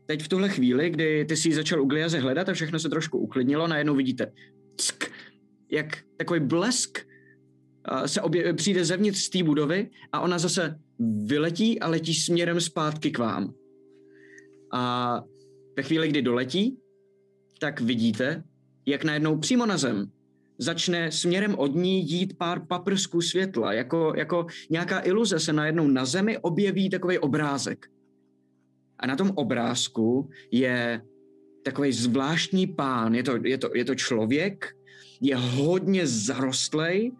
Teď 0.06 0.23
v 0.23 0.27
tuhle 0.27 0.49
chvíli, 0.49 0.90
kdy 0.90 1.26
ty 1.26 1.38
si 1.38 1.53
začal 1.53 1.82
u 1.82 1.86
Gliaze 1.86 2.19
hledat 2.19 2.49
a 2.49 2.53
všechno 2.53 2.80
se 2.80 2.90
trošku 2.90 3.18
uklidnilo, 3.18 3.68
najednou 3.68 3.95
vidíte 3.95 4.34
ck, 4.76 5.11
jak 5.72 6.03
takový 6.18 6.40
blesk 6.40 6.99
se 8.06 8.22
obje, 8.22 8.53
přijde 8.53 8.86
zevnitř 8.86 9.19
z 9.19 9.30
té 9.30 9.44
budovy 9.44 9.90
a 10.11 10.22
ona 10.22 10.40
zase 10.40 10.80
vyletí 11.26 11.80
a 11.80 11.88
letí 11.88 12.14
směrem 12.14 12.61
zpátky 12.61 13.11
k 13.11 13.18
vám. 13.18 13.53
A 14.73 15.22
ve 15.77 15.84
chvíli, 15.84 16.07
kdy 16.07 16.22
doletí, 16.22 16.77
tak 17.60 17.82
vidíte, 17.82 18.44
jak 18.86 19.03
najednou 19.03 19.38
přímo 19.38 19.65
na 19.65 19.77
zem 19.77 20.11
začne 20.57 21.11
směrem 21.11 21.56
od 21.56 21.76
ní 21.76 22.10
jít 22.10 22.38
pár 22.38 22.65
paprsků 22.65 23.22
světla, 23.22 23.73
jako, 23.73 24.14
jako 24.15 24.48
nějaká 24.69 25.06
iluze 25.06 25.40
se 25.40 25.53
najednou 25.53 25.88
na 25.88 26.06
zemi 26.06 26.38
objeví 26.38 26.90
takový 26.90 27.19
obrázek. 27.19 27.86
A 28.99 29.07
na 29.07 29.15
tom 29.15 29.32
obrázku 29.36 30.30
je 30.52 31.02
takový 31.64 31.91
zvláštní 31.91 32.68
pán, 32.68 33.15
je 33.15 33.23
to, 33.23 33.40
je 33.44 33.57
to, 33.57 33.69
je 33.73 33.86
to 33.86 33.95
člověk, 33.95 34.65
je 35.22 35.36
hodně 35.36 36.07
zarostlej, 36.07 37.11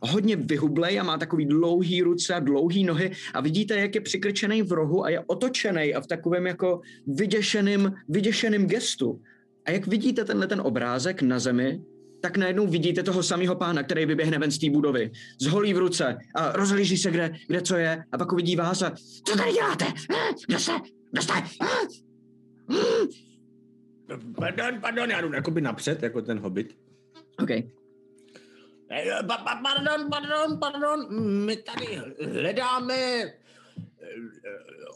hodně 0.00 0.36
vyhublej 0.36 1.00
a 1.00 1.02
má 1.02 1.18
takový 1.18 1.46
dlouhý 1.46 2.02
ruce 2.02 2.34
a 2.34 2.40
dlouhý 2.40 2.84
nohy 2.84 3.10
a 3.34 3.40
vidíte, 3.40 3.76
jak 3.76 3.94
je 3.94 4.00
přikrčený 4.00 4.62
v 4.62 4.72
rohu 4.72 5.04
a 5.04 5.10
je 5.10 5.20
otočený 5.26 5.94
a 5.94 6.00
v 6.00 6.06
takovém 6.06 6.46
jako 6.46 6.80
vyděšeným, 7.06 7.92
vyděšeným 8.08 8.66
gestu. 8.66 9.20
A 9.64 9.70
jak 9.70 9.86
vidíte 9.86 10.24
tenhle 10.24 10.46
ten 10.46 10.60
obrázek 10.60 11.22
na 11.22 11.38
zemi, 11.38 11.80
tak 12.20 12.36
najednou 12.36 12.66
vidíte 12.66 13.02
toho 13.02 13.22
samého 13.22 13.56
pána, 13.56 13.82
který 13.82 14.06
vyběhne 14.06 14.38
ven 14.38 14.50
z 14.50 14.58
té 14.58 14.70
budovy, 14.70 15.10
z 15.40 15.46
holí 15.46 15.74
v 15.74 15.78
ruce 15.78 16.18
a 16.34 16.52
rozhlíží 16.52 16.96
se, 16.96 17.10
kde, 17.10 17.34
kde 17.46 17.60
co 17.60 17.76
je 17.76 18.04
a 18.12 18.18
pak 18.18 18.32
uvidí 18.32 18.56
vás 18.56 18.82
a 18.82 18.92
co 19.24 19.36
tady 19.36 19.52
děláte? 19.52 19.84
Kdo 20.48 20.58
jste? 20.58 20.72
Kdo 21.10 21.22
jste? 21.22 21.32
Pardon, 24.36 24.80
pardon, 24.80 25.10
já 25.10 25.20
jdu 25.20 25.32
jakoby 25.32 25.60
napřed, 25.60 26.02
jako 26.02 26.22
ten 26.22 26.38
hobbit. 26.38 26.76
OK. 27.42 27.48
Pardon, 29.38 30.10
pardon, 30.10 30.58
pardon, 30.60 31.06
my 31.44 31.56
tady 31.56 32.00
hledáme 32.32 32.96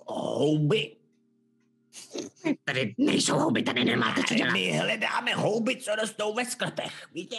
houby. 0.07 0.97
Tady 2.65 2.95
nejsou 2.99 3.39
houby, 3.39 3.63
tady 3.63 3.85
nemáte 3.85 4.23
co 4.29 4.35
dělat. 4.35 4.53
My 4.53 4.73
hledáme 4.73 5.35
houby, 5.35 5.77
co 5.77 5.95
rostou 5.95 6.35
ve 6.35 6.45
sklepech. 6.45 7.09
Víte, 7.15 7.37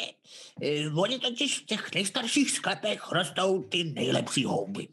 oni 0.95 1.19
totiž 1.19 1.59
v 1.59 1.65
těch 1.65 1.93
nejstarších 1.95 2.51
sklepech 2.51 3.11
rostou 3.11 3.63
ty 3.63 3.84
nejlepší 3.84 4.45
houby. 4.45 4.88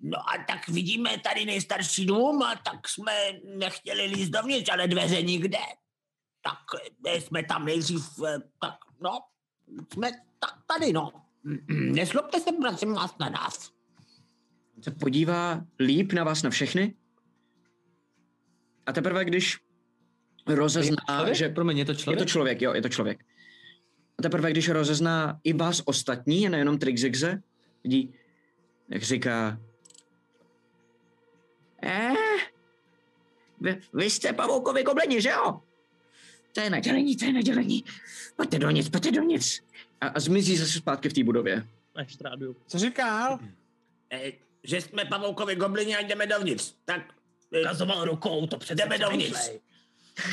No 0.00 0.18
a 0.18 0.44
tak 0.48 0.68
vidíme 0.68 1.18
tady 1.18 1.44
nejstarší 1.44 2.06
dům 2.06 2.42
a 2.42 2.54
tak 2.54 2.88
jsme 2.88 3.12
nechtěli 3.56 4.04
líst 4.04 4.30
dovnitř, 4.30 4.70
ale 4.70 4.88
dveře 4.88 5.22
nikde. 5.22 5.58
Tak 6.42 6.82
jsme 7.18 7.44
tam 7.44 7.64
nejdřív, 7.64 8.04
tak 8.60 8.74
no, 9.02 9.20
jsme 9.92 10.10
tak 10.38 10.54
tady, 10.66 10.92
no. 10.92 11.12
Neslobte 11.68 12.40
se, 12.40 12.52
prosím 12.52 12.92
vás, 12.94 13.14
na 13.20 13.28
nás. 13.28 13.72
Se 14.82 14.90
podívá 14.90 15.60
líp 15.78 16.12
na 16.12 16.24
vás 16.24 16.42
na 16.42 16.50
všechny 16.50 16.94
a 18.86 18.92
teprve, 18.92 19.24
když 19.24 19.58
rozezná, 20.46 20.96
člověk? 21.10 21.34
že... 21.36 21.48
Promiň, 21.48 21.78
je 21.78 21.84
to 21.84 21.94
člověk? 21.94 22.18
Je 22.18 22.24
to 22.24 22.30
člověk, 22.30 22.62
jo, 22.62 22.74
je 22.74 22.82
to 22.82 22.88
člověk. 22.88 23.24
A 24.18 24.22
teprve, 24.22 24.50
když 24.50 24.68
rozezná 24.68 25.40
i 25.44 25.52
vás 25.52 25.82
ostatní, 25.84 26.46
a 26.46 26.50
nejenom 26.50 26.78
Trixigze, 26.78 27.42
vidí, 27.84 28.14
jak 28.88 29.02
říká, 29.02 29.58
eh, 31.82 32.12
vy, 33.60 33.80
vy 33.92 34.10
jste 34.10 34.32
pavoukovi 34.32 34.82
gobleni, 34.82 35.22
že 35.22 35.28
jo? 35.28 35.60
To 36.52 36.60
je 36.60 36.70
nadělení, 36.70 37.16
to 37.16 37.24
je 37.24 37.32
nadělení. 37.32 37.84
Pojďte 38.36 38.58
do 38.58 38.70
nic, 38.70 38.88
pojďte 38.88 39.10
do 39.10 39.22
nic. 39.22 39.64
A, 40.00 40.06
a 40.06 40.20
zmizí 40.20 40.56
zase 40.56 40.72
zpátky 40.72 41.08
v 41.08 41.12
té 41.12 41.24
budově. 41.24 41.66
Až 41.94 42.16
trádu. 42.16 42.56
Co 42.66 42.78
říkal? 42.78 43.38
E, 44.12 44.32
že 44.62 44.80
jsme 44.80 45.04
pavoukovi 45.04 45.56
goblini 45.56 45.96
a 45.96 46.00
jdeme 46.00 46.26
dovnitř. 46.26 46.74
Tak 46.84 47.14
Kazoval 47.64 48.04
rukou, 48.04 48.46
to 48.46 48.58
přece 48.58 48.74
jdeme 48.74 48.98
dovnitř. 48.98 49.50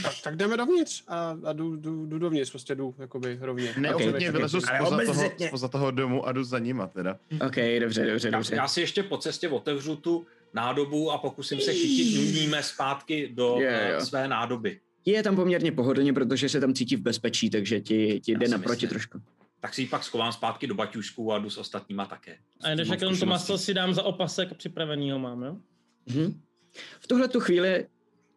Tak, 0.04 0.14
tak 0.24 0.36
jdeme 0.36 0.58
dovnitř 0.58 1.04
a, 1.08 1.38
a 1.44 1.54
jdu, 1.54 1.76
jdu, 1.76 2.06
jdu 2.06 2.20
dovnitř, 2.20 2.50
prostě 2.50 2.76
jdu 2.76 2.96
jakoby 3.00 3.38
rovně. 3.41 3.74
Neochotně 3.78 4.12
okay, 4.12 4.32
vylezu 4.32 4.60
Ale 4.80 5.06
spoza 5.06 5.14
toho, 5.14 5.48
spoza 5.48 5.68
toho 5.68 5.91
domu 5.91 6.28
a 6.28 6.32
jdu 6.32 6.44
za 6.44 6.60
nima 6.60 6.88
teda. 6.88 7.20
OK, 7.48 7.56
dobře, 7.80 8.06
dobře, 8.06 8.28
Já, 8.28 8.38
dobře. 8.38 8.56
já 8.56 8.68
si 8.68 8.82
ještě 8.82 9.04
po 9.04 9.18
cestě 9.18 9.50
otevřu 9.50 9.96
tu 9.96 10.26
nádobu 10.54 11.12
a 11.12 11.18
pokusím 11.18 11.60
se 11.60 11.74
chytit 11.74 12.16
nuníme 12.16 12.64
zpátky 12.64 13.30
do 13.34 13.58
eh, 13.62 13.91
jo. 13.91 14.06
své 14.06 14.28
nádoby. 14.28 14.80
Je 15.06 15.24
tam 15.24 15.36
poměrně 15.36 15.72
pohodlně, 15.72 16.14
protože 16.14 16.50
se 16.50 16.60
tam 16.60 16.74
cítí 16.74 16.96
v 16.96 17.02
bezpečí, 17.02 17.50
takže 17.50 17.82
ti, 17.82 18.20
ti 18.24 18.36
jde 18.36 18.48
naproti 18.48 18.76
myslím. 18.76 18.90
trošku. 18.90 19.22
Tak 19.60 19.74
si 19.74 19.82
ji 19.82 19.88
pak 19.88 20.04
schovám 20.04 20.32
zpátky 20.32 20.68
do 20.68 20.76
baťušku 20.76 21.34
a 21.34 21.40
jdu 21.40 21.50
s 21.50 21.58
ostatníma 21.58 22.06
také. 22.06 22.38
A 22.62 22.74
když 22.74 22.88
jak 22.88 23.02
jenom 23.02 23.18
to 23.18 23.26
maso 23.26 23.58
si 23.58 23.74
dám 23.74 23.94
za 23.94 24.04
opasek 24.04 24.54
připravenýho 24.54 25.20
mám, 25.20 25.44
jo? 25.44 25.58
Mhm. 26.06 26.41
V 26.99 27.07
tuhle 27.07 27.27
tu 27.27 27.39
chvíli 27.39 27.88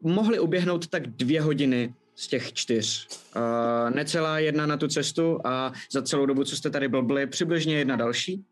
mohly 0.01 0.39
uběhnout 0.39 0.86
tak 0.86 1.06
dvě 1.06 1.40
hodiny 1.40 1.94
z 2.14 2.28
těch 2.28 2.52
čtyř. 2.52 3.09
Uh, 3.36 3.94
necelá 3.94 4.39
jedna 4.39 4.66
na 4.66 4.77
tu 4.77 4.89
cestu 4.89 5.39
a 5.44 5.73
za 5.93 6.02
celou 6.02 6.27
dobu, 6.27 6.44
co 6.44 6.56
jste 6.56 6.70
tady 6.70 6.89
blbli, 6.89 7.27
přibližně 7.27 7.78
jedna 7.78 7.97
další. 7.97 8.44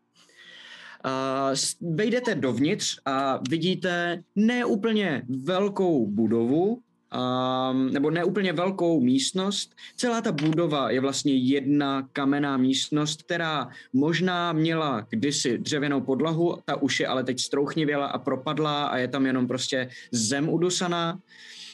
Uh, 1.05 1.91
vejdete 1.95 2.35
dovnitř 2.35 2.99
a 3.05 3.39
vidíte 3.49 4.23
neúplně 4.35 5.23
velkou 5.43 6.07
budovu, 6.07 6.81
um, 7.11 7.93
nebo 7.93 8.09
neúplně 8.09 8.53
velkou 8.53 9.01
místnost. 9.01 9.75
Celá 9.95 10.21
ta 10.21 10.31
budova 10.31 10.89
je 10.91 11.01
vlastně 11.01 11.35
jedna 11.35 12.07
kamenná 12.13 12.57
místnost, 12.57 13.23
která 13.23 13.69
možná 13.93 14.53
měla 14.53 15.07
kdysi 15.09 15.57
dřevěnou 15.57 16.01
podlahu, 16.01 16.57
ta 16.65 16.75
už 16.75 16.99
je 16.99 17.07
ale 17.07 17.23
teď 17.23 17.39
strouchnivěla 17.39 18.05
a 18.05 18.17
propadla 18.17 18.85
a 18.85 18.97
je 18.97 19.07
tam 19.07 19.25
jenom 19.25 19.47
prostě 19.47 19.89
zem 20.11 20.49
udusaná. 20.49 21.19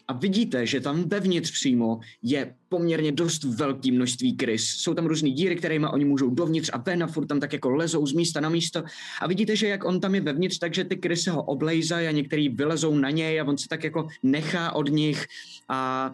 A 0.07 0.13
vidíte, 0.13 0.65
že 0.65 0.79
tam 0.79 1.09
vevnitř 1.09 1.51
přímo 1.51 1.99
je 2.23 2.55
poměrně 2.69 3.11
dost 3.11 3.43
velké 3.43 3.91
množství 3.91 4.35
krys. 4.35 4.65
Jsou 4.65 4.93
tam 4.93 5.05
různé 5.05 5.29
díry, 5.29 5.55
kterými 5.55 5.87
oni 5.87 6.05
můžou 6.05 6.29
dovnitř 6.29 6.69
a 6.73 6.77
ven 6.77 7.03
a 7.03 7.07
furt 7.07 7.25
tam 7.25 7.39
tak 7.39 7.53
jako 7.53 7.69
lezou 7.69 8.07
z 8.07 8.13
místa 8.13 8.39
na 8.39 8.49
místo. 8.49 8.83
A 9.21 9.27
vidíte, 9.27 9.55
že 9.55 9.67
jak 9.67 9.85
on 9.85 9.99
tam 9.99 10.15
je 10.15 10.21
vevnitř, 10.21 10.57
takže 10.57 10.83
ty 10.83 10.95
krysy 10.95 11.29
ho 11.29 11.43
oblejzají 11.43 12.07
a 12.07 12.11
některý 12.11 12.49
vylezou 12.49 12.95
na 12.95 13.09
něj 13.09 13.41
a 13.41 13.43
on 13.43 13.57
se 13.57 13.67
tak 13.67 13.83
jako 13.83 14.07
nechá 14.23 14.71
od 14.71 14.89
nich 14.89 15.25
a 15.69 16.11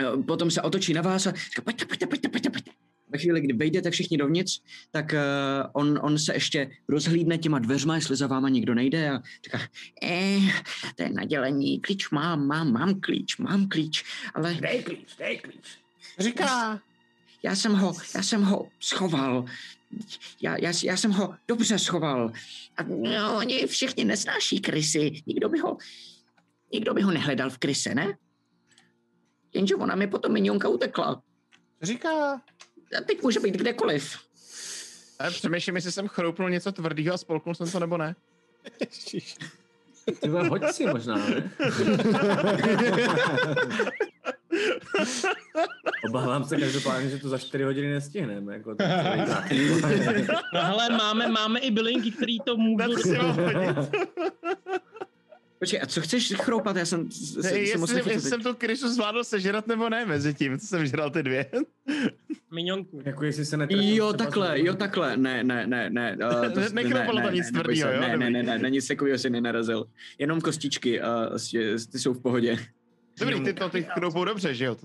e, 0.00 0.22
potom 0.22 0.50
se 0.50 0.62
otočí 0.62 0.92
na 0.92 1.02
vás 1.02 1.26
a 1.26 1.30
říká, 1.32 1.62
pojďte, 1.62 1.86
pojďte, 1.86 2.06
pojďte, 2.06 2.28
pojďte, 2.28 2.50
pojďte. 2.50 2.83
Ve 3.14 3.18
chvíli, 3.18 3.40
kdy 3.40 3.52
vejdete 3.52 3.90
všichni 3.90 4.16
dovnitř, 4.16 4.60
tak 4.90 5.12
uh, 5.12 5.70
on, 5.72 5.98
on 6.02 6.18
se 6.18 6.34
ještě 6.34 6.70
rozhlídne 6.88 7.38
těma 7.38 7.58
dveřma, 7.58 7.94
jestli 7.94 8.16
za 8.16 8.26
váma 8.26 8.48
nikdo 8.48 8.74
nejde 8.74 9.10
a 9.10 9.22
říká, 9.44 9.60
eh, 10.02 10.38
to 10.96 11.02
je 11.02 11.10
nadělení, 11.10 11.80
klíč 11.80 12.10
mám, 12.10 12.46
mám, 12.46 12.72
mám 12.72 13.00
klíč, 13.00 13.36
mám 13.36 13.68
klíč, 13.68 14.04
ale 14.34 14.54
Dej 14.54 14.82
klíč, 14.82 15.16
dej 15.18 15.38
klíč. 15.38 15.78
Říká, 16.18 16.80
já 17.42 17.56
jsem 17.56 17.74
ho, 17.74 17.94
já 18.14 18.22
jsem 18.22 18.42
ho 18.42 18.68
schoval. 18.80 19.44
Já, 20.42 20.56
já, 20.56 20.72
já 20.84 20.96
jsem 20.96 21.10
ho 21.10 21.34
dobře 21.48 21.78
schoval. 21.78 22.32
A 22.76 22.82
no, 22.82 23.36
oni 23.36 23.66
všichni 23.66 24.04
nesnáší 24.04 24.60
krysy. 24.60 25.22
Nikdo 25.26 25.48
by 25.48 25.58
ho, 25.58 25.76
nikdo 26.72 26.94
by 26.94 27.02
ho 27.02 27.10
nehledal 27.10 27.50
v 27.50 27.58
kryse, 27.58 27.94
ne? 27.94 28.16
Jenže 29.54 29.74
ona 29.74 29.94
mi 29.94 30.06
potom 30.06 30.32
minionka 30.32 30.68
utekla. 30.68 31.22
říká, 31.82 32.42
teď 33.00 33.22
může 33.22 33.40
být 33.40 33.54
kdekoliv. 33.54 34.18
A 35.18 35.30
přemýšlím, 35.30 35.76
jestli 35.76 35.92
jsem 35.92 36.08
chroupnul 36.08 36.50
něco 36.50 36.72
tvrdého 36.72 37.14
a 37.14 37.18
spolknul 37.18 37.54
jsem 37.54 37.70
to 37.70 37.80
nebo 37.80 37.96
ne. 37.96 38.16
Ty 40.20 40.28
hoď 40.28 40.62
si 40.72 40.86
možná, 40.86 41.14
ne? 41.14 41.50
Obávám 46.08 46.44
se 46.44 46.56
každopádně, 46.56 47.10
že 47.10 47.18
to 47.18 47.28
za 47.28 47.38
4 47.38 47.64
hodiny 47.64 47.92
nestihneme. 47.92 48.54
Jako. 48.54 48.70
No 48.70 48.76
hele, 50.60 50.88
máme, 50.88 51.28
máme 51.28 51.60
i 51.60 51.70
bylinky, 51.70 52.10
který 52.10 52.40
to 52.40 52.56
můžou... 52.56 52.92
Počkej, 55.58 55.80
a 55.82 55.86
co 55.86 56.00
chceš 56.00 56.32
chroupat? 56.34 56.76
Já 56.76 56.84
jsem, 56.86 57.04
Ne, 57.04 57.10
jsem, 57.10 57.42
jsem 57.42 57.56
jestli, 57.56 57.78
moc 57.78 57.90
jestli 57.92 58.20
jsem 58.30 58.42
tu 58.42 58.54
krysu 58.54 58.88
zvládl 58.88 59.24
sežrat 59.24 59.66
nebo 59.66 59.88
ne 59.88 60.06
mezi 60.06 60.34
tím, 60.34 60.58
co 60.58 60.66
jsem 60.66 60.86
žral 60.86 61.10
ty 61.10 61.22
dvě. 61.22 61.46
Minionku. 62.54 63.02
jako 63.04 63.24
jestli 63.24 63.44
se 63.44 63.56
netrefil 63.56 63.94
Jo, 63.96 64.12
takhle, 64.12 64.60
jo, 64.60 64.74
takhle, 64.74 65.16
ne, 65.16 65.44
ne, 65.44 65.66
ne, 65.66 65.90
ne. 65.90 66.16
Uh, 66.48 66.54
Ne- 66.58 66.68
nekroupalo 66.72 67.20
tam 67.20 67.34
nic 67.34 67.50
tvrdýho, 67.50 67.88
se, 67.88 67.94
jo? 67.94 68.00
Ne, 68.00 68.16
ne, 68.16 68.30
ne, 68.30 68.42
ne, 68.42 68.58
na 68.58 68.68
nic 68.68 68.88
takového 68.88 69.18
si 69.18 69.30
nenarazil. 69.30 69.84
Jenom 70.18 70.40
kostičky 70.40 71.00
a 71.00 71.26
vlastně 71.28 71.60
ty 71.92 71.98
jsou 71.98 72.14
v 72.14 72.22
pohodě. 72.22 72.56
Dobrý, 73.20 73.40
ty 73.40 73.52
to 73.52 73.68
ty 73.70 73.82
chroupou 73.82 74.24
dobře, 74.24 74.54
že 74.54 74.64
jo? 74.64 74.76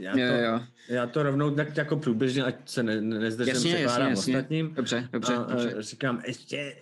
Já 0.00 0.12
to, 0.12 0.18
Jo, 0.18 0.26
jo, 0.26 0.60
já 0.88 1.06
to 1.06 1.22
rovnou 1.22 1.50
tak 1.50 1.76
jako 1.76 1.96
průběžně, 1.96 2.42
ať 2.44 2.54
se 2.64 2.82
ne, 2.82 3.00
ne, 3.00 3.18
nezdržím, 3.18 3.54
Jasně, 3.54 3.70
jasně, 3.78 4.04
jasně. 4.04 4.36
ostatním. 4.36 4.74
Dobře, 4.74 5.08
dobře, 5.12 5.34
a, 5.34 5.42
dobře. 5.42 5.74
a 5.74 5.82
říkám, 5.82 6.22
Ještě 6.26 6.76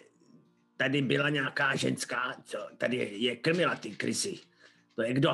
tady 0.80 1.02
byla 1.02 1.28
nějaká 1.28 1.76
ženská, 1.76 2.34
co 2.44 2.58
tady 2.78 3.10
je 3.12 3.36
krmila 3.36 3.74
ty 3.74 3.90
krysy. 3.90 4.38
To 4.94 5.02
je 5.02 5.12
kdo? 5.12 5.30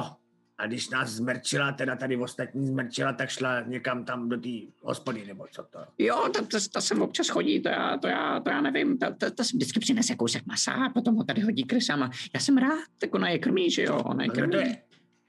A 0.59 0.67
když 0.67 0.91
nás 0.91 1.11
zmrčila, 1.11 1.73
teda 1.73 1.97
tady 1.97 2.17
ostatní 2.17 2.67
zmrčila, 2.67 3.13
tak 3.13 3.29
šla 3.31 3.61
někam 3.61 4.05
tam 4.05 4.29
do 4.29 4.37
té 4.37 4.49
hospody, 4.83 5.25
nebo 5.27 5.47
co 5.51 5.63
to? 5.63 5.79
Jo, 5.99 6.29
ta, 6.35 6.41
ta, 6.43 6.59
ta 6.73 6.81
sem 6.81 7.03
občas 7.03 7.29
chodí, 7.29 7.63
to 7.63 7.69
já, 7.69 7.99
to 7.99 8.09
já, 8.09 8.41
to 8.41 8.51
já 8.51 8.61
nevím, 8.61 8.99
ta, 8.99 9.11
ta, 9.11 9.31
ta 9.31 9.45
sem 9.45 9.59
vždycky 9.59 9.81
přinese 9.81 10.15
kousek 10.15 10.47
masa 10.47 10.73
a 10.73 10.89
potom 10.91 11.15
ho 11.15 11.25
tady 11.25 11.41
hodí 11.41 11.65
krysama. 11.65 12.11
Já 12.35 12.41
jsem 12.41 12.57
rád, 12.59 12.85
tak 12.99 13.15
ona 13.15 13.29
je 13.29 13.39
krmí, 13.39 13.71
že 13.71 13.83
jo, 13.83 14.03
ona 14.05 14.23
je 14.23 14.29
No, 14.29 14.35
krmí. 14.35 14.51
to 14.51 14.57
je? 14.59 14.77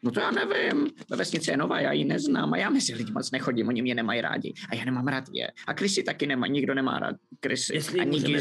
No 0.03 0.11
to 0.11 0.19
já 0.19 0.31
nevím, 0.31 0.87
ve 1.09 1.17
vesnici 1.17 1.51
je 1.51 1.57
nová, 1.57 1.79
já 1.79 1.91
ji 1.91 2.05
neznám 2.05 2.53
a 2.53 2.57
já 2.57 2.69
mezi 2.69 2.95
lidi 2.95 3.11
moc 3.11 3.31
nechodím, 3.31 3.67
oni 3.67 3.81
mě 3.81 3.95
nemají 3.95 4.21
rádi 4.21 4.53
a 4.69 4.75
já 4.75 4.85
nemám 4.85 5.07
rád 5.07 5.23
je. 5.33 5.51
A 5.67 5.73
krysy 5.73 6.03
taky 6.03 6.27
nemá, 6.27 6.47
nikdo 6.47 6.73
nemá 6.73 6.99
rád 6.99 7.15
krysy, 7.39 7.73
Jestli 7.75 7.99
ani 7.99 8.11
můžeme 8.11 8.39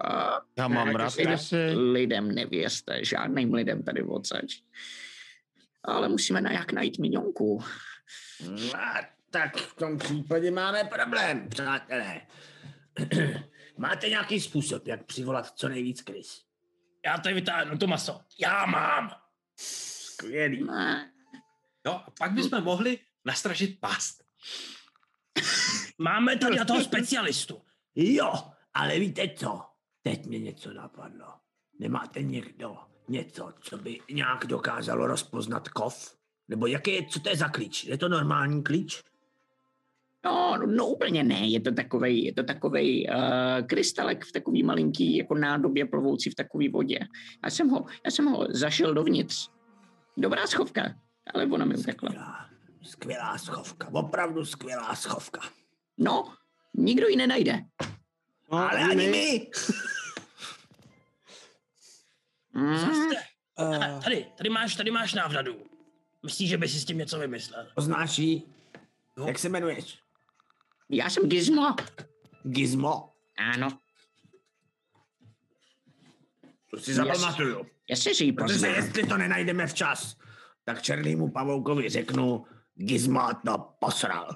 A 0.00 0.40
Já 0.58 0.68
mám 0.68 0.88
rád 0.88 1.14
krysy. 1.14 1.56
Lidem 1.74 2.34
nevěřte, 2.34 3.04
žádným 3.04 3.54
lidem 3.54 3.82
tady 3.82 4.02
odsaď. 4.02 4.44
Ale 5.84 6.08
musíme 6.08 6.40
nějak 6.40 6.72
najít 6.72 6.98
minionku. 6.98 7.64
No, 8.50 8.80
a 8.80 8.94
tak 9.30 9.56
v 9.56 9.74
tom 9.74 9.98
případě 9.98 10.50
máme 10.50 10.84
problém, 10.84 11.48
přátelé. 11.48 12.20
Máte 13.78 14.08
nějaký 14.08 14.40
způsob, 14.40 14.86
jak 14.86 15.04
přivolat 15.04 15.46
co 15.46 15.68
nejvíc 15.68 16.02
krys? 16.02 16.42
Já 17.06 17.18
tady 17.18 17.34
vytáhnu 17.34 17.78
to 17.78 17.86
maso. 17.86 18.20
Já 18.40 18.66
mám. 18.66 19.10
Skvělý. 19.56 20.64
Ne. 20.64 21.12
Jo, 21.86 21.92
a 21.92 22.10
pak 22.18 22.32
bychom 22.32 22.64
mohli 22.64 22.98
nastražit 23.24 23.80
past. 23.80 24.24
Máme 25.98 26.36
tady 26.36 26.56
na 26.56 26.64
toho 26.64 26.84
specialistu. 26.84 27.62
Jo, 27.94 28.32
ale 28.74 28.98
víte 28.98 29.28
co? 29.36 29.62
Teď 30.06 30.26
mě 30.26 30.38
něco 30.38 30.72
napadlo. 30.72 31.26
Nemáte 31.78 32.22
někdo 32.22 32.76
něco, 33.08 33.52
co 33.60 33.78
by 33.78 33.98
nějak 34.10 34.46
dokázalo 34.46 35.06
rozpoznat 35.06 35.68
kov? 35.68 36.16
Nebo 36.48 36.66
jaký 36.66 36.94
je, 36.94 37.06
co 37.06 37.20
to 37.20 37.28
je 37.28 37.36
za 37.36 37.48
klíč? 37.48 37.84
Je 37.84 37.98
to 37.98 38.08
normální 38.08 38.62
klíč? 38.62 39.02
No, 40.24 40.56
no, 40.60 40.66
no 40.66 40.86
úplně 40.86 41.24
ne, 41.24 41.46
je 41.46 41.60
to 41.60 41.72
takovej, 41.72 42.24
je 42.24 42.34
to 42.34 42.42
takovej 42.42 43.08
uh, 43.10 43.66
krystalek 43.66 44.24
v 44.24 44.32
takový 44.32 44.62
malinký 44.62 45.16
jako 45.16 45.34
nádobě 45.34 45.86
plovoucí 45.86 46.30
v 46.30 46.34
takové 46.34 46.68
vodě. 46.68 46.98
Já 47.44 47.50
jsem 47.50 47.68
ho, 47.68 47.86
já 48.04 48.10
jsem 48.10 48.26
ho 48.26 48.46
zašel 48.50 48.94
dovnitř. 48.94 49.50
Dobrá 50.16 50.46
schovka, 50.46 50.94
ale 51.34 51.46
ona 51.46 51.64
mi 51.64 51.76
utekla. 51.76 52.10
Skvělá, 52.10 52.48
skvělá 52.82 53.38
schovka, 53.38 53.88
opravdu 53.92 54.44
skvělá 54.44 54.94
schovka. 54.94 55.40
No, 55.98 56.32
nikdo 56.74 57.08
ji 57.08 57.16
nenajde. 57.16 57.60
No, 58.52 58.58
ale 58.58 58.80
ani 58.82 59.08
my. 59.08 59.50
Mm, 62.54 62.76
Zase. 62.78 63.16
Tady, 64.04 64.26
tady 64.36 64.50
máš, 64.50 64.74
tady 64.74 64.90
máš 64.90 65.14
návnadu. 65.14 65.66
Myslíš, 66.22 66.48
že 66.48 66.58
by 66.58 66.68
si 66.68 66.80
s 66.80 66.84
tím 66.84 66.98
něco 66.98 67.18
vymyslel? 67.18 67.66
Poznáš 67.74 68.18
jí? 68.18 68.42
Jak 69.26 69.38
se 69.38 69.48
jmenuješ? 69.48 69.98
já 70.88 71.10
jsem 71.10 71.28
Gizmo. 71.28 71.74
Gizmo. 72.42 73.12
Ano, 73.52 73.78
To 76.70 76.78
si 76.80 76.94
zapamatuju. 76.94 77.66
jestli 77.88 78.14
si 78.14 78.24
ji 78.24 78.32
Protože 78.32 78.66
jestli 78.66 79.06
to 79.06 79.16
nenajdeme 79.16 79.66
včas, 79.66 80.16
tak 80.64 80.82
černýmu 80.82 81.30
pavoukovi 81.30 81.88
řeknu, 81.88 82.46
Gizmo 82.74 83.28
to 83.46 83.58
posral. 83.80 84.28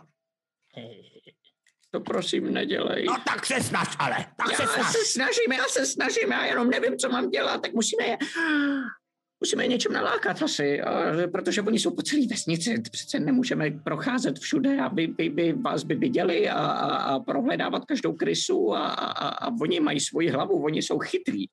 To 1.90 2.00
prosím 2.00 2.52
nedělej. 2.54 3.04
No 3.04 3.14
tak 3.26 3.46
se 3.46 3.60
snaž 3.62 3.96
ale, 3.98 4.16
tak 4.36 4.56
se 4.56 4.62
Já 4.62 4.68
snaž. 4.68 4.92
se 4.92 4.98
snažím, 5.04 5.52
já 5.52 5.64
se 5.68 5.86
snažím, 5.86 6.30
já 6.30 6.44
jenom 6.44 6.70
nevím, 6.70 6.96
co 6.98 7.08
mám 7.08 7.30
dělat, 7.30 7.62
tak 7.62 7.72
musíme 7.72 8.04
je, 8.06 8.18
musíme 9.40 9.64
je 9.64 9.68
něčem 9.68 9.92
nalákat 9.92 10.42
asi, 10.42 10.80
a- 10.80 11.28
protože 11.32 11.62
oni 11.62 11.78
jsou 11.78 11.94
po 11.94 12.02
celé 12.02 12.26
vesnici, 12.30 12.82
přece 12.90 13.20
nemůžeme 13.20 13.70
procházet 13.70 14.38
všude 14.38 14.80
a 14.80 14.88
by, 14.88 15.06
by, 15.06 15.52
vás 15.52 15.82
by 15.84 15.94
viděli 15.94 16.48
a, 16.48 16.54
a, 16.58 16.96
a 16.96 17.18
prohledávat 17.18 17.84
každou 17.84 18.12
krysu 18.12 18.74
a, 18.74 18.88
a, 18.88 19.28
a, 19.28 19.50
oni 19.60 19.80
mají 19.80 20.00
svoji 20.00 20.28
hlavu, 20.30 20.64
oni 20.64 20.82
jsou 20.82 20.98
chytrý. 20.98 21.44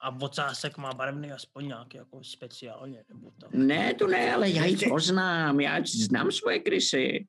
A 0.00 0.16
ocásek 0.20 0.78
má 0.78 0.92
barevný 0.94 1.32
aspoň 1.32 1.66
nějaký 1.66 1.96
jako 1.96 2.24
speciálně, 2.24 3.04
nebo 3.08 3.30
tak. 3.40 3.50
Ne, 3.52 3.94
to 3.94 4.06
ne, 4.06 4.34
ale 4.34 4.50
já 4.50 4.64
ji 4.64 4.76
poznám, 4.88 5.60
já 5.60 5.78
znám 5.84 6.32
svoje 6.32 6.58
krysy. 6.58 7.26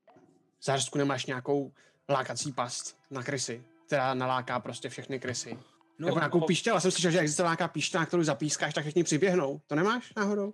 Zářstku 0.64 0.98
nemáš 0.98 1.26
nějakou 1.26 1.72
lákací 2.10 2.52
past 2.52 2.98
na 3.12 3.24
krysy, 3.24 3.64
která 3.88 4.14
naláká 4.14 4.60
prostě 4.60 4.90
všechny 4.90 5.20
krysy. 5.20 5.60
No, 6.00 6.06
Nebo 6.08 6.20
nějakou 6.20 6.42
píšťal, 6.42 6.76
já 6.76 6.80
jsem 6.80 6.92
slyšel, 6.92 7.12
že 7.12 7.20
existuje 7.20 7.46
nějaká 7.46 7.68
píšťal, 7.68 8.02
na 8.02 8.06
kterou 8.06 8.24
zapískáš, 8.24 8.74
tak 8.74 8.84
všichni 8.84 9.04
přiběhnou. 9.04 9.62
To 9.68 9.76
nemáš 9.76 10.14
náhodou? 10.18 10.54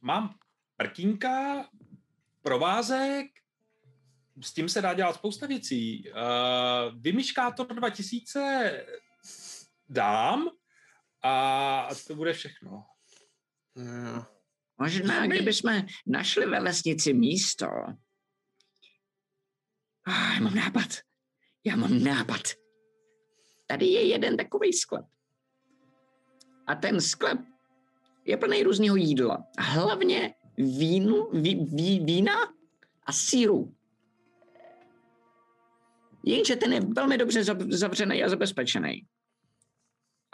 Mám 0.00 0.34
prkínka, 0.76 1.66
provázek, 2.42 3.26
s 4.42 4.52
tím 4.52 4.68
se 4.68 4.82
dá 4.82 4.94
dělat 4.94 5.14
spousta 5.14 5.46
věcí. 5.46 6.04
Uh, 6.10 7.00
Vymyškátor 7.00 7.66
2000 7.66 8.86
dám 9.88 10.48
a 11.22 11.88
to 12.06 12.14
bude 12.14 12.32
všechno. 12.32 12.84
No. 13.76 14.26
Možná, 14.78 15.26
kdybychom 15.26 15.82
našli 16.06 16.46
ve 16.46 16.60
vesnici 16.60 17.14
místo. 17.14 17.66
Ah, 20.06 20.40
mám 20.40 20.54
nápad. 20.54 20.88
Já 21.64 21.76
mám 21.76 22.04
nápad. 22.04 22.40
Tady 23.66 23.86
je 23.86 24.06
jeden 24.06 24.36
takový 24.36 24.72
sklep. 24.72 25.04
A 26.66 26.74
ten 26.74 27.00
sklep 27.00 27.38
je 28.24 28.36
plný 28.36 28.62
různého 28.62 28.96
jídla. 28.96 29.44
Hlavně 29.58 30.34
vínu, 30.58 31.30
ví, 31.32 31.66
ví, 31.74 32.00
vína 32.00 32.32
a 33.06 33.12
síru. 33.12 33.74
Jenže 36.24 36.56
ten 36.56 36.72
je 36.72 36.80
velmi 36.80 37.18
dobře 37.18 37.44
zavřený 37.68 38.24
a 38.24 38.28
zabezpečený. 38.28 39.06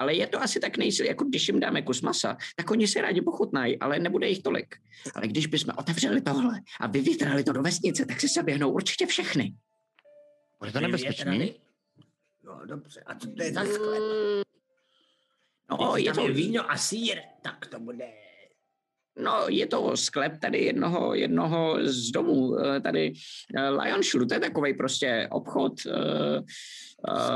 Ale 0.02 0.14
je 0.14 0.26
to 0.26 0.42
asi 0.42 0.60
tak 0.60 0.78
nejsi, 0.78 1.06
jako 1.06 1.24
když 1.24 1.48
jim 1.48 1.60
dáme 1.60 1.82
kus 1.82 2.02
masa, 2.02 2.36
tak 2.56 2.70
oni 2.70 2.88
si 2.88 3.00
rádi 3.00 3.20
pochutnají, 3.20 3.78
ale 3.78 3.98
nebude 3.98 4.28
jich 4.28 4.42
tolik. 4.42 4.74
Ale 5.14 5.28
když 5.28 5.46
bychom 5.46 5.74
otevřeli 5.76 6.20
tohle 6.20 6.60
a 6.80 6.86
vyvětrali 6.86 7.44
to 7.44 7.52
do 7.52 7.62
vesnice, 7.62 8.06
tak 8.06 8.20
se 8.20 8.28
se 8.28 8.42
běhnou 8.42 8.70
určitě 8.72 9.06
všechny. 9.06 9.54
Bude 10.58 10.72
to 10.72 10.80
nebezpečný? 10.80 11.54
No 12.44 12.60
dobře, 12.66 13.00
a 13.06 13.14
co 13.14 13.30
to 13.30 13.42
je 13.42 13.52
za 13.52 13.64
sklep? 13.64 14.02
No, 15.70 15.92
Když 15.92 16.06
je 16.06 16.12
to, 16.12 16.26
víno 16.26 16.70
a 16.70 16.76
sír, 16.76 17.18
tak 17.42 17.66
to 17.66 17.80
bude... 17.80 18.08
no, 19.16 19.44
je 19.48 19.66
to 19.66 19.96
sklep 19.96 20.40
tady 20.40 20.58
jednoho, 20.58 21.14
jednoho 21.14 21.78
z 21.86 22.10
domů, 22.10 22.58
eh, 22.58 22.80
tady 22.80 23.12
eh, 23.56 23.68
Lionshuru, 23.68 24.26
to 24.26 24.34
je 24.34 24.40
takový 24.40 24.74
prostě 24.74 25.28
obchod, 25.30 25.72
uh, 25.86 25.92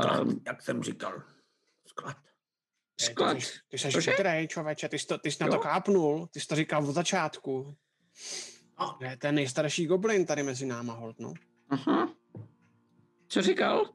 Sklad, 0.01 0.27
uh, 0.27 0.33
jak 0.47 0.61
jsem 0.61 0.83
říkal. 0.83 1.23
Sklad. 1.87 2.17
Sklad. 3.01 3.37
Ty, 3.37 3.43
ty 3.69 3.77
jsi 3.77 3.91
Cože? 3.91 4.11
chytrý, 4.11 4.47
člověče, 4.47 4.89
ty 4.89 4.99
jsi, 4.99 5.07
to, 5.07 5.17
ty 5.17 5.31
jsi 5.31 5.43
na 5.43 5.49
to 5.49 5.59
kápnul, 5.59 6.27
ty 6.27 6.39
jsi 6.39 6.47
to 6.47 6.55
říkal 6.55 6.83
od 6.89 6.93
začátku. 6.93 7.75
A. 8.77 8.97
Ne, 9.01 9.17
ten 9.17 9.35
nejstarší 9.35 9.85
goblin 9.85 10.25
tady 10.25 10.43
mezi 10.43 10.65
náma, 10.65 10.93
hold, 10.93 11.19
no. 11.19 11.33
Aha. 11.69 12.13
Co 13.27 13.41
říkal? 13.41 13.93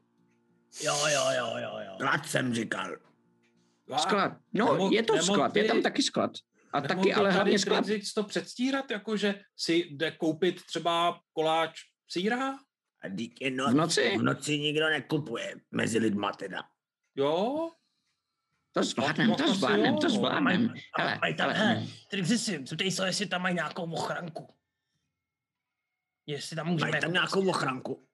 Jo, 0.81 0.95
jo, 1.07 1.23
jo, 1.37 1.47
jo, 1.57 1.79
jo. 1.85 1.93
Sklad 1.95 2.25
jsem 2.25 2.53
říkal. 2.53 2.95
Sklad. 3.97 4.31
No, 4.53 4.65
Nemohl- 4.65 4.93
je 4.93 5.03
to 5.03 5.17
sklad, 5.17 5.55
je 5.55 5.61
by- 5.63 5.67
tam 5.69 5.81
taky 5.81 6.03
sklad. 6.03 6.31
A 6.73 6.81
taky 6.81 7.13
ale 7.13 7.31
hlavně 7.31 7.59
sklad. 7.59 7.85
To 8.15 8.23
předstírat, 8.23 8.91
jako 8.91 9.17
že 9.17 9.41
si 9.57 9.73
jde 9.75 10.11
koupit 10.11 10.65
třeba 10.65 11.19
koláč 11.33 11.79
síra? 12.07 12.53
A 13.01 13.07
dík 13.07 13.41
je 13.41 13.51
noc. 13.51 13.71
V 13.71 13.75
noci? 13.75 14.17
V 14.17 14.23
noci 14.23 14.59
nikdo 14.59 14.89
nekupuje. 14.89 15.55
Mezi 15.71 15.99
lidma 15.99 16.31
teda. 16.31 16.63
Jo? 17.15 17.69
To 18.73 18.83
zvládnem, 18.83 19.27
No, 19.27 19.35
to 19.35 19.53
zvládnem, 19.53 19.97
to 19.97 20.09
zvládnem. 20.09 20.73
Hele, 20.97 21.17
mají 21.21 21.35
tam, 21.35 21.49
hele, 21.49 21.87
tedy 22.09 22.23
přesně, 22.23 22.59
zeptej 22.65 22.91
se, 22.91 23.05
jestli 23.05 23.25
tam 23.25 23.41
mají 23.41 23.55
nějakou 23.55 23.91
ochranku. 23.91 24.47
Jestli 26.25 26.55
tam 26.55 26.67
můžeme... 26.67 26.91
Mají 26.91 27.01
tam 27.01 27.15
jako- 27.15 27.37
nějakou 27.37 27.49
ochranku. 27.49 28.07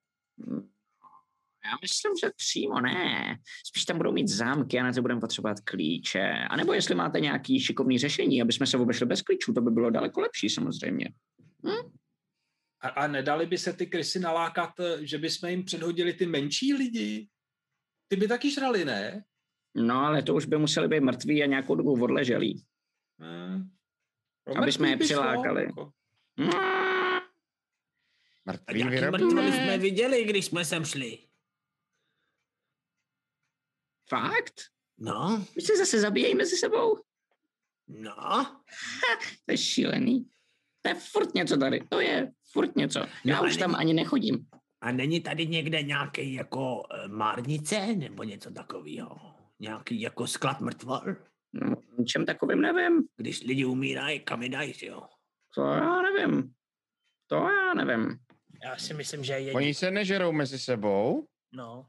Já 1.66 1.78
myslím, 1.82 2.12
že 2.24 2.32
přímo 2.36 2.82
ne. 2.82 3.38
Spíš 3.66 3.86
tam 3.86 3.98
budou 3.98 4.12
mít 4.12 4.28
zámky 4.28 4.80
a 4.80 4.84
na 4.84 4.94
to 4.94 5.02
budeme 5.02 5.22
potřebovat 5.22 5.60
klíče. 5.60 6.32
A 6.50 6.56
nebo 6.56 6.74
jestli 6.74 6.96
máte 6.96 7.20
nějaký 7.20 7.60
šikovný 7.60 7.98
řešení, 8.00 8.42
aby 8.42 8.54
jsme 8.54 8.68
se 8.68 8.78
obešli 8.78 9.06
bez 9.06 9.22
klíčů, 9.22 9.54
to 9.54 9.62
by 9.62 9.72
bylo 9.72 9.90
daleko 9.90 10.22
lepší 10.22 10.50
samozřejmě. 10.50 11.14
A, 12.82 12.90
a 12.90 13.08
nedali 13.08 13.46
by 13.46 13.58
se 13.58 13.74
ty 13.74 13.88
krysy 13.88 14.20
nalákat, 14.20 14.74
že 15.00 15.18
bychom 15.18 15.50
jim 15.50 15.66
předhodili 15.66 16.14
ty 16.14 16.26
menší 16.26 16.74
lidi? 16.74 17.30
Ty 18.08 18.16
by 18.16 18.28
taky 18.28 18.52
žrali, 18.52 18.86
ne? 18.86 19.24
No 19.76 20.00
ale 20.06 20.22
to 20.24 20.36
už 20.36 20.46
by 20.46 20.58
museli 20.58 20.88
být 20.88 21.00
mrtví 21.00 21.44
a 21.44 21.46
nějakou 21.46 21.76
dobu 21.76 22.04
odleželí. 22.04 22.66
Hmm. 23.20 23.70
Aby 24.62 24.72
jsme 24.72 24.90
je 24.90 24.98
přilákali. 24.98 25.64
jako. 25.64 25.92
Mrtvoly 28.46 29.52
jsme 29.54 29.78
viděli, 29.78 30.24
když 30.24 30.46
jsme 30.46 30.66
sem 30.66 30.86
šli. 30.86 31.18
Fakt? 34.10 34.54
No, 34.98 35.46
My 35.56 35.62
se 35.62 35.78
zase 35.78 36.00
zabíjejí 36.00 36.36
mezi 36.36 36.58
sebou? 36.58 36.98
no. 37.88 38.16
To 39.46 39.52
je 39.52 39.58
šílený. 39.58 40.30
To 40.82 40.90
je 40.90 40.96
furt 40.96 41.34
něco 41.34 41.58
tady. 41.58 41.88
To 41.90 42.00
je 42.00 42.32
furt 42.52 42.76
něco. 42.76 43.00
Já 43.26 43.42
No, 43.42 43.48
už 43.48 43.58
tam 43.58 43.76
ani 43.76 43.94
nechodím. 43.94 44.48
A 44.82 44.92
není 44.92 45.22
tady 45.22 45.48
někde 45.48 45.84
nějaký 45.84 46.34
jako 46.34 46.84
eh, 46.94 47.08
márnice 47.08 47.96
nebo 47.96 48.24
něco 48.24 48.52
takového? 48.52 49.36
Nějaký 49.60 50.02
jako 50.02 50.28
sklad 50.28 50.60
mrtvol? 50.62 51.16
No, 51.54 51.76
o 51.98 52.04
čem 52.04 52.26
takovým 52.26 52.62
nevím. 52.62 53.08
Když 53.18 53.44
lidi 53.44 53.66
umírají, 53.66 54.20
kam 54.20 54.44
je 54.44 54.50
dají, 54.50 54.74
jo? 54.82 55.02
To 55.56 55.66
já 55.66 56.02
nevím. 56.02 56.54
To 57.28 57.36
já 57.36 57.74
nevím. 57.74 58.20
Já 58.64 58.78
si 58.78 58.94
myslím, 58.94 59.24
že 59.24 59.34
je... 59.34 59.54
Oni 59.54 59.74
se 59.74 59.92
nežerou 59.92 60.32
mezi 60.32 60.60
sebou? 60.60 61.28
No. 61.54 61.86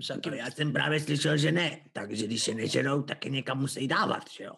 Se 0.00 0.14
No, 0.14 0.20
taky... 0.20 0.36
já 0.36 0.50
jsem 0.50 0.72
právě 0.72 1.00
slyšel, 1.00 1.36
že 1.36 1.52
ne. 1.52 1.80
Takže 1.92 2.26
když 2.26 2.42
se 2.42 2.54
nežerou, 2.54 3.02
tak 3.02 3.24
je 3.24 3.30
někam 3.30 3.60
musí 3.60 3.88
dávat, 3.88 4.30
že 4.30 4.44
jo? 4.44 4.54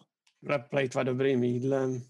Plejtva 0.69 1.03
dobrým 1.03 1.43
jídlem. 1.43 2.01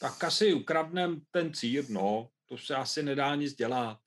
Tak 0.00 0.24
asi 0.24 0.54
ukradnem 0.54 1.22
ten 1.30 1.54
cír, 1.54 1.84
no. 1.90 2.28
To 2.46 2.58
se 2.58 2.74
asi 2.74 3.02
nedá 3.02 3.34
nic 3.34 3.54
dělat. 3.54 3.98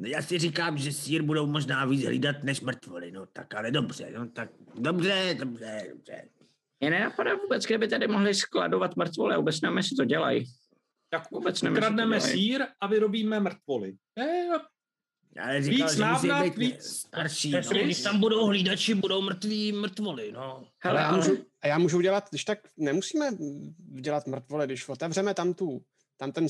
No, 0.00 0.08
já 0.08 0.22
si 0.22 0.38
říkám, 0.38 0.78
že 0.78 0.92
sír 0.92 1.22
budou 1.22 1.46
možná 1.46 1.84
víc 1.84 2.04
hlídat 2.04 2.36
než 2.42 2.60
mrtvoly, 2.60 3.10
no 3.12 3.26
tak 3.26 3.54
ale 3.54 3.70
dobře, 3.70 4.10
no 4.14 4.28
tak 4.28 4.50
dobře, 4.74 5.34
dobře, 5.38 5.86
dobře. 5.90 6.28
Mě 6.80 6.90
nenapadá 6.90 7.34
vůbec, 7.34 7.64
kde 7.64 7.78
by 7.78 7.88
tady 7.88 8.08
mohli 8.08 8.34
skladovat 8.34 8.96
mrtvole. 8.96 9.36
Vůbec 9.36 9.60
nevím, 9.60 9.76
jestli 9.76 9.96
to 9.96 10.04
dělají. 10.04 10.44
Tak 11.10 11.30
Vůbec 11.30 11.62
nevím, 11.62 11.80
dělají. 11.96 12.20
sír 12.20 12.66
a 12.80 12.86
vyrobíme 12.86 13.40
mrtvoly. 13.40 13.94
Je, 14.18 14.48
Ale 15.42 15.62
říkal, 15.62 15.88
Víc 15.88 15.96
že 15.96 16.04
musí 16.04 16.28
návnat, 16.28 16.44
být 16.44 16.56
víc- 16.56 16.82
starší, 16.82 17.50
no. 17.50 17.60
když 17.82 18.02
tam 18.02 18.20
budou 18.20 18.46
hlídači, 18.46 18.94
budou 18.94 19.22
mrtví 19.22 19.72
mrtvoli, 19.72 20.32
no. 20.32 20.42
Ale 20.42 20.66
Hele, 20.78 21.00
já 21.00 21.08
ale... 21.08 21.16
můžu, 21.16 21.44
a 21.62 21.66
já 21.66 21.78
můžu 21.78 21.98
udělat, 21.98 22.24
když 22.30 22.44
tak 22.44 22.58
nemusíme 22.76 23.30
dělat 23.78 24.26
mrtvole, 24.26 24.66
když 24.66 24.88
otevřeme 24.88 25.34
tam 25.34 25.54
tu, 25.54 25.82
tam 26.16 26.32
ten, 26.32 26.46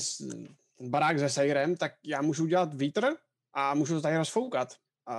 ten 0.77 0.89
barák 0.89 1.19
se 1.19 1.29
sejrem, 1.29 1.77
tak 1.77 1.91
já 2.03 2.21
můžu 2.21 2.43
udělat 2.43 2.73
vítr 2.73 3.15
a 3.59 3.73
můžu 3.73 3.95
to 3.95 4.01
tady 4.01 4.17
rozfoukat. 4.17 4.73
A, 5.07 5.15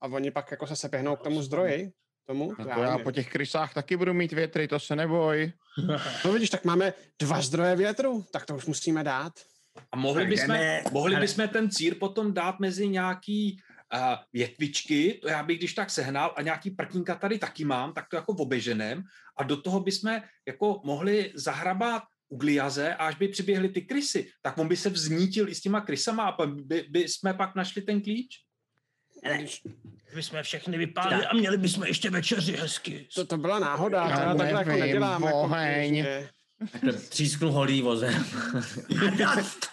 a 0.00 0.06
oni 0.06 0.30
pak 0.30 0.50
jako 0.50 0.66
se 0.66 0.76
sepěhnou 0.76 1.16
k 1.16 1.22
tomu 1.22 1.42
zdroji, 1.42 1.92
tomu. 2.26 2.52
No 2.58 2.64
to 2.64 2.82
já 2.82 2.98
po 2.98 3.12
těch 3.12 3.30
krysách 3.30 3.74
taky 3.74 3.96
budu 3.96 4.14
mít 4.14 4.32
větry, 4.32 4.68
to 4.68 4.80
se 4.80 4.96
neboj. 4.96 5.52
No 6.24 6.32
vidíš, 6.32 6.50
tak 6.50 6.64
máme 6.64 6.92
dva 7.18 7.40
zdroje 7.40 7.76
větru, 7.76 8.24
tak 8.32 8.46
to 8.46 8.56
už 8.56 8.66
musíme 8.66 9.04
dát. 9.04 9.32
A 9.92 9.96
mohli 9.96 10.26
bychom, 10.26 10.56
mohli 10.92 11.16
bychom 11.16 11.48
ten 11.48 11.70
cír 11.70 11.94
potom 11.98 12.34
dát 12.34 12.60
mezi 12.60 12.88
nějaký 12.88 13.60
uh, 13.94 14.00
větvičky, 14.32 15.18
to 15.22 15.28
já 15.28 15.42
bych 15.42 15.58
když 15.58 15.74
tak 15.74 15.90
sehnal 15.90 16.34
a 16.36 16.42
nějaký 16.42 16.70
prkínka 16.70 17.14
tady 17.14 17.38
taky 17.38 17.64
mám, 17.64 17.92
tak 17.92 18.08
to 18.08 18.16
jako 18.16 18.32
oběženém 18.32 19.02
a 19.36 19.42
do 19.42 19.56
toho 19.56 19.80
bychom 19.80 20.20
jako 20.46 20.80
mohli 20.84 21.32
zahrabat 21.34 22.02
ugliaze 22.32 22.94
a 22.94 23.06
až 23.06 23.16
by 23.16 23.28
přiběhly 23.28 23.68
ty 23.68 23.82
krysy, 23.82 24.30
tak 24.42 24.58
on 24.58 24.68
by 24.68 24.76
se 24.76 24.90
vznítil 24.90 25.48
i 25.48 25.54
s 25.54 25.60
těma 25.60 25.80
krysama 25.80 26.24
a 26.24 26.32
pak 26.32 26.48
by, 26.54 26.86
by 26.90 27.08
jsme 27.08 27.34
pak 27.34 27.54
našli 27.54 27.82
ten 27.82 28.00
klíč. 28.02 28.28
Hele, 29.24 29.44
My 30.14 30.22
jsme 30.22 30.42
všechny 30.42 30.78
vypálili 30.78 31.22
Tak. 31.22 31.30
a 31.32 31.36
měli 31.36 31.58
bychom 31.58 31.84
ještě 31.84 32.10
večeři 32.10 32.52
hezky. 32.52 33.08
To, 33.14 33.24
to 33.26 33.36
byla 33.36 33.58
náhoda, 33.58 34.08
Já 34.08 34.16
to 34.16 34.22
já 34.22 34.34
takhle 34.34 34.58
jako 34.58 34.70
nedělám. 34.80 35.22
Jako 35.22 35.40
oheň. 35.40 36.06
Takhle 36.72 36.92
třísknu 36.92 37.50
holý 37.52 37.82
vozem. 37.82 38.24
a 39.06 39.10
dost, 39.10 39.66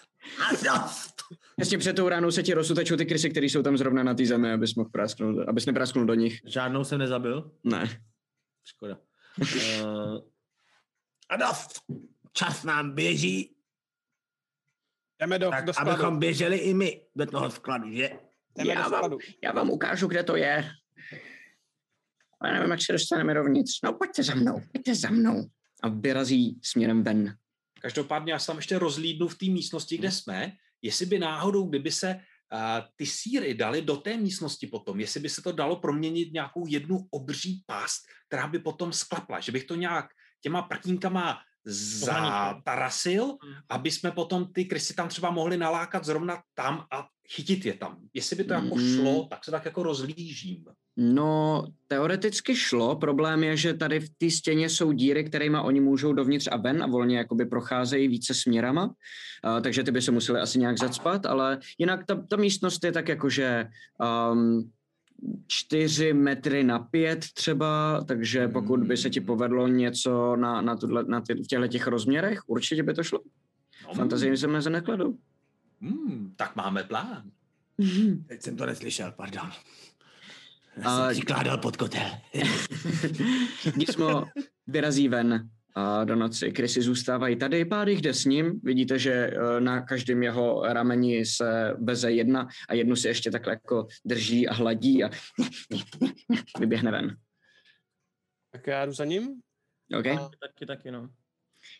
a 0.50 0.52
dost. 0.52 1.14
Jasně 1.60 1.78
před 1.78 1.96
tou 1.96 2.10
ránou 2.10 2.32
se 2.32 2.44
ti 2.44 2.54
rozsutečou 2.54 2.96
ty 2.96 3.06
krysy, 3.06 3.30
které 3.30 3.46
jsou 3.46 3.64
tam 3.64 3.78
zrovna 3.78 4.04
na 4.04 4.14
té 4.14 4.26
zemi, 4.26 4.52
abys 4.52 4.76
mohl 4.76 4.90
prasknout, 4.90 5.48
abys 5.48 5.66
neprasknul 5.66 6.06
do 6.06 6.14
nich. 6.14 6.40
Žádnou 6.46 6.84
jsem 6.84 7.00
nezabil. 7.00 7.52
Ne. 7.64 8.02
Škoda. 8.66 8.98
Uh, 9.42 10.18
A 11.30 11.36
dost. 11.38 11.82
Čas 12.34 12.64
nám 12.64 12.96
běží, 12.96 13.56
Jdeme 15.20 15.40
do, 15.40 15.50
tak 15.50 15.66
do 15.66 15.74
skladu. 15.74 15.92
abychom 15.92 16.20
běželi 16.20 16.58
i 16.58 16.74
my 16.74 17.02
do 17.16 17.26
toho 17.26 17.50
skladu, 17.52 17.92
že? 17.92 18.10
Jdeme 18.58 18.70
Já 18.70 18.76
do 18.84 18.90
vám- 18.90 19.00
skladu. 19.00 19.18
Já 19.44 19.52
vám 19.52 19.70
ukážu, 19.70 20.08
kde 20.08 20.24
to 20.24 20.36
je. 20.36 20.72
ale 22.42 22.54
nevím, 22.54 22.72
jak 22.72 22.82
se 22.82 22.92
dostaneme 22.94 23.34
dovnitř. 23.34 23.72
No 23.84 23.94
pojďte 23.94 24.24
za 24.24 24.36
mnou, 24.36 24.62
pojďte 24.74 24.96
za 24.96 25.10
mnou. 25.10 25.50
A 25.84 25.90
vyrazí 25.90 26.60
směrem 26.64 27.04
ven. 27.04 27.38
Každopádně 27.82 28.34
já 28.34 28.40
se 28.40 28.48
tam 28.48 28.56
ještě 28.56 28.80
rozlídnu 28.80 29.28
v 29.28 29.38
té 29.38 29.46
místnosti, 29.46 29.98
kde 29.98 30.12
jsme, 30.12 30.52
jestli 30.82 31.06
by 31.06 31.20
náhodou, 31.20 31.68
kdyby 31.70 31.92
se 31.92 32.16
uh, 32.16 32.60
ty 32.96 33.06
síry 33.06 33.54
dali 33.54 33.82
do 33.82 33.98
té 33.98 34.18
místnosti 34.18 34.68
potom, 34.68 35.00
jestli 35.00 35.20
by 35.20 35.30
se 35.30 35.42
to 35.42 35.52
dalo 35.52 35.76
proměnit 35.76 36.34
nějakou 36.34 36.68
jednu 36.68 37.08
obří 37.12 37.64
past, 37.66 38.04
která 38.28 38.48
by 38.48 38.60
potom 38.60 38.94
sklapla, 38.94 39.40
že 39.40 39.52
bych 39.52 39.64
to 39.64 39.76
nějak 39.76 40.06
těma 40.42 40.62
prkínkama 40.62 41.40
zatarasil, 41.66 43.26
hmm. 43.26 43.54
aby 43.70 43.92
jsme 43.92 44.12
potom 44.12 44.54
ty 44.54 44.66
krysy 44.66 44.94
tam 44.94 45.10
třeba 45.10 45.32
mohli 45.32 45.58
nalákat 45.58 46.06
zrovna 46.06 46.42
tam 46.56 46.86
a 46.92 47.08
chytit 47.36 47.66
je 47.66 47.74
tam. 47.74 47.98
Jestli 48.14 48.36
by 48.36 48.44
to 48.44 48.54
jako 48.54 48.76
mm. 48.76 48.96
šlo, 48.96 49.28
tak 49.30 49.46
se 49.46 49.52
tak 49.52 49.66
jako 49.66 49.84
rozlížím. 49.84 50.66
No, 50.98 51.66
teoreticky 51.88 52.56
šlo. 52.56 52.96
Problém 52.96 53.44
je, 53.44 53.58
že 53.58 53.74
tady 53.74 54.00
v 54.00 54.10
té 54.18 54.30
stěně 54.30 54.70
jsou 54.70 54.92
díry, 54.92 55.24
kterými 55.24 55.58
oni 55.58 55.80
můžou 55.80 56.14
dovnitř 56.14 56.48
a 56.52 56.58
ven 56.58 56.84
a 56.84 56.88
volně 56.88 57.18
jakoby 57.18 57.46
procházejí 57.46 58.08
více 58.08 58.34
směrama, 58.34 58.86
uh, 58.86 59.62
takže 59.62 59.84
ty 59.84 59.92
by 59.92 60.02
se 60.02 60.12
museli 60.12 60.40
asi 60.40 60.60
nějak 60.60 60.80
zacpat, 60.80 61.26
ale 61.26 61.60
jinak 61.78 62.06
ta, 62.06 62.16
ta 62.30 62.36
místnost 62.38 62.84
je 62.84 62.92
tak 62.92 63.08
jakože 63.08 63.68
um, 64.32 64.72
čtyři 65.48 66.14
metry 66.14 66.64
na 66.64 66.80
pět 66.80 67.26
třeba, 67.34 68.02
takže 68.08 68.48
pokud 68.48 68.84
by 68.84 68.98
se 68.98 69.10
ti 69.10 69.22
povedlo 69.22 69.68
něco 69.68 70.36
na, 70.36 70.62
na, 70.62 70.76
tuhle, 70.76 71.04
na 71.04 71.22
ty, 71.22 71.34
v 71.34 71.48
těchto 71.48 71.68
těch 71.68 71.88
rozměrech, 71.88 72.40
určitě 72.48 72.84
by 72.84 72.94
to 72.94 73.04
šlo. 73.04 73.20
No. 73.88 73.94
Fantazie 73.94 74.38
se 74.38 74.48
mezi 74.48 74.70
nekladou. 74.70 75.18
Hmm, 75.82 76.34
tak 76.36 76.56
máme 76.56 76.84
plán. 76.84 77.24
Teď 78.28 78.42
jsem 78.42 78.58
to 78.58 78.66
neslyšel, 78.66 79.12
pardon. 79.12 79.52
Já 80.78 80.98
jsem 80.98 81.16
si 81.16 81.22
kládal 81.22 81.58
pod 81.58 81.78
kotel. 81.78 82.10
Gizmo 83.76 84.26
vyrazí 84.68 85.08
ven 85.08 85.50
a 85.76 86.04
do 86.04 86.16
noci. 86.16 86.52
Krysy 86.52 86.82
zůstávají 86.82 87.36
tady, 87.36 87.66
pár 87.66 87.90
jich 87.90 88.02
jde 88.02 88.14
s 88.14 88.26
ním. 88.26 88.60
Vidíte, 88.64 89.00
že 89.00 89.12
eh, 89.14 89.62
na 89.62 89.82
každém 89.82 90.24
jeho 90.24 90.64
rameni 90.66 91.26
se 91.26 91.74
veze 91.82 92.12
jedna 92.12 92.48
a 92.70 92.74
jednu 92.74 92.96
si 92.96 93.08
ještě 93.08 93.32
takhle 93.32 93.54
jako 93.54 93.88
drží 94.06 94.48
a 94.48 94.54
hladí 94.54 95.04
a 95.04 95.10
vyběhne 96.60 96.92
ven. 96.92 97.18
Tak 98.52 98.68
já 98.68 98.86
jdu 98.86 98.92
za 98.92 99.06
ním. 99.06 99.42
Okay. 100.00 100.18
A 100.18 100.30
taky, 100.42 100.66
taky, 100.66 100.92
no. 100.92 101.10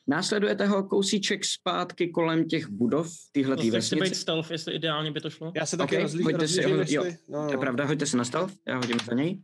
Následujete 0.08 0.66
ho 0.66 0.84
kousíček 0.84 1.46
zpátky 1.46 2.10
kolem 2.10 2.48
těch 2.48 2.70
budov 2.70 3.12
téhle 3.32 3.56
Prostě 3.56 3.72
vesnice. 3.72 4.06
chci 4.06 4.10
být 4.10 4.16
stealth, 4.16 4.52
jestli 4.52 4.74
ideálně 4.74 5.12
by 5.12 5.22
to 5.22 5.30
šlo. 5.30 5.52
Já 5.56 5.66
se 5.66 5.78
taky 5.78 5.96
Okay, 5.96 6.04
rozlí, 6.04 6.24
hoďte 6.24 6.48
si, 6.48 6.62
rozlížím, 6.62 6.72
ho, 6.72 6.80
jestli... 6.80 6.96
jo, 6.96 7.04
no, 7.30 7.46
to 7.46 7.52
je 7.52 7.56
no. 7.56 7.62
pravda, 7.62 7.86
hoďte 7.86 8.06
si 8.06 8.18
na 8.18 8.24
stealth, 8.24 8.54
já 8.68 8.78
hodím 8.78 8.98
za 9.06 9.14
něj. 9.14 9.42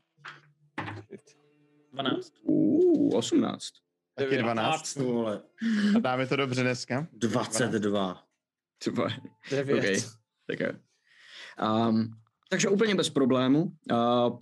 12. 1.94 2.34
Uh, 2.44 3.16
18. 3.16 3.85
Taky 4.16 4.38
12. 4.38 4.96
Vole, 4.96 5.42
A 5.96 6.00
dáme 6.00 6.28
to 6.28 6.36
dobře 6.36 6.62
dneska. 6.62 7.08
22. 7.14 8.24
Super. 8.84 9.22
Devět. 9.52 9.80
Okay. 9.80 10.02
Tak 10.48 10.60
jo. 10.60 10.68
Um, 11.90 12.14
takže 12.50 12.70
úplně 12.70 12.96
bez 12.96 13.10
problému. 13.10 13.64
Uh, 13.64 14.40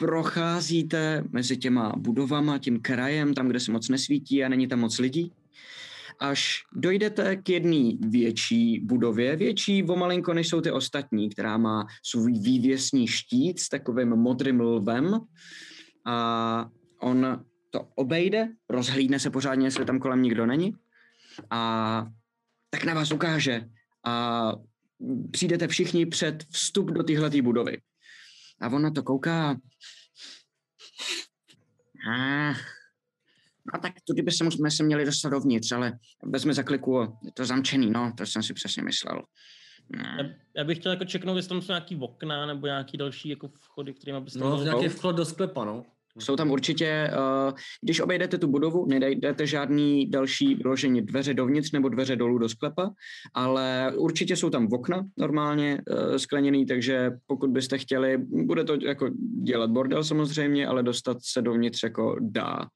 procházíte 0.00 1.24
mezi 1.30 1.56
těma 1.56 1.92
budovama, 1.96 2.58
tím 2.58 2.80
krajem, 2.80 3.34
tam, 3.34 3.48
kde 3.48 3.60
se 3.60 3.72
moc 3.72 3.88
nesvítí 3.88 4.44
a 4.44 4.48
není 4.48 4.68
tam 4.68 4.78
moc 4.78 4.98
lidí. 4.98 5.32
Až 6.18 6.62
dojdete 6.74 7.36
k 7.36 7.48
jedné 7.48 7.92
větší 8.00 8.80
budově, 8.80 9.36
větší 9.36 9.84
o 9.84 9.96
malinko 9.96 10.34
než 10.34 10.48
jsou 10.48 10.60
ty 10.60 10.70
ostatní, 10.70 11.30
která 11.30 11.56
má 11.56 11.86
svůj 12.02 12.32
vývěsný 12.32 13.06
štít 13.06 13.60
s 13.60 13.68
takovým 13.68 14.08
modrým 14.08 14.60
lvem. 14.60 15.20
A 16.04 16.70
on 17.00 17.44
to 17.70 17.88
obejde, 17.94 18.48
rozhlídne 18.68 19.20
se 19.20 19.30
pořádně, 19.30 19.66
jestli 19.66 19.84
tam 19.84 19.98
kolem 19.98 20.22
nikdo 20.22 20.46
není. 20.46 20.74
A 21.50 22.06
tak 22.70 22.84
na 22.84 22.94
vás 22.94 23.12
ukáže. 23.12 23.68
A 24.04 24.52
přijdete 25.30 25.68
všichni 25.68 26.06
před 26.06 26.44
vstup 26.50 26.90
do 26.90 27.02
téhle 27.02 27.30
budovy. 27.42 27.80
A 28.60 28.68
on 28.68 28.82
na 28.82 28.90
to 28.90 29.02
kouká. 29.02 29.56
A, 32.10 32.48
no 33.72 33.80
tak 33.82 33.92
tudy 34.06 34.22
by 34.22 34.32
se, 34.32 34.50
jsme 34.50 34.70
se 34.70 34.82
měli 34.82 35.04
dostat 35.04 35.28
dovnitř, 35.28 35.72
ale 35.72 35.98
vezme 36.22 36.54
za 36.54 36.62
kliku, 36.62 37.18
je 37.24 37.32
to 37.32 37.44
zamčený, 37.44 37.90
no, 37.90 38.12
to 38.16 38.26
jsem 38.26 38.42
si 38.42 38.54
přesně 38.54 38.82
myslel. 38.82 39.22
Já, 39.96 40.28
já 40.56 40.64
bych 40.64 40.78
chtěl 40.78 40.92
jako 40.92 41.04
čeknout, 41.04 41.36
jestli 41.36 41.48
tam 41.48 41.62
jsou 41.62 41.72
nějaký 41.72 41.96
okna 41.96 42.46
nebo 42.46 42.66
nějaký 42.66 42.96
další 42.96 43.28
jako 43.28 43.48
vchody, 43.48 43.94
kterým 43.94 44.24
byste 44.24 44.38
No, 44.38 44.62
nějaký 44.62 44.88
vchod 44.88 45.16
do 45.16 45.24
sklepa, 45.24 45.64
no. 45.64 45.84
Jsou 46.18 46.36
tam 46.36 46.50
určitě, 46.50 47.10
uh, 47.12 47.52
když 47.82 48.00
obejdete 48.00 48.38
tu 48.38 48.48
budovu, 48.48 48.86
nedajdete 48.86 49.46
žádný 49.46 50.10
další 50.10 50.54
vyložení 50.54 51.02
dveře 51.02 51.34
dovnitř 51.34 51.72
nebo 51.72 51.88
dveře 51.88 52.16
dolů 52.16 52.38
do 52.38 52.48
sklepa, 52.48 52.90
ale 53.34 53.92
určitě 53.96 54.36
jsou 54.36 54.50
tam 54.50 54.68
okna 54.72 55.04
normálně 55.16 55.80
uh, 55.90 56.16
skleněný, 56.16 56.66
takže 56.66 57.10
pokud 57.26 57.50
byste 57.50 57.78
chtěli, 57.78 58.18
bude 58.18 58.64
to 58.64 58.76
jako 58.82 59.10
dělat 59.42 59.70
bordel 59.70 60.04
samozřejmě, 60.04 60.66
ale 60.66 60.82
dostat 60.82 61.16
se 61.20 61.42
dovnitř 61.42 61.82
jako 61.82 62.16
dá. 62.20 62.66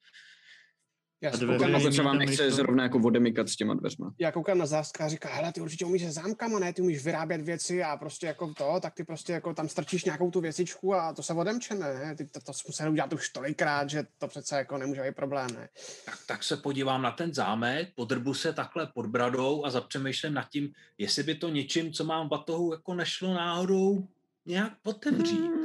Já, 1.23 1.31
A 1.31 1.39
koukám, 1.39 1.73
vám 1.73 1.97
tam 1.97 2.19
nechce 2.19 2.51
zrovna 2.51 2.83
jako 2.83 2.99
odemykat 2.99 3.49
s 3.49 3.57
těma 3.57 3.75
dveřma. 3.75 4.15
já 4.19 4.33
koukám 4.33 4.59
na 4.59 4.67
záska 4.67 5.05
a 5.05 5.09
říká, 5.09 5.29
hele, 5.29 5.53
ty 5.53 5.61
určitě 5.61 5.85
umíš 5.85 6.03
se 6.03 6.13
zámkama, 6.13 6.59
ne? 6.59 6.73
Ty 6.73 6.83
umíš 6.83 7.05
vyrábět 7.05 7.41
věci 7.41 7.83
a 7.83 7.97
prostě 7.97 8.27
jako 8.27 8.55
to, 8.55 8.75
tak 8.83 8.95
ty 8.95 9.05
prostě 9.05 9.33
jako 9.33 9.55
tam 9.55 9.69
strčíš 9.69 10.05
nějakou 10.05 10.31
tu 10.31 10.41
věcičku 10.41 10.95
a 10.95 11.13
to 11.13 11.23
se 11.23 11.33
odemče, 11.33 11.75
ne? 11.75 12.15
Ty 12.17 12.25
to, 12.25 12.41
to 12.41 12.53
musel 12.67 12.91
udělat 12.91 13.13
už 13.13 13.29
tolikrát, 13.29 13.91
že 13.91 14.07
to 14.19 14.29
přece 14.29 14.57
jako 14.57 14.79
nemůže 14.79 15.03
být 15.03 15.17
problém, 15.17 15.49
ne? 15.55 15.69
Tak, 16.05 16.19
tak 16.27 16.43
se 16.45 16.57
podívám 16.57 17.03
na 17.03 17.11
ten 17.11 17.35
zámek, 17.35 17.89
podrbu 17.95 18.35
se 18.35 18.53
takhle 18.53 18.87
pod 18.95 19.07
bradou 19.07 19.65
a 19.65 19.71
zapřemýšlím 19.71 20.35
nad 20.35 20.49
tím, 20.49 20.73
jestli 20.99 21.23
by 21.23 21.35
to 21.35 21.49
něčím, 21.49 21.93
co 21.93 22.05
mám 22.05 22.27
v 22.27 22.31
batohu, 22.31 22.73
jako 22.73 22.95
nešlo 22.95 23.35
náhodou 23.35 24.07
nějak 24.47 24.73
otevřít. 24.85 25.41
Hmm, 25.41 25.60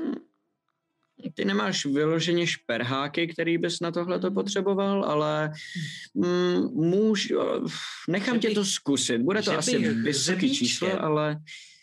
Ty 1.34 1.46
nemáš 1.46 1.86
vyloženě 1.86 2.48
šperháky, 2.48 3.28
který 3.28 3.58
bys 3.58 3.80
na 3.80 3.92
tohle 3.92 4.20
to 4.20 4.32
potřeboval, 4.32 5.04
ale 5.06 5.52
mm, 6.14 6.64
můž, 6.74 7.34
nechám 8.10 8.36
Že 8.42 8.48
tě 8.50 8.56
to 8.56 8.66
zkusit. 8.66 9.18
Bude 9.22 9.42
to 9.42 9.58
asi 9.58 9.80
bych 9.80 9.88
vysoký 9.92 10.56
číslo, 10.56 11.02
ale 11.04 11.38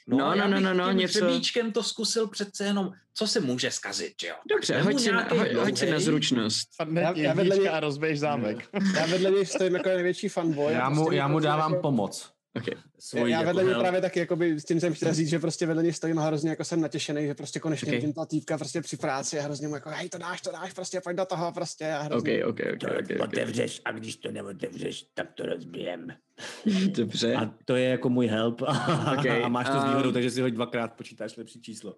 No, 0.06 0.18
no, 0.36 0.48
no, 0.48 0.60
no, 0.60 0.74
no, 0.74 0.88
tím 0.88 0.98
něco- 0.98 1.24
hřebíčkem 1.24 1.72
to 1.72 1.82
zkusil 1.82 2.28
přece 2.28 2.64
jenom, 2.64 2.90
co 3.14 3.26
se 3.26 3.40
může 3.40 3.70
zkazit, 3.70 4.12
že 4.20 4.28
jo? 4.28 4.34
dobře, 4.50 4.80
hoď 4.80 5.00
si, 5.00 5.12
na, 5.12 5.28
hoď, 5.30 5.52
hoď 5.52 5.78
si 5.78 5.90
na 5.90 6.00
zručnost. 6.00 6.68
Já- 6.94 7.12
já 7.18 7.34
vedle 7.34 7.56
něj- 7.56 7.72
a 7.74 7.80
rozbiješ 7.80 8.18
zámek. 8.18 8.68
Já 8.96 9.06
vedle 9.06 9.30
něj 9.30 9.46
stojím 9.46 9.74
jako 9.74 9.88
největší 9.88 10.28
fanboy. 10.28 10.66
a 10.74 10.78
Já 10.78 10.88
mu, 10.90 11.02
prostě 11.02 11.16
já 11.16 11.28
mu 11.28 11.38
dávám 11.40 11.72
jako, 11.72 11.82
pomoc. 11.82 12.30
Okay. 12.56 12.74
Svojí 12.98 13.32
já 13.32 13.38
jako 13.38 13.46
vedle 13.46 13.62
něj 13.62 13.72
help. 13.72 13.82
právě 13.82 14.00
taky, 14.00 14.18
jakoby, 14.20 14.60
s 14.60 14.64
tím 14.64 14.80
jsem 14.80 14.94
chtěl 14.94 15.14
říct, 15.14 15.28
že 15.28 15.38
prostě 15.38 15.66
vedle 15.66 15.82
něj 15.82 15.92
stojím 15.92 16.18
a 16.18 16.22
hrozně 16.22 16.50
jako 16.50 16.64
jsem 16.64 16.80
natěšený, 16.80 17.26
že 17.26 17.34
prostě 17.34 17.60
konečně 17.60 17.86
Okay. 17.86 17.96
vidím 18.00 18.12
ta 18.12 18.26
týpka 18.26 18.58
prostě 18.58 18.80
při 18.80 18.96
práci 18.96 19.38
a 19.38 19.42
hrozně 19.42 19.68
mu 19.68 19.74
jako, 19.74 19.90
hej, 19.90 20.08
to 20.08 20.18
dáš, 20.18 20.40
to 20.40 20.52
dáš, 20.52 20.72
prostě 20.72 21.00
pojď 21.00 21.16
do 21.16 21.24
toho 21.24 21.52
prostě 21.52 21.92
a 21.92 22.02
hrozně. 22.02 22.44
OK, 22.44 22.48
OK, 22.50 22.60
OK, 22.74 22.80
To 22.80 22.86
OK, 22.86 23.10
OK. 23.14 23.20
otevřeš 23.28 23.80
a 23.84 23.92
když 23.92 24.16
to 24.16 24.30
neotevřeš, 24.30 25.04
tak 25.14 25.32
to 25.32 25.46
rozbijem. 25.46 26.06
Dobře. 26.88 27.34
A 27.34 27.54
to 27.64 27.76
je 27.76 27.88
jako 27.88 28.08
můj 28.08 28.26
help. 28.26 28.62
Okay, 29.18 29.42
a 29.44 29.48
máš 29.48 29.66
to 29.66 29.80
s 29.80 29.84
um, 29.84 29.90
výhodou, 29.90 30.12
takže 30.12 30.30
si 30.30 30.40
hoď 30.40 30.52
dvakrát 30.52 30.92
počítáš 30.92 31.36
lepší 31.36 31.62
číslo. 31.62 31.96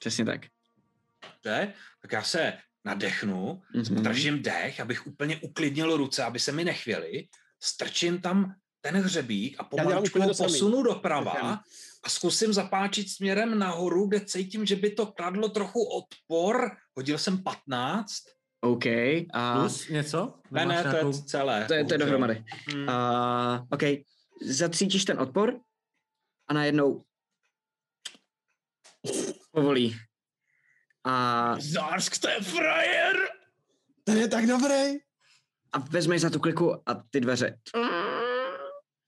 Přesně 0.00 0.24
tak. 0.24 0.40
Dobře, 1.44 1.72
tak 2.02 2.12
já 2.12 2.22
se 2.22 2.52
nadechnu, 2.84 3.62
Mhm. 3.74 4.02
držím 4.02 4.42
dech, 4.42 4.80
abych 4.80 5.06
úplně 5.06 5.36
uklidnil 5.36 5.96
ruce, 5.96 6.24
aby 6.24 6.38
se 6.38 6.52
mi 6.52 6.64
nechvěli, 6.64 7.28
strčím 7.60 8.20
tam 8.20 8.54
ten 8.92 9.02
hřebík 9.02 9.56
a 9.58 9.68
dělám 9.74 9.86
pomalu 9.86 10.06
úplně 10.06 10.26
to 10.26 10.34
samý. 10.34 10.52
posunu 10.52 10.82
doprava 10.82 11.60
a 12.02 12.08
zkusím 12.08 12.52
zapáčit 12.52 13.10
směrem 13.10 13.58
nahoru, 13.58 14.06
kde 14.06 14.20
cítím, 14.20 14.66
že 14.66 14.76
by 14.76 14.90
to 14.90 15.06
kladlo 15.06 15.48
trochu 15.48 15.84
odpor. 15.84 16.70
Hodil 16.96 17.18
jsem 17.18 17.42
15. 17.42 18.22
OK. 18.60 18.86
A 19.32 19.58
Plus 19.58 19.88
něco? 19.88 20.34
Ne, 20.50 20.66
ne, 20.66 20.82
to 20.82 20.96
je 20.96 21.12
celé. 21.26 21.64
to 21.64 21.74
je, 21.74 21.84
to 21.84 21.94
je 21.94 21.98
dohromady. 21.98 22.44
Hmm. 22.72 22.88
A 22.88 23.66
OK. 23.70 23.82
Zacítíš 24.42 25.04
ten 25.04 25.20
odpor 25.20 25.60
a 26.48 26.54
najednou 26.54 27.04
povolí. 29.50 29.96
A, 31.04 31.56
Zársk, 31.60 32.18
to 32.18 32.28
je 32.28 32.40
frajer! 32.40 33.16
Ten 34.04 34.16
je 34.18 34.28
tak 34.28 34.46
dobrý. 34.46 34.98
a 35.72 35.78
vezmeš 35.78 36.20
za 36.20 36.30
tu 36.30 36.40
kliku 36.40 36.74
a 36.90 37.02
ty 37.10 37.20
dveře 37.20 37.58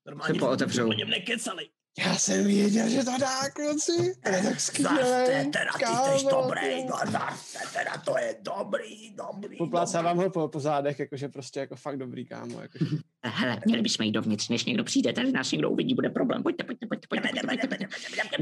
Normálně 0.08 0.34
Se 0.34 0.38
pootevřou. 0.40 0.88
o 0.88 0.92
něm 0.92 1.10
nekecali. 1.10 1.66
Já 2.06 2.14
jsem 2.14 2.44
věděl, 2.46 2.88
že 2.88 2.98
to 3.04 3.10
dá, 3.20 3.50
kluci. 3.50 4.14
To 4.22 4.28
je 4.28 4.42
tak 4.42 4.44
Zase, 4.44 4.60
skvělé. 4.60 5.44
teda 5.52 5.72
ty 5.78 6.18
jsi 6.18 6.26
dobrý, 6.30 6.84
no 6.84 6.96
zase, 7.12 7.58
teda 7.78 7.96
to 8.04 8.18
je 8.18 8.36
dobrý, 8.42 9.14
dobrý. 9.14 9.56
Poplácávám 9.56 10.16
ho 10.16 10.30
po, 10.30 10.48
po 10.48 10.60
zádech, 10.60 10.98
jakože 10.98 11.28
prostě 11.28 11.60
jako 11.60 11.76
fakt 11.76 11.96
dobrý, 11.98 12.26
kámo. 12.26 12.60
Jakože. 12.60 12.84
Hele, 13.24 13.60
měli 13.66 13.82
bychom 13.82 14.06
jít 14.06 14.12
dovnitř, 14.12 14.48
než 14.48 14.64
někdo 14.64 14.84
přijde, 14.84 15.12
tady 15.12 15.32
nás 15.32 15.52
někdo 15.52 15.70
uvidí, 15.70 15.94
bude 15.94 16.10
problém. 16.10 16.42
Pojďte, 16.42 16.64
pojďte, 16.64 16.86
pojďte, 16.86 17.06
pojďte, 17.08 17.40
pojďte, 17.46 17.68
pojďte. 17.68 17.86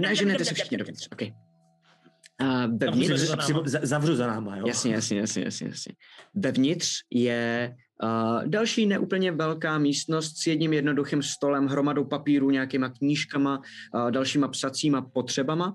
Naženete 0.01 0.45
se 0.45 0.55
všichni 0.55 0.77
dovnitř, 0.79 1.09
OK. 1.13 1.23
A 2.39 2.67
vevnitř, 2.67 3.13
Zavřu 3.21 3.27
za, 3.27 3.37
náma. 3.55 3.87
zavřu 3.87 4.17
za 4.17 4.27
náma, 4.27 4.57
jo. 4.57 4.67
Jasně, 4.67 4.95
jasně, 4.95 5.19
jasně, 5.21 5.45
jasně, 5.45 5.69
jasně. 5.69 5.93
Vevnitř 6.35 6.89
je 7.11 7.75
další 8.47 8.87
neúplně 8.87 9.33
velká 9.33 9.79
místnost 9.79 10.37
s 10.37 10.47
jedním 10.47 10.73
jednoduchým 10.73 11.23
stolem, 11.23 11.67
hromadou 11.67 12.05
papíru, 12.05 12.51
nějakýma 12.51 12.89
knížkama, 12.89 13.63
dalšíma 14.11 14.49
psacíma 14.49 15.03
potřebama 15.03 15.75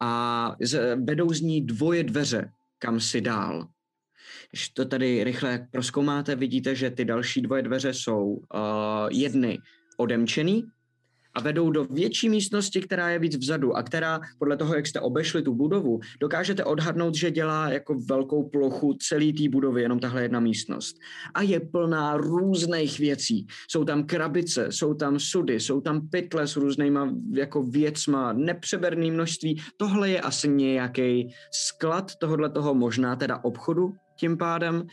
a 0.00 0.54
vedou 1.04 1.32
z 1.32 1.40
ní 1.40 1.60
dvoje 1.60 2.04
dveře, 2.04 2.50
kam 2.78 3.00
si 3.00 3.20
dál. 3.20 3.68
Když 4.50 4.68
to 4.68 4.84
tady 4.84 5.24
rychle 5.24 5.68
proskoumáte, 5.70 6.36
vidíte, 6.36 6.74
že 6.74 6.90
ty 6.90 7.04
další 7.04 7.42
dvoje 7.42 7.62
dveře 7.62 7.94
jsou 7.94 8.40
jedny 9.10 9.58
odemčený 9.96 10.64
a 11.34 11.40
vedou 11.40 11.70
do 11.70 11.84
větší 11.84 12.28
místnosti, 12.28 12.80
která 12.80 13.10
je 13.10 13.18
víc 13.18 13.36
vzadu 13.36 13.76
a 13.76 13.82
která 13.82 14.20
podle 14.38 14.56
toho, 14.56 14.74
jak 14.74 14.86
jste 14.86 15.00
obešli 15.00 15.42
tu 15.42 15.54
budovu, 15.54 16.00
dokážete 16.20 16.64
odhadnout, 16.64 17.14
že 17.14 17.30
dělá 17.30 17.68
jako 17.68 17.94
velkou 17.94 18.48
plochu 18.48 18.94
celý 19.00 19.32
té 19.32 19.48
budovy, 19.48 19.82
jenom 19.82 19.98
tahle 19.98 20.22
jedna 20.22 20.40
místnost. 20.40 20.96
A 21.34 21.42
je 21.42 21.60
plná 21.60 22.16
různých 22.16 22.98
věcí. 22.98 23.46
Jsou 23.70 23.84
tam 23.84 24.04
krabice, 24.06 24.66
jsou 24.70 24.94
tam 24.94 25.18
sudy, 25.18 25.60
jsou 25.60 25.80
tam 25.80 26.08
pytle 26.08 26.46
s 26.46 26.56
různýma 26.56 27.14
jako 27.32 27.62
věcma, 27.62 28.32
nepřeberný 28.32 29.10
množství. 29.10 29.60
Tohle 29.76 30.10
je 30.10 30.20
asi 30.20 30.48
nějaký 30.48 31.34
sklad 31.52 32.12
tohohle 32.20 32.50
toho 32.50 32.74
možná 32.74 33.16
teda 33.16 33.44
obchodu, 33.44 33.92
tím 34.16 34.38
pádem 34.38 34.86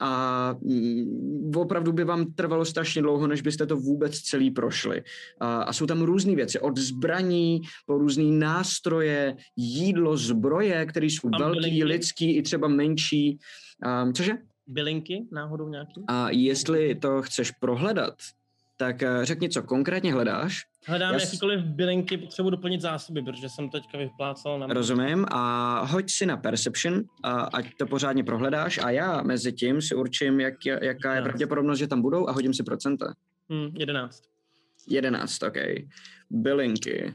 a 0.00 0.54
mm, 0.62 1.52
opravdu 1.56 1.92
by 1.92 2.04
vám 2.04 2.32
trvalo 2.32 2.64
strašně 2.64 3.02
dlouho, 3.02 3.26
než 3.26 3.42
byste 3.42 3.66
to 3.66 3.76
vůbec 3.76 4.18
celý 4.18 4.50
prošli. 4.50 5.02
A, 5.40 5.62
a 5.62 5.72
jsou 5.72 5.86
tam 5.86 6.02
různé 6.02 6.34
věci, 6.34 6.60
od 6.60 6.78
zbraní 6.78 7.60
po 7.86 7.98
různé 7.98 8.24
nástroje, 8.24 9.36
jídlo, 9.56 10.16
zbroje, 10.16 10.86
které 10.86 11.06
jsou 11.06 11.30
tam 11.30 11.40
velký, 11.40 11.60
bylinky. 11.60 11.84
lidský 11.84 12.36
i 12.36 12.42
třeba 12.42 12.68
menší. 12.68 13.38
A, 13.82 14.12
cože? 14.12 14.32
Bylinky 14.66 15.26
náhodou 15.32 15.68
nějaký? 15.68 16.04
A 16.08 16.30
jestli 16.30 16.94
to 16.94 17.22
chceš 17.22 17.50
prohledat, 17.50 18.14
tak 18.76 19.02
eh, 19.02 19.24
řekni, 19.24 19.48
co 19.48 19.62
konkrétně 19.62 20.12
hledáš. 20.12 20.62
Hledám 20.86 21.14
Já 21.14 21.20
jakýkoliv 21.20 21.60
bylinky, 21.64 22.18
potřebuji 22.18 22.50
doplnit 22.50 22.80
zásoby, 22.80 23.22
protože 23.22 23.48
jsem 23.48 23.70
teďka 23.70 23.98
vyplácal 23.98 24.58
na... 24.58 24.66
Rozumím 24.66 25.26
a 25.30 25.80
hoď 25.84 26.10
si 26.10 26.26
na 26.26 26.36
Perception, 26.36 27.02
a 27.22 27.32
ať 27.32 27.66
to 27.78 27.86
pořádně 27.86 28.24
prohledáš 28.24 28.78
a 28.78 28.90
já 28.90 29.22
mezi 29.22 29.52
tím 29.52 29.82
si 29.82 29.94
určím, 29.94 30.40
jak, 30.40 30.54
jaká 30.66 31.14
je 31.14 31.22
pravděpodobnost, 31.22 31.78
že 31.78 31.86
tam 31.86 32.02
budou 32.02 32.28
a 32.28 32.32
hodím 32.32 32.54
si 32.54 32.62
procenta. 32.62 33.14
Hmm, 33.50 33.68
11. 33.76 34.22
11, 34.88 35.42
OK. 35.42 35.56
Bylinky. 36.30 37.14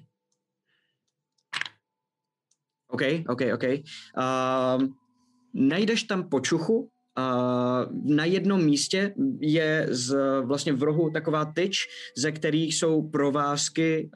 OK, 2.88 3.02
OK, 3.28 3.42
OK. 3.54 3.64
Uh, 3.64 4.88
najdeš 5.54 6.04
tam 6.04 6.30
počuchu, 6.30 6.90
na 8.04 8.26
jednom 8.26 8.66
místě 8.66 9.14
je 9.40 9.88
z, 9.90 10.16
vlastně 10.42 10.74
v 10.74 10.84
rohu 10.84 11.10
taková 11.10 11.46
tyč, 11.46 11.88
ze 12.18 12.32
kterých 12.32 12.76
jsou 12.76 13.02
provázky 13.02 14.10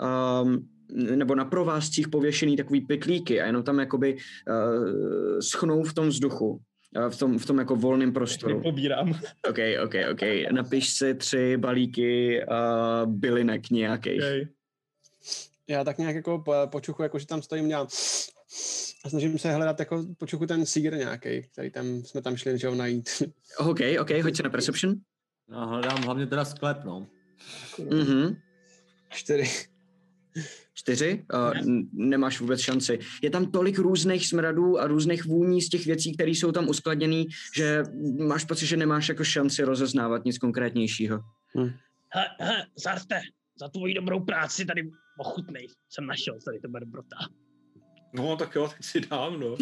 um, 0.44 0.68
nebo 1.15 1.36
na 1.36 1.45
provázcích 1.45 2.07
pověšený 2.07 2.57
takový 2.57 2.82
pytlíky 2.82 3.41
a 3.41 3.45
jenom 3.45 3.64
tam 3.64 3.80
jakoby 3.80 4.15
uh, 4.15 5.40
schnou 5.40 5.84
v 5.84 5.94
tom 5.94 6.07
vzduchu 6.07 6.49
uh, 6.98 7.10
v 7.10 7.18
tom, 7.18 7.38
v 7.38 7.45
tom 7.45 7.57
jako 7.57 7.76
volném 7.76 8.14
prostoru. 8.14 8.61
Pobírám. 8.61 9.10
OK, 9.49 9.57
OK, 9.84 9.94
OK. 10.11 10.22
Napiš 10.52 10.90
si 10.90 11.15
tři 11.15 11.57
balíky 11.57 12.41
uh, 12.45 13.11
bylinek 13.11 13.69
nějakých. 13.69 14.22
Okay. 14.22 14.48
Já 15.69 15.84
tak 15.84 15.98
nějak 15.98 16.15
jako 16.15 16.44
počuchu, 16.65 17.03
jako 17.03 17.19
že 17.19 17.27
tam 17.27 17.41
stojím, 17.41 17.68
dělám 17.68 17.88
a 19.06 19.10
snažím 19.10 19.40
se 19.40 19.52
hledat 19.52 19.80
jako 19.80 20.06
počuchu 20.18 20.45
ten 20.45 20.65
sír 20.65 20.98
nějaký, 20.98 21.41
který 21.52 21.72
tam 21.72 21.86
jsme 21.86 22.22
tam 22.22 22.38
šli, 22.38 22.60
že 22.60 22.68
ho 22.68 22.76
najít. 22.76 23.10
OK, 23.57 23.80
OK, 23.99 24.11
hoď 24.11 24.36
se 24.38 24.44
na 24.44 24.49
Perception. 24.49 24.95
No, 25.49 25.68
hledám 25.68 26.03
hlavně 26.03 26.27
teda 26.27 26.45
sklep, 26.45 26.77
no. 26.86 27.07
Mhm. 27.91 28.36
Čtyři. 29.10 29.68
Čtyři? 30.73 31.26
Uh, 31.34 31.53
nemáš 31.94 32.40
vůbec 32.40 32.60
šanci. 32.60 32.99
Je 33.22 33.30
tam 33.30 33.52
tolik 33.52 33.80
různých 33.80 34.27
smradů 34.27 34.80
a 34.80 34.88
různých 34.88 35.26
vůní 35.26 35.61
z 35.61 35.69
těch 35.69 35.86
věcí, 35.86 36.14
které 36.14 36.32
jsou 36.32 36.52
tam 36.52 36.69
uskladněné, 36.69 37.23
že 37.56 37.84
máš 38.27 38.45
pocit, 38.45 38.65
že 38.65 38.77
nemáš 38.77 39.10
jako 39.10 39.23
šanci 39.23 39.64
rozeznávat 39.64 40.26
nic 40.26 40.38
konkrétnějšího. 40.38 41.19
Hm. 41.57 41.73
He, 42.10 42.26
he, 42.40 42.65
Zarte, 42.76 43.22
za 43.60 43.68
tvoji 43.68 43.94
dobrou 43.94 44.19
práci 44.19 44.65
tady 44.65 44.91
ochutnej. 45.19 45.68
Jsem 45.90 46.06
našel 46.06 46.36
tady 46.45 46.60
to 46.60 46.68
brota. 46.86 47.18
No, 48.15 48.37
tak 48.37 48.55
jo, 48.55 48.67
tak 48.67 48.83
si 48.83 48.99
dám, 48.99 49.39
no. 49.39 49.57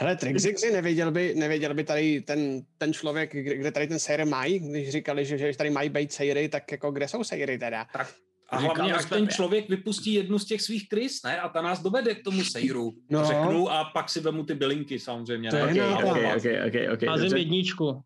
Hele, 0.00 0.16
Trixixi, 0.16 0.72
nevěděl 0.72 1.10
by, 1.10 1.34
nevěděl 1.34 1.74
by 1.74 1.84
tady 1.84 2.20
ten, 2.20 2.62
ten 2.78 2.92
člověk, 2.92 3.32
kde 3.32 3.72
tady 3.72 3.86
ten 3.86 3.98
sejr 3.98 4.26
mají, 4.26 4.58
když 4.58 4.90
říkali, 4.90 5.24
že, 5.24 5.38
že 5.38 5.56
tady 5.56 5.70
mají 5.70 5.88
být 5.88 6.12
sejry, 6.12 6.48
tak 6.48 6.72
jako 6.72 6.90
kde 6.90 7.08
jsou 7.08 7.24
sejry 7.24 7.58
teda? 7.58 7.86
Tak 7.92 8.14
a 8.50 8.58
hlavně, 8.58 8.90
jak 8.90 9.08
ten 9.08 9.28
člověk 9.28 9.68
vypustí 9.68 10.14
jednu 10.14 10.38
z 10.38 10.44
těch 10.44 10.62
svých 10.62 10.88
krys, 10.88 11.22
ne? 11.22 11.40
A 11.40 11.48
ta 11.48 11.62
nás 11.62 11.82
dovede 11.82 12.14
k 12.14 12.24
tomu 12.24 12.44
sejru. 12.44 12.94
No. 13.10 13.24
Řeknu 13.24 13.70
a 13.70 13.84
pak 13.84 14.10
si 14.10 14.20
vemu 14.20 14.44
ty 14.44 14.54
bylinky 14.54 14.98
samozřejmě. 14.98 15.50
To 15.50 15.56
je 15.56 15.64
okay, 15.64 15.80
okay, 15.80 16.36
okay, 16.36 16.68
okay, 16.68 16.88
okay, 16.88 17.08
Házím 17.08 17.36
jedničku. 17.36 18.02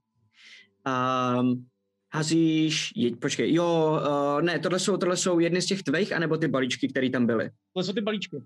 Um, 0.87 1.67
hazíš, 2.13 2.93
jeď, 2.97 3.17
počkej, 3.17 3.55
jo, 3.55 4.01
uh, 4.37 4.43
ne, 4.43 4.59
tohle 4.59 4.79
jsou, 4.79 4.97
tohle 4.97 5.17
jsou 5.17 5.39
jedny 5.39 5.63
z 5.63 5.67
těch 5.67 5.83
tvých, 5.83 6.13
anebo 6.13 6.37
ty 6.37 6.49
balíčky, 6.49 6.89
které 6.89 7.11
tam 7.11 7.27
byly? 7.27 7.51
Tohle 7.73 7.85
jsou 7.85 7.93
ty 7.93 8.01
balíčky. 8.01 8.37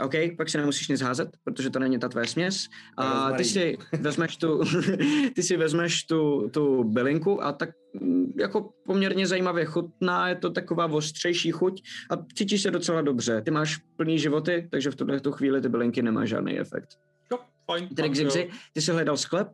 OK, 0.00 0.14
pak 0.36 0.48
si 0.48 0.58
nemusíš 0.58 0.88
nic 0.88 1.00
házet, 1.00 1.36
protože 1.44 1.70
to 1.70 1.78
není 1.78 1.98
ta 1.98 2.08
tvoje 2.08 2.26
směs. 2.26 2.68
A 2.96 3.32
ty 3.32 3.44
si 3.44 3.78
vezmeš 4.00 4.36
tu, 4.36 4.60
ty 5.34 5.42
si 5.42 5.56
vezmeš 5.56 6.04
tu, 6.04 6.50
tu 6.52 6.84
bylinku 6.84 7.44
a 7.44 7.52
tak 7.52 7.68
mm, 8.00 8.32
jako 8.38 8.70
poměrně 8.86 9.26
zajímavě 9.26 9.64
chutná, 9.64 10.28
je 10.28 10.34
to 10.34 10.50
taková 10.50 10.86
ostřejší 10.86 11.50
chuť 11.50 11.82
a 12.10 12.16
cítíš 12.34 12.62
se 12.62 12.70
docela 12.70 13.02
dobře. 13.02 13.42
Ty 13.42 13.50
máš 13.50 13.76
plný 13.76 14.18
životy, 14.18 14.68
takže 14.70 14.90
v 14.90 14.96
tuhle 14.96 15.20
tu 15.20 15.32
chvíli 15.32 15.60
ty 15.60 15.68
bylinky 15.68 16.02
nemá 16.02 16.24
žádný 16.24 16.58
efekt. 16.58 16.88
Jo, 17.32 17.38
fajn. 17.66 17.88
Ty, 17.88 18.50
ty 18.72 18.82
jsi 18.82 18.92
hledal 18.92 19.16
sklep, 19.16 19.48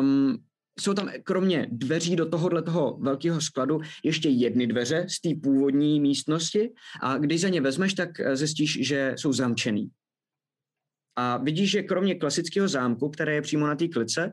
um, 0.00 0.38
jsou 0.80 0.94
tam 0.94 1.10
kromě 1.22 1.66
dveří 1.70 2.16
do 2.16 2.26
tohohle 2.26 2.62
toho 2.62 2.98
velkého 3.00 3.40
skladu 3.40 3.80
ještě 4.04 4.28
jedny 4.28 4.66
dveře 4.66 5.06
z 5.08 5.20
té 5.20 5.28
původní 5.42 6.00
místnosti 6.00 6.72
a 7.00 7.18
když 7.18 7.40
za 7.40 7.48
ně 7.48 7.60
vezmeš, 7.60 7.94
tak 7.94 8.20
eh, 8.20 8.36
zjistíš, 8.36 8.86
že 8.86 9.14
jsou 9.18 9.32
zamčený. 9.32 9.90
A 11.16 11.36
vidíš, 11.36 11.70
že 11.70 11.82
kromě 11.82 12.14
klasického 12.14 12.68
zámku, 12.68 13.08
které 13.08 13.34
je 13.34 13.42
přímo 13.42 13.66
na 13.66 13.74
té 13.74 13.88
klice, 13.88 14.32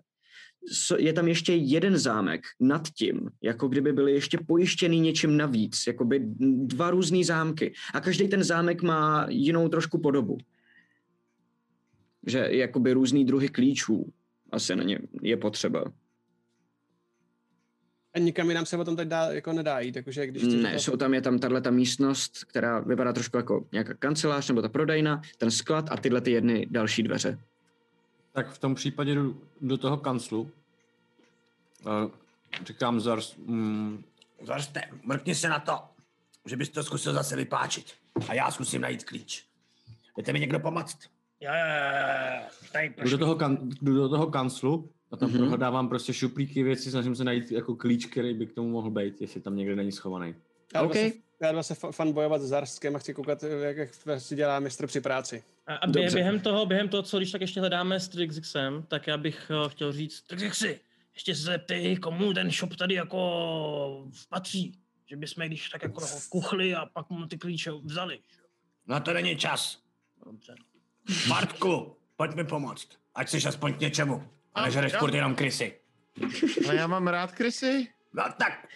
je 0.98 1.14
tam 1.14 1.28
ještě 1.28 1.56
jeden 1.56 1.98
zámek 1.98 2.42
nad 2.60 2.90
tím, 2.90 3.30
jako 3.42 3.68
kdyby 3.68 3.94
byly 3.94 4.12
ještě 4.12 4.38
pojištěný 4.48 5.00
něčím 5.00 5.38
navíc, 5.38 5.88
jako 5.88 6.06
by 6.06 6.22
dva 6.66 6.92
různý 6.92 7.24
zámky. 7.24 7.74
A 7.94 8.02
každý 8.02 8.28
ten 8.28 8.44
zámek 8.44 8.82
má 8.82 9.28
jinou 9.30 9.70
trošku 9.70 10.00
podobu. 10.00 10.38
Že 12.28 12.48
jakoby 12.50 12.94
různý 12.94 13.26
druhy 13.26 13.50
klíčů 13.50 14.14
asi 14.52 14.76
na 14.76 14.84
ně 14.84 15.00
je 15.22 15.38
potřeba. 15.38 15.84
A 18.14 18.20
nikam 18.20 18.50
jinam 18.50 18.66
se 18.66 18.78
o 18.78 18.86
tom 18.86 18.96
teď 18.96 19.08
dá, 19.08 19.32
jako 19.32 19.54
nedá 19.54 19.80
jít, 19.80 19.96
jakože 19.96 20.28
když... 20.28 20.44
Ne, 20.44 20.74
to... 20.74 20.80
jsou 20.80 20.98
tam, 20.98 21.14
je 21.14 21.22
tam 21.22 21.40
tahle 21.40 21.62
ta 21.62 21.72
místnost, 21.72 22.44
která 22.44 22.80
vypadá 22.80 23.14
trošku 23.14 23.38
jako 23.38 23.66
nějaká 23.72 23.94
kancelář 23.94 24.48
nebo 24.48 24.62
ta 24.62 24.70
prodejna, 24.70 25.22
ten 25.38 25.52
sklad 25.52 25.92
a 25.92 25.98
tyhle 25.98 26.22
ty 26.22 26.32
jedny 26.32 26.68
další 26.70 27.04
dveře. 27.04 27.40
Tak 28.32 28.52
v 28.52 28.58
tom 28.58 28.76
případě 28.76 29.16
jdu 29.16 29.42
do 29.62 29.78
toho 29.78 29.98
kanclu. 29.98 30.52
Uh, 31.86 32.12
říkám 32.66 33.00
Zars... 33.00 33.36
Mm, 33.38 34.04
Zarste, 34.42 34.82
mrkni 35.04 35.36
se 35.36 35.50
na 35.50 35.60
to, 35.60 35.80
že 36.46 36.58
bys 36.58 36.70
to 36.70 36.84
zkusil 36.84 37.14
zase 37.14 37.36
vypáčit. 37.36 37.94
A 38.28 38.34
já 38.34 38.52
zkusím 38.52 38.82
najít 38.82 39.04
klíč. 39.04 39.46
Jdete 40.18 40.34
mi 40.34 40.40
někdo 40.40 40.60
pomoct? 40.60 40.98
Jo, 41.40 41.52
jo, 41.54 42.84
jo, 42.84 43.04
jdu 43.04 43.10
do 43.10 43.18
toho, 43.18 43.36
kan, 43.36 43.58
jdu 43.82 43.94
do 43.94 44.10
toho 44.10 44.28
kanclu 44.28 44.90
a 45.14 45.18
tam 45.18 45.30
mm-hmm. 45.30 45.38
prohledávám 45.38 45.90
prostě 45.90 46.14
šuplíky 46.14 46.64
věci, 46.64 46.92
snažím 46.92 47.16
se 47.16 47.24
najít 47.24 47.52
jako 47.52 47.76
klíč, 47.76 48.06
který 48.06 48.34
by 48.34 48.48
k 48.48 48.54
tomu 48.54 48.70
mohl 48.70 48.90
být, 48.90 49.22
jestli 49.22 49.42
tam 49.42 49.56
někde 49.56 49.76
není 49.76 49.92
schovaný. 49.92 50.36
Já 50.74 50.82
okay. 50.82 51.12
se, 51.12 51.54
já 51.54 51.64
se 51.64 51.76
fan 51.76 52.12
bojovat 52.12 52.42
s 52.42 52.48
Zarskem 52.48 52.96
a 52.96 53.00
chci 53.00 53.14
koukat, 53.14 53.44
jak, 53.44 53.78
jak 53.78 53.92
si 54.18 54.36
dělá 54.36 54.60
mistr 54.60 54.88
při 54.88 55.02
práci. 55.02 55.44
A, 55.68 55.76
a 55.76 55.88
během 55.88 56.40
toho, 56.40 56.66
během 56.66 56.90
toho, 56.90 57.04
co 57.04 57.18
když 57.18 57.32
tak 57.32 57.42
ještě 57.42 57.60
hledáme 57.60 58.00
s 58.00 58.08
Trixixem, 58.08 58.84
tak 58.88 59.08
já 59.08 59.18
bych 59.18 59.52
uh, 59.64 59.70
chtěl 59.70 59.92
říct, 59.92 60.22
Trixixi, 60.22 60.80
ještě 61.14 61.36
se 61.36 61.44
zeptej, 61.44 61.98
komu 61.98 62.34
ten 62.34 62.52
shop 62.52 62.76
tady 62.76 62.94
jako 62.94 64.08
patří. 64.30 64.80
Že 65.06 65.16
bychom 65.16 65.48
když 65.48 65.70
tak 65.70 65.84
jako 65.84 66.06
kuchli 66.30 66.76
a 66.76 66.86
pak 66.86 67.10
mu 67.10 67.26
ty 67.26 67.38
klíče 67.38 67.72
vzali. 67.72 68.20
No 68.88 69.00
to 69.00 69.14
není 69.14 69.36
čas. 69.36 69.84
Dobře. 70.26 70.56
Martku, 71.28 71.96
pojď 72.16 72.36
mi 72.36 72.44
pomoct. 72.44 72.88
Ať 73.16 73.30
jsi 73.30 73.48
aspoň 73.48 73.74
k 73.74 73.80
něčemu. 73.80 74.24
A 74.56 74.66
nežereš 74.66 74.94
furt 75.00 75.14
jenom 75.14 75.36
krysy. 75.36 75.74
Ale 76.66 76.76
já 76.76 76.88
mám 76.88 77.08
rád 77.08 77.32
krysy. 77.32 77.88
No 78.14 78.24
tak, 78.38 78.68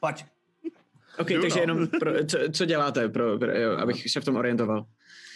pojď. 0.00 0.24
OK, 1.18 1.28
takže 1.42 1.60
jenom 1.60 1.86
pro, 1.86 2.24
co, 2.24 2.38
co 2.52 2.64
děláte, 2.64 3.08
pro, 3.08 3.38
pro, 3.38 3.50
jo, 3.50 3.78
abych 3.78 4.10
se 4.10 4.20
v 4.20 4.24
tom 4.24 4.36
orientoval? 4.36 4.86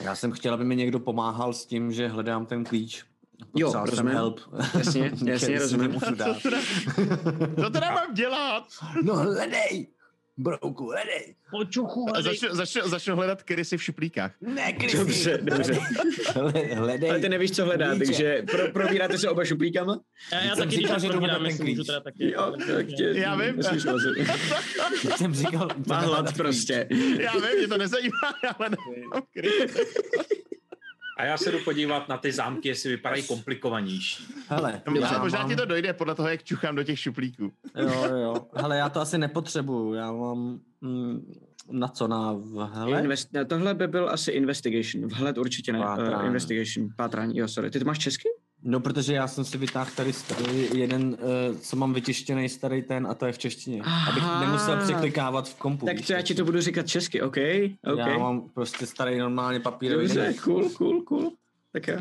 Já 0.03 0.15
jsem 0.15 0.33
chtěl, 0.33 0.55
aby 0.55 0.65
mi 0.65 0.77
někdo 0.77 1.01
pomáhal 1.01 1.53
s 1.53 1.67
tím, 1.67 1.93
že 1.93 2.09
hledám 2.09 2.47
ten 2.47 2.65
klíč. 2.65 3.05
Jo, 3.57 3.73
rozumím. 3.85 4.13
help. 4.13 4.41
Jasně, 4.79 5.13
jasně, 5.25 5.59
rozumím. 5.59 5.87
nemůžu 5.87 6.15
dát. 6.15 6.37
Co 7.61 7.71
teda 7.71 7.91
mám 7.91 8.15
dělat? 8.15 8.65
No 9.03 9.15
hledej! 9.17 9.87
Brouku, 10.39 10.91
hledej! 10.91 11.35
Počuchu, 11.51 12.09
A 12.09 12.13
hledej. 12.13 12.37
Začnu, 12.39 12.57
začnu, 12.57 12.89
začnu 12.89 13.17
hledat 13.17 13.43
krysy 13.43 13.77
v 13.77 13.83
šuplíkách. 13.83 14.33
Ne, 14.41 14.73
Krysy! 14.73 14.97
Dobře, 14.99 15.39
dobře. 15.43 15.73
Hle- 16.35 16.75
Hledej. 16.75 17.11
Ale 17.11 17.21
ty 17.21 17.29
nevíš, 17.29 17.51
co 17.51 17.65
hledá, 17.65 17.89
klíče. 17.91 18.05
takže 18.07 18.43
pro, 18.51 18.69
probíráte 18.73 19.19
se 19.19 19.29
oba 19.31 19.45
šuplíkama? 19.45 20.01
Já, 20.33 20.41
já 20.41 20.57
jsem 20.57 20.65
taky, 20.69 20.77
říkal, 20.77 20.99
že 21.01 21.09
probírám, 21.09 21.43
můžu 21.43 21.57
klíč. 21.59 21.87
teda 21.87 22.01
taky. 22.01 22.31
Jo, 22.33 22.55
tak 22.67 22.87
tě, 22.87 23.05
Já 23.17 23.37
vím. 23.37 23.63
jsem 25.17 25.35
říkal... 25.35 25.69
Má 25.87 25.99
hlad 25.99 26.37
prostě. 26.37 26.89
Já 27.21 27.33
vím, 27.33 27.59
mě 27.59 27.69
to 27.69 27.79
nezajímá, 27.79 28.19
ale 28.59 28.71
nemám 28.71 29.23
krysy. 29.33 29.85
A 31.19 31.25
já 31.25 31.37
se 31.37 31.53
jdu 31.53 31.59
podívat 31.65 32.09
na 32.09 32.17
ty 32.19 32.33
zámky, 32.33 32.69
jestli 32.69 32.91
vypadají 32.91 33.23
komplikovanější. 33.27 34.25
Hele, 34.49 34.83
Možná, 34.91 35.13
já 35.13 35.19
možná 35.19 35.39
mám- 35.39 35.49
ti 35.49 35.57
to 35.57 35.65
dojde 35.65 35.93
podle 35.93 36.15
toho, 36.15 36.29
jak 36.29 36.43
čuchám 36.45 36.77
do 36.77 36.85
těch 36.85 36.99
šuplíků. 37.01 37.53
Jo, 37.77 38.17
jo. 38.17 38.35
Hele, 38.55 38.77
já 38.77 38.89
to 38.89 39.01
asi 39.01 39.19
nepotřebuju. 39.19 39.95
Já 39.95 40.13
mám... 40.13 40.61
Mm, 40.81 41.33
na 41.71 41.89
co? 41.89 42.09
Na 42.09 42.33
vhled? 42.33 43.03
Invest, 43.05 43.31
tohle 43.49 43.75
by 43.75 43.89
byl 43.89 44.11
asi 44.11 44.31
investigation. 44.31 45.09
Vhled 45.09 45.39
určitě 45.39 45.73
ne. 45.73 45.79
Pátrání. 45.79 46.15
Uh, 46.15 46.27
investigation. 46.27 46.89
Pátrání, 46.97 47.39
jo, 47.39 47.49
sorry. 47.49 47.71
Ty 47.71 47.79
to 47.79 47.85
máš 47.85 47.99
česky? 47.99 48.29
No, 48.63 48.81
protože 48.81 49.15
já 49.15 49.29
jsem 49.29 49.45
si 49.45 49.59
vytáhl 49.59 49.91
tady 49.97 50.13
starý, 50.13 50.79
jeden, 50.79 51.09
uh, 51.09 51.17
co 51.61 51.77
mám 51.77 51.93
vytištěný 51.95 52.49
starý 52.49 52.83
ten 52.83 53.07
a 53.07 53.15
to 53.15 53.27
je 53.27 53.33
v 53.33 53.39
češtině. 53.39 53.83
Abych 53.83 54.23
Aha. 54.23 54.41
nemusel 54.41 54.77
překlikávat 54.77 55.49
v 55.49 55.55
kompu. 55.55 55.87
Tak 55.87 55.97
to 56.07 56.13
já 56.13 56.23
ti 56.23 56.35
to 56.35 56.45
budu 56.45 56.61
říkat 56.61 56.87
česky, 56.87 57.23
OK? 57.23 57.37
OK. 57.93 57.99
Já 57.99 58.19
mám 58.19 58.49
prostě 58.49 58.87
starý 58.87 59.19
normálně 59.19 59.61
papírový. 59.61 60.07
Dobře, 60.07 60.35
cool, 60.45 60.71
cool, 60.71 61.03
cool. 61.03 61.33
Tak 61.73 61.89
jo. 61.89 61.99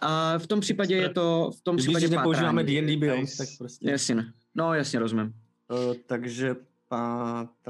A 0.00 0.38
v 0.38 0.46
tom 0.46 0.60
případě 0.60 0.96
je 0.96 1.08
to, 1.08 1.50
v 1.58 1.60
tom 1.60 1.76
Když 1.76 1.86
případě 1.86 2.06
když 2.06 2.16
nepoužíváme. 2.16 2.64
D&D 2.64 2.96
Beyond, 2.96 3.36
tak 3.36 3.48
prostě. 3.58 3.90
Jasně, 3.90 4.24
no 4.54 4.74
jasně, 4.74 4.98
rozumím. 4.98 5.32
Uh, 5.70 5.94
takže 6.06 6.56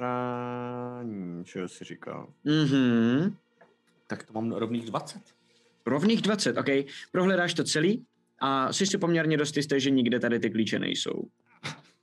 pátrání, 0.06 1.44
co 1.44 1.68
si 1.68 1.84
říkal? 1.84 2.28
Mhm. 2.44 3.36
Tak 4.06 4.22
to 4.22 4.32
mám 4.32 4.52
rovných 4.52 4.86
20. 4.86 5.20
Rovných 5.86 6.22
20, 6.22 6.58
OK. 6.58 6.68
Prohledáš 7.12 7.54
to 7.54 7.64
celý 7.64 8.04
a 8.40 8.72
jsi 8.72 8.86
si 8.86 8.98
poměrně 8.98 9.36
dost 9.36 9.56
jistý, 9.56 9.80
že 9.80 9.90
nikde 9.90 10.20
tady 10.20 10.40
ty 10.40 10.50
klíče 10.50 10.78
nejsou. 10.78 11.28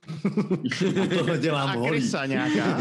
Tohle 1.18 1.38
dělám 1.38 1.84
A 1.84 1.88
krysa 1.88 2.26
nějaká. 2.26 2.78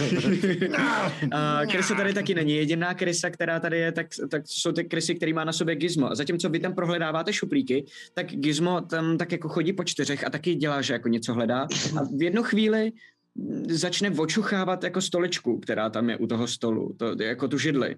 A 1.31 1.65
krysa 1.65 1.95
tady 1.95 2.13
taky 2.13 2.35
není. 2.35 2.55
Jediná 2.55 2.93
krysa, 2.93 3.29
která 3.29 3.59
tady 3.59 3.79
je, 3.79 3.91
tak, 3.91 4.07
tak 4.29 4.43
jsou 4.45 4.71
ty 4.71 4.83
krysy, 4.83 5.15
který 5.15 5.33
má 5.33 5.43
na 5.43 5.53
sobě 5.53 5.75
Gizmo. 5.75 6.11
A 6.11 6.15
zatímco 6.15 6.49
vy 6.49 6.59
tam 6.59 6.75
prohledáváte 6.75 7.33
šuplíky, 7.33 7.85
tak 8.13 8.27
Gizmo 8.27 8.81
tam 8.81 9.17
tak 9.17 9.31
jako 9.31 9.49
chodí 9.49 9.73
po 9.73 9.83
čtyřech 9.83 10.27
a 10.27 10.29
taky 10.29 10.55
dělá, 10.55 10.81
že 10.81 10.93
jako 10.93 11.09
něco 11.09 11.33
hledá. 11.33 11.61
A 11.97 12.03
v 12.17 12.21
jednu 12.21 12.43
chvíli 12.43 12.91
začne 13.69 14.09
očuchávat 14.09 14.83
jako 14.83 15.01
stoličku, 15.01 15.59
která 15.59 15.89
tam 15.89 16.09
je 16.09 16.17
u 16.17 16.27
toho 16.27 16.47
stolu, 16.47 16.95
to, 16.97 17.23
jako 17.23 17.47
tu 17.47 17.57
židli. 17.57 17.95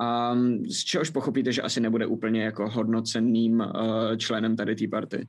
A 0.00 0.36
z 0.68 0.84
čehož 0.84 1.10
pochopíte, 1.10 1.52
že 1.52 1.62
asi 1.62 1.80
nebude 1.80 2.06
úplně 2.06 2.42
jako 2.42 2.70
hodnocenným 2.70 3.60
uh, 3.60 4.16
členem 4.16 4.56
tady 4.56 4.76
té 4.76 4.88
party. 4.88 5.28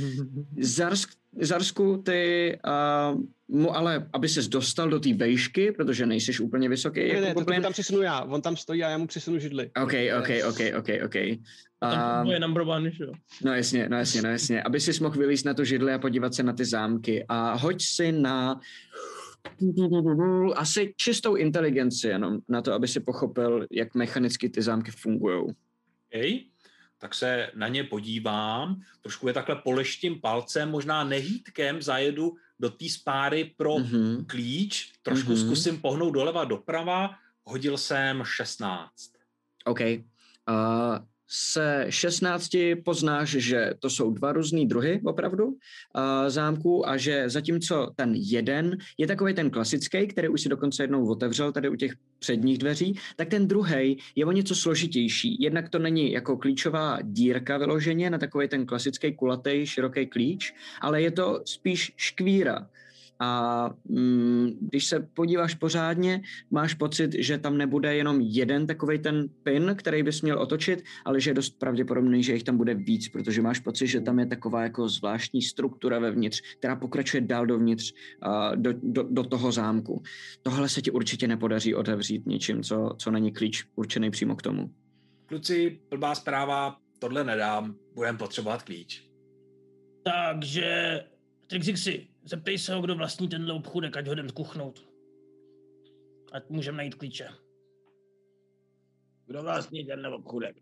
Zarsk, 0.60 1.10
Zarsku, 1.40 2.02
ty 2.04 2.58
uh, 2.66 3.20
mu 3.48 3.76
ale, 3.76 4.08
aby 4.12 4.28
ses 4.28 4.48
dostal 4.48 4.90
do 4.90 5.00
té 5.00 5.14
vejšky, 5.14 5.72
protože 5.72 6.06
nejsiš 6.06 6.40
úplně 6.40 6.68
vysoký, 6.68 7.00
Ne, 7.00 7.06
jako 7.08 7.20
ne, 7.20 7.34
to, 7.34 7.44
to 7.44 7.62
tam 7.62 7.72
přisunu 7.72 8.02
já. 8.02 8.22
On 8.22 8.42
tam 8.42 8.56
stojí 8.56 8.84
a 8.84 8.88
já 8.90 8.98
mu 8.98 9.06
přisunu 9.06 9.38
židli. 9.38 9.70
OK, 9.82 9.92
OK, 10.18 10.28
OK, 10.48 10.60
OK, 10.78 10.88
OK. 11.04 11.14
Tam 11.80 12.26
Um, 12.26 12.32
je 12.32 12.40
number 12.40 12.62
one, 12.62 12.90
že 12.90 13.04
jo. 13.04 13.12
no 13.44 13.54
jasně, 13.54 13.88
no 13.88 13.96
jasně, 13.96 14.22
no 14.22 14.28
jasně. 14.28 14.62
Aby 14.62 14.80
si 14.80 15.02
mohl 15.02 15.18
vylíst 15.18 15.44
na 15.44 15.54
to 15.54 15.64
židli 15.64 15.92
a 15.92 15.98
podívat 15.98 16.34
se 16.34 16.42
na 16.42 16.52
ty 16.52 16.64
zámky. 16.64 17.24
A 17.28 17.54
hoď 17.54 17.82
si 17.82 18.12
na 18.12 18.60
asi 20.54 20.94
čistou 20.96 21.34
inteligenci 21.34 22.08
jenom 22.08 22.38
na 22.48 22.62
to, 22.62 22.72
aby 22.72 22.88
si 22.88 23.00
pochopil, 23.00 23.66
jak 23.70 23.94
mechanicky 23.94 24.48
ty 24.48 24.62
zámky 24.62 24.90
fungují. 24.90 25.42
Okay. 26.08 26.40
Tak 26.98 27.14
se 27.14 27.50
na 27.54 27.68
ně 27.68 27.84
podívám, 27.84 28.80
trošku 29.00 29.28
je 29.28 29.34
takhle 29.34 29.56
poleštím 29.56 30.20
palcem, 30.20 30.70
možná 30.70 31.04
nehýtkem 31.04 31.82
zajedu 31.82 32.36
do 32.60 32.70
té 32.70 32.88
spáry 32.88 33.54
pro 33.56 33.78
Mhm. 33.78 34.24
klíč, 34.26 34.92
trošku 35.02 35.32
Mhm. 35.32 35.40
zkusím 35.40 35.80
pohnout 35.80 36.14
doleva 36.14 36.44
doprava, 36.44 37.10
hodil 37.44 37.78
jsem 37.78 38.22
16. 38.24 39.12
OK. 39.64 39.80
Uh, 39.80 41.06
se 41.34 41.86
16 41.88 42.50
poznáš, 42.84 43.30
že 43.30 43.70
to 43.78 43.90
jsou 43.90 44.10
dva 44.10 44.32
různý 44.32 44.66
druhy 44.66 45.00
opravdu 45.04 45.46
uh, 45.46 45.54
zámků 46.28 46.88
a 46.88 46.96
že 46.96 47.30
zatímco 47.30 47.92
ten 47.96 48.12
jeden 48.14 48.76
je 48.98 49.06
takový 49.06 49.34
ten 49.34 49.50
klasický, 49.50 50.06
který 50.06 50.28
už 50.28 50.40
si 50.40 50.48
dokonce 50.48 50.82
jednou 50.82 51.08
otevřel 51.08 51.52
tady 51.52 51.68
u 51.68 51.76
těch 51.76 51.92
předních 52.18 52.58
dveří, 52.58 52.98
tak 53.16 53.28
ten 53.28 53.48
druhý 53.48 53.98
je 54.14 54.26
o 54.26 54.32
něco 54.32 54.54
složitější. 54.54 55.42
Jednak 55.42 55.68
to 55.68 55.78
není 55.78 56.12
jako 56.12 56.36
klíčová 56.36 56.98
dírka 57.02 57.58
vyloženě 57.58 58.10
na 58.10 58.18
takový 58.18 58.48
ten 58.48 58.66
klasický 58.66 59.14
kulatý, 59.14 59.66
široký 59.66 60.06
klíč, 60.06 60.54
ale 60.80 61.02
je 61.02 61.10
to 61.10 61.42
spíš 61.44 61.92
škvíra. 61.96 62.68
A 63.22 63.70
mm, 63.88 64.50
když 64.60 64.86
se 64.86 65.00
podíváš 65.00 65.54
pořádně, 65.54 66.22
máš 66.50 66.74
pocit, 66.74 67.10
že 67.18 67.38
tam 67.38 67.58
nebude 67.58 67.94
jenom 67.94 68.20
jeden 68.20 68.66
takový 68.66 68.98
ten 68.98 69.28
pin, 69.42 69.74
který 69.78 70.02
bys 70.02 70.22
měl 70.22 70.38
otočit, 70.38 70.84
ale 71.04 71.20
že 71.20 71.30
je 71.30 71.34
dost 71.34 71.58
pravděpodobný, 71.58 72.22
že 72.22 72.32
jich 72.32 72.42
tam 72.42 72.56
bude 72.56 72.74
víc, 72.74 73.08
protože 73.08 73.42
máš 73.42 73.58
pocit, 73.58 73.86
že 73.86 74.00
tam 74.00 74.18
je 74.18 74.26
taková 74.26 74.62
jako 74.62 74.88
zvláštní 74.88 75.42
struktura 75.42 75.98
vevnitř, 75.98 76.42
která 76.58 76.76
pokračuje 76.76 77.20
dál 77.20 77.46
dovnitř 77.46 77.92
uh, 78.26 78.56
do, 78.56 78.72
do, 78.82 79.02
do 79.02 79.24
toho 79.24 79.52
zámku. 79.52 80.02
Tohle 80.42 80.68
se 80.68 80.82
ti 80.82 80.90
určitě 80.90 81.28
nepodaří 81.28 81.74
otevřít 81.74 82.26
ničím, 82.26 82.62
co, 82.62 82.94
co 82.98 83.10
není 83.10 83.32
klíč 83.32 83.64
určený 83.74 84.10
přímo 84.10 84.36
k 84.36 84.42
tomu. 84.42 84.70
Kluci, 85.26 85.80
blbá 85.90 86.14
zpráva, 86.14 86.76
tohle 86.98 87.24
nedám, 87.24 87.74
budeme 87.94 88.18
potřebovat 88.18 88.62
klíč. 88.62 89.04
Takže, 90.04 91.00
Trixixi, 91.46 92.11
zeptej 92.24 92.58
se 92.58 92.74
ho, 92.74 92.82
kdo 92.82 92.94
vlastní 92.94 93.28
tenhle 93.28 93.54
obchůdek, 93.54 93.96
ať 93.96 94.06
ho 94.06 94.12
jdem 94.12 94.30
kuchnout. 94.30 94.88
Ať 96.32 96.48
můžeme 96.48 96.76
najít 96.76 96.94
klíče. 96.94 97.28
Kdo 99.26 99.42
vlastní 99.42 99.84
tenhle 99.84 100.14
obchůdek? 100.14 100.56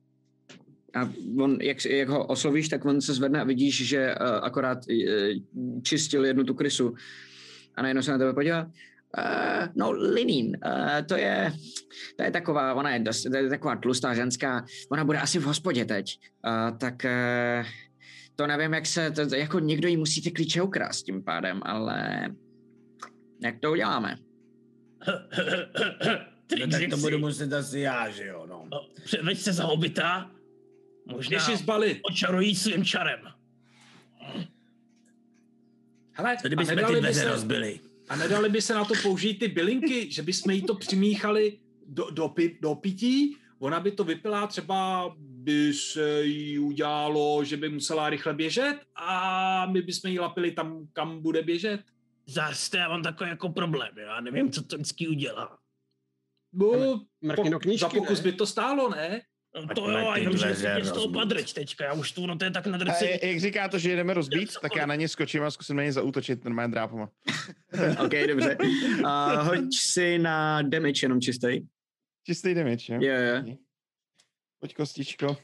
A 0.95 1.13
on, 1.39 1.59
jak, 1.61 1.85
jak 1.85 2.09
ho 2.09 2.27
oslovíš, 2.27 2.69
tak 2.69 2.85
on 2.85 3.01
se 3.01 3.15
zvedne 3.15 3.41
a 3.41 3.45
vidíš, 3.45 3.89
že 3.89 4.15
uh, 4.15 4.27
akorát 4.27 4.79
uh, 4.79 5.83
čistil 5.83 6.25
jednu 6.25 6.45
tu 6.45 6.55
krysu. 6.55 6.95
A 7.75 7.83
najednou 7.83 8.03
se 8.03 8.11
na 8.11 8.19
tebe 8.19 8.33
podívá. 8.33 8.65
Uh, 8.65 9.67
no, 9.75 9.91
Linín, 9.91 10.57
uh, 10.67 11.07
to 11.07 11.17
je, 11.17 11.53
to 12.17 12.23
je 12.23 12.31
taková, 12.31 12.75
ona 12.75 12.91
je, 12.91 12.99
dost, 12.99 13.23
to 13.23 13.37
je 13.37 13.49
taková 13.49 13.77
tlustá 13.77 14.15
ženská, 14.15 14.65
ona 14.91 15.05
bude 15.05 15.19
asi 15.19 15.39
v 15.39 15.43
hospodě 15.43 15.85
teď. 15.85 16.19
Uh, 16.47 16.79
tak 16.79 17.05
uh, 17.05 17.67
to 18.41 18.47
nevím, 18.47 18.75
jak 18.75 18.87
se, 18.87 19.11
to, 19.11 19.35
jako 19.35 19.59
někdo 19.59 19.89
jí 19.89 19.97
musí 19.97 20.23
ty 20.23 20.31
klíče 20.31 20.63
ukrást 20.63 21.03
tím 21.03 21.23
pádem, 21.23 21.61
ale 21.65 22.29
jak 23.43 23.59
to 23.61 23.71
uděláme? 23.73 24.17
No, 26.61 26.67
tak 26.67 26.83
to 26.91 26.97
budu 26.97 27.19
muset 27.19 27.53
asi 27.53 27.81
já, 27.81 28.11
že 28.11 28.27
jo, 28.27 28.47
no. 28.49 28.67
No, 28.73 28.87
Veď 29.23 29.39
se 29.39 29.53
za 29.53 29.65
hobita, 29.65 30.31
možná 31.07 31.41
si 31.41 31.57
zbalit. 31.57 31.99
očarují 32.11 32.55
svým 32.55 32.85
čarem. 32.85 33.21
Hele, 36.13 36.37
Co 36.43 36.47
kdyby 36.49 36.63
a 36.63 36.67
jsme 36.67 36.85
ty 36.85 36.93
by 36.93 37.01
dveře 37.01 37.21
se- 37.21 37.29
rozbili? 37.29 37.81
A 38.09 38.17
nedali 38.17 38.49
by 38.49 38.63
se 38.63 38.75
na 38.75 38.85
to 38.85 38.95
použít 39.03 39.35
ty 39.39 39.49
bylinky, 39.49 40.11
že 40.13 40.23
bychom 40.23 40.51
jí 40.53 40.63
to 40.63 40.75
přimíchali 40.75 41.59
do, 41.87 42.11
do, 42.11 42.35
do 42.61 42.75
pití, 42.75 43.37
ona 43.59 43.81
by 43.81 43.91
to 43.93 44.05
vypila, 44.05 44.47
třeba 44.47 45.05
by 45.43 45.73
se 45.75 46.23
jí 46.25 46.59
udělalo, 46.59 47.45
že 47.45 47.57
by 47.57 47.69
musela 47.69 48.11
rychle 48.11 48.35
běžet 48.35 48.77
a 48.97 49.67
my 49.67 49.83
bychom 49.83 50.11
jí 50.11 50.19
lapili 50.19 50.51
tam, 50.51 50.87
kam 50.93 51.23
bude 51.23 51.43
běžet. 51.43 51.81
Zase 52.27 52.79
já 52.79 52.89
mám 52.89 53.03
takový 53.03 53.31
jako 53.31 53.49
problém, 53.49 53.91
já 53.99 54.21
nevím, 54.21 54.51
co 54.51 54.63
to 54.63 54.77
vždycky 54.77 55.09
udělá. 55.09 55.59
No, 56.53 57.05
po, 57.37 57.59
knížky, 57.59 57.79
za 57.79 57.89
pokus 57.89 58.19
ne? 58.19 58.31
by 58.31 58.37
to 58.37 58.47
stálo, 58.47 58.91
ne? 58.91 59.21
No, 59.55 59.75
to 59.75 59.91
jo, 59.91 60.09
a 60.09 60.17
jenom, 60.17 60.37
že 60.37 60.47
je 60.47 60.85
z 60.85 60.93
toho 60.93 61.09
padreč 61.09 61.53
teďka, 61.53 61.85
já 61.85 61.93
už 61.93 62.13
tu, 62.13 62.27
no 62.27 62.37
to 62.37 62.45
je 62.45 62.51
tak 62.51 62.67
A 62.67 62.71
nadrcený. 62.71 63.11
jak 63.23 63.41
říká 63.41 63.69
to, 63.69 63.79
že 63.79 63.97
jdeme 63.97 64.15
rozbít, 64.15 64.51
tak 64.63 64.77
já 64.77 64.87
na 64.87 64.95
ně 64.95 65.09
skočím 65.09 65.43
a 65.43 65.51
zkusím 65.51 65.77
na 65.77 65.83
ně 65.83 65.93
zaútočit 65.93 66.45
normálně 66.45 66.73
drápama. 66.73 67.11
OK, 68.05 68.13
dobře. 68.29 68.57
A 69.05 69.43
hoď 69.43 69.75
si 69.75 70.19
na 70.19 70.63
damage 70.63 71.05
jenom 71.05 71.21
čistý. 71.21 71.61
Čistý 72.27 72.55
damage, 72.55 72.95
jo? 72.95 73.01
Jo, 73.03 73.15
jo. 73.15 73.57
Pojď 74.61 74.75
kostičko. 74.75 75.37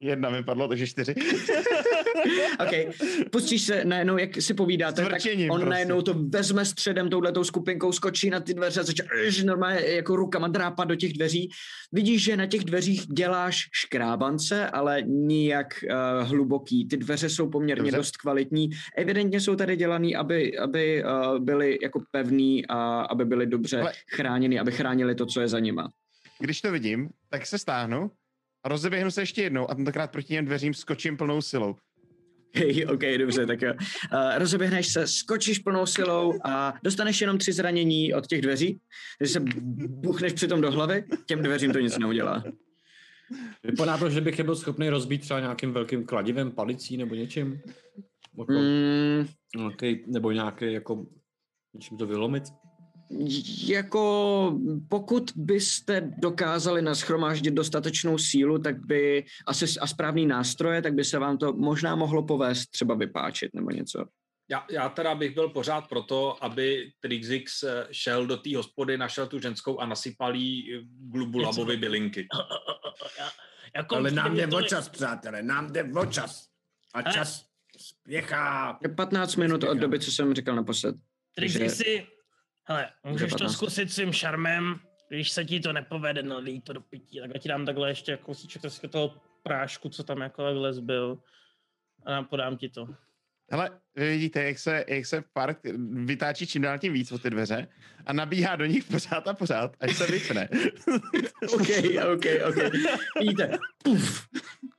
Jedna 0.00 0.30
mi 0.30 0.44
padlo, 0.44 0.68
takže 0.68 0.86
čtyři. 0.86 1.14
OK, 2.60 2.94
pustíš 3.30 3.62
se 3.62 3.84
najednou, 3.84 4.18
jak 4.18 4.42
si 4.42 4.54
povídáte, 4.54 5.02
tak 5.02 5.12
on 5.12 5.48
prostě. 5.48 5.70
najednou 5.70 6.02
to 6.02 6.14
vezme 6.14 6.64
středem 6.64 7.10
touhletou 7.10 7.44
skupinkou, 7.44 7.92
skočí 7.92 8.30
na 8.30 8.40
ty 8.40 8.54
dveře 8.54 8.80
a 8.80 8.82
začne 8.82 9.06
normálně 9.44 9.80
jako 9.80 10.16
rukama 10.16 10.48
drápat 10.48 10.88
do 10.88 10.96
těch 10.96 11.12
dveří. 11.12 11.50
Vidíš, 11.92 12.24
že 12.24 12.36
na 12.36 12.46
těch 12.46 12.64
dveřích 12.64 13.06
děláš 13.06 13.68
škrábance, 13.72 14.70
ale 14.70 15.02
nijak 15.02 15.84
uh, 15.84 16.28
hluboký. 16.28 16.88
Ty 16.88 16.96
dveře 16.96 17.28
jsou 17.28 17.50
poměrně 17.50 17.82
Dobře. 17.82 17.96
dost 17.96 18.16
kvalitní. 18.16 18.70
Evidentně 18.96 19.40
jsou 19.40 19.56
tady 19.56 19.76
dělaný, 19.76 20.16
aby, 20.16 20.58
aby 20.58 21.04
uh, 21.04 21.38
byly 21.38 21.78
jako 21.82 22.02
pevný 22.10 22.66
a 22.66 23.00
aby 23.00 23.24
byly 23.24 23.46
dobře 23.46 23.80
ale... 23.80 23.92
chráněny, 24.16 24.58
aby 24.58 24.72
chránili 24.72 25.14
to, 25.14 25.26
co 25.26 25.40
je 25.40 25.48
za 25.48 25.58
nima. 25.58 25.90
Když 26.38 26.60
to 26.60 26.72
vidím, 26.72 27.08
tak 27.30 27.46
se 27.46 27.58
stáhnu 27.58 28.10
rozeběhnu 28.68 29.10
se 29.10 29.22
ještě 29.22 29.42
jednou 29.42 29.70
a 29.70 29.74
tentokrát 29.74 30.10
proti 30.10 30.28
těm 30.28 30.44
dveřím 30.44 30.74
skočím 30.74 31.16
plnou 31.16 31.42
silou. 31.42 31.76
Hej, 32.54 32.86
OK, 32.86 33.02
dobře, 33.18 33.46
tak 33.46 33.62
jo. 33.62 33.72
Uh, 33.74 34.38
rozeběhneš 34.38 34.92
se, 34.92 35.06
skočíš 35.06 35.58
plnou 35.58 35.86
silou 35.86 36.34
a 36.44 36.74
dostaneš 36.82 37.20
jenom 37.20 37.38
tři 37.38 37.52
zranění 37.52 38.14
od 38.14 38.26
těch 38.26 38.40
dveří, 38.40 38.80
že 39.20 39.28
se 39.28 39.40
buchneš 39.76 40.32
přitom 40.32 40.60
do 40.60 40.70
hlavy, 40.70 41.04
těm 41.26 41.42
dveřím 41.42 41.72
to 41.72 41.78
nic 41.78 41.98
neudělá. 41.98 42.44
Vypadá 43.64 43.98
to, 43.98 44.10
že 44.10 44.20
bych 44.20 44.38
je 44.38 44.44
byl 44.44 44.56
schopný 44.56 44.88
rozbít 44.88 45.20
třeba 45.20 45.40
nějakým 45.40 45.72
velkým 45.72 46.06
kladivem, 46.06 46.52
palicí 46.52 46.96
nebo 46.96 47.14
něčím? 47.14 47.60
Jako, 48.38 48.52
mm. 48.52 49.26
nějaký, 49.56 50.04
nebo 50.06 50.32
nějaký 50.32 50.72
jako 50.72 51.06
něčím 51.74 51.98
to 51.98 52.06
vylomit? 52.06 52.44
Jako 53.66 54.58
pokud 54.88 55.32
byste 55.36 56.12
dokázali 56.18 56.82
naschromáždit 56.82 57.54
dostatečnou 57.54 58.18
sílu, 58.18 58.58
tak 58.58 58.86
by 58.86 59.24
asi 59.46 59.66
a 59.80 59.86
správný 59.86 60.26
nástroje, 60.26 60.82
tak 60.82 60.94
by 60.94 61.04
se 61.04 61.18
vám 61.18 61.38
to 61.38 61.52
možná 61.52 61.96
mohlo 61.96 62.22
povést 62.22 62.70
třeba 62.70 62.94
vypáčit 62.94 63.54
nebo 63.54 63.70
něco. 63.70 64.04
Já, 64.50 64.66
já 64.70 64.88
teda 64.88 65.14
bych 65.14 65.34
byl 65.34 65.48
pořád 65.48 65.88
proto, 65.88 66.44
aby 66.44 66.90
Trixix 67.00 67.62
eh, 67.62 67.86
šel 67.90 68.26
do 68.26 68.36
té 68.36 68.56
hospody, 68.56 68.98
našel 68.98 69.26
tu 69.26 69.40
ženskou 69.40 69.78
a 69.78 69.86
nasypal 69.86 70.34
jí 70.34 70.86
glubulabovi 71.10 71.76
bylinky. 71.76 72.28
Jako 73.76 73.96
Ale 73.96 74.10
nám 74.10 74.36
jde 74.36 74.46
o 74.46 74.62
čas, 74.62 74.88
přátelé, 74.88 75.42
nám 75.42 75.72
jde 75.72 75.84
o 75.84 76.06
čas. 76.06 76.46
A 76.94 77.02
čas 77.02 77.46
spěchá. 77.78 78.78
15 78.96 79.36
minut 79.36 79.64
od 79.64 79.78
doby, 79.78 80.00
co 80.00 80.12
jsem 80.12 80.34
říkal 80.34 80.56
naposled. 80.56 80.96
Trixixi, 81.34 82.06
Hele, 82.68 82.90
můžeš 83.04 83.32
to 83.32 83.48
zkusit 83.48 83.92
svým 83.92 84.12
šarmem, 84.12 84.80
když 85.08 85.30
se 85.30 85.44
ti 85.44 85.60
to 85.60 85.72
nepovede, 85.72 86.22
nalít 86.22 86.64
to 86.64 86.72
do 86.72 86.80
pití, 86.80 87.20
tak 87.20 87.30
já 87.34 87.40
ti 87.40 87.48
dám 87.48 87.66
takhle 87.66 87.90
ještě 87.90 88.16
kousíček 88.16 88.62
toho 88.90 89.14
prášku, 89.42 89.88
co 89.88 90.04
tam 90.04 90.20
jako 90.20 90.44
takhle 90.44 90.72
zbyl 90.72 91.18
a 92.06 92.22
podám 92.22 92.56
ti 92.56 92.68
to. 92.68 92.88
Hele, 93.50 93.70
vy 93.96 94.08
vidíte, 94.08 94.44
jak 94.44 94.58
se, 94.58 94.84
jak 94.88 95.06
se 95.06 95.24
park 95.32 95.58
vytáčí 96.04 96.46
čím 96.46 96.62
dál 96.62 96.78
tím 96.78 96.92
víc 96.92 97.12
od 97.12 97.22
ty 97.22 97.30
dveře 97.30 97.68
a 98.06 98.12
nabíhá 98.12 98.56
do 98.56 98.66
nich 98.66 98.84
pořád 98.84 99.28
a 99.28 99.34
pořád, 99.34 99.76
až 99.80 99.96
se 99.96 100.06
vypne. 100.06 100.48
OK, 101.54 101.68
OK, 102.12 102.24
OK. 102.48 102.72
Vidíte, 103.20 103.58
puf, 103.82 104.26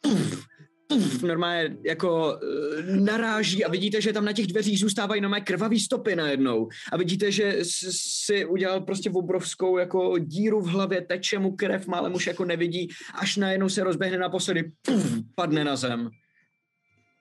puf, 0.02 0.48
puf, 0.88 1.24
normálně 1.24 1.78
jako 1.86 2.34
uh, 2.34 2.96
naráží 3.00 3.66
a 3.66 3.70
vidíte, 3.70 4.02
že 4.02 4.14
tam 4.14 4.26
na 4.26 4.34
těch 4.34 4.48
dveřích 4.48 4.80
zůstávají 4.80 5.22
normálně 5.22 5.46
krvavý 5.46 5.80
stopy 5.80 6.16
najednou. 6.16 6.70
A 6.92 6.98
vidíte, 6.98 7.32
že 7.32 7.58
si 7.92 8.46
udělal 8.46 8.82
prostě 8.82 9.10
obrovskou 9.10 9.78
jako 9.78 10.18
díru 10.18 10.62
v 10.62 10.68
hlavě, 10.68 11.02
teče 11.02 11.40
mu 11.40 11.56
krev, 11.56 11.88
málem 11.88 12.14
už 12.14 12.28
jako 12.28 12.46
nevidí, 12.46 12.88
až 13.14 13.38
najednou 13.38 13.70
se 13.70 13.84
rozběhne 13.84 14.18
naposledy, 14.18 14.72
puf, 14.82 15.14
padne 15.36 15.64
na 15.64 15.76
zem. 15.76 16.10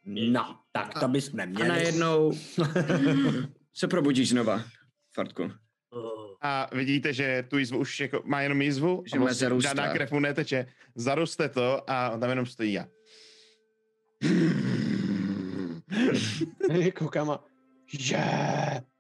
No, 0.05 0.59
tak 0.73 1.01
to 1.01 1.09
bys 1.09 1.33
neměli. 1.33 1.71
A 1.71 1.73
najednou 1.73 2.33
se 3.75 3.89
probudíš 3.89 4.29
znova, 4.29 4.65
Fartku. 5.15 5.51
A 6.43 6.69
vidíte, 6.73 7.13
že 7.13 7.45
tu 7.49 7.59
jizvu 7.59 7.79
už 7.79 8.01
jako 8.01 8.23
má 8.25 8.41
jenom 8.41 8.63
jizvu, 8.63 9.03
že 9.07 9.49
žádná 9.59 9.93
krev 9.93 10.13
mu 10.13 10.21
neteče. 10.21 10.67
Zaroste 10.95 11.49
to 11.49 11.91
a 11.91 12.19
tam 12.19 12.31
jenom 12.31 12.47
stojí 12.47 12.73
já. 12.73 12.87
Koukám 16.95 17.31
a 17.31 17.45
že 17.99 18.19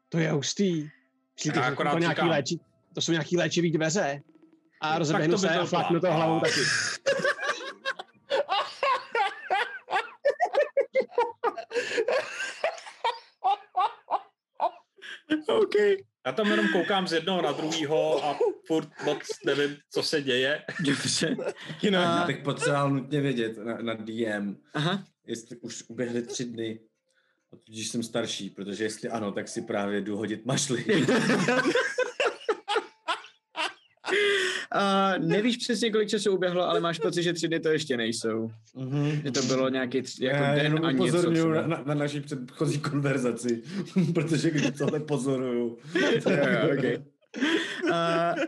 to 0.09 0.19
je 0.19 0.31
hustý. 0.31 0.89
Myslíte, 1.35 1.71
že 1.71 1.77
to, 1.91 1.99
nějaký 1.99 2.27
léči, 2.27 2.59
to 2.95 3.01
jsou 3.01 3.13
nějaký 3.13 3.37
léčivý 3.37 3.73
dveře? 3.73 4.23
A 4.81 4.99
rozeběhnu 4.99 5.39
se 5.39 5.49
a 5.49 5.65
flaknu 5.65 6.01
to 6.01 6.13
hlavou 6.13 6.41
taky. 6.41 6.61
OK. 15.57 15.75
Já 16.27 16.33
tam 16.33 16.51
jenom 16.51 16.69
koukám 16.69 17.09
z 17.09 17.13
jednoho 17.13 17.43
na 17.43 17.53
druhýho 17.53 18.25
a 18.25 18.39
furt 18.67 18.89
moc 19.05 19.19
nevím, 19.47 19.77
co 19.91 20.03
se 20.03 20.23
děje. 20.23 20.63
Dobře. 20.81 21.37
No, 21.91 21.99
já 21.99 22.25
bych 22.27 22.39
potřeboval 22.39 22.91
nutně 22.91 23.21
vědět 23.21 23.59
na, 23.59 23.79
na 23.83 23.95
DM, 23.95 24.57
Aha. 24.75 25.05
jestli 25.27 25.57
už 25.57 25.85
uběhly 25.89 26.23
tři 26.23 26.45
dny 26.45 26.81
a 27.53 27.57
tudíž 27.57 27.89
jsem 27.89 28.03
starší, 28.03 28.51
protože 28.51 28.85
jestli 28.85 29.09
ano, 29.09 29.33
tak 29.33 29.49
si 29.49 29.63
právě 29.63 30.01
jdu 30.01 30.17
hodit 30.17 30.47
mašly. 30.47 30.85
Uh, 34.77 35.27
nevíš 35.27 35.57
přesně, 35.57 35.91
kolik 35.91 36.09
času 36.09 36.35
uběhlo, 36.35 36.69
ale 36.69 36.81
máš 36.81 36.99
pocit, 36.99 37.23
že 37.23 37.33
tři 37.33 37.49
dny 37.49 37.61
to 37.61 37.69
ještě 37.69 37.97
nejsou. 37.97 38.51
Mm-hmm. 38.77 39.23
Že 39.25 39.31
to 39.31 39.43
bylo 39.43 39.69
nějaký 39.69 40.03
tři, 40.03 40.25
jako 40.25 40.43
Já 40.45 40.55
den 40.55 40.87
a 40.87 40.93
něco. 40.93 41.31
Na, 41.31 41.67
na, 41.67 41.83
na 41.87 41.95
naší 41.95 42.21
předchozí 42.21 42.79
konverzaci, 42.79 43.63
protože 44.15 44.51
když 44.51 44.71
tohle 44.79 45.01
pozoruju. 45.01 45.67
okay. 46.79 46.97
uh, 47.85 47.93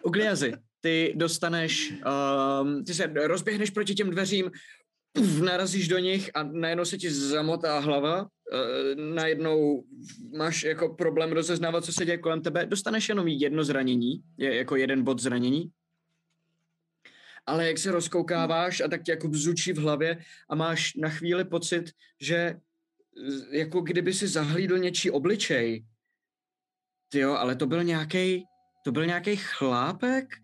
Ugliazy, 0.02 0.52
ty 0.80 1.12
dostaneš, 1.16 1.92
um, 2.62 2.84
ty 2.84 2.94
se 2.94 3.12
rozběhneš 3.14 3.70
proti 3.70 3.94
těm 3.94 4.10
dveřím, 4.10 4.50
puf, 5.12 5.40
narazíš 5.40 5.88
do 5.88 5.98
nich 5.98 6.30
a 6.34 6.42
najednou 6.42 6.84
se 6.84 6.98
ti 6.98 7.10
zamotá 7.10 7.78
hlava, 7.78 8.22
uh, 8.22 8.28
najednou 9.14 9.84
máš 10.36 10.62
jako 10.62 10.88
problém 10.88 11.32
rozeznávat, 11.32 11.84
co 11.84 11.92
se 11.92 12.04
děje 12.04 12.18
kolem 12.18 12.40
tebe, 12.40 12.66
dostaneš 12.66 13.08
jenom 13.08 13.28
jedno 13.28 13.64
zranění, 13.64 14.20
je 14.38 14.54
jako 14.54 14.76
jeden 14.76 15.02
bod 15.02 15.20
zranění, 15.20 15.70
ale 17.48 17.66
jak 17.66 17.78
se 17.78 17.92
rozkoukáváš 17.92 18.80
a 18.80 18.88
tak 18.88 19.02
tě 19.02 19.12
jako 19.12 19.28
bzučí 19.28 19.72
v 19.72 19.78
hlavě 19.78 20.18
a 20.50 20.54
máš 20.54 20.94
na 20.94 21.08
chvíli 21.08 21.44
pocit, 21.44 21.90
že 22.20 22.56
jako 23.50 23.80
kdyby 23.80 24.12
si 24.12 24.28
zahlídl 24.28 24.78
něčí 24.78 25.10
obličej. 25.10 25.84
Ty 27.08 27.18
jo, 27.18 27.32
ale 27.32 27.56
to 27.56 27.66
byl 27.66 27.84
nějaký, 27.84 28.44
to 28.84 28.92
byl 28.92 29.06
nějaký 29.06 29.36
chlápek, 29.36 30.34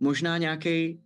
možná 0.00 0.38
nějaký 0.38 1.00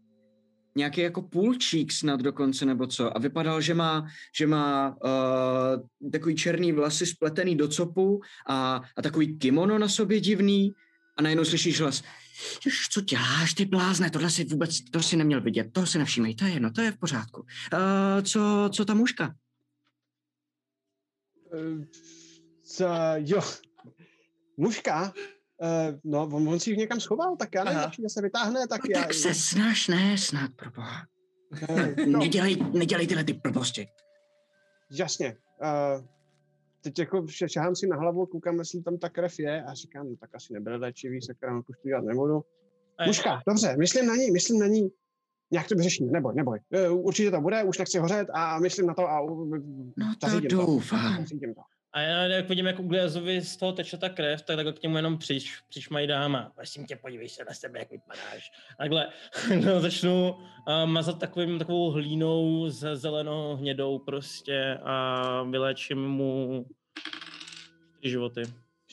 nějaký 0.77 1.01
jako 1.01 1.23
půlčík 1.23 1.93
snad 1.93 2.21
dokonce 2.21 2.67
nebo 2.67 2.87
co? 2.87 3.17
A 3.17 3.19
vypadal, 3.19 3.61
že 3.61 3.75
má, 3.75 4.07
že 4.37 4.47
má 4.47 4.97
uh, 5.05 6.11
takový 6.11 6.35
černý 6.35 6.73
vlasy 6.73 7.07
spletený 7.07 7.57
do 7.57 7.69
copu 7.69 8.21
a, 8.47 8.83
a 8.97 9.03
takový 9.03 9.39
kimono 9.39 9.79
na 9.79 9.89
sobě 9.89 10.21
divný 10.21 10.71
a 11.17 11.23
najednou 11.23 11.45
slyšíš 11.45 11.81
hlas, 11.81 12.03
co 12.91 13.01
děláš, 13.01 13.55
ty 13.55 13.65
blázne, 13.65 14.11
tohle 14.11 14.31
si 14.31 14.45
vůbec, 14.45 14.81
to 14.91 15.03
si 15.03 15.17
neměl 15.17 15.41
vidět, 15.41 15.73
toho 15.73 15.87
si 15.87 15.99
nevšímej, 15.99 16.35
to 16.35 16.45
je 16.45 16.51
jedno, 16.51 16.71
to 16.71 16.81
je 16.81 16.93
v 16.93 16.99
pořádku. 16.99 17.41
Uh, 17.41 18.23
co, 18.23 18.71
co 18.73 18.85
ta 18.85 18.95
mužka? 18.95 19.35
Uh, 21.53 21.85
co, 22.65 22.87
jo, 23.17 23.41
mužka? 24.57 25.13
Uh, 25.61 25.99
no, 26.05 26.23
on, 26.23 26.49
on 26.49 26.61
si 26.61 26.71
ji 26.71 26.77
někam 26.77 27.01
schoval, 27.01 27.37
tak 27.37 27.55
já 27.55 27.65
nevím, 27.65 27.91
že 27.99 28.09
se 28.09 28.23
vytáhne, 28.23 28.69
tak 28.69 28.85
no, 28.85 28.91
já... 28.95 29.03
Tak 29.03 29.15
se 29.15 29.35
snaž, 29.35 29.89
ne, 29.89 30.19
snad, 30.19 30.51
proboha. 30.57 31.07
Uh, 31.69 32.07
no. 32.07 32.19
nedělej, 32.19 32.57
nedělej 32.73 33.07
tyhle 33.07 33.25
ty 33.25 33.33
blbosti. 33.33 33.89
Jasně. 34.91 35.37
Uh, 35.63 36.05
teď 36.91 36.99
jako 36.99 37.27
šahám 37.47 37.77
si 37.77 37.87
na 37.87 37.97
hlavu, 37.97 38.27
koukám, 38.27 38.59
jestli 38.59 38.83
tam 38.83 38.99
ta 38.99 39.09
krev 39.09 39.39
je 39.39 39.63
a 39.63 39.75
říkám, 39.75 40.09
no, 40.09 40.17
tak 40.17 40.35
asi 40.35 40.53
nebyl 40.53 40.81
léčivý, 40.81 41.23
se 41.23 41.35
kterým 41.35 41.59
už 41.59 41.79
to 41.83 41.89
dělat 41.89 42.05
nebudu. 42.05 42.45
Mužka, 43.07 43.43
dobře, 43.49 43.77
myslím 43.77 44.07
na 44.07 44.17
ní, 44.17 44.31
myslím 44.31 44.59
na 44.59 44.67
ní. 44.67 44.89
Nějak 45.51 45.69
to 45.69 45.75
vyřeším, 45.75 46.11
neboj, 46.11 46.35
neboj. 46.35 46.61
E, 46.73 46.89
určitě 46.89 47.31
to 47.31 47.41
bude, 47.41 47.65
už 47.65 47.79
nechci 47.79 47.99
hořet 47.99 48.29
a 48.35 48.59
myslím 48.59 48.87
na 48.87 48.95
to 48.95 49.09
a 49.09 49.21
no 49.97 50.15
to 50.21 50.41
doufám. 50.41 51.25
To. 51.55 51.63
A 51.93 52.01
já 52.01 52.23
jak 52.23 52.49
vidím, 52.49 52.67
jak 52.67 52.79
u 52.79 52.83
Glezovi 52.83 53.41
z 53.41 53.57
toho 53.57 53.73
teče 53.73 53.97
ta 53.97 54.09
krev, 54.09 54.43
tak 54.43 54.57
takhle 54.57 54.73
k 54.73 54.83
němu 54.83 54.97
jenom 54.97 55.19
přiš, 55.19 55.61
přiš 55.69 55.89
mají 55.91 56.07
dáma. 56.07 56.53
Prosím 56.55 56.87
tě, 56.87 56.97
podívej 56.97 57.29
se 57.29 57.45
na 57.45 57.55
sebe, 57.55 57.79
jak 57.79 57.91
vypadáš. 57.91 58.51
Takhle 58.79 59.09
no, 59.65 59.81
začnu 59.81 60.31
uh, 60.31 60.37
mazat 60.85 61.19
takovým, 61.19 61.59
takovou 61.59 61.91
hlínou 61.91 62.69
z 62.69 62.97
zeleno 62.97 63.57
hnědou 63.57 63.99
prostě 63.99 64.79
a 64.85 65.43
vylečím 65.43 66.09
mu 66.09 66.65
ty 68.03 68.11
životy. 68.11 68.43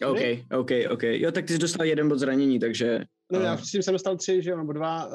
OK, 0.06 0.20
OK, 0.60 0.72
OK. 0.90 1.04
Jo, 1.04 1.32
tak 1.32 1.46
ty 1.46 1.54
jsi 1.54 1.60
dostal 1.60 1.86
jeden 1.86 2.10
bod 2.10 2.20
zranění, 2.20 2.60
takže... 2.60 3.00
No, 3.32 3.40
já 3.40 3.58
předtím 3.58 3.84
jsem 3.84 3.94
dostal 3.94 4.18
tři, 4.18 4.42
že 4.42 4.50
jo, 4.50 4.58
nebo 4.58 4.74
dva. 4.74 5.06
Uh, 5.06 5.14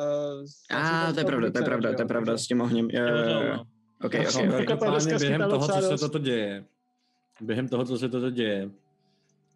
a, 0.70 1.12
to 1.12 1.20
je 1.20 1.24
pravda, 1.24 1.50
to 1.50 1.58
je 1.58 1.64
pravda, 1.64 1.94
to 1.94 2.02
je 2.02 2.06
pravda, 2.06 2.38
s 2.38 2.46
tím 2.46 2.60
ohněm. 2.60 2.90
Jo, 2.90 3.06
jo, 3.06 3.40
jo. 3.40 3.64
Okay, 4.04 4.26
okay, 4.26 4.48
okay. 4.48 4.76
okay. 4.76 5.18
během 5.18 5.40
toho, 5.50 5.68
co 5.68 5.80
se 5.80 5.98
toto 5.98 6.18
děje, 6.18 6.64
během 7.40 7.68
toho, 7.68 7.84
co 7.84 7.98
se 7.98 8.08
toto 8.08 8.30
děje, 8.30 8.70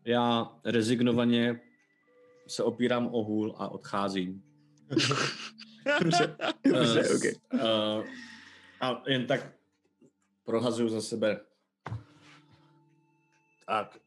já 0.04 0.52
rezignovaně 0.64 1.60
se 2.46 2.62
opírám 2.62 3.06
o 3.12 3.24
hůl 3.24 3.54
a 3.58 3.68
odcházím. 3.68 4.42
dobře, 6.00 6.36
dobře, 6.64 7.08
uh, 7.08 7.16
okay. 7.16 7.32
uh, 7.52 8.04
a 8.80 9.02
jen 9.06 9.26
tak 9.26 9.52
prohazuju 10.44 10.88
za 10.88 11.00
sebe. 11.00 11.40
Tak, 13.66 13.98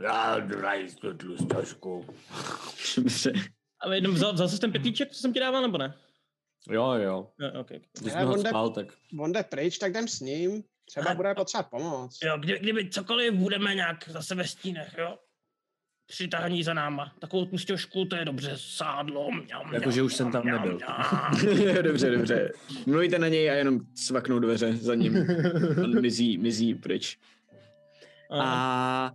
já 0.00 0.38
draj 0.38 0.88
tu 0.88 1.14
tlustošku. 1.14 2.06
Dobře. 2.96 3.32
A 3.80 3.94
jenom 3.94 4.14
vzal, 4.14 4.32
vzal 4.32 4.48
jsi 4.48 4.58
ten 4.58 4.72
pětíček, 4.72 5.10
co 5.10 5.20
jsem 5.20 5.32
ti 5.32 5.40
dával, 5.40 5.62
nebo 5.62 5.78
ne? 5.78 5.94
Jo, 6.70 6.92
jo. 6.92 7.30
jo 7.38 7.60
okay. 7.60 7.80
Když 8.00 8.12
jsme 8.12 8.24
ho 8.24 8.38
spal, 8.38 8.70
tak... 8.70 8.86
On 9.18 9.32
jde 9.32 9.42
pryč, 9.42 9.78
tak 9.78 9.90
jdem 9.90 10.08
s 10.08 10.20
ním. 10.20 10.62
Třeba 10.84 11.10
a, 11.10 11.14
bude 11.14 11.34
potřebovat 11.34 11.70
pomoc. 11.70 12.18
Jo, 12.24 12.38
kdy, 12.38 12.58
kdyby 12.58 12.90
cokoliv 12.90 13.34
budeme 13.34 13.74
nějak 13.74 14.08
zase 14.08 14.34
ve 14.34 14.44
stínech, 14.46 14.94
jo? 14.98 15.18
Přitahní 16.06 16.62
za 16.62 16.74
náma. 16.74 17.12
Takovou 17.18 17.44
tlustěžku, 17.44 18.04
to 18.04 18.16
je 18.16 18.24
dobře, 18.24 18.52
sádlo. 18.56 19.28
Jakože 19.72 20.02
už 20.02 20.14
jsem 20.14 20.32
tam 20.32 20.46
nebyl. 20.46 20.78
dobře, 21.82 22.10
dobře. 22.10 22.52
Mluvíte 22.86 23.18
na 23.18 23.28
něj 23.28 23.50
a 23.50 23.54
jenom 23.54 23.80
svaknou 23.94 24.38
dveře 24.38 24.76
za 24.76 24.94
ním. 24.94 25.16
On 25.84 26.00
mizí, 26.00 26.38
mizí 26.38 26.74
pryč. 26.74 27.18
A 28.40 29.14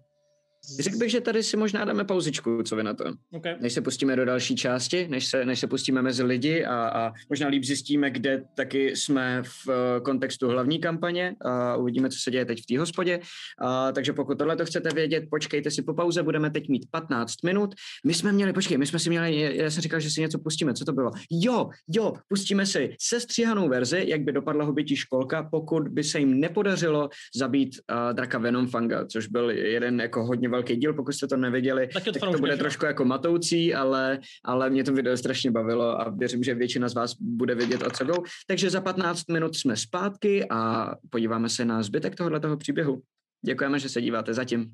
Řekl 0.79 0.97
bych, 0.97 1.11
že 1.11 1.21
tady 1.21 1.43
si 1.43 1.57
možná 1.57 1.85
dáme 1.85 2.03
pauzičku, 2.03 2.63
co 2.63 2.75
vy 2.75 2.83
na 2.83 2.93
to. 2.93 3.03
Okay. 3.31 3.55
Než 3.59 3.73
se 3.73 3.81
pustíme 3.81 4.15
do 4.15 4.25
další 4.25 4.55
části, 4.55 5.07
než 5.07 5.25
se, 5.25 5.45
než 5.45 5.59
se 5.59 5.67
pustíme 5.67 6.01
mezi 6.01 6.23
lidi 6.23 6.65
a, 6.65 6.75
a 6.75 7.11
možná 7.29 7.47
líp 7.47 7.63
zjistíme, 7.63 8.11
kde 8.11 8.43
taky 8.55 8.95
jsme 8.95 9.43
v 9.43 9.67
uh, 9.67 9.73
kontextu 10.03 10.47
hlavní 10.47 10.79
kampaně 10.79 11.35
a 11.41 11.75
uvidíme, 11.75 12.09
co 12.09 12.19
se 12.19 12.31
děje 12.31 12.45
teď 12.45 12.63
v 12.63 12.65
té 12.65 12.79
hospodě. 12.79 13.19
A, 13.61 13.91
takže 13.91 14.13
pokud 14.13 14.37
tohle 14.37 14.55
to 14.55 14.65
chcete 14.65 14.89
vědět, 14.93 15.23
počkejte 15.29 15.71
si 15.71 15.81
po 15.81 15.93
pauze, 15.93 16.23
budeme 16.23 16.49
teď 16.49 16.69
mít 16.69 16.85
15 16.91 17.43
minut. 17.43 17.75
My 18.05 18.13
jsme 18.13 18.31
měli, 18.31 18.53
počkej, 18.53 18.77
my 18.77 18.85
jsme 18.85 18.99
si 18.99 19.09
měli, 19.09 19.57
já 19.57 19.71
jsem 19.71 19.81
říkal, 19.81 19.99
že 19.99 20.09
si 20.09 20.21
něco 20.21 20.39
pustíme, 20.39 20.73
co 20.73 20.85
to 20.85 20.93
bylo? 20.93 21.11
Jo, 21.31 21.69
jo, 21.87 22.13
pustíme 22.27 22.65
si 22.65 22.95
sestříhanou 23.01 23.69
verzi, 23.69 24.03
jak 24.07 24.21
by 24.21 24.31
dopadla 24.31 24.65
hobití 24.65 24.95
školka, 24.95 25.43
pokud 25.43 25.87
by 25.87 26.03
se 26.03 26.19
jim 26.19 26.39
nepodařilo 26.39 27.09
zabít 27.35 27.69
uh, 27.69 28.13
draka 28.13 28.37
Venom 28.37 28.67
Fanga, 28.67 29.05
což 29.05 29.27
byl 29.27 29.49
jeden 29.49 30.01
jako 30.01 30.25
hodně 30.25 30.49
velký 30.49 30.58
díl, 30.67 30.93
pokud 30.93 31.11
jste 31.11 31.27
to 31.27 31.37
neviděli, 31.37 31.89
tak, 31.93 32.03
tak 32.03 32.31
to 32.31 32.39
bude 32.39 32.57
trošku 32.57 32.85
jako 32.85 33.05
matoucí, 33.05 33.75
ale, 33.75 34.19
ale 34.45 34.69
mě 34.69 34.83
to 34.83 34.93
video 34.93 35.17
strašně 35.17 35.51
bavilo 35.51 36.01
a 36.01 36.09
věřím, 36.09 36.43
že 36.43 36.55
většina 36.55 36.89
z 36.89 36.93
vás 36.93 37.15
bude 37.19 37.55
vědět, 37.55 37.83
o 37.83 37.89
co 37.89 38.03
jdou. 38.03 38.23
Takže 38.47 38.69
za 38.69 38.81
15 38.81 39.29
minut 39.31 39.55
jsme 39.55 39.77
zpátky 39.77 40.45
a 40.49 40.91
podíváme 41.09 41.49
se 41.49 41.65
na 41.65 41.83
zbytek 41.83 42.15
tohoto 42.15 42.57
příběhu. 42.57 43.01
Děkujeme, 43.45 43.79
že 43.79 43.89
se 43.89 44.01
díváte 44.01 44.33
zatím. 44.33 44.71